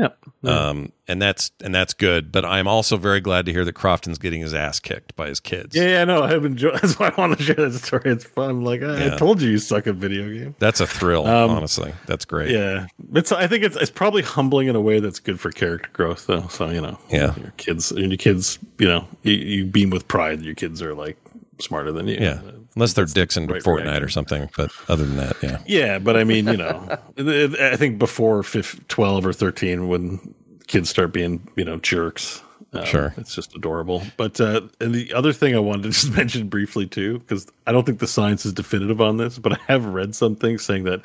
[0.00, 0.08] Yeah.
[0.44, 2.30] Um, and that's and that's good.
[2.30, 5.40] But I'm also very glad to hear that Crofton's getting his ass kicked by his
[5.40, 5.74] kids.
[5.74, 6.74] Yeah, yeah, no, I've enjoyed.
[6.82, 8.02] That's why I want to share that story.
[8.06, 8.62] It's fun.
[8.62, 9.14] Like I, Yeah.
[9.14, 10.54] I told you, you suck at video games.
[10.58, 11.92] That's a thrill, Um, honestly.
[12.06, 12.50] That's great.
[12.50, 13.32] Yeah, it's.
[13.32, 13.76] I think it's.
[13.76, 16.46] It's probably humbling in a way that's good for character growth, though.
[16.48, 17.34] So you know, Yeah.
[17.36, 20.42] your kids, and your kids, you know, you, you beam with pride.
[20.42, 21.16] Your kids are like
[21.60, 22.18] smarter than you.
[22.20, 22.40] Yeah.
[22.78, 24.02] Unless they're dicks in right Fortnite reaction.
[24.04, 24.50] or something.
[24.56, 25.58] But other than that, yeah.
[25.66, 30.32] Yeah, but I mean, you know, I think before fif- 12 or 13, when
[30.68, 32.40] kids start being, you know, jerks.
[32.74, 33.12] um, Sure.
[33.16, 34.02] It's just adorable.
[34.16, 37.72] But uh, and the other thing I wanted to just mention briefly, too, because I
[37.72, 41.00] don't think the science is definitive on this, but I have read something saying that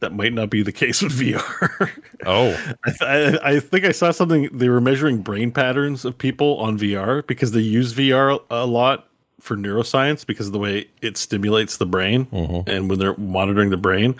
[0.00, 1.90] that might not be the case with VR.
[2.24, 2.74] Oh.
[2.84, 4.48] I, I, I think I saw something.
[4.56, 9.08] They were measuring brain patterns of people on VR because they use VR a lot
[9.42, 12.70] for neuroscience because of the way it stimulates the brain Mm-hmm.
[12.70, 14.14] and when they're monitoring the brain.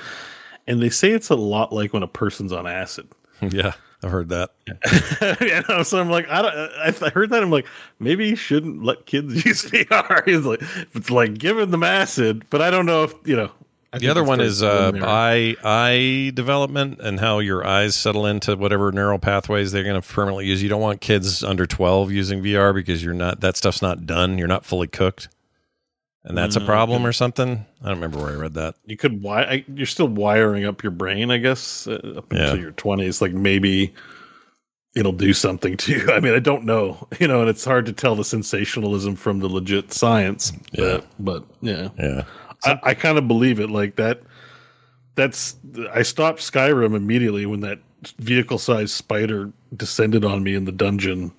[0.66, 3.08] And they say it's a lot like when a person's on acid.
[3.40, 3.72] yeah.
[4.04, 4.50] I've heard that.
[5.86, 6.52] so I'm like, I don't.
[6.52, 7.40] I, I heard that.
[7.40, 7.66] I'm like,
[8.00, 10.24] maybe you shouldn't let kids use VR.
[10.26, 10.60] He's like,
[10.92, 13.52] it's like giving them acid, but I don't know if you know.
[13.92, 18.56] I The other one is uh, eye eye development and how your eyes settle into
[18.56, 20.62] whatever neural pathways they're going to permanently use.
[20.62, 24.38] You don't want kids under twelve using VR because you're not that stuff's not done.
[24.38, 25.28] You're not fully cooked,
[26.24, 27.66] and that's a Mm, problem or something.
[27.82, 28.76] I don't remember where I read that.
[28.86, 32.44] you could why you're still wiring up your brain, I guess, uh, up Yeah.
[32.50, 33.20] until your 20s.
[33.20, 33.92] Like maybe
[34.94, 36.06] it'll do something to you.
[36.12, 39.40] I mean, I don't know, you know, and it's hard to tell the sensationalism from
[39.40, 40.52] the legit science.
[40.72, 40.98] Yeah.
[40.98, 42.24] but, but yeah, Yeah,
[42.64, 43.70] I, I kind of believe it.
[43.70, 44.20] Like that.
[45.14, 45.56] That's
[45.92, 47.80] I stopped Skyrim immediately when that
[48.18, 51.32] vehicle-sized spider descended on me in the dungeon.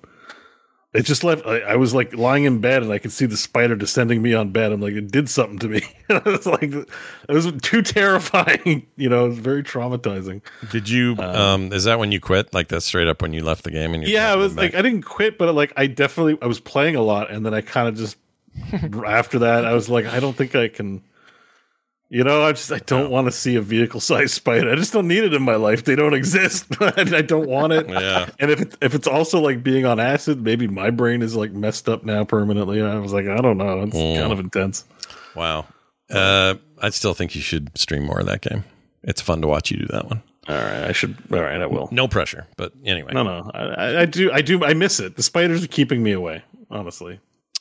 [0.94, 1.44] it just left.
[1.44, 4.32] I, I was like lying in bed and I could see the spider descending me
[4.32, 4.70] on bed.
[4.70, 5.82] I'm like, it did something to me.
[6.08, 6.88] it was like, it
[7.28, 8.86] was too terrifying.
[8.96, 10.40] You know, it was very traumatizing.
[10.70, 11.16] Did you?
[11.18, 12.54] Um, is that when you quit?
[12.54, 13.92] Like that's straight up when you left the game?
[13.92, 16.60] And you yeah, I was like, I didn't quit, but like, I definitely, I was
[16.60, 18.16] playing a lot, and then I kind of just
[19.04, 21.02] after that, I was like, I don't think I can.
[22.14, 24.70] You know, I just I don't want to see a vehicle sized spider.
[24.70, 25.82] I just don't need it in my life.
[25.82, 26.66] They don't exist.
[26.80, 27.88] I don't want it.
[27.88, 28.28] Yeah.
[28.38, 31.50] And if it, if it's also like being on acid, maybe my brain is like
[31.52, 32.80] messed up now permanently.
[32.80, 33.82] I was like, I don't know.
[33.82, 34.20] It's Mm.
[34.20, 34.84] kind of intense.
[35.34, 35.66] Wow.
[36.08, 38.62] Uh, I still think you should stream more of that game.
[39.02, 40.22] It's fun to watch you do that one.
[40.48, 41.16] All right, I should.
[41.32, 41.88] All right, I will.
[41.90, 43.12] No pressure, but anyway.
[43.12, 44.30] No, no, I, I- I do.
[44.30, 44.62] I do.
[44.64, 45.16] I miss it.
[45.16, 46.44] The spiders are keeping me away.
[46.70, 47.18] Honestly.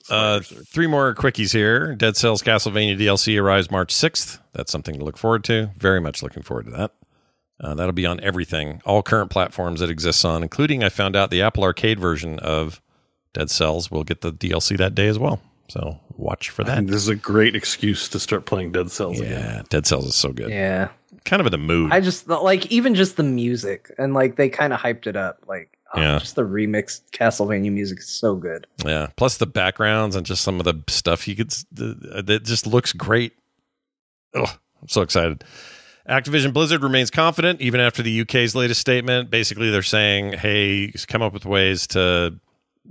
[0.10, 1.96] Uh, three more quickies here.
[1.96, 4.40] Dead Cells Castlevania DLC arrives March 6th.
[4.54, 5.72] That's something to look forward to.
[5.78, 6.92] Very much looking forward to that.
[7.60, 11.30] Uh, that'll be on everything, all current platforms it exists on, including I found out
[11.30, 12.82] the Apple Arcade version of
[13.34, 15.40] Dead Cells will get the DLC that day as well.
[15.70, 16.76] So watch for that.
[16.76, 19.32] think this is a great excuse to start playing Dead Cells again.
[19.32, 20.50] Yeah, Dead Cells is so good.
[20.50, 20.90] Yeah.
[21.26, 21.94] Kind of in the mood.
[21.94, 25.40] I just like even just the music and like they kind of hyped it up.
[25.48, 26.20] Like oh, Yeah.
[26.20, 28.68] just the remixed Castlevania music is so good.
[28.86, 29.08] Yeah.
[29.16, 33.34] Plus the backgrounds and just some of the stuff you could, that just looks great.
[34.36, 35.44] Oh, I'm so excited.
[36.10, 39.30] Activision Blizzard remains confident even after the UK's latest statement.
[39.30, 42.38] Basically, they're saying, hey, come up with ways to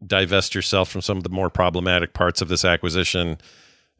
[0.07, 3.37] divest yourself from some of the more problematic parts of this acquisition.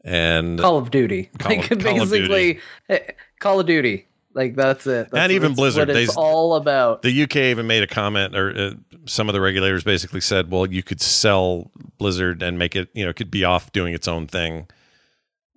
[0.03, 2.59] And Call of Duty, Call- like Call of basically
[2.89, 2.99] eh,
[3.39, 4.07] Call of Duty.
[4.33, 5.09] Like that's it.
[5.11, 7.01] That's, And even that's Blizzard, what it's they- all about.
[7.03, 8.71] The UK even made a comment, or uh,
[9.05, 13.03] some of the regulators basically said, "Well, you could sell Blizzard and make it, you
[13.03, 14.67] know, it could be off doing its own thing."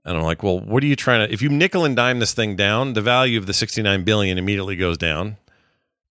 [0.05, 1.33] And I'm like, "Well, what are you trying to?
[1.33, 4.77] If you nickel and dime this thing down, the value of the 69 billion immediately
[4.77, 5.37] goes down.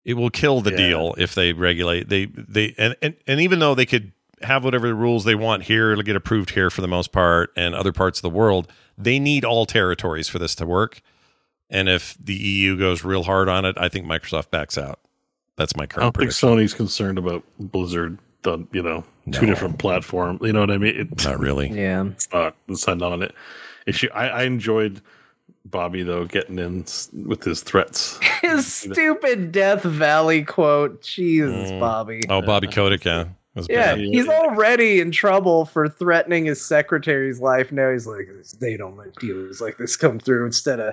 [0.05, 0.77] It will kill the Yeah.
[0.77, 2.09] deal if they regulate.
[2.09, 4.13] They they and, and and even though they could
[4.43, 7.75] have whatever rules they want here, it'll get approved here for the most part, and
[7.75, 11.03] other parts of the world, they need all territories for this to work."
[11.71, 15.01] And if the EU goes real hard on it, I think Microsoft backs out.
[15.57, 16.09] That's my current.
[16.17, 16.61] I current don't think.
[16.61, 18.19] Sony's concerned about Blizzard.
[18.43, 20.39] The you know two different platform.
[20.43, 20.95] You know what I mean?
[20.97, 21.69] It, Not really.
[21.71, 22.05] Yeah.
[22.09, 22.55] It's not.
[22.69, 23.35] It's not on it.
[23.87, 24.09] Issue.
[24.13, 25.01] I, I enjoyed
[25.65, 26.85] Bobby though getting in
[27.27, 28.19] with his threats.
[28.43, 31.01] His stupid Death Valley quote.
[31.01, 31.81] Jesus, Mm.
[31.81, 32.21] Bobby.
[32.29, 33.25] Oh, Bobby Kotick, yeah.
[33.71, 34.01] Yeah, bad.
[34.01, 37.73] he's already in trouble for threatening his secretary's life.
[37.73, 38.29] Now he's like,
[38.61, 40.45] they don't let deals like this come through.
[40.45, 40.93] Instead of,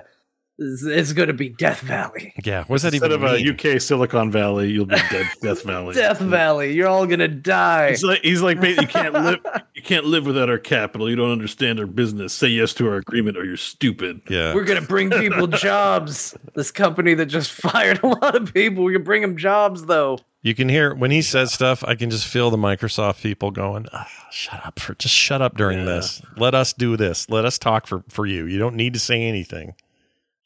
[0.58, 2.32] it's, it's going to be Death Valley.
[2.44, 3.48] Yeah, what does that Instead even of mean?
[3.60, 5.94] a UK Silicon Valley, you'll be dead Death Valley.
[5.94, 7.90] Death Valley, you're all gonna die.
[7.90, 9.38] He's like, he's like, "Mate, you can't live.
[9.74, 11.08] You can't live without our capital.
[11.10, 12.32] You don't understand our business.
[12.32, 14.20] Say yes to our agreement, or you're stupid.
[14.28, 16.36] Yeah, We're gonna bring people jobs.
[16.54, 20.18] This company that just fired a lot of people, we can bring them jobs though.
[20.44, 21.84] You can hear when he says stuff.
[21.86, 24.80] I can just feel the Microsoft people going, "Ah, "Shut up!
[24.80, 26.20] For just shut up during this.
[26.36, 27.30] Let us do this.
[27.30, 28.46] Let us talk for for you.
[28.46, 29.74] You don't need to say anything,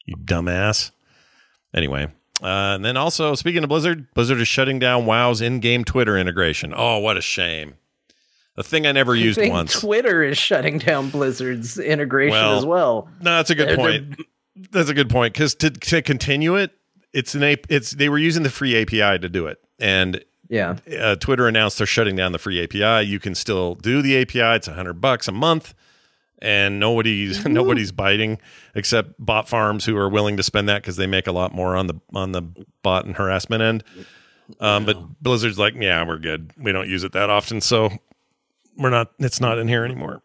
[0.07, 0.89] you dumbass."
[1.75, 2.05] Anyway,
[2.41, 6.73] uh, and then also speaking of Blizzard, Blizzard is shutting down WoW's in-game Twitter integration.
[6.75, 7.75] Oh, what a shame!
[8.55, 9.79] The thing I never I used think once.
[9.79, 13.09] Twitter is shutting down Blizzard's integration Well, as well.
[13.21, 14.15] No, that's a good They're- point.
[14.71, 16.71] That's a good point because to to continue it,
[17.13, 17.43] it's an.
[17.43, 20.77] It's they were using the free API to do it, and Yeah.
[20.99, 23.05] uh, Twitter announced they're shutting down the free API.
[23.05, 24.55] You can still do the API.
[24.55, 25.75] It's a hundred bucks a month,
[26.41, 28.39] and nobody's nobody's biting
[28.75, 31.75] except bot farms who are willing to spend that because they make a lot more
[31.75, 32.41] on the on the
[32.83, 33.83] bot and harassment end.
[34.59, 36.51] Um, But Blizzard's like, yeah, we're good.
[36.57, 37.89] We don't use it that often, so
[38.77, 39.11] we're not.
[39.19, 40.21] It's not in here anymore.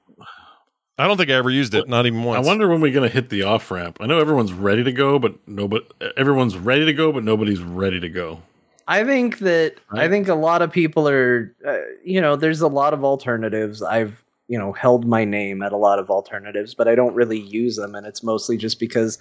[0.99, 2.45] I don't think I ever used it, not even once.
[2.45, 3.99] I wonder when we're gonna hit the off ramp.
[4.01, 5.85] I know everyone's ready to go, but nobody.
[6.17, 8.43] Everyone's ready to go, but nobody's ready to go.
[8.87, 12.69] I think that I think a lot of people are, uh, you know, there's a
[12.69, 13.83] lot of alternatives.
[13.83, 17.41] I've, you know, held my name at a lot of alternatives, but I don't really
[17.41, 19.19] use them, and it's mostly just because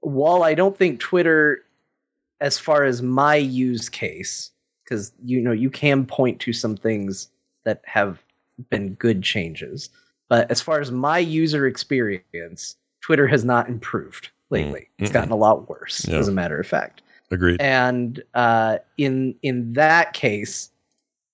[0.00, 1.62] while I don't think Twitter,
[2.40, 4.50] as far as my use case,
[4.82, 7.28] because you know you can point to some things
[7.64, 8.24] that have
[8.68, 9.88] been good changes,
[10.28, 14.88] but as far as my user experience, Twitter has not improved lately.
[14.98, 15.14] It's mm-mm.
[15.14, 16.18] gotten a lot worse, Yeah.
[16.18, 17.60] as a matter of fact Agreed.
[17.60, 20.70] and uh, in in that case,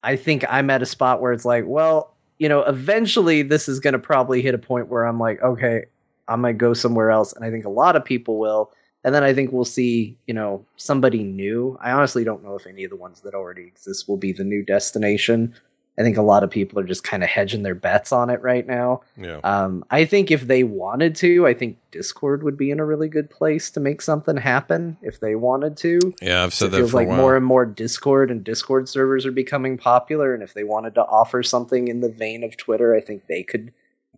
[0.02, 2.11] I think I'm at a spot where it's like, well,
[2.42, 5.84] you know, eventually this is going to probably hit a point where I'm like, okay,
[6.26, 8.72] I might go somewhere else, and I think a lot of people will,
[9.04, 11.78] and then I think we'll see, you know, somebody new.
[11.80, 14.42] I honestly don't know if any of the ones that already exist will be the
[14.42, 15.54] new destination,
[15.98, 18.40] I think a lot of people are just kind of hedging their bets on it
[18.40, 19.02] right now.
[19.16, 19.40] Yeah.
[19.44, 23.08] Um, I think if they wanted to, I think Discord would be in a really
[23.08, 25.98] good place to make something happen if they wanted to.
[26.22, 28.88] Yeah, I've said it that feels for a like more and more Discord and Discord
[28.88, 32.56] servers are becoming popular, and if they wanted to offer something in the vein of
[32.56, 33.70] Twitter, I think they could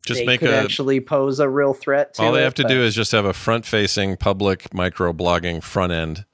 [0.06, 2.54] Just they make could a- actually pose a real threat to All they it, have
[2.54, 6.24] to but- do is just have a front-facing public micro-blogging front end,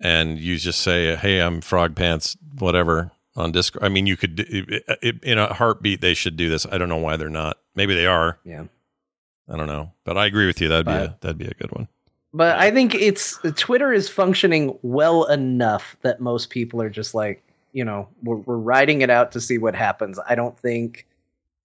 [0.00, 4.40] and you just say, "Hey, I'm Frog Pants, whatever." On Discord, I mean, you could
[4.40, 6.02] it, it, in a heartbeat.
[6.02, 6.66] They should do this.
[6.70, 7.58] I don't know why they're not.
[7.74, 8.38] Maybe they are.
[8.44, 8.64] Yeah,
[9.48, 10.68] I don't know, but I agree with you.
[10.68, 11.88] That'd be a, that'd be a good one.
[12.34, 17.42] But I think it's Twitter is functioning well enough that most people are just like,
[17.72, 20.18] you know, we're, we're riding it out to see what happens.
[20.28, 21.06] I don't think,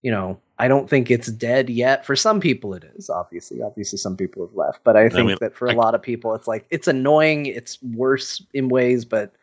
[0.01, 2.05] you know, I don't think it's dead yet.
[2.05, 3.09] For some people, it is.
[3.09, 4.83] Obviously, obviously, some people have left.
[4.83, 7.45] But I think mean, that for a lot of people, it's like it's annoying.
[7.45, 9.33] It's worse in ways, but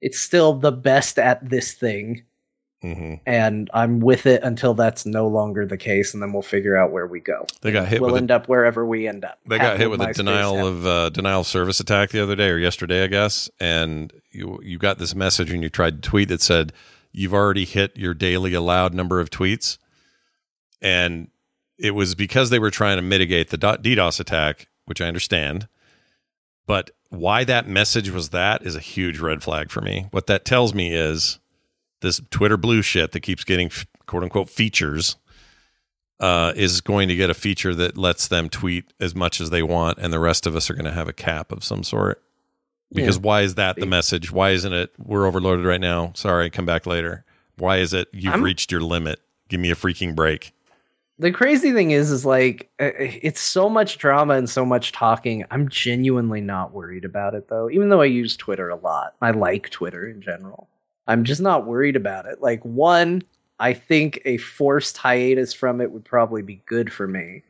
[0.00, 2.24] it's still the best at this thing.
[2.84, 3.14] Mm-hmm.
[3.24, 6.92] And I'm with it until that's no longer the case, and then we'll figure out
[6.92, 7.46] where we go.
[7.62, 9.38] They got hit We'll with a- end up wherever we end up.
[9.46, 12.50] They got hit with a denial of uh, denial of service attack the other day
[12.50, 13.48] or yesterday, I guess.
[13.58, 16.72] And you you got this message and you tried to tweet that said
[17.12, 19.78] you've already hit your daily allowed number of tweets,
[20.82, 21.28] and
[21.78, 25.66] it was because they were trying to mitigate the DDoS attack, which I understand.
[26.66, 30.06] But why that message was that is a huge red flag for me.
[30.10, 31.38] What that tells me is
[32.00, 33.70] this Twitter blue shit that keeps getting
[34.06, 35.16] quote unquote features
[36.18, 39.62] uh, is going to get a feature that lets them tweet as much as they
[39.62, 42.22] want, and the rest of us are going to have a cap of some sort.
[42.92, 43.22] Because Yeah.
[43.22, 44.30] why is that the message?
[44.32, 46.12] Why isn't it we're overloaded right now?
[46.14, 47.24] Sorry, come back later.
[47.58, 49.20] Why is it you've I'm- reached your limit?
[49.48, 50.52] Give me a freaking break.
[51.18, 55.44] The crazy thing is is like uh, it's so much drama and so much talking.
[55.50, 59.14] I'm genuinely not worried about it though even though i use twitter a lot.
[59.22, 60.68] I like twitter in general.
[61.06, 62.40] I'm just not worried about it.
[62.42, 63.22] Like one
[63.58, 67.42] i think a forced hiatus from it would probably be good for me.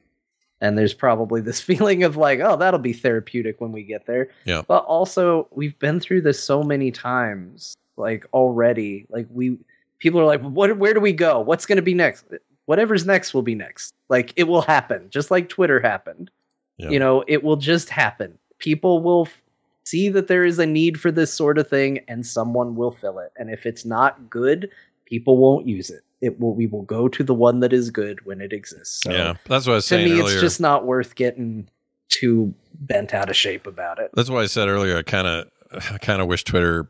[0.60, 4.30] And there's probably this feeling of like oh that'll be therapeutic when we get there.
[4.44, 4.62] Yeah.
[4.66, 9.06] but also we've been through this so many times like already.
[9.08, 9.58] Like we
[9.98, 11.40] people are like what where do we go?
[11.40, 12.26] What's going to be next
[12.66, 16.30] whatever's next will be next like it will happen just like twitter happened
[16.78, 16.90] Yeah.
[16.90, 19.42] you know it will just happen people will f-
[19.84, 23.18] see that there is a need for this sort of thing and someone will fill
[23.18, 24.68] it and if it's not good
[25.06, 28.24] people won't use it it will we will go to the one that is good
[28.26, 30.08] when it exists so yeah, that's what I was saying.
[30.08, 30.32] to me earlier.
[30.34, 31.68] it's just not worth getting
[32.08, 34.96] too bent out of shape about it That's why I said earlier.
[34.96, 35.48] I kind of,
[35.92, 36.88] I kind of wish Twitter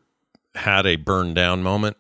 [0.55, 1.97] had a burn down moment,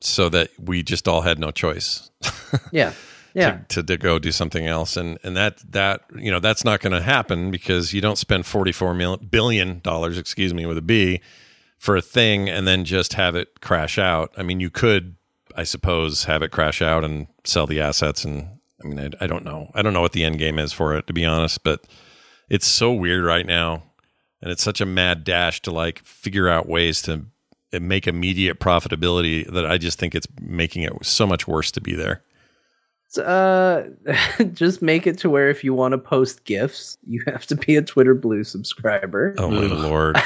[0.00, 2.10] so that we just all had no choice.
[2.72, 2.92] yeah
[3.34, 3.60] yeah.
[3.68, 4.96] to, to go do something else.
[4.96, 8.46] And and that that you know that's not going to happen because you don't spend
[8.46, 11.20] 44 mil, billion dollars excuse me with a b
[11.78, 14.32] for a thing and then just have it crash out.
[14.36, 15.16] I mean you could
[15.56, 18.48] i suppose have it crash out and sell the assets and
[18.82, 19.70] i mean i, I don't know.
[19.74, 21.84] I don't know what the end game is for it to be honest but
[22.48, 23.82] it's so weird right now.
[24.40, 27.26] And it's such a mad dash to like figure out ways to
[27.72, 31.80] eh, make immediate profitability that i just think it's making it so much worse to
[31.80, 32.22] be there
[33.16, 33.84] uh
[34.52, 37.76] just make it to where if you want to post gifts, you have to be
[37.76, 39.34] a twitter blue subscriber.
[39.38, 40.16] Oh my lord.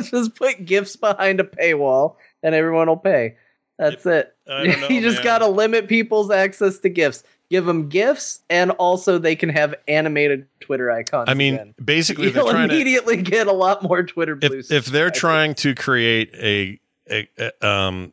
[0.10, 3.36] Just put gifts behind a paywall and everyone will pay.
[3.78, 4.34] That's it.
[4.46, 5.24] I don't know, you just man.
[5.24, 7.24] gotta limit people's access to gifts.
[7.48, 11.74] give them gifts and also they can have animated twitter icons I mean, again.
[11.82, 15.10] basically, they're you'll trying to immediately get a lot more twitter blue if, if they're
[15.10, 16.78] trying to create a,
[17.10, 18.12] a, a um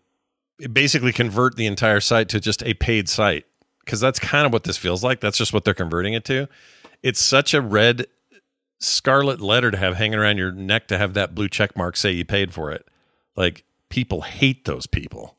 [0.72, 3.46] basically convert the entire site to just a paid site
[3.90, 5.19] because that's kind of what this feels like.
[5.19, 6.48] That's just what they're converting it to.
[7.01, 8.06] It's such a red
[8.77, 12.11] scarlet letter to have hanging around your neck to have that blue check mark say
[12.11, 12.88] you paid for it.
[13.35, 15.38] Like people hate those people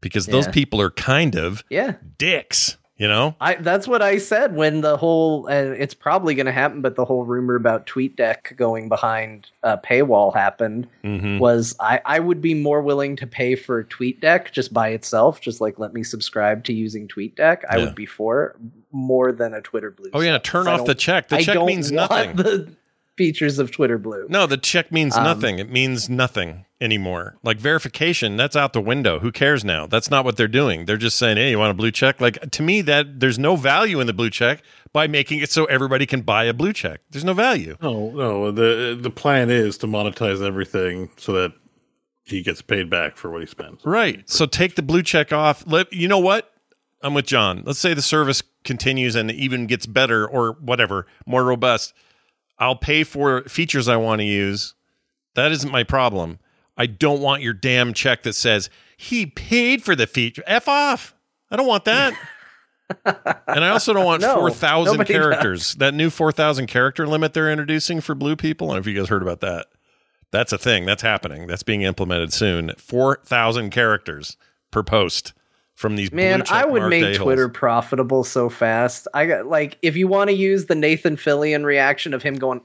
[0.00, 1.94] because those people are kind of yeah.
[2.18, 6.46] dicks you know I that's what I said when the whole uh, it's probably going
[6.46, 11.38] to happen, but the whole rumor about TweetDeck going behind a paywall happened Mhm.
[11.38, 15.60] was I I would be more willing to pay for TweetDeck just by itself, just
[15.60, 17.62] like let me subscribe to using TweetDeck.
[17.68, 17.84] I Yeah.
[17.86, 18.56] would be for
[18.92, 20.10] more than a Twitter Blue.
[20.12, 22.68] oh yeah turn off the check the I check means nothing The
[23.16, 24.26] features of Twitter Blue.
[24.28, 25.58] No, the check means Um, nothing.
[25.58, 27.36] It means nothing anymore.
[27.42, 29.18] Like verification, that's out the window.
[29.20, 29.86] Who cares now?
[29.86, 30.86] That's not what they're doing.
[30.86, 33.56] They're just saying, "Hey, you want a blue check?" Like to me, that there's no
[33.56, 37.00] value in the blue check by making it so everybody can buy a blue check.
[37.10, 37.76] There's no value.
[37.82, 38.50] No, no.
[38.50, 41.52] The the plan is to monetize everything so that
[42.24, 43.84] he gets paid back for what he spends.
[43.84, 44.28] Right.
[44.30, 45.64] So take the blue check off.
[45.66, 46.48] Let you know what?
[47.02, 47.62] I'm with John.
[47.66, 51.92] Let's say the service continues and even gets better or whatever, more robust.
[52.58, 54.74] I'll pay for features I want to use.
[55.34, 56.38] That isn't my problem.
[56.76, 60.42] I don't want your damn check that says he paid for the feature.
[60.46, 61.14] F off.
[61.50, 62.14] I don't want that.
[63.46, 65.74] and I also don't want No, 4,000 nobody characters.
[65.74, 68.68] That new 4,000 character limit they're introducing for blue people.
[68.68, 69.66] I don't know if you guys heard about that.
[70.30, 70.86] That's a thing.
[70.86, 71.46] That's happening.
[71.46, 72.72] That's being implemented soon.
[72.78, 74.36] 4,000 characters
[74.70, 75.34] per post
[75.74, 77.18] from these Man, I would make a-holes.
[77.18, 79.08] Twitter profitable so fast.
[79.14, 82.60] I got like if you want to use the Nathan Fillion reaction of him going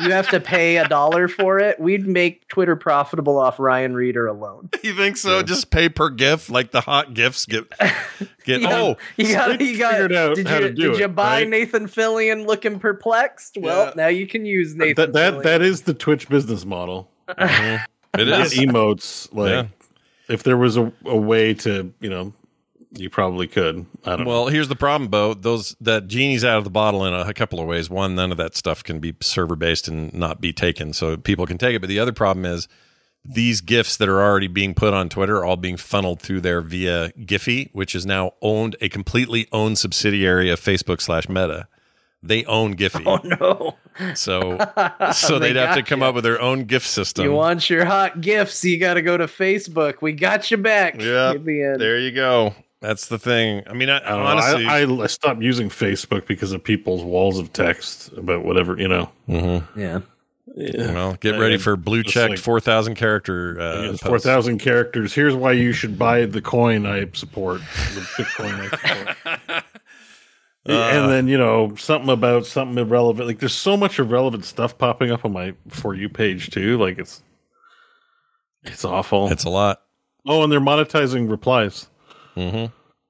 [0.00, 1.80] you have to pay a dollar for it.
[1.80, 4.70] We'd make Twitter profitable off Ryan Reeder alone.
[4.84, 5.42] You think so?
[5.42, 7.68] Just pay per GIF, like the hot GIFs get
[8.44, 8.60] get.
[8.62, 9.92] Yeah, Oh, you got, you got.
[9.94, 11.48] figured out did how you to do did you buy right?
[11.48, 13.58] Nathan Fillion looking perplexed?
[13.60, 13.92] Well, Yeah.
[13.96, 15.10] now you can use Nathan.
[15.10, 17.10] That that that is the Twitch business model.
[17.36, 17.78] Uh-huh.
[18.16, 18.54] it Yeah, is.
[18.54, 19.28] emotes.
[19.34, 19.66] Like Yeah.
[20.28, 22.32] If there was a, a way to, you know,
[22.92, 23.86] you probably could.
[24.04, 24.30] I don't know.
[24.30, 25.34] Well, here's the problem, Bo.
[25.34, 27.90] Those that genie's out of the bottle in a, a couple of ways.
[27.90, 31.46] One, none of that stuff can be server based and not be taken, so people
[31.46, 31.80] can take it.
[31.80, 32.66] But the other problem is
[33.24, 36.62] these gifts that are already being put on Twitter are all being funneled through there
[36.62, 41.68] via Giphy, which is now owned a completely owned subsidiary of Facebook slash Meta.
[42.22, 43.20] They own Giphy, Oh
[44.02, 44.14] no!
[44.14, 44.58] so
[45.12, 46.06] so They they'd have to come you.
[46.06, 47.24] up with their own GIF system.
[47.24, 48.64] You want your hot gifts?
[48.64, 50.02] You got to go to Facebook.
[50.02, 51.00] We got you back.
[51.00, 52.54] Yeah, the there you go.
[52.80, 53.62] That's the thing.
[53.68, 54.68] I mean, I, I don't know.
[54.70, 58.86] I, I, I stopped using Facebook because of people's walls of text about whatever, you
[58.88, 59.10] know.
[59.28, 59.80] Mm-hmm.
[59.80, 60.00] Yeah.
[60.92, 64.02] well, get ready for blue Just checked like- four thousand character uh, posts.
[64.06, 65.12] Four thousand characters.
[65.14, 67.60] Here's why you should buy the coin I support.
[67.94, 68.68] The Bitcoin I
[69.14, 69.40] support.
[70.68, 70.72] Uh.
[70.90, 73.26] and then you know something about something irrelevant.
[73.26, 76.76] Like there's so much irrelevant stuff popping up on my for you page too.
[76.78, 77.22] Like it's
[78.64, 79.30] it's awful.
[79.30, 79.82] It's a lot.
[80.26, 81.88] Oh, and they're monetizing replies.
[82.36, 82.66] Mm-hmm.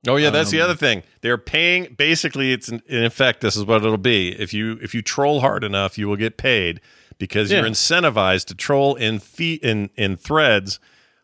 [0.09, 1.03] Oh yeah, that's the Um, other thing.
[1.23, 1.95] They're paying.
[1.97, 3.41] Basically, it's in, in effect.
[3.41, 4.29] This is what it'll be.
[4.41, 6.81] If you if you troll hard enough, you will get paid
[7.19, 10.79] because you're incentivized to troll in fee in in threads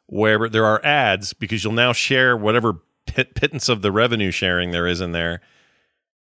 [0.06, 4.72] where there are ads because you'll now share whatever pit, pittance of the revenue sharing
[4.72, 5.40] there is in there.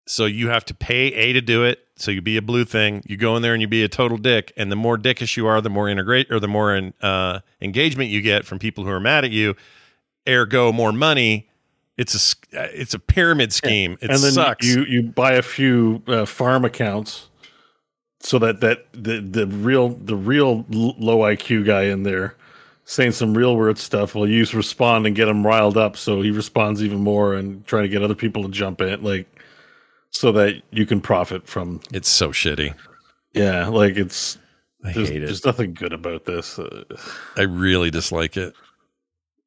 [0.05, 1.79] So you have to pay a to do it.
[1.95, 3.03] So you be a blue thing.
[3.05, 4.51] You go in there and you be a total dick.
[4.57, 8.09] And the more dickish you are, the more integrate or the more in, uh, engagement
[8.09, 9.55] you get from people who are mad at you.
[10.27, 11.49] Ergo, more money.
[11.97, 12.15] It's
[12.53, 13.93] a uh, it's a pyramid scheme.
[14.01, 14.65] It and then sucks.
[14.65, 17.27] you you buy a few uh, farm accounts
[18.19, 22.35] so that that the the real the real low IQ guy in there
[22.85, 26.31] saying some real weird stuff will use respond and get him riled up so he
[26.31, 29.27] responds even more and try to get other people to jump in like
[30.13, 32.73] so that you can profit from it's so shitty.
[33.33, 34.37] yeah like it's
[34.85, 35.25] I there's, hate it.
[35.25, 36.83] there's nothing good about this uh,
[37.37, 38.53] I really dislike it.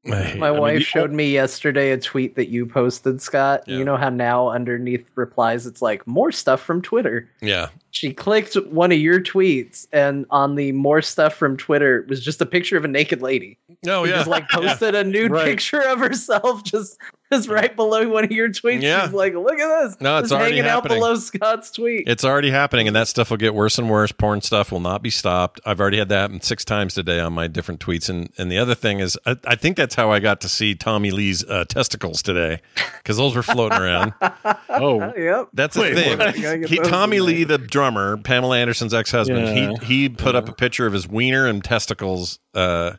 [0.04, 0.60] My it.
[0.60, 3.64] wife you- showed me yesterday a tweet that you posted, Scott.
[3.66, 3.78] Yeah.
[3.78, 7.28] You know how now underneath replies it's like more stuff from Twitter.
[7.42, 7.70] Yeah.
[7.90, 12.40] She clicked one of your tweets, and on the more stuff from Twitter was just
[12.40, 13.58] a picture of a naked lady.
[13.88, 14.18] Oh She yeah.
[14.18, 15.44] just like posted a nude Right.
[15.44, 16.98] picture of herself just
[17.32, 18.82] just right below one of your tweets.
[18.82, 19.04] Yeah.
[19.04, 20.00] She's like, look at this.
[20.00, 20.98] No, it's Just already hanging happening.
[20.98, 22.06] out below Scott's tweet.
[22.08, 24.12] It's already happening, and that stuff will get worse and worse.
[24.12, 25.60] Porn stuff will not be stopped.
[25.66, 28.08] I've already had that happen six times today on my different tweets.
[28.08, 30.74] And and the other thing is, I, I think that's how I got to see
[30.74, 32.60] Tommy Lee's uh, testicles today,
[33.02, 34.12] because those were floating around.
[34.68, 35.48] oh yep.
[35.52, 36.18] That's the thing.
[36.18, 36.34] what?
[36.40, 39.78] Gotta get He, Tommy Lee, the drummer, Pamela Anderson's ex-husband, Yeah.
[39.80, 42.38] he he put up a picture of his wiener and testicles.
[42.54, 42.92] Uh,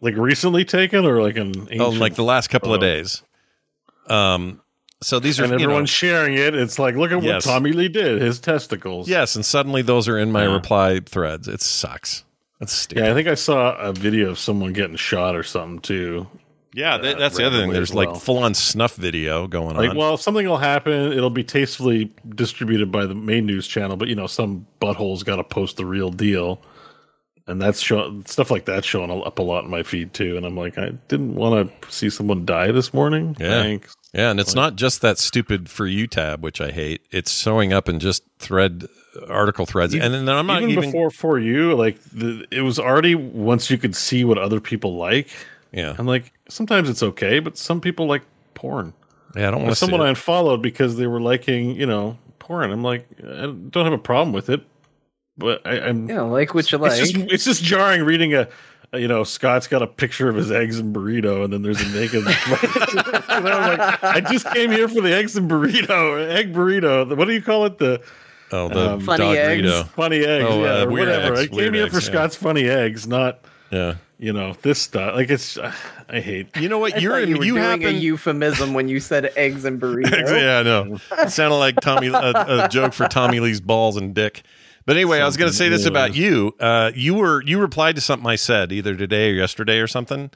[0.00, 2.80] like recently taken or like an oh, like the last couple of Oh.
[2.80, 3.22] days.
[4.08, 4.60] Um,
[5.02, 7.72] so these are and you know, everyone's sharing it it's like look at what Tommy
[7.72, 10.54] Lee did his testicles yes, and suddenly those are in my Yeah.
[10.54, 11.46] reply threads.
[11.48, 12.24] It sucks.
[12.60, 13.04] That's stupid.
[13.04, 16.26] Yeah, I think I saw a video of someone getting shot or something too.
[16.72, 17.70] Yeah, th- uh, that's the other thing.
[17.72, 19.82] There's as like full on snuff video going on.
[19.82, 19.96] Like, on.
[19.96, 21.12] well, something will happen.
[21.12, 25.36] It'll be tastefully distributed by the main news channel, but you know, some butthole's got
[25.36, 26.60] to post the real deal,
[27.46, 30.36] and that's show, stuff like that showing up a lot in my feed too.
[30.36, 33.36] And I'm like, I didn't want to see someone die this morning.
[33.38, 33.62] Yeah.
[33.62, 33.94] Thanks.
[34.12, 37.02] yeah, and it's not just that stupid for you tab, which I hate.
[37.10, 38.86] It's showing up in just thread
[39.28, 40.84] article threads, and then I'm not even, even.
[40.86, 44.96] before for you, like the, it was already once you could see what other people
[44.96, 45.28] like.
[45.72, 48.22] yeah, And like sometimes it's okay, but some people like
[48.54, 48.92] porn.
[49.36, 50.00] yeah, I don't want someone.
[50.00, 52.70] I unfollowed because they were liking, you know, porn.
[52.72, 54.62] I'm like, I don't have a problem with it,
[55.38, 56.92] but I, I'm Yeah, like what you like.
[57.00, 58.48] It's just, it's just jarring reading a,
[58.92, 61.80] a, you know, Scott's got a picture of his eggs and burrito, and then there's
[61.80, 62.24] a naked.
[62.26, 62.28] and
[63.28, 67.16] I'm like, I just came here for the eggs and burrito, egg burrito.
[67.16, 67.78] What do you call it?
[67.78, 68.02] The
[68.52, 69.62] oh, the um, Funny dog eggs.
[69.66, 69.88] burrito.
[69.88, 71.32] funny eggs, Oh, yeah, uh, or whatever.
[71.34, 72.00] eggs, I came weird here for yeah.
[72.00, 73.40] Scott's funny eggs, not
[73.70, 75.16] Yeah, you know this stuff.
[75.16, 75.58] Like it's,
[76.08, 76.54] I hate.
[76.56, 76.94] you know what?
[76.94, 77.86] I You're thought you were you doing happen.
[77.86, 80.40] a euphemism when you said eggs and burrito.
[80.40, 80.98] yeah, I know.
[81.18, 84.44] It sounded like Tommy a, a joke for Tommy Lee's balls and dick.
[84.86, 86.54] But anyway, I was going to say this Something about you.
[86.60, 90.30] Uh, you were you replied to something I said either today or yesterday or something,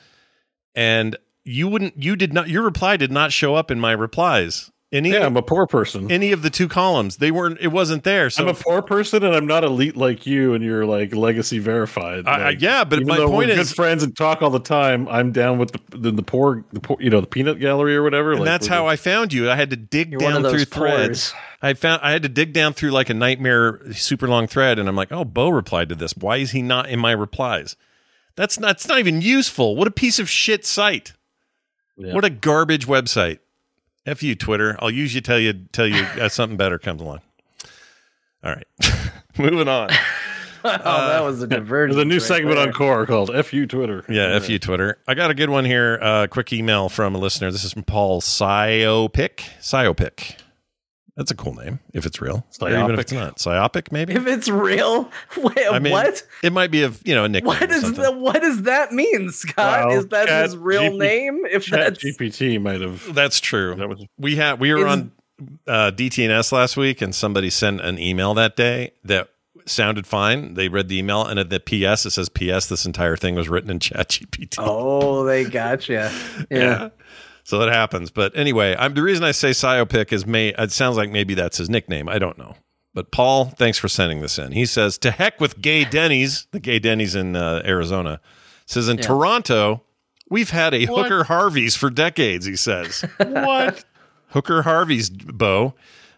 [0.74, 2.02] and you wouldn't.
[2.02, 2.48] You did not.
[2.48, 4.70] Your reply did not show up in my replies.
[4.90, 6.10] Any, Yeah, I'm a poor person.
[6.10, 7.58] any of the two columns, they weren't.
[7.60, 8.30] It wasn't there.
[8.30, 11.58] So I'm a poor person, and I'm not elite like you, and you're like legacy
[11.58, 12.26] verified.
[12.26, 14.48] I- I- yeah, but even my though point we're is- good friends and talk all
[14.48, 15.06] the time.
[15.08, 18.02] I'm down with the the, the poor, the poor, you know, the peanut gallery or
[18.02, 18.32] whatever.
[18.32, 19.50] and that's how I found you.
[19.50, 21.34] I had to dig You're one down of through those threads.
[21.60, 24.88] I found I had to dig down through like a nightmare super long thread, and
[24.88, 26.16] I'm like, oh, Bo replied to this.
[26.16, 27.76] Why is he not in my replies?
[28.36, 28.70] That's not.
[28.76, 29.76] It's not even useful.
[29.76, 31.12] What a piece of shit site.
[31.96, 33.40] What a garbage website.
[34.08, 34.76] F you, Twitter.
[34.80, 37.20] I'll use you tell you tell you uh, something better comes along.
[38.42, 38.66] All right,
[39.38, 39.90] moving on.
[40.64, 41.96] oh, that was a divergence.
[41.96, 42.66] There's a new right segment there.
[42.66, 44.98] on Core called "Fu Twitter." Yeah, F you, Twitter.
[45.06, 45.98] I got a good one here.
[46.00, 47.50] Uh, quick email from a listener.
[47.52, 49.40] This is from Paul Sciopic.
[49.60, 50.36] Sciopic.
[51.18, 52.46] That's a cool name if it's real.
[52.60, 53.38] Or even if it's not.
[53.38, 54.14] Sciopic, maybe?
[54.14, 56.22] If it's real, wait, I mean, what?
[56.44, 57.48] It might be a you know a nickname.
[57.48, 59.88] What or the, what does that mean, Scott?
[59.88, 61.44] Well, is that Chat his real GP name?
[61.50, 63.12] If Chat that's GPT might have.
[63.16, 63.74] That's true.
[63.74, 65.12] That was we had we were Is- on
[65.66, 69.28] uh, DTNS last week, and somebody sent an email that day that
[69.66, 70.54] sounded fine.
[70.54, 72.68] They read the email, and at the PS it says PS.
[72.68, 74.54] This entire thing was written in ChatGPT.
[74.58, 76.12] oh, they gotcha.
[76.50, 76.90] Yeah.
[77.48, 78.10] So that happens.
[78.10, 81.56] But anyway, I'm the reason I say Sciopic is may it sounds like maybe that's
[81.56, 82.06] his nickname.
[82.06, 82.56] I don't know.
[82.92, 84.52] But Paul, thanks for sending this in.
[84.52, 88.20] He says, "To heck with gay Denny's." The gay Denny's in uh, Arizona
[88.66, 89.04] says in Yeah.
[89.04, 89.82] Toronto,
[90.28, 91.04] we've had a What?
[91.04, 92.44] hooker Harvey's for decades.
[92.44, 93.82] He says, what?
[94.32, 95.72] "Hooker Harvey's, Bo."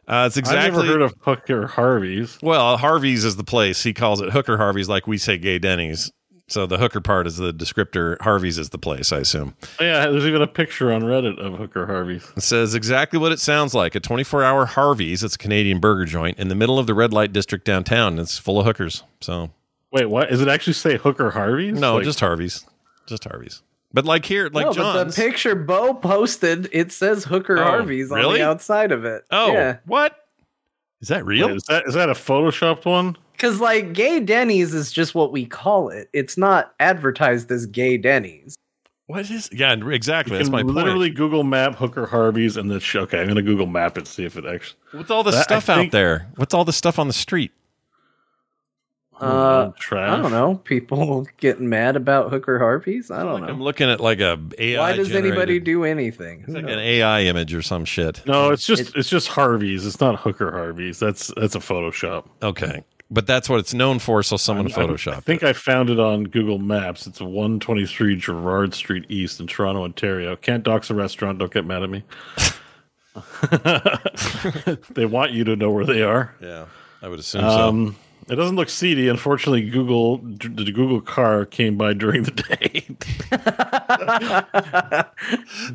[0.08, 0.66] Uh, it's exactly.
[0.66, 2.38] I've never heard of Hooker Harvey's.
[2.42, 3.84] Well, Harvey's is the place.
[3.84, 6.10] He calls it Hooker Harvey's, like we say gay Denny's.
[6.50, 8.20] So the hooker part is the descriptor.
[8.20, 9.54] Harvey's is the place, I assume.
[9.78, 12.28] Oh, yeah, there's even a picture on Reddit of Hooker Harvey's.
[12.36, 15.22] It says exactly what it sounds like a 24 hour Harvey's.
[15.22, 18.18] It's a Canadian burger joint in the middle of the red light district downtown.
[18.18, 19.04] It's full of hookers.
[19.20, 19.50] So,
[19.92, 20.28] Wait, what?
[20.28, 21.78] Does it actually say Hooker Harvey's?
[21.78, 22.66] no, Like- just Harvey's.
[23.06, 23.62] Just Harvey's.
[23.92, 25.16] But like here, like no, but John's.
[25.16, 29.24] the picture Bo posted, it says Hooker Oh, Harvey's on the outside of it.
[29.32, 29.76] oh, yeah.
[29.84, 30.16] what?
[31.00, 31.46] Is that real?
[31.48, 33.16] Wait, is that is that a photoshopped one?
[33.40, 36.10] Because like gay Denny's is just what we call it.
[36.12, 38.54] It's not advertised as gay Denny's.
[39.06, 39.48] What is?
[39.50, 40.34] Yeah, exactly.
[40.34, 41.16] You That's can my literally point.
[41.16, 44.36] Google Map Hooker Harvey's and then sh- okay, I'm gonna Google Map it see if
[44.36, 44.78] it actually.
[44.92, 46.28] What's all the That- I stuff out think- there?
[46.36, 47.50] What's all the stuff on the street?
[49.18, 50.18] Uh, trash.
[50.18, 50.56] I don't know.
[50.64, 53.10] People getting mad about Hooker Harvey's.
[53.10, 53.48] I don't know.
[53.48, 54.78] I'm looking at like a AI.
[54.78, 56.40] Why does anybody do anything?
[56.40, 58.22] It's like an AI image or some shit.
[58.26, 59.86] No, it's just it's just Harvey's.
[59.86, 60.98] It's not Hooker Harvey's.
[60.98, 62.26] That's that's a Photoshop.
[62.42, 64.22] Okay, but that's what it's known for.
[64.22, 65.16] So someone I'm- photoshopped.
[65.16, 67.06] I think I found it on Google Maps.
[67.06, 70.36] It's 123 Gerrard Street East in Toronto, Ontario.
[70.36, 71.38] Can't dox a restaurant.
[71.38, 72.04] Don't get mad at me.
[74.94, 76.34] they want you to know where they are.
[76.40, 76.66] Yeah,
[77.02, 77.96] I would assume Um,
[78.28, 79.08] it doesn't look seedy.
[79.08, 82.86] Unfortunately, Google the Google car came by during the day.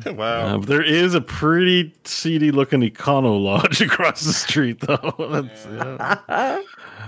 [0.12, 0.54] wow.
[0.54, 5.14] Uh, there is a pretty seedy looking Econo Lodge across the street, though.
[5.18, 6.62] That's, yeah.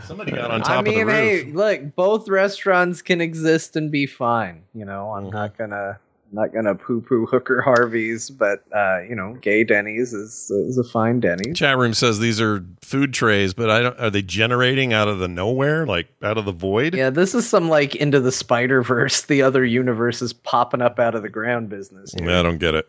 [0.08, 1.14] Somebody got on top I of the mean, roof.
[1.14, 4.62] hey, look, both restaurants can exist and be fine.
[4.74, 5.62] You know, I'm not Mm-hmm.
[5.62, 5.98] gonna
[6.30, 10.84] not gonna poo poo Hooker Harvey's, but uh, you know, gay Denny's is is a
[10.84, 11.56] fine Denny's.
[11.56, 13.98] Chat room says these are food trays, but I don't.
[14.00, 16.94] Are they generating out of the nowhere, like out of the void?
[16.94, 20.98] Yeah, this is some like into the Spider Verse, the other universe is popping up
[20.98, 22.12] out of the ground business.
[22.18, 22.30] here.
[22.30, 22.86] I don't get it.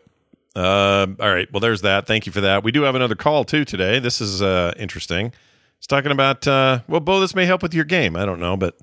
[0.56, 1.50] Uh, all right.
[1.52, 2.06] Well, there's that.
[2.06, 2.64] Thank you for that.
[2.64, 4.00] We do have another call too today.
[4.00, 5.32] This is uh, interesting.
[5.90, 6.46] It's talking about.
[6.46, 8.14] Uh, well, Bo, this may help with your game.
[8.14, 8.76] I don't know, but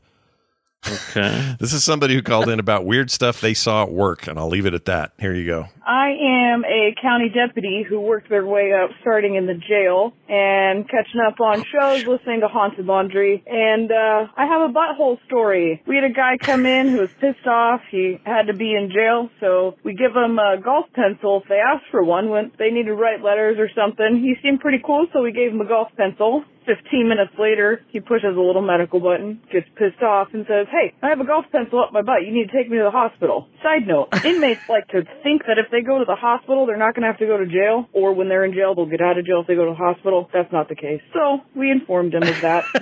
[0.85, 1.55] okay.
[1.59, 4.49] this is somebody who called in about weird stuff they saw at work, and I'll
[4.49, 5.13] leave it at that.
[5.17, 5.69] Here you go.
[5.85, 10.83] I am a county deputy who worked their way up starting in the jail and
[10.89, 13.41] catching up on shows, listening to Haunted Laundry.
[13.47, 15.81] And, uh, I have a butthole story.
[15.87, 17.79] We had a guy come in who was pissed off.
[17.89, 21.59] He had to be in jail, so we give him a golf pencil if they
[21.59, 24.19] asked for one when they need to write letters or something.
[24.19, 26.43] He seemed pretty cool, so we gave him a golf pencil.
[26.67, 30.93] 15 minutes later, he pushes a little medical button, gets pissed off, and says, Hey,
[31.01, 32.27] I have a golf pencil up my butt.
[32.27, 33.47] You need to take me to the hospital.
[33.63, 36.93] Side note, inmates like to think that if they go to the hospital, they're not
[36.93, 39.17] going to have to go to jail, or when they're in jail, they'll get out
[39.17, 40.29] of jail if they go to the hospital.
[40.33, 41.01] That's not the case.
[41.13, 42.65] So, we informed him of that.
[42.75, 42.81] uh,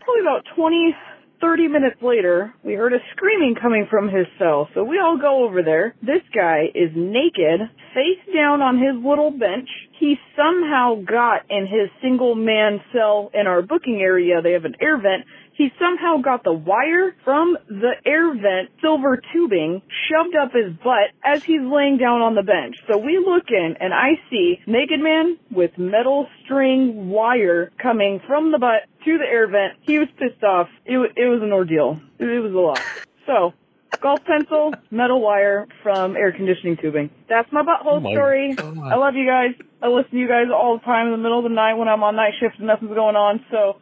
[0.00, 0.94] probably about 20,
[1.40, 4.68] 30 minutes later, we heard a screaming coming from his cell.
[4.74, 5.94] So we all go over there.
[6.00, 9.68] This guy is naked, face down on his little bench.
[9.98, 14.42] He somehow got in his single man cell in our booking area.
[14.42, 15.24] They have an air vent.
[15.52, 21.14] he somehow got the wire from the air vent silver tubing shoved up his butt
[21.24, 22.76] as he's laying down on the bench.
[22.90, 28.50] So we look in and I see naked man with metal string wire coming from
[28.50, 29.74] the butt to the air vent.
[29.82, 30.68] He was pissed off.
[30.84, 32.00] It, it was an ordeal.
[32.18, 32.80] It was a lot.
[33.26, 33.54] So,
[34.00, 37.10] golf pencil, metal wire from air conditioning tubing.
[37.28, 38.56] That's my butthole Oh my story.
[38.58, 39.54] I love you guys.
[39.82, 41.88] I listen to you guys all the time in the middle of the night when
[41.88, 43.44] I'm on night shift and nothing's going on.
[43.50, 43.76] So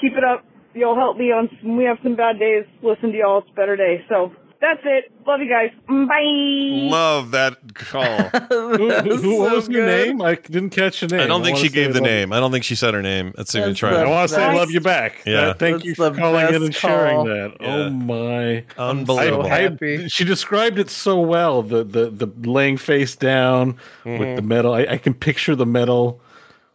[0.00, 0.44] keep it up.
[0.74, 1.48] Y'all help me on.
[1.62, 2.64] When we have some bad days.
[2.82, 3.38] Listen to y'all.
[3.38, 4.04] It's a better day.
[4.08, 4.32] So
[4.62, 5.12] that's it.
[5.26, 5.70] Love you guys.
[5.86, 6.88] Bye.
[6.90, 8.02] Love that call.
[8.48, 10.22] who, who- who- what was your name?
[10.22, 11.20] I didn't catch your name.
[11.20, 12.32] I don't think wanna she gave the love- name.
[12.32, 13.34] I don't think she said her name.
[13.36, 13.90] Let's see if we That's try.
[13.90, 15.22] I want to say love you back.
[15.26, 15.48] Yeah.
[15.48, 17.24] Uh, thank That's you for calling in best and sharing call.
[17.26, 17.56] that.
[17.60, 17.74] Yeah.
[17.76, 19.46] Oh my, Unbelievable.
[19.46, 20.08] I- I- happy.
[20.08, 21.62] she described it so well.
[21.62, 24.72] The the the laying face down with the metal.
[24.72, 26.20] I, I can picture the metal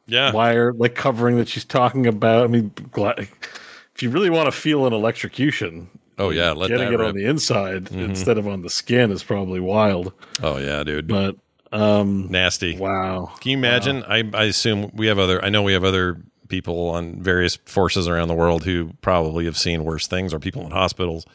[0.07, 0.13] Mm-hmm.
[0.13, 0.31] Yeah.
[0.31, 2.45] wire like covering that she's talking about.
[2.45, 6.85] I mean, gla- if you really want to feel an electrocution, Oh yeah, let getting
[6.87, 7.09] that it rip.
[7.09, 8.05] on the inside Mhm.
[8.05, 10.13] instead of on the skin is probably wild.
[10.41, 11.07] Oh yeah, dude.
[11.07, 11.35] But
[11.71, 12.77] um, nasty.
[12.77, 13.31] Wow.
[13.41, 14.03] Can you imagine?
[14.03, 15.43] I, I assume we have other.
[15.43, 19.57] I know we have other people on various forces around the world who probably have
[19.57, 21.25] seen worse things, or people in hospitals.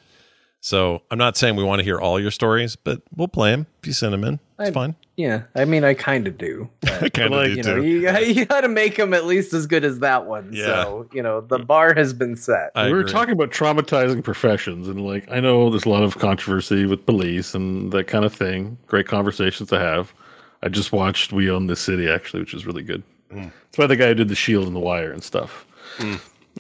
[0.62, 3.66] So I'm not saying we want to hear all your stories, but we'll play them
[3.80, 4.34] if you send them in.
[4.58, 4.96] It's I- fine.
[5.14, 6.70] Yeah, I mean, I kind of do.
[6.84, 7.84] I kind of like, do you know, too.
[7.84, 10.50] you, you got to make them at least as good as that one.
[10.52, 10.64] Yeah.
[10.64, 12.70] So, you know, the bar has been set.
[12.74, 16.86] we were talking about traumatizing professions, and like I know there's a lot of controversy
[16.86, 18.78] with police and that kind of thing.
[18.86, 20.14] Great conversations to have.
[20.62, 23.02] I just watched We Own This City actually, which is really good.
[23.30, 23.52] Mm.
[23.68, 25.66] It's by the guy who did the Shield and the Wire and stuff.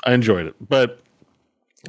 [0.04, 1.01] I enjoyed it, but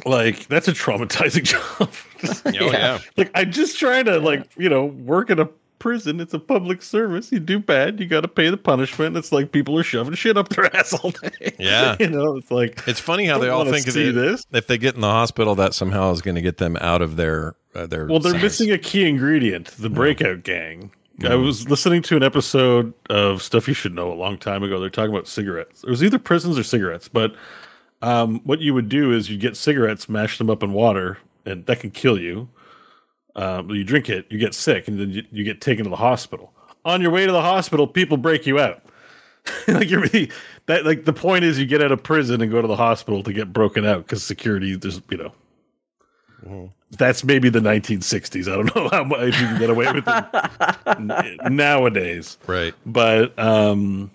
[0.06, 1.44] like that's a traumatizing
[1.80, 1.92] job.
[2.46, 3.00] Oh, yeah.
[3.18, 5.50] like I just trying to like you know work in a
[5.80, 6.22] prison.
[6.22, 7.30] It's a public service.
[7.34, 9.18] You do bad, you got to pay the punishment.
[9.18, 11.54] It's like people are shoving shit up their ass all day.
[11.60, 11.98] Yeah.
[12.00, 14.14] you know, it's like It's funny how they all think of see it.
[14.14, 14.46] this.
[14.54, 17.18] If they get in the hospital, that somehow is going to get them out of
[17.18, 18.06] their uh, their.
[18.08, 20.92] Well, they're missing a key ingredient: the breakout gang.
[21.28, 24.80] I was listening to an episode of Stuff You Should Know a long time ago.
[24.80, 25.84] They're talking about cigarettes.
[25.84, 27.36] It was either prisons or cigarettes, but
[28.04, 31.66] um, what you would do is you get cigarettes, mash them up in water, and
[31.68, 32.50] that can kill you.
[33.36, 35.96] Um, you drink it, you get sick, and then you, you get taken to the
[35.96, 36.54] hospital.
[36.84, 38.84] On your way to the hospital, people break you out.
[39.70, 40.30] like you're really,
[40.66, 43.24] that like the point is you get out of prison and go to the hospital
[43.24, 48.52] to get broken out because security there's you know that's maybe the 1960s.
[48.52, 52.38] I don't know how much you can get away with it nowadays.
[52.48, 52.74] Right.
[52.86, 54.12] But um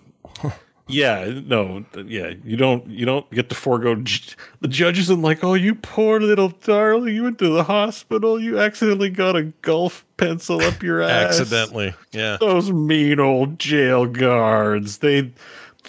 [0.89, 5.43] yeah, no, yeah, you don't you don't get to forego j- the judge isn't like,
[5.43, 8.39] "Oh, you poor little darling, you went to the hospital.
[8.39, 11.93] You accidentally got a golf pencil up your ass." accidentally.
[12.11, 12.37] Yeah.
[12.39, 14.97] Those mean old jail guards.
[14.99, 15.31] They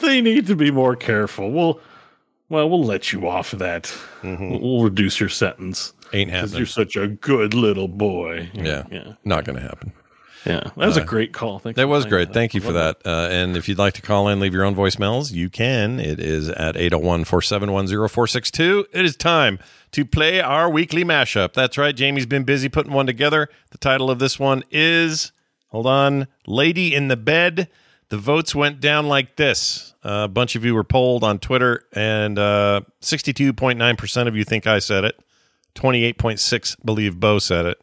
[0.01, 1.51] they need to be more careful.
[1.51, 1.81] We'll
[2.49, 3.93] well, we'll let you off of that.
[4.23, 5.93] We'll, we'll reduce your sentence.
[5.93, 6.17] Mm-hmm.
[6.17, 6.57] Ain't happening.
[6.59, 8.51] You're such a good little boy.
[8.53, 8.83] Yeah.
[8.91, 9.93] yeah, Not going to happen.
[10.47, 10.61] Yeah.
[10.61, 11.59] That was a Uh, great call.
[11.59, 12.29] Thanks That was great.
[12.29, 12.35] that.
[12.35, 12.99] Thank you for that.
[13.05, 16.01] Uh, and if you'd like to call in, leave your own voicemails, you can.
[16.01, 18.87] It is at 801 471 0462.
[18.93, 19.59] It is time
[19.93, 21.53] to play our weekly mashup.
[21.53, 21.95] That's right.
[21.95, 23.49] Jamie's been busy putting one together.
[23.71, 25.33] The title of this one is,
[25.69, 27.69] hold on, Lady in the Bed.
[28.09, 29.95] The votes went down like this.
[30.05, 34.67] Uh, a bunch of you were polled on Twitter, and uh, 62.9% of you think
[34.67, 35.21] I said it.
[35.77, 37.81] 28.6 believe Bo said it.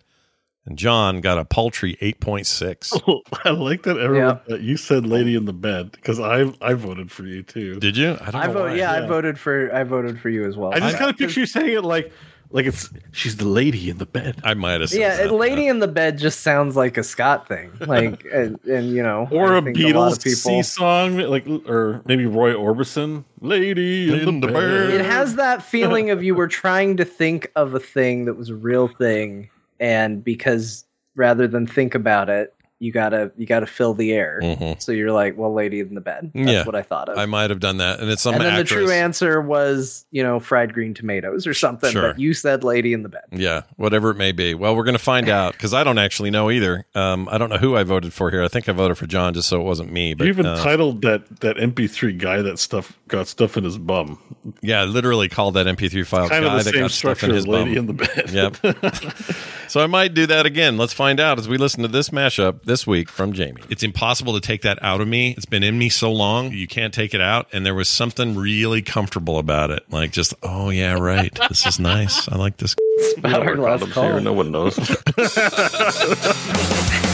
[0.67, 3.21] And John got a paltry 8.6.
[3.45, 7.09] I like that everyone that you said "lady in the bed" because I I voted
[7.09, 7.79] for you too.
[7.79, 8.17] Did you?
[8.21, 8.77] I don't I vote.
[8.77, 9.73] Yeah, I voted for.
[9.73, 10.73] I voted for you as well.
[10.73, 12.11] I just kind of picture you saying it like
[12.49, 14.41] like it's she's the lady in the bed.
[14.43, 15.31] I might have said Yeah, that.
[15.33, 17.71] lady in the bed just sounds like a Scott thing.
[17.79, 20.35] Like, and, and you know, or I a Beatles lot of people.
[20.37, 26.09] sea song, like or maybe Roy Orbison, "Lady in, the, bed." It has that feeling
[26.09, 29.49] of you were trying to think of a thing that was a real thing,
[29.79, 34.39] and because rather than think about it, you gotta you gotta fill the air.
[34.43, 34.79] Mhm.
[34.81, 36.31] So you're like, well, lady in the bed.
[36.35, 37.17] That's yeah, what I thought of.
[37.17, 38.69] I might have done that, and it's some and then actress.
[38.69, 41.91] the true answer was, you know, fried green tomatoes or something.
[41.91, 42.13] Sure.
[42.13, 43.23] But you said lady in the bed.
[43.31, 44.53] Yeah, whatever it may be.
[44.53, 46.85] Well, we're going to find out because I don't actually know either.
[46.93, 48.43] Um, I don't know who I voted for here.
[48.43, 50.13] I think I voted for John just so it wasn't me.
[50.13, 53.79] But you even uh, titled that that MP3 guy that stuff got stuff in his
[53.79, 54.19] bum.
[54.61, 57.35] Yeah, literally called that MP3 file Kind of the that same got stuff in structure
[57.35, 57.77] his as Lady bum.
[57.77, 58.29] in the Bed.
[58.31, 59.37] Yep.
[59.67, 60.77] so I might do that again.
[60.77, 63.61] Let's find out as we listen to this mashup this week from Jamie.
[63.69, 65.31] It's impossible to take that out of me.
[65.31, 67.47] It's been in me so long, you can't take it out.
[67.51, 69.83] And there was something really comfortable about it.
[69.89, 71.37] Like just, oh yeah, right.
[71.49, 72.27] This is nice.
[72.29, 72.75] I like this.
[73.17, 74.19] About our last call.
[74.19, 74.77] No one knows.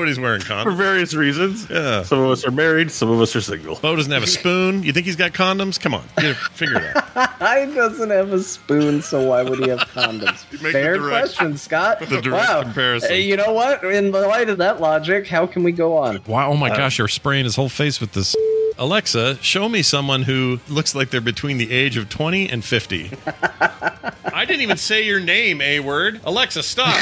[0.00, 1.68] Nobody wearing condoms for various reasons.
[1.68, 2.04] Yeah.
[2.04, 3.76] Some of us are married, some of us are single.
[3.76, 4.82] Bo doesn't have a spoon.
[4.82, 5.78] You think he's got condoms?
[5.78, 7.68] Come on, get it, figure it out.
[7.68, 10.50] he doesn't have a spoon, so why would he have condoms?
[10.52, 12.00] make the Fair direct- question, Scott.
[12.08, 12.62] the direct wow.
[12.62, 13.10] comparison.
[13.10, 13.84] Hey, you know what?
[13.84, 16.22] In the light of that logic, how can we go on?
[16.26, 16.50] Wow!
[16.50, 18.34] Oh my uh, gosh, you're spraying his whole face with this.
[18.78, 23.10] Alexa, show me someone who looks like they're between the age of 20 and 50.
[24.32, 26.20] I didn't even say your name, A word.
[26.24, 26.96] Alexa, stop.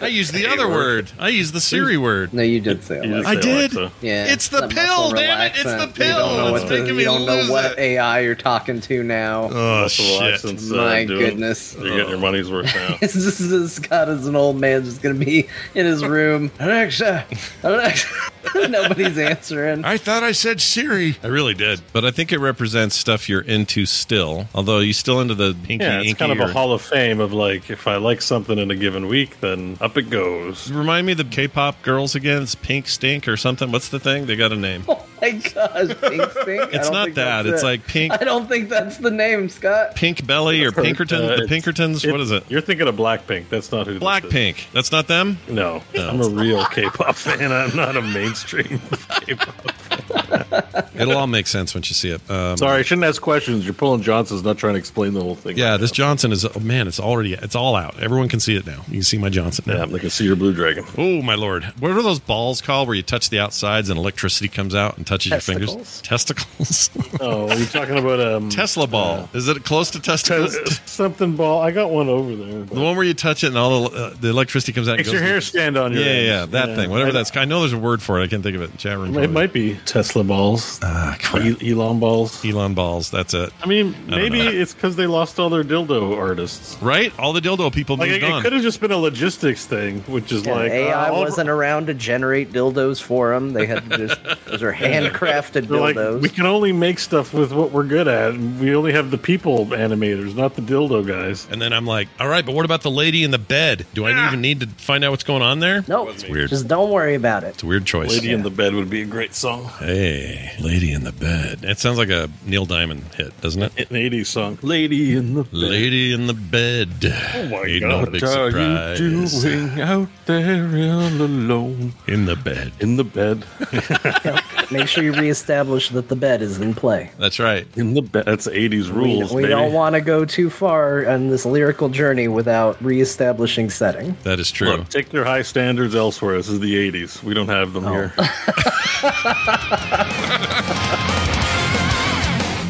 [0.00, 1.10] I used the other word.
[1.18, 2.32] I used the Siri word.
[2.32, 3.28] No, you did say You Alexa.
[3.30, 3.72] I did.
[4.00, 5.52] Yeah, It's the pill, damn it.
[5.56, 6.06] It's the pill.
[6.06, 7.78] You don't know It's what, the, making you me don't know what.
[7.78, 9.48] AI you're talking to now.
[9.50, 10.20] Oh, shit.
[10.40, 11.74] relaxants, uh, My doing- goodness.
[11.74, 12.96] You're getting your money's worth now.
[13.00, 16.50] this is Scott as an old man just gonna be in his room.
[16.60, 17.26] Alexa,
[17.64, 18.06] Alexa.
[18.68, 19.84] Nobody's answering.
[19.84, 21.16] I thought I said Siri.
[21.24, 21.80] I really did.
[21.94, 24.46] But I think it represents stuff you're into still.
[24.54, 27.18] Although you're still into the pinky Yeah, it's inky kind of a hall of fame
[27.18, 30.70] of like, if I like something in a given week, then up it goes.
[30.70, 32.42] Remind me of the K-pop girls again.
[32.42, 33.72] It's Pink Stink or something.
[33.72, 34.26] What's the thing?
[34.26, 34.84] They got a name.
[34.86, 35.04] Oh.
[35.24, 36.74] My gosh, Pink Stink.
[36.74, 37.46] It's don't that.
[37.46, 37.66] It's it.
[37.66, 39.94] like Pink I don't think that's the name, Scott.
[39.94, 41.22] Pink Belly or Pinkerton.
[41.22, 42.06] Uh, the it's- Pinkertons.
[42.06, 42.44] what is it?
[42.50, 43.48] You're thinking of Blackpink.
[43.48, 43.94] That's not who.
[43.94, 44.06] this is.
[44.08, 44.70] Blackpink.
[44.72, 45.38] That's not them.
[45.48, 47.52] No, I'm a real K-pop fan.
[47.52, 48.80] I'm not a mainstream
[49.22, 50.94] K-pop.
[50.94, 52.30] It'll all make sense once you see it.
[52.30, 53.64] Um, Sorry, I shouldn't ask questions.
[53.64, 55.56] You're pulling Johnson's, not trying to explain the whole thing.
[55.58, 56.44] Yeah, this Johnson is.
[56.44, 57.34] Oh man, it's already.
[57.34, 58.00] It's all out.
[58.00, 58.82] Everyone can see it now.
[58.88, 59.78] You can see my Johnson now.
[59.78, 60.84] Yeah, they can see your blue dragon.
[60.96, 61.64] Oh my lord!
[61.80, 65.06] What are those balls called where you touch the outsides and electricity comes out and
[65.06, 66.00] touches your fingers?
[66.02, 66.90] Testicles.
[67.20, 69.28] Oh, you're you talking about um Tesla ball.
[69.34, 70.56] is it close to testicles?
[70.84, 71.62] something ball?
[71.62, 72.62] I got one over there.
[72.62, 74.96] the one where you touch it and all the, uh, the electricity comes out.
[74.96, 76.76] Makes your hair in- stand on your Yeah, yeah, yeah, that Yeah.
[76.76, 76.90] thing.
[76.90, 77.36] Whatever I- that's.
[77.36, 78.24] I know there's a word for it.
[78.24, 78.76] I can't think of it.
[78.78, 79.16] Chat room.
[79.16, 80.80] It might be Tesla balls.
[80.82, 81.62] Ah, crap.
[81.62, 82.44] Elon balls.
[82.44, 83.10] Elon balls.
[83.10, 83.52] That's it.
[83.62, 84.50] I mean, I maybe know.
[84.50, 86.76] it's because they lost all their dildo artists.
[86.82, 87.12] Right?
[87.18, 88.42] All the dildo people Like moved it, on.
[88.42, 91.86] could have just been a logistics thing, which is Yeah, like AI uh, wasn't around
[91.86, 93.52] to generate dildos for them.
[93.52, 97.52] They had to just those are handcrafted They're like, we can only make stuff with
[97.52, 98.32] what we're good at.
[98.34, 101.46] and We only have the people animators, not the dildo guys.
[101.50, 103.86] And then I'm like, all right, but what about the lady in the bed?
[103.94, 105.84] Do I even need to find out what's going on there?
[105.88, 106.50] no, It's weird.
[106.50, 107.48] Just don't worry about it.
[107.48, 108.10] It's a weird choice.
[108.10, 109.64] Lady in the Bed would be a great song.
[109.78, 111.64] Hey, lady in the bed.
[111.64, 113.90] It sounds like a Neil Diamond hit, doesn't it?
[113.90, 114.58] An 80s song.
[114.62, 115.52] Lady in the Bed.
[115.52, 116.90] Lady in the bed.
[117.34, 118.06] Oh my Ain't God.
[118.06, 122.72] no big what are you doing out there all alone In the bed.
[122.80, 123.44] in the bed?
[124.84, 127.10] Make sure you reestablish that the bed is in play.
[127.18, 127.66] That's right.
[127.74, 128.26] In the bed.
[128.26, 129.54] That's 80s rules, we baby.
[129.54, 134.14] don't want to go too far on this lyrical journey without reestablishing setting.
[134.24, 134.76] That is true.
[134.76, 136.36] Look, take their high standards elsewhere.
[136.36, 137.22] This is the 80s.
[137.22, 137.92] We don't have them oh.
[137.94, 138.12] here.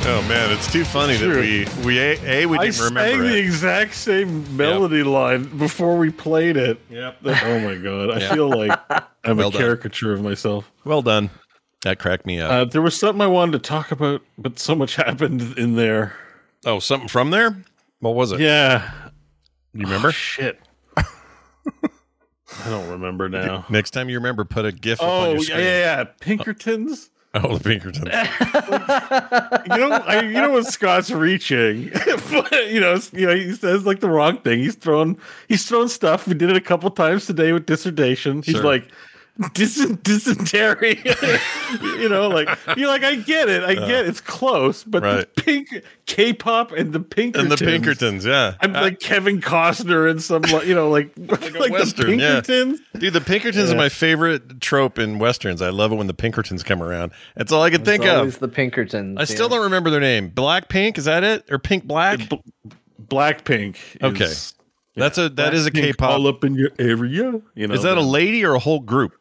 [0.06, 3.38] Oh man, it's too funny that we we a, a we didn't sang remember the
[3.38, 3.44] it.
[3.46, 6.78] exact same melody line before we played it.
[6.90, 7.20] Yep.
[7.24, 8.34] Oh my god, I Yeah.
[8.34, 8.78] feel like
[9.24, 9.60] I'm Well a done.
[9.62, 10.70] caricature of myself.
[10.84, 11.30] Well done.
[11.84, 12.50] That cracked me up.
[12.50, 16.14] Uh, there was something I wanted to talk about, but so much happened in there.
[16.66, 17.56] oh, something from there?
[18.00, 18.40] What was it?
[18.40, 18.90] Yeah,
[19.72, 20.10] You remember?
[20.12, 20.60] shit.
[20.96, 23.64] I don't remember now.
[23.68, 25.60] Next time you remember, put a GIF up on Oh your yeah, screen.
[25.60, 26.04] yeah, yeah.
[26.20, 27.10] Pinkertons.
[27.36, 28.04] Oh, the Pinkertons.
[28.06, 31.90] you know, I, you know when Scott's reaching,
[32.30, 34.60] but, you know, you know, he says like the wrong thing.
[34.60, 36.28] He's thrown, he's thrown stuff.
[36.28, 38.42] We did it a couple times today with dissertation.
[38.42, 38.62] He's Sure.
[38.62, 38.88] like
[39.52, 41.02] dis- dysentery.
[41.82, 44.06] you know, like you're like, I get it, I get it.
[44.08, 45.34] it's close, but Right.
[45.34, 45.68] the pink
[46.06, 48.54] K-pop and the Pinkertons and the Pinkertons, yeah.
[48.60, 52.40] I'm uh, like Kevin Costner and some, you know, like like, a the Western, yeah.
[52.40, 52.80] Pinkertons.
[52.98, 53.74] Dude, the Pinkertons Yeah.
[53.74, 55.60] are my favorite trope in westerns.
[55.62, 57.12] I love it when the Pinkertons come around.
[57.34, 58.40] That's all I can think It's always of.
[58.40, 59.18] the Pinkertons.
[59.18, 59.56] I still yeah.
[59.56, 60.28] don't remember their name.
[60.28, 61.50] Black Pink, is that it?
[61.50, 62.20] Or Pink Black?
[62.98, 63.78] Black Pink.
[64.02, 64.24] Okay.
[64.24, 64.54] is-
[64.96, 66.10] That's a that is a Blackpink K-pop.
[66.10, 67.40] all up in your area.
[67.56, 69.12] You know, is that a lady or a whole group?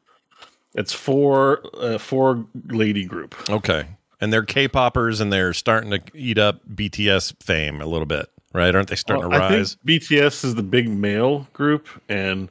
[0.76, 3.36] It's four uh, four lady group.
[3.50, 3.86] Okay.
[4.22, 8.74] And they're K-poppers and they're starting to eat up BTS fame a little bit, right?
[8.74, 9.78] Aren't they starting Well, to I think rise?
[9.86, 12.48] BTS is the big male group, and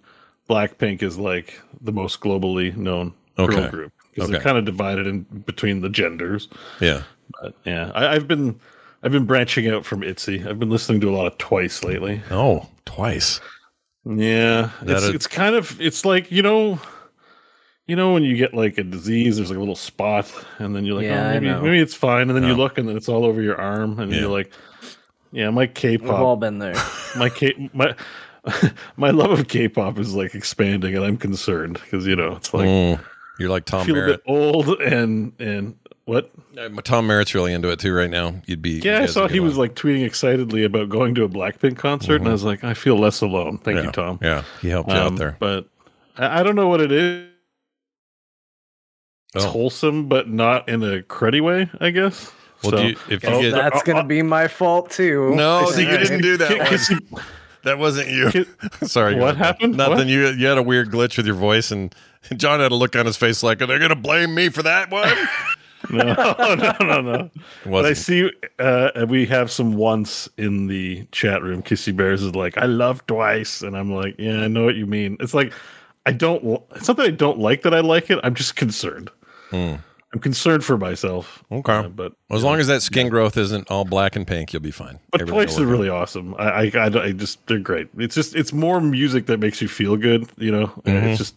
[0.50, 3.54] Blackpink is like the most globally known Okay.
[3.56, 6.48] girl group because they're kind of divided in between the genders.
[6.80, 7.02] Yeah.
[7.40, 8.60] But yeah, I, I've been
[9.02, 10.46] I've been branching out from ITZY.
[10.46, 12.20] I've been listening to a lot of Twice lately.
[12.30, 13.40] Oh, twice.
[14.04, 16.78] Yeah, That it's, a- it's kind of it's like you know,
[17.92, 20.86] you know when you get like a disease, there's like a little spot, and then
[20.86, 22.56] you're like, Yeah, oh, maybe maybe it's fine, and then you Oh.
[22.56, 24.20] look, and then it's all over your arm, and Yeah.
[24.20, 24.50] you're like,
[25.30, 26.74] yeah, my k-pop We've all been there.
[27.18, 27.94] my K, my
[28.96, 32.66] my love of K-pop is like expanding, and I'm concerned because you know it's like
[32.66, 33.00] Mm.
[33.38, 35.74] You're like I Tom feel a bit old, and and
[36.06, 36.30] what?
[36.56, 38.36] Uh, Tom Merritt's really into it too right now.
[38.46, 41.76] You'd be Yeah, I saw he was like tweeting excitedly about going to a Blackpink
[41.76, 43.58] concert, and I was like, I feel less alone.
[43.58, 43.84] Thank yeah.
[43.84, 44.18] you, Tom.
[44.22, 45.36] Yeah, he helped you Um, out there.
[45.38, 45.66] But
[46.16, 47.28] I, I don't know what it is.
[49.34, 49.48] It's Oh.
[49.48, 52.30] wholesome, but not in a cruddy way, I guess.
[52.62, 55.34] Well, So- do you, if you get That's gonna be my fault too.
[55.34, 57.00] no, see, you didn't do that.
[57.10, 57.22] One.
[57.64, 58.44] That wasn't you.
[58.86, 59.14] Sorry.
[59.14, 59.76] What happened?
[59.76, 59.96] Nothing.
[59.98, 60.06] What?
[60.08, 61.94] You you had a weird glitch with your voice, and
[62.36, 64.62] John had a look on his face like, "Are they going to blame me for
[64.64, 65.08] that one?"
[65.90, 66.02] no,
[66.38, 67.30] no, no, no.
[67.66, 71.62] But I see uh, we have some once in the chat room.
[71.62, 74.86] Kissy Bears is like, I love twice, and I'm like, yeah, I know what you
[74.86, 75.16] mean.
[75.20, 75.52] It's like
[76.06, 76.44] I don't.
[76.44, 78.18] l- It's not that I don't like that I like it.
[78.24, 79.10] I'm just concerned.
[79.52, 79.74] Hmm.
[80.14, 81.42] I'm concerned for myself.
[81.50, 81.72] Okay.
[81.72, 84.60] Uh, but Well, as long as that skin growth isn't all black and pink, you'll
[84.60, 84.98] be fine.
[85.10, 86.34] but Everything is really awesome.
[86.38, 87.88] I, I, I, just they're great.
[87.96, 90.28] It's just it's more music that makes you feel good.
[90.36, 91.02] You know, Mhm.
[91.04, 91.36] it's just.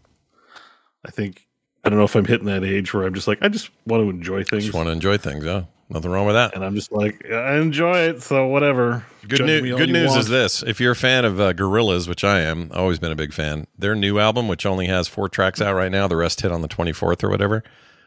[1.05, 1.45] I think
[1.85, 4.03] I don't know if I'm hitting that age where I'm just like I just want
[4.03, 4.63] to enjoy things.
[4.65, 5.45] Just want to enjoy things.
[5.45, 6.53] Yeah, nothing wrong with that.
[6.55, 9.05] and I'm just like I enjoy it, so whatever.
[9.27, 10.19] Good, new, good news want.
[10.21, 13.15] is this: if you're a fan of uh, Gorillaz, which I am, always been a
[13.15, 13.67] big fan.
[13.77, 16.61] Their new album, which only has four tracks out right now, the rest hit on
[16.61, 17.63] the 24th or whatever.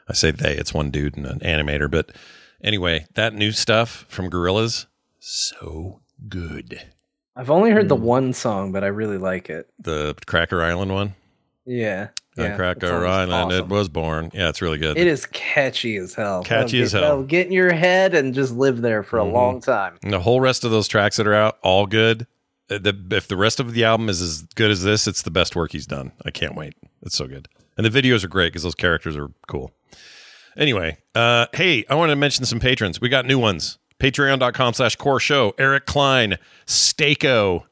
[0.09, 1.91] I say they; it's one dude and an animator.
[1.91, 2.11] But
[2.63, 4.87] anyway, that new stuff from Gorillaz,
[5.19, 6.83] so good.
[7.37, 8.03] I've only heard the Hmm.
[8.05, 9.69] one song, but I really like it.
[9.79, 11.15] The Cracker Island one,
[11.65, 12.09] Yeah.
[12.35, 14.31] the yeah, Cracker song's Island, it was born.
[14.35, 14.97] Yeah, it's really good.
[14.99, 16.43] It is catchy as hell.
[16.43, 17.23] Catchy That'll as get- hell.
[17.23, 19.33] Get in your head and just live there for a Mhm.
[19.33, 19.99] long time.
[20.03, 22.27] And the whole rest of those tracks that are out, all good.
[22.71, 25.31] Uh, The, if the rest of the album is as good as this, it's the
[25.31, 26.11] best work he's done.
[26.25, 26.75] I can't wait.
[27.03, 27.49] It's so good.
[27.77, 29.71] And the videos are great because those characters are cool.
[30.59, 33.01] Anyway, uh, hey, I want to mention some patrons.
[33.01, 33.79] We got new ones.
[34.01, 35.55] Patreon.com slash core show.
[35.57, 37.63] Eric Klein, Stako.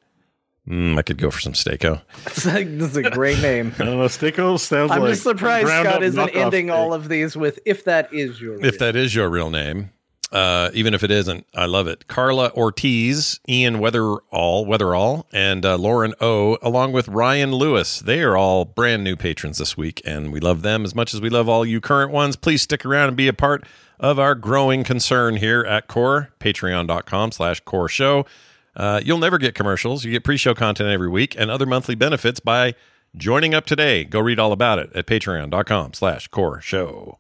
[0.69, 2.03] Mm, I could go for some Stako.
[2.27, 3.73] It's like, this is a great name.
[3.79, 4.09] I don't know.
[4.09, 6.77] Stickle sounds I'm like just surprised Scott isn't ending steak.
[6.77, 9.91] all of these with "if that is your." If that is your real name,
[10.33, 12.09] uh, even if it isn't, I love it.
[12.09, 14.21] Carla Ortiz, Ian Weatherall,
[14.67, 18.01] Weatherall, and uh, Lauren O, along with Ryan Lewis.
[18.01, 21.21] They are all brand new patrons this week, and we love them as much as
[21.21, 22.35] we love all you current ones.
[22.35, 23.65] Please stick around and be a part
[24.01, 26.31] of our growing concern here at Core.
[26.41, 28.27] Patreon.com slash Core Show.
[28.75, 30.05] Uh, you'll never get commercials.
[30.05, 32.75] You get pre-show content every week and other monthly benefits by
[33.17, 34.05] joining up today.
[34.05, 37.19] Go read all about it at patreon.com slash core show.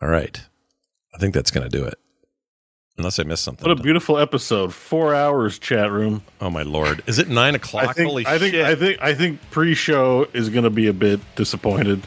[0.00, 0.40] All right.
[1.12, 1.98] I think that's going to do it.
[2.98, 3.68] Unless I missed something.
[3.68, 4.74] What a beautiful episode!
[4.74, 6.22] Four hours chat room.
[6.40, 7.02] oh my lord!
[7.06, 7.88] Is it nine o'clock?
[7.88, 8.08] I think.
[8.08, 8.54] Holy I think.
[8.54, 8.66] shit!
[8.66, 8.98] I think.
[9.00, 12.02] I think pre-show is going to be a bit disappointed.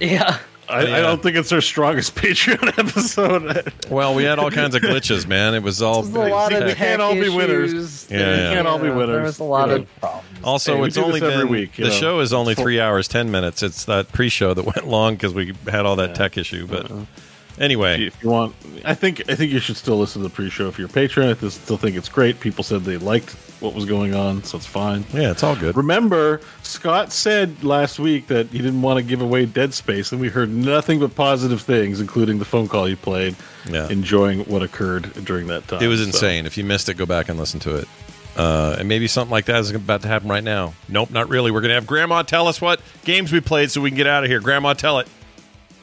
[0.00, 0.38] Yeah.
[0.68, 0.96] I, Yeah.
[0.98, 3.72] I don't think it's our strongest Patreon episode.
[3.90, 5.54] well, we had all kinds of glitches, man.
[5.54, 6.02] It was all.
[6.02, 7.72] There's a lot of They can't all be winners.
[7.72, 8.10] issues.
[8.10, 8.18] Yeah,
[8.50, 8.54] yeah.
[8.54, 9.08] can't all be winners.
[9.08, 9.86] There was a lot you of know.
[9.98, 10.26] problems.
[10.44, 11.90] Also, Hey, we it's do only this every been week, the know.
[11.90, 13.62] show is only three hours ten minutes.
[13.62, 16.66] It's that pre-show that went long because we had all that tech issue.
[16.66, 17.04] But uh-huh.
[17.60, 18.54] Anyway, If you want,
[18.84, 21.28] I think I think you should still listen to the pre-show if you're a patron.
[21.28, 22.40] I still think it's great.
[22.40, 23.30] People said they liked
[23.60, 25.04] what was going on, so it's fine.
[25.12, 25.76] yeah, it's all good.
[25.76, 30.20] Remember, Scott said last week that he didn't want to give away Dead Space, and
[30.20, 33.34] we heard nothing but positive things, including the phone call you played,
[33.68, 33.88] Yeah.
[33.88, 35.82] enjoying what occurred during that time.
[35.82, 36.46] It was So- insane.
[36.46, 37.88] If you missed it, go back and listen to it.
[38.36, 40.72] Uh, and maybe something like that is about to happen right now.
[40.88, 41.50] Nope, not really.
[41.50, 44.06] We're going to have Grandma tell us what games we played so we can get
[44.06, 44.38] out of here.
[44.38, 45.08] Grandma, tell it.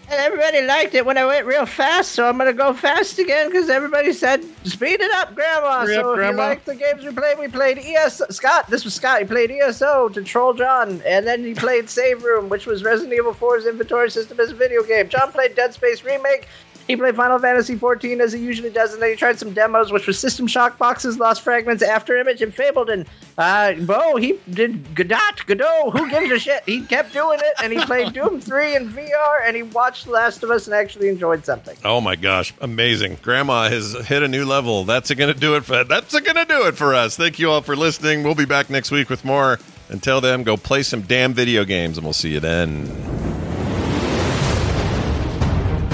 [0.08, 3.50] And everybody liked it when I went real fast, so I'm gonna go fast again
[3.50, 5.82] because everybody said speed it up, Grandma.
[5.82, 6.44] Hurry so up, if Grandma.
[6.44, 8.70] you like the games we played, we played ES Scott.
[8.70, 9.20] This was Scott.
[9.22, 13.16] He played ESO to Troll John, and then he played Save Room, which was Resident
[13.16, 15.10] Evil 4's inventory system as a video game.
[15.10, 16.48] John played Dead Space Remake.
[16.88, 19.92] He played Final Fantasy XIV as he usually does, and then he tried some demos,
[19.92, 23.06] which was System Shock Boxes, Lost Fragments, After Image, and Fabledom.
[23.38, 26.64] Uh, Bo, he did Godot, Godot, who gives a shit?
[26.66, 30.12] He kept doing it, and he played Doom 3 in VR, and he watched The
[30.12, 31.76] Last of Us and actually enjoyed something.
[31.84, 33.18] Oh my gosh, amazing.
[33.22, 34.84] Grandma has hit a new level.
[34.84, 37.18] That's going to do it for That's going to do it for us.
[37.18, 38.24] Thank you all for listening.
[38.24, 39.60] We'll be back next week with more.
[39.90, 43.45] Until then, go play some damn video games and we'll see you then.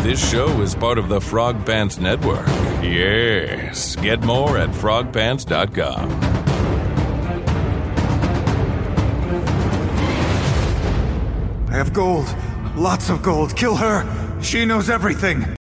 [0.03, 2.47] This show is part of the Frog Pants Network.
[2.81, 3.95] Yes.
[3.97, 6.09] Get more at frogpants.com.
[11.69, 12.35] I have gold.
[12.75, 13.55] Lots of gold.
[13.55, 14.41] Kill her.
[14.41, 15.60] She knows everything.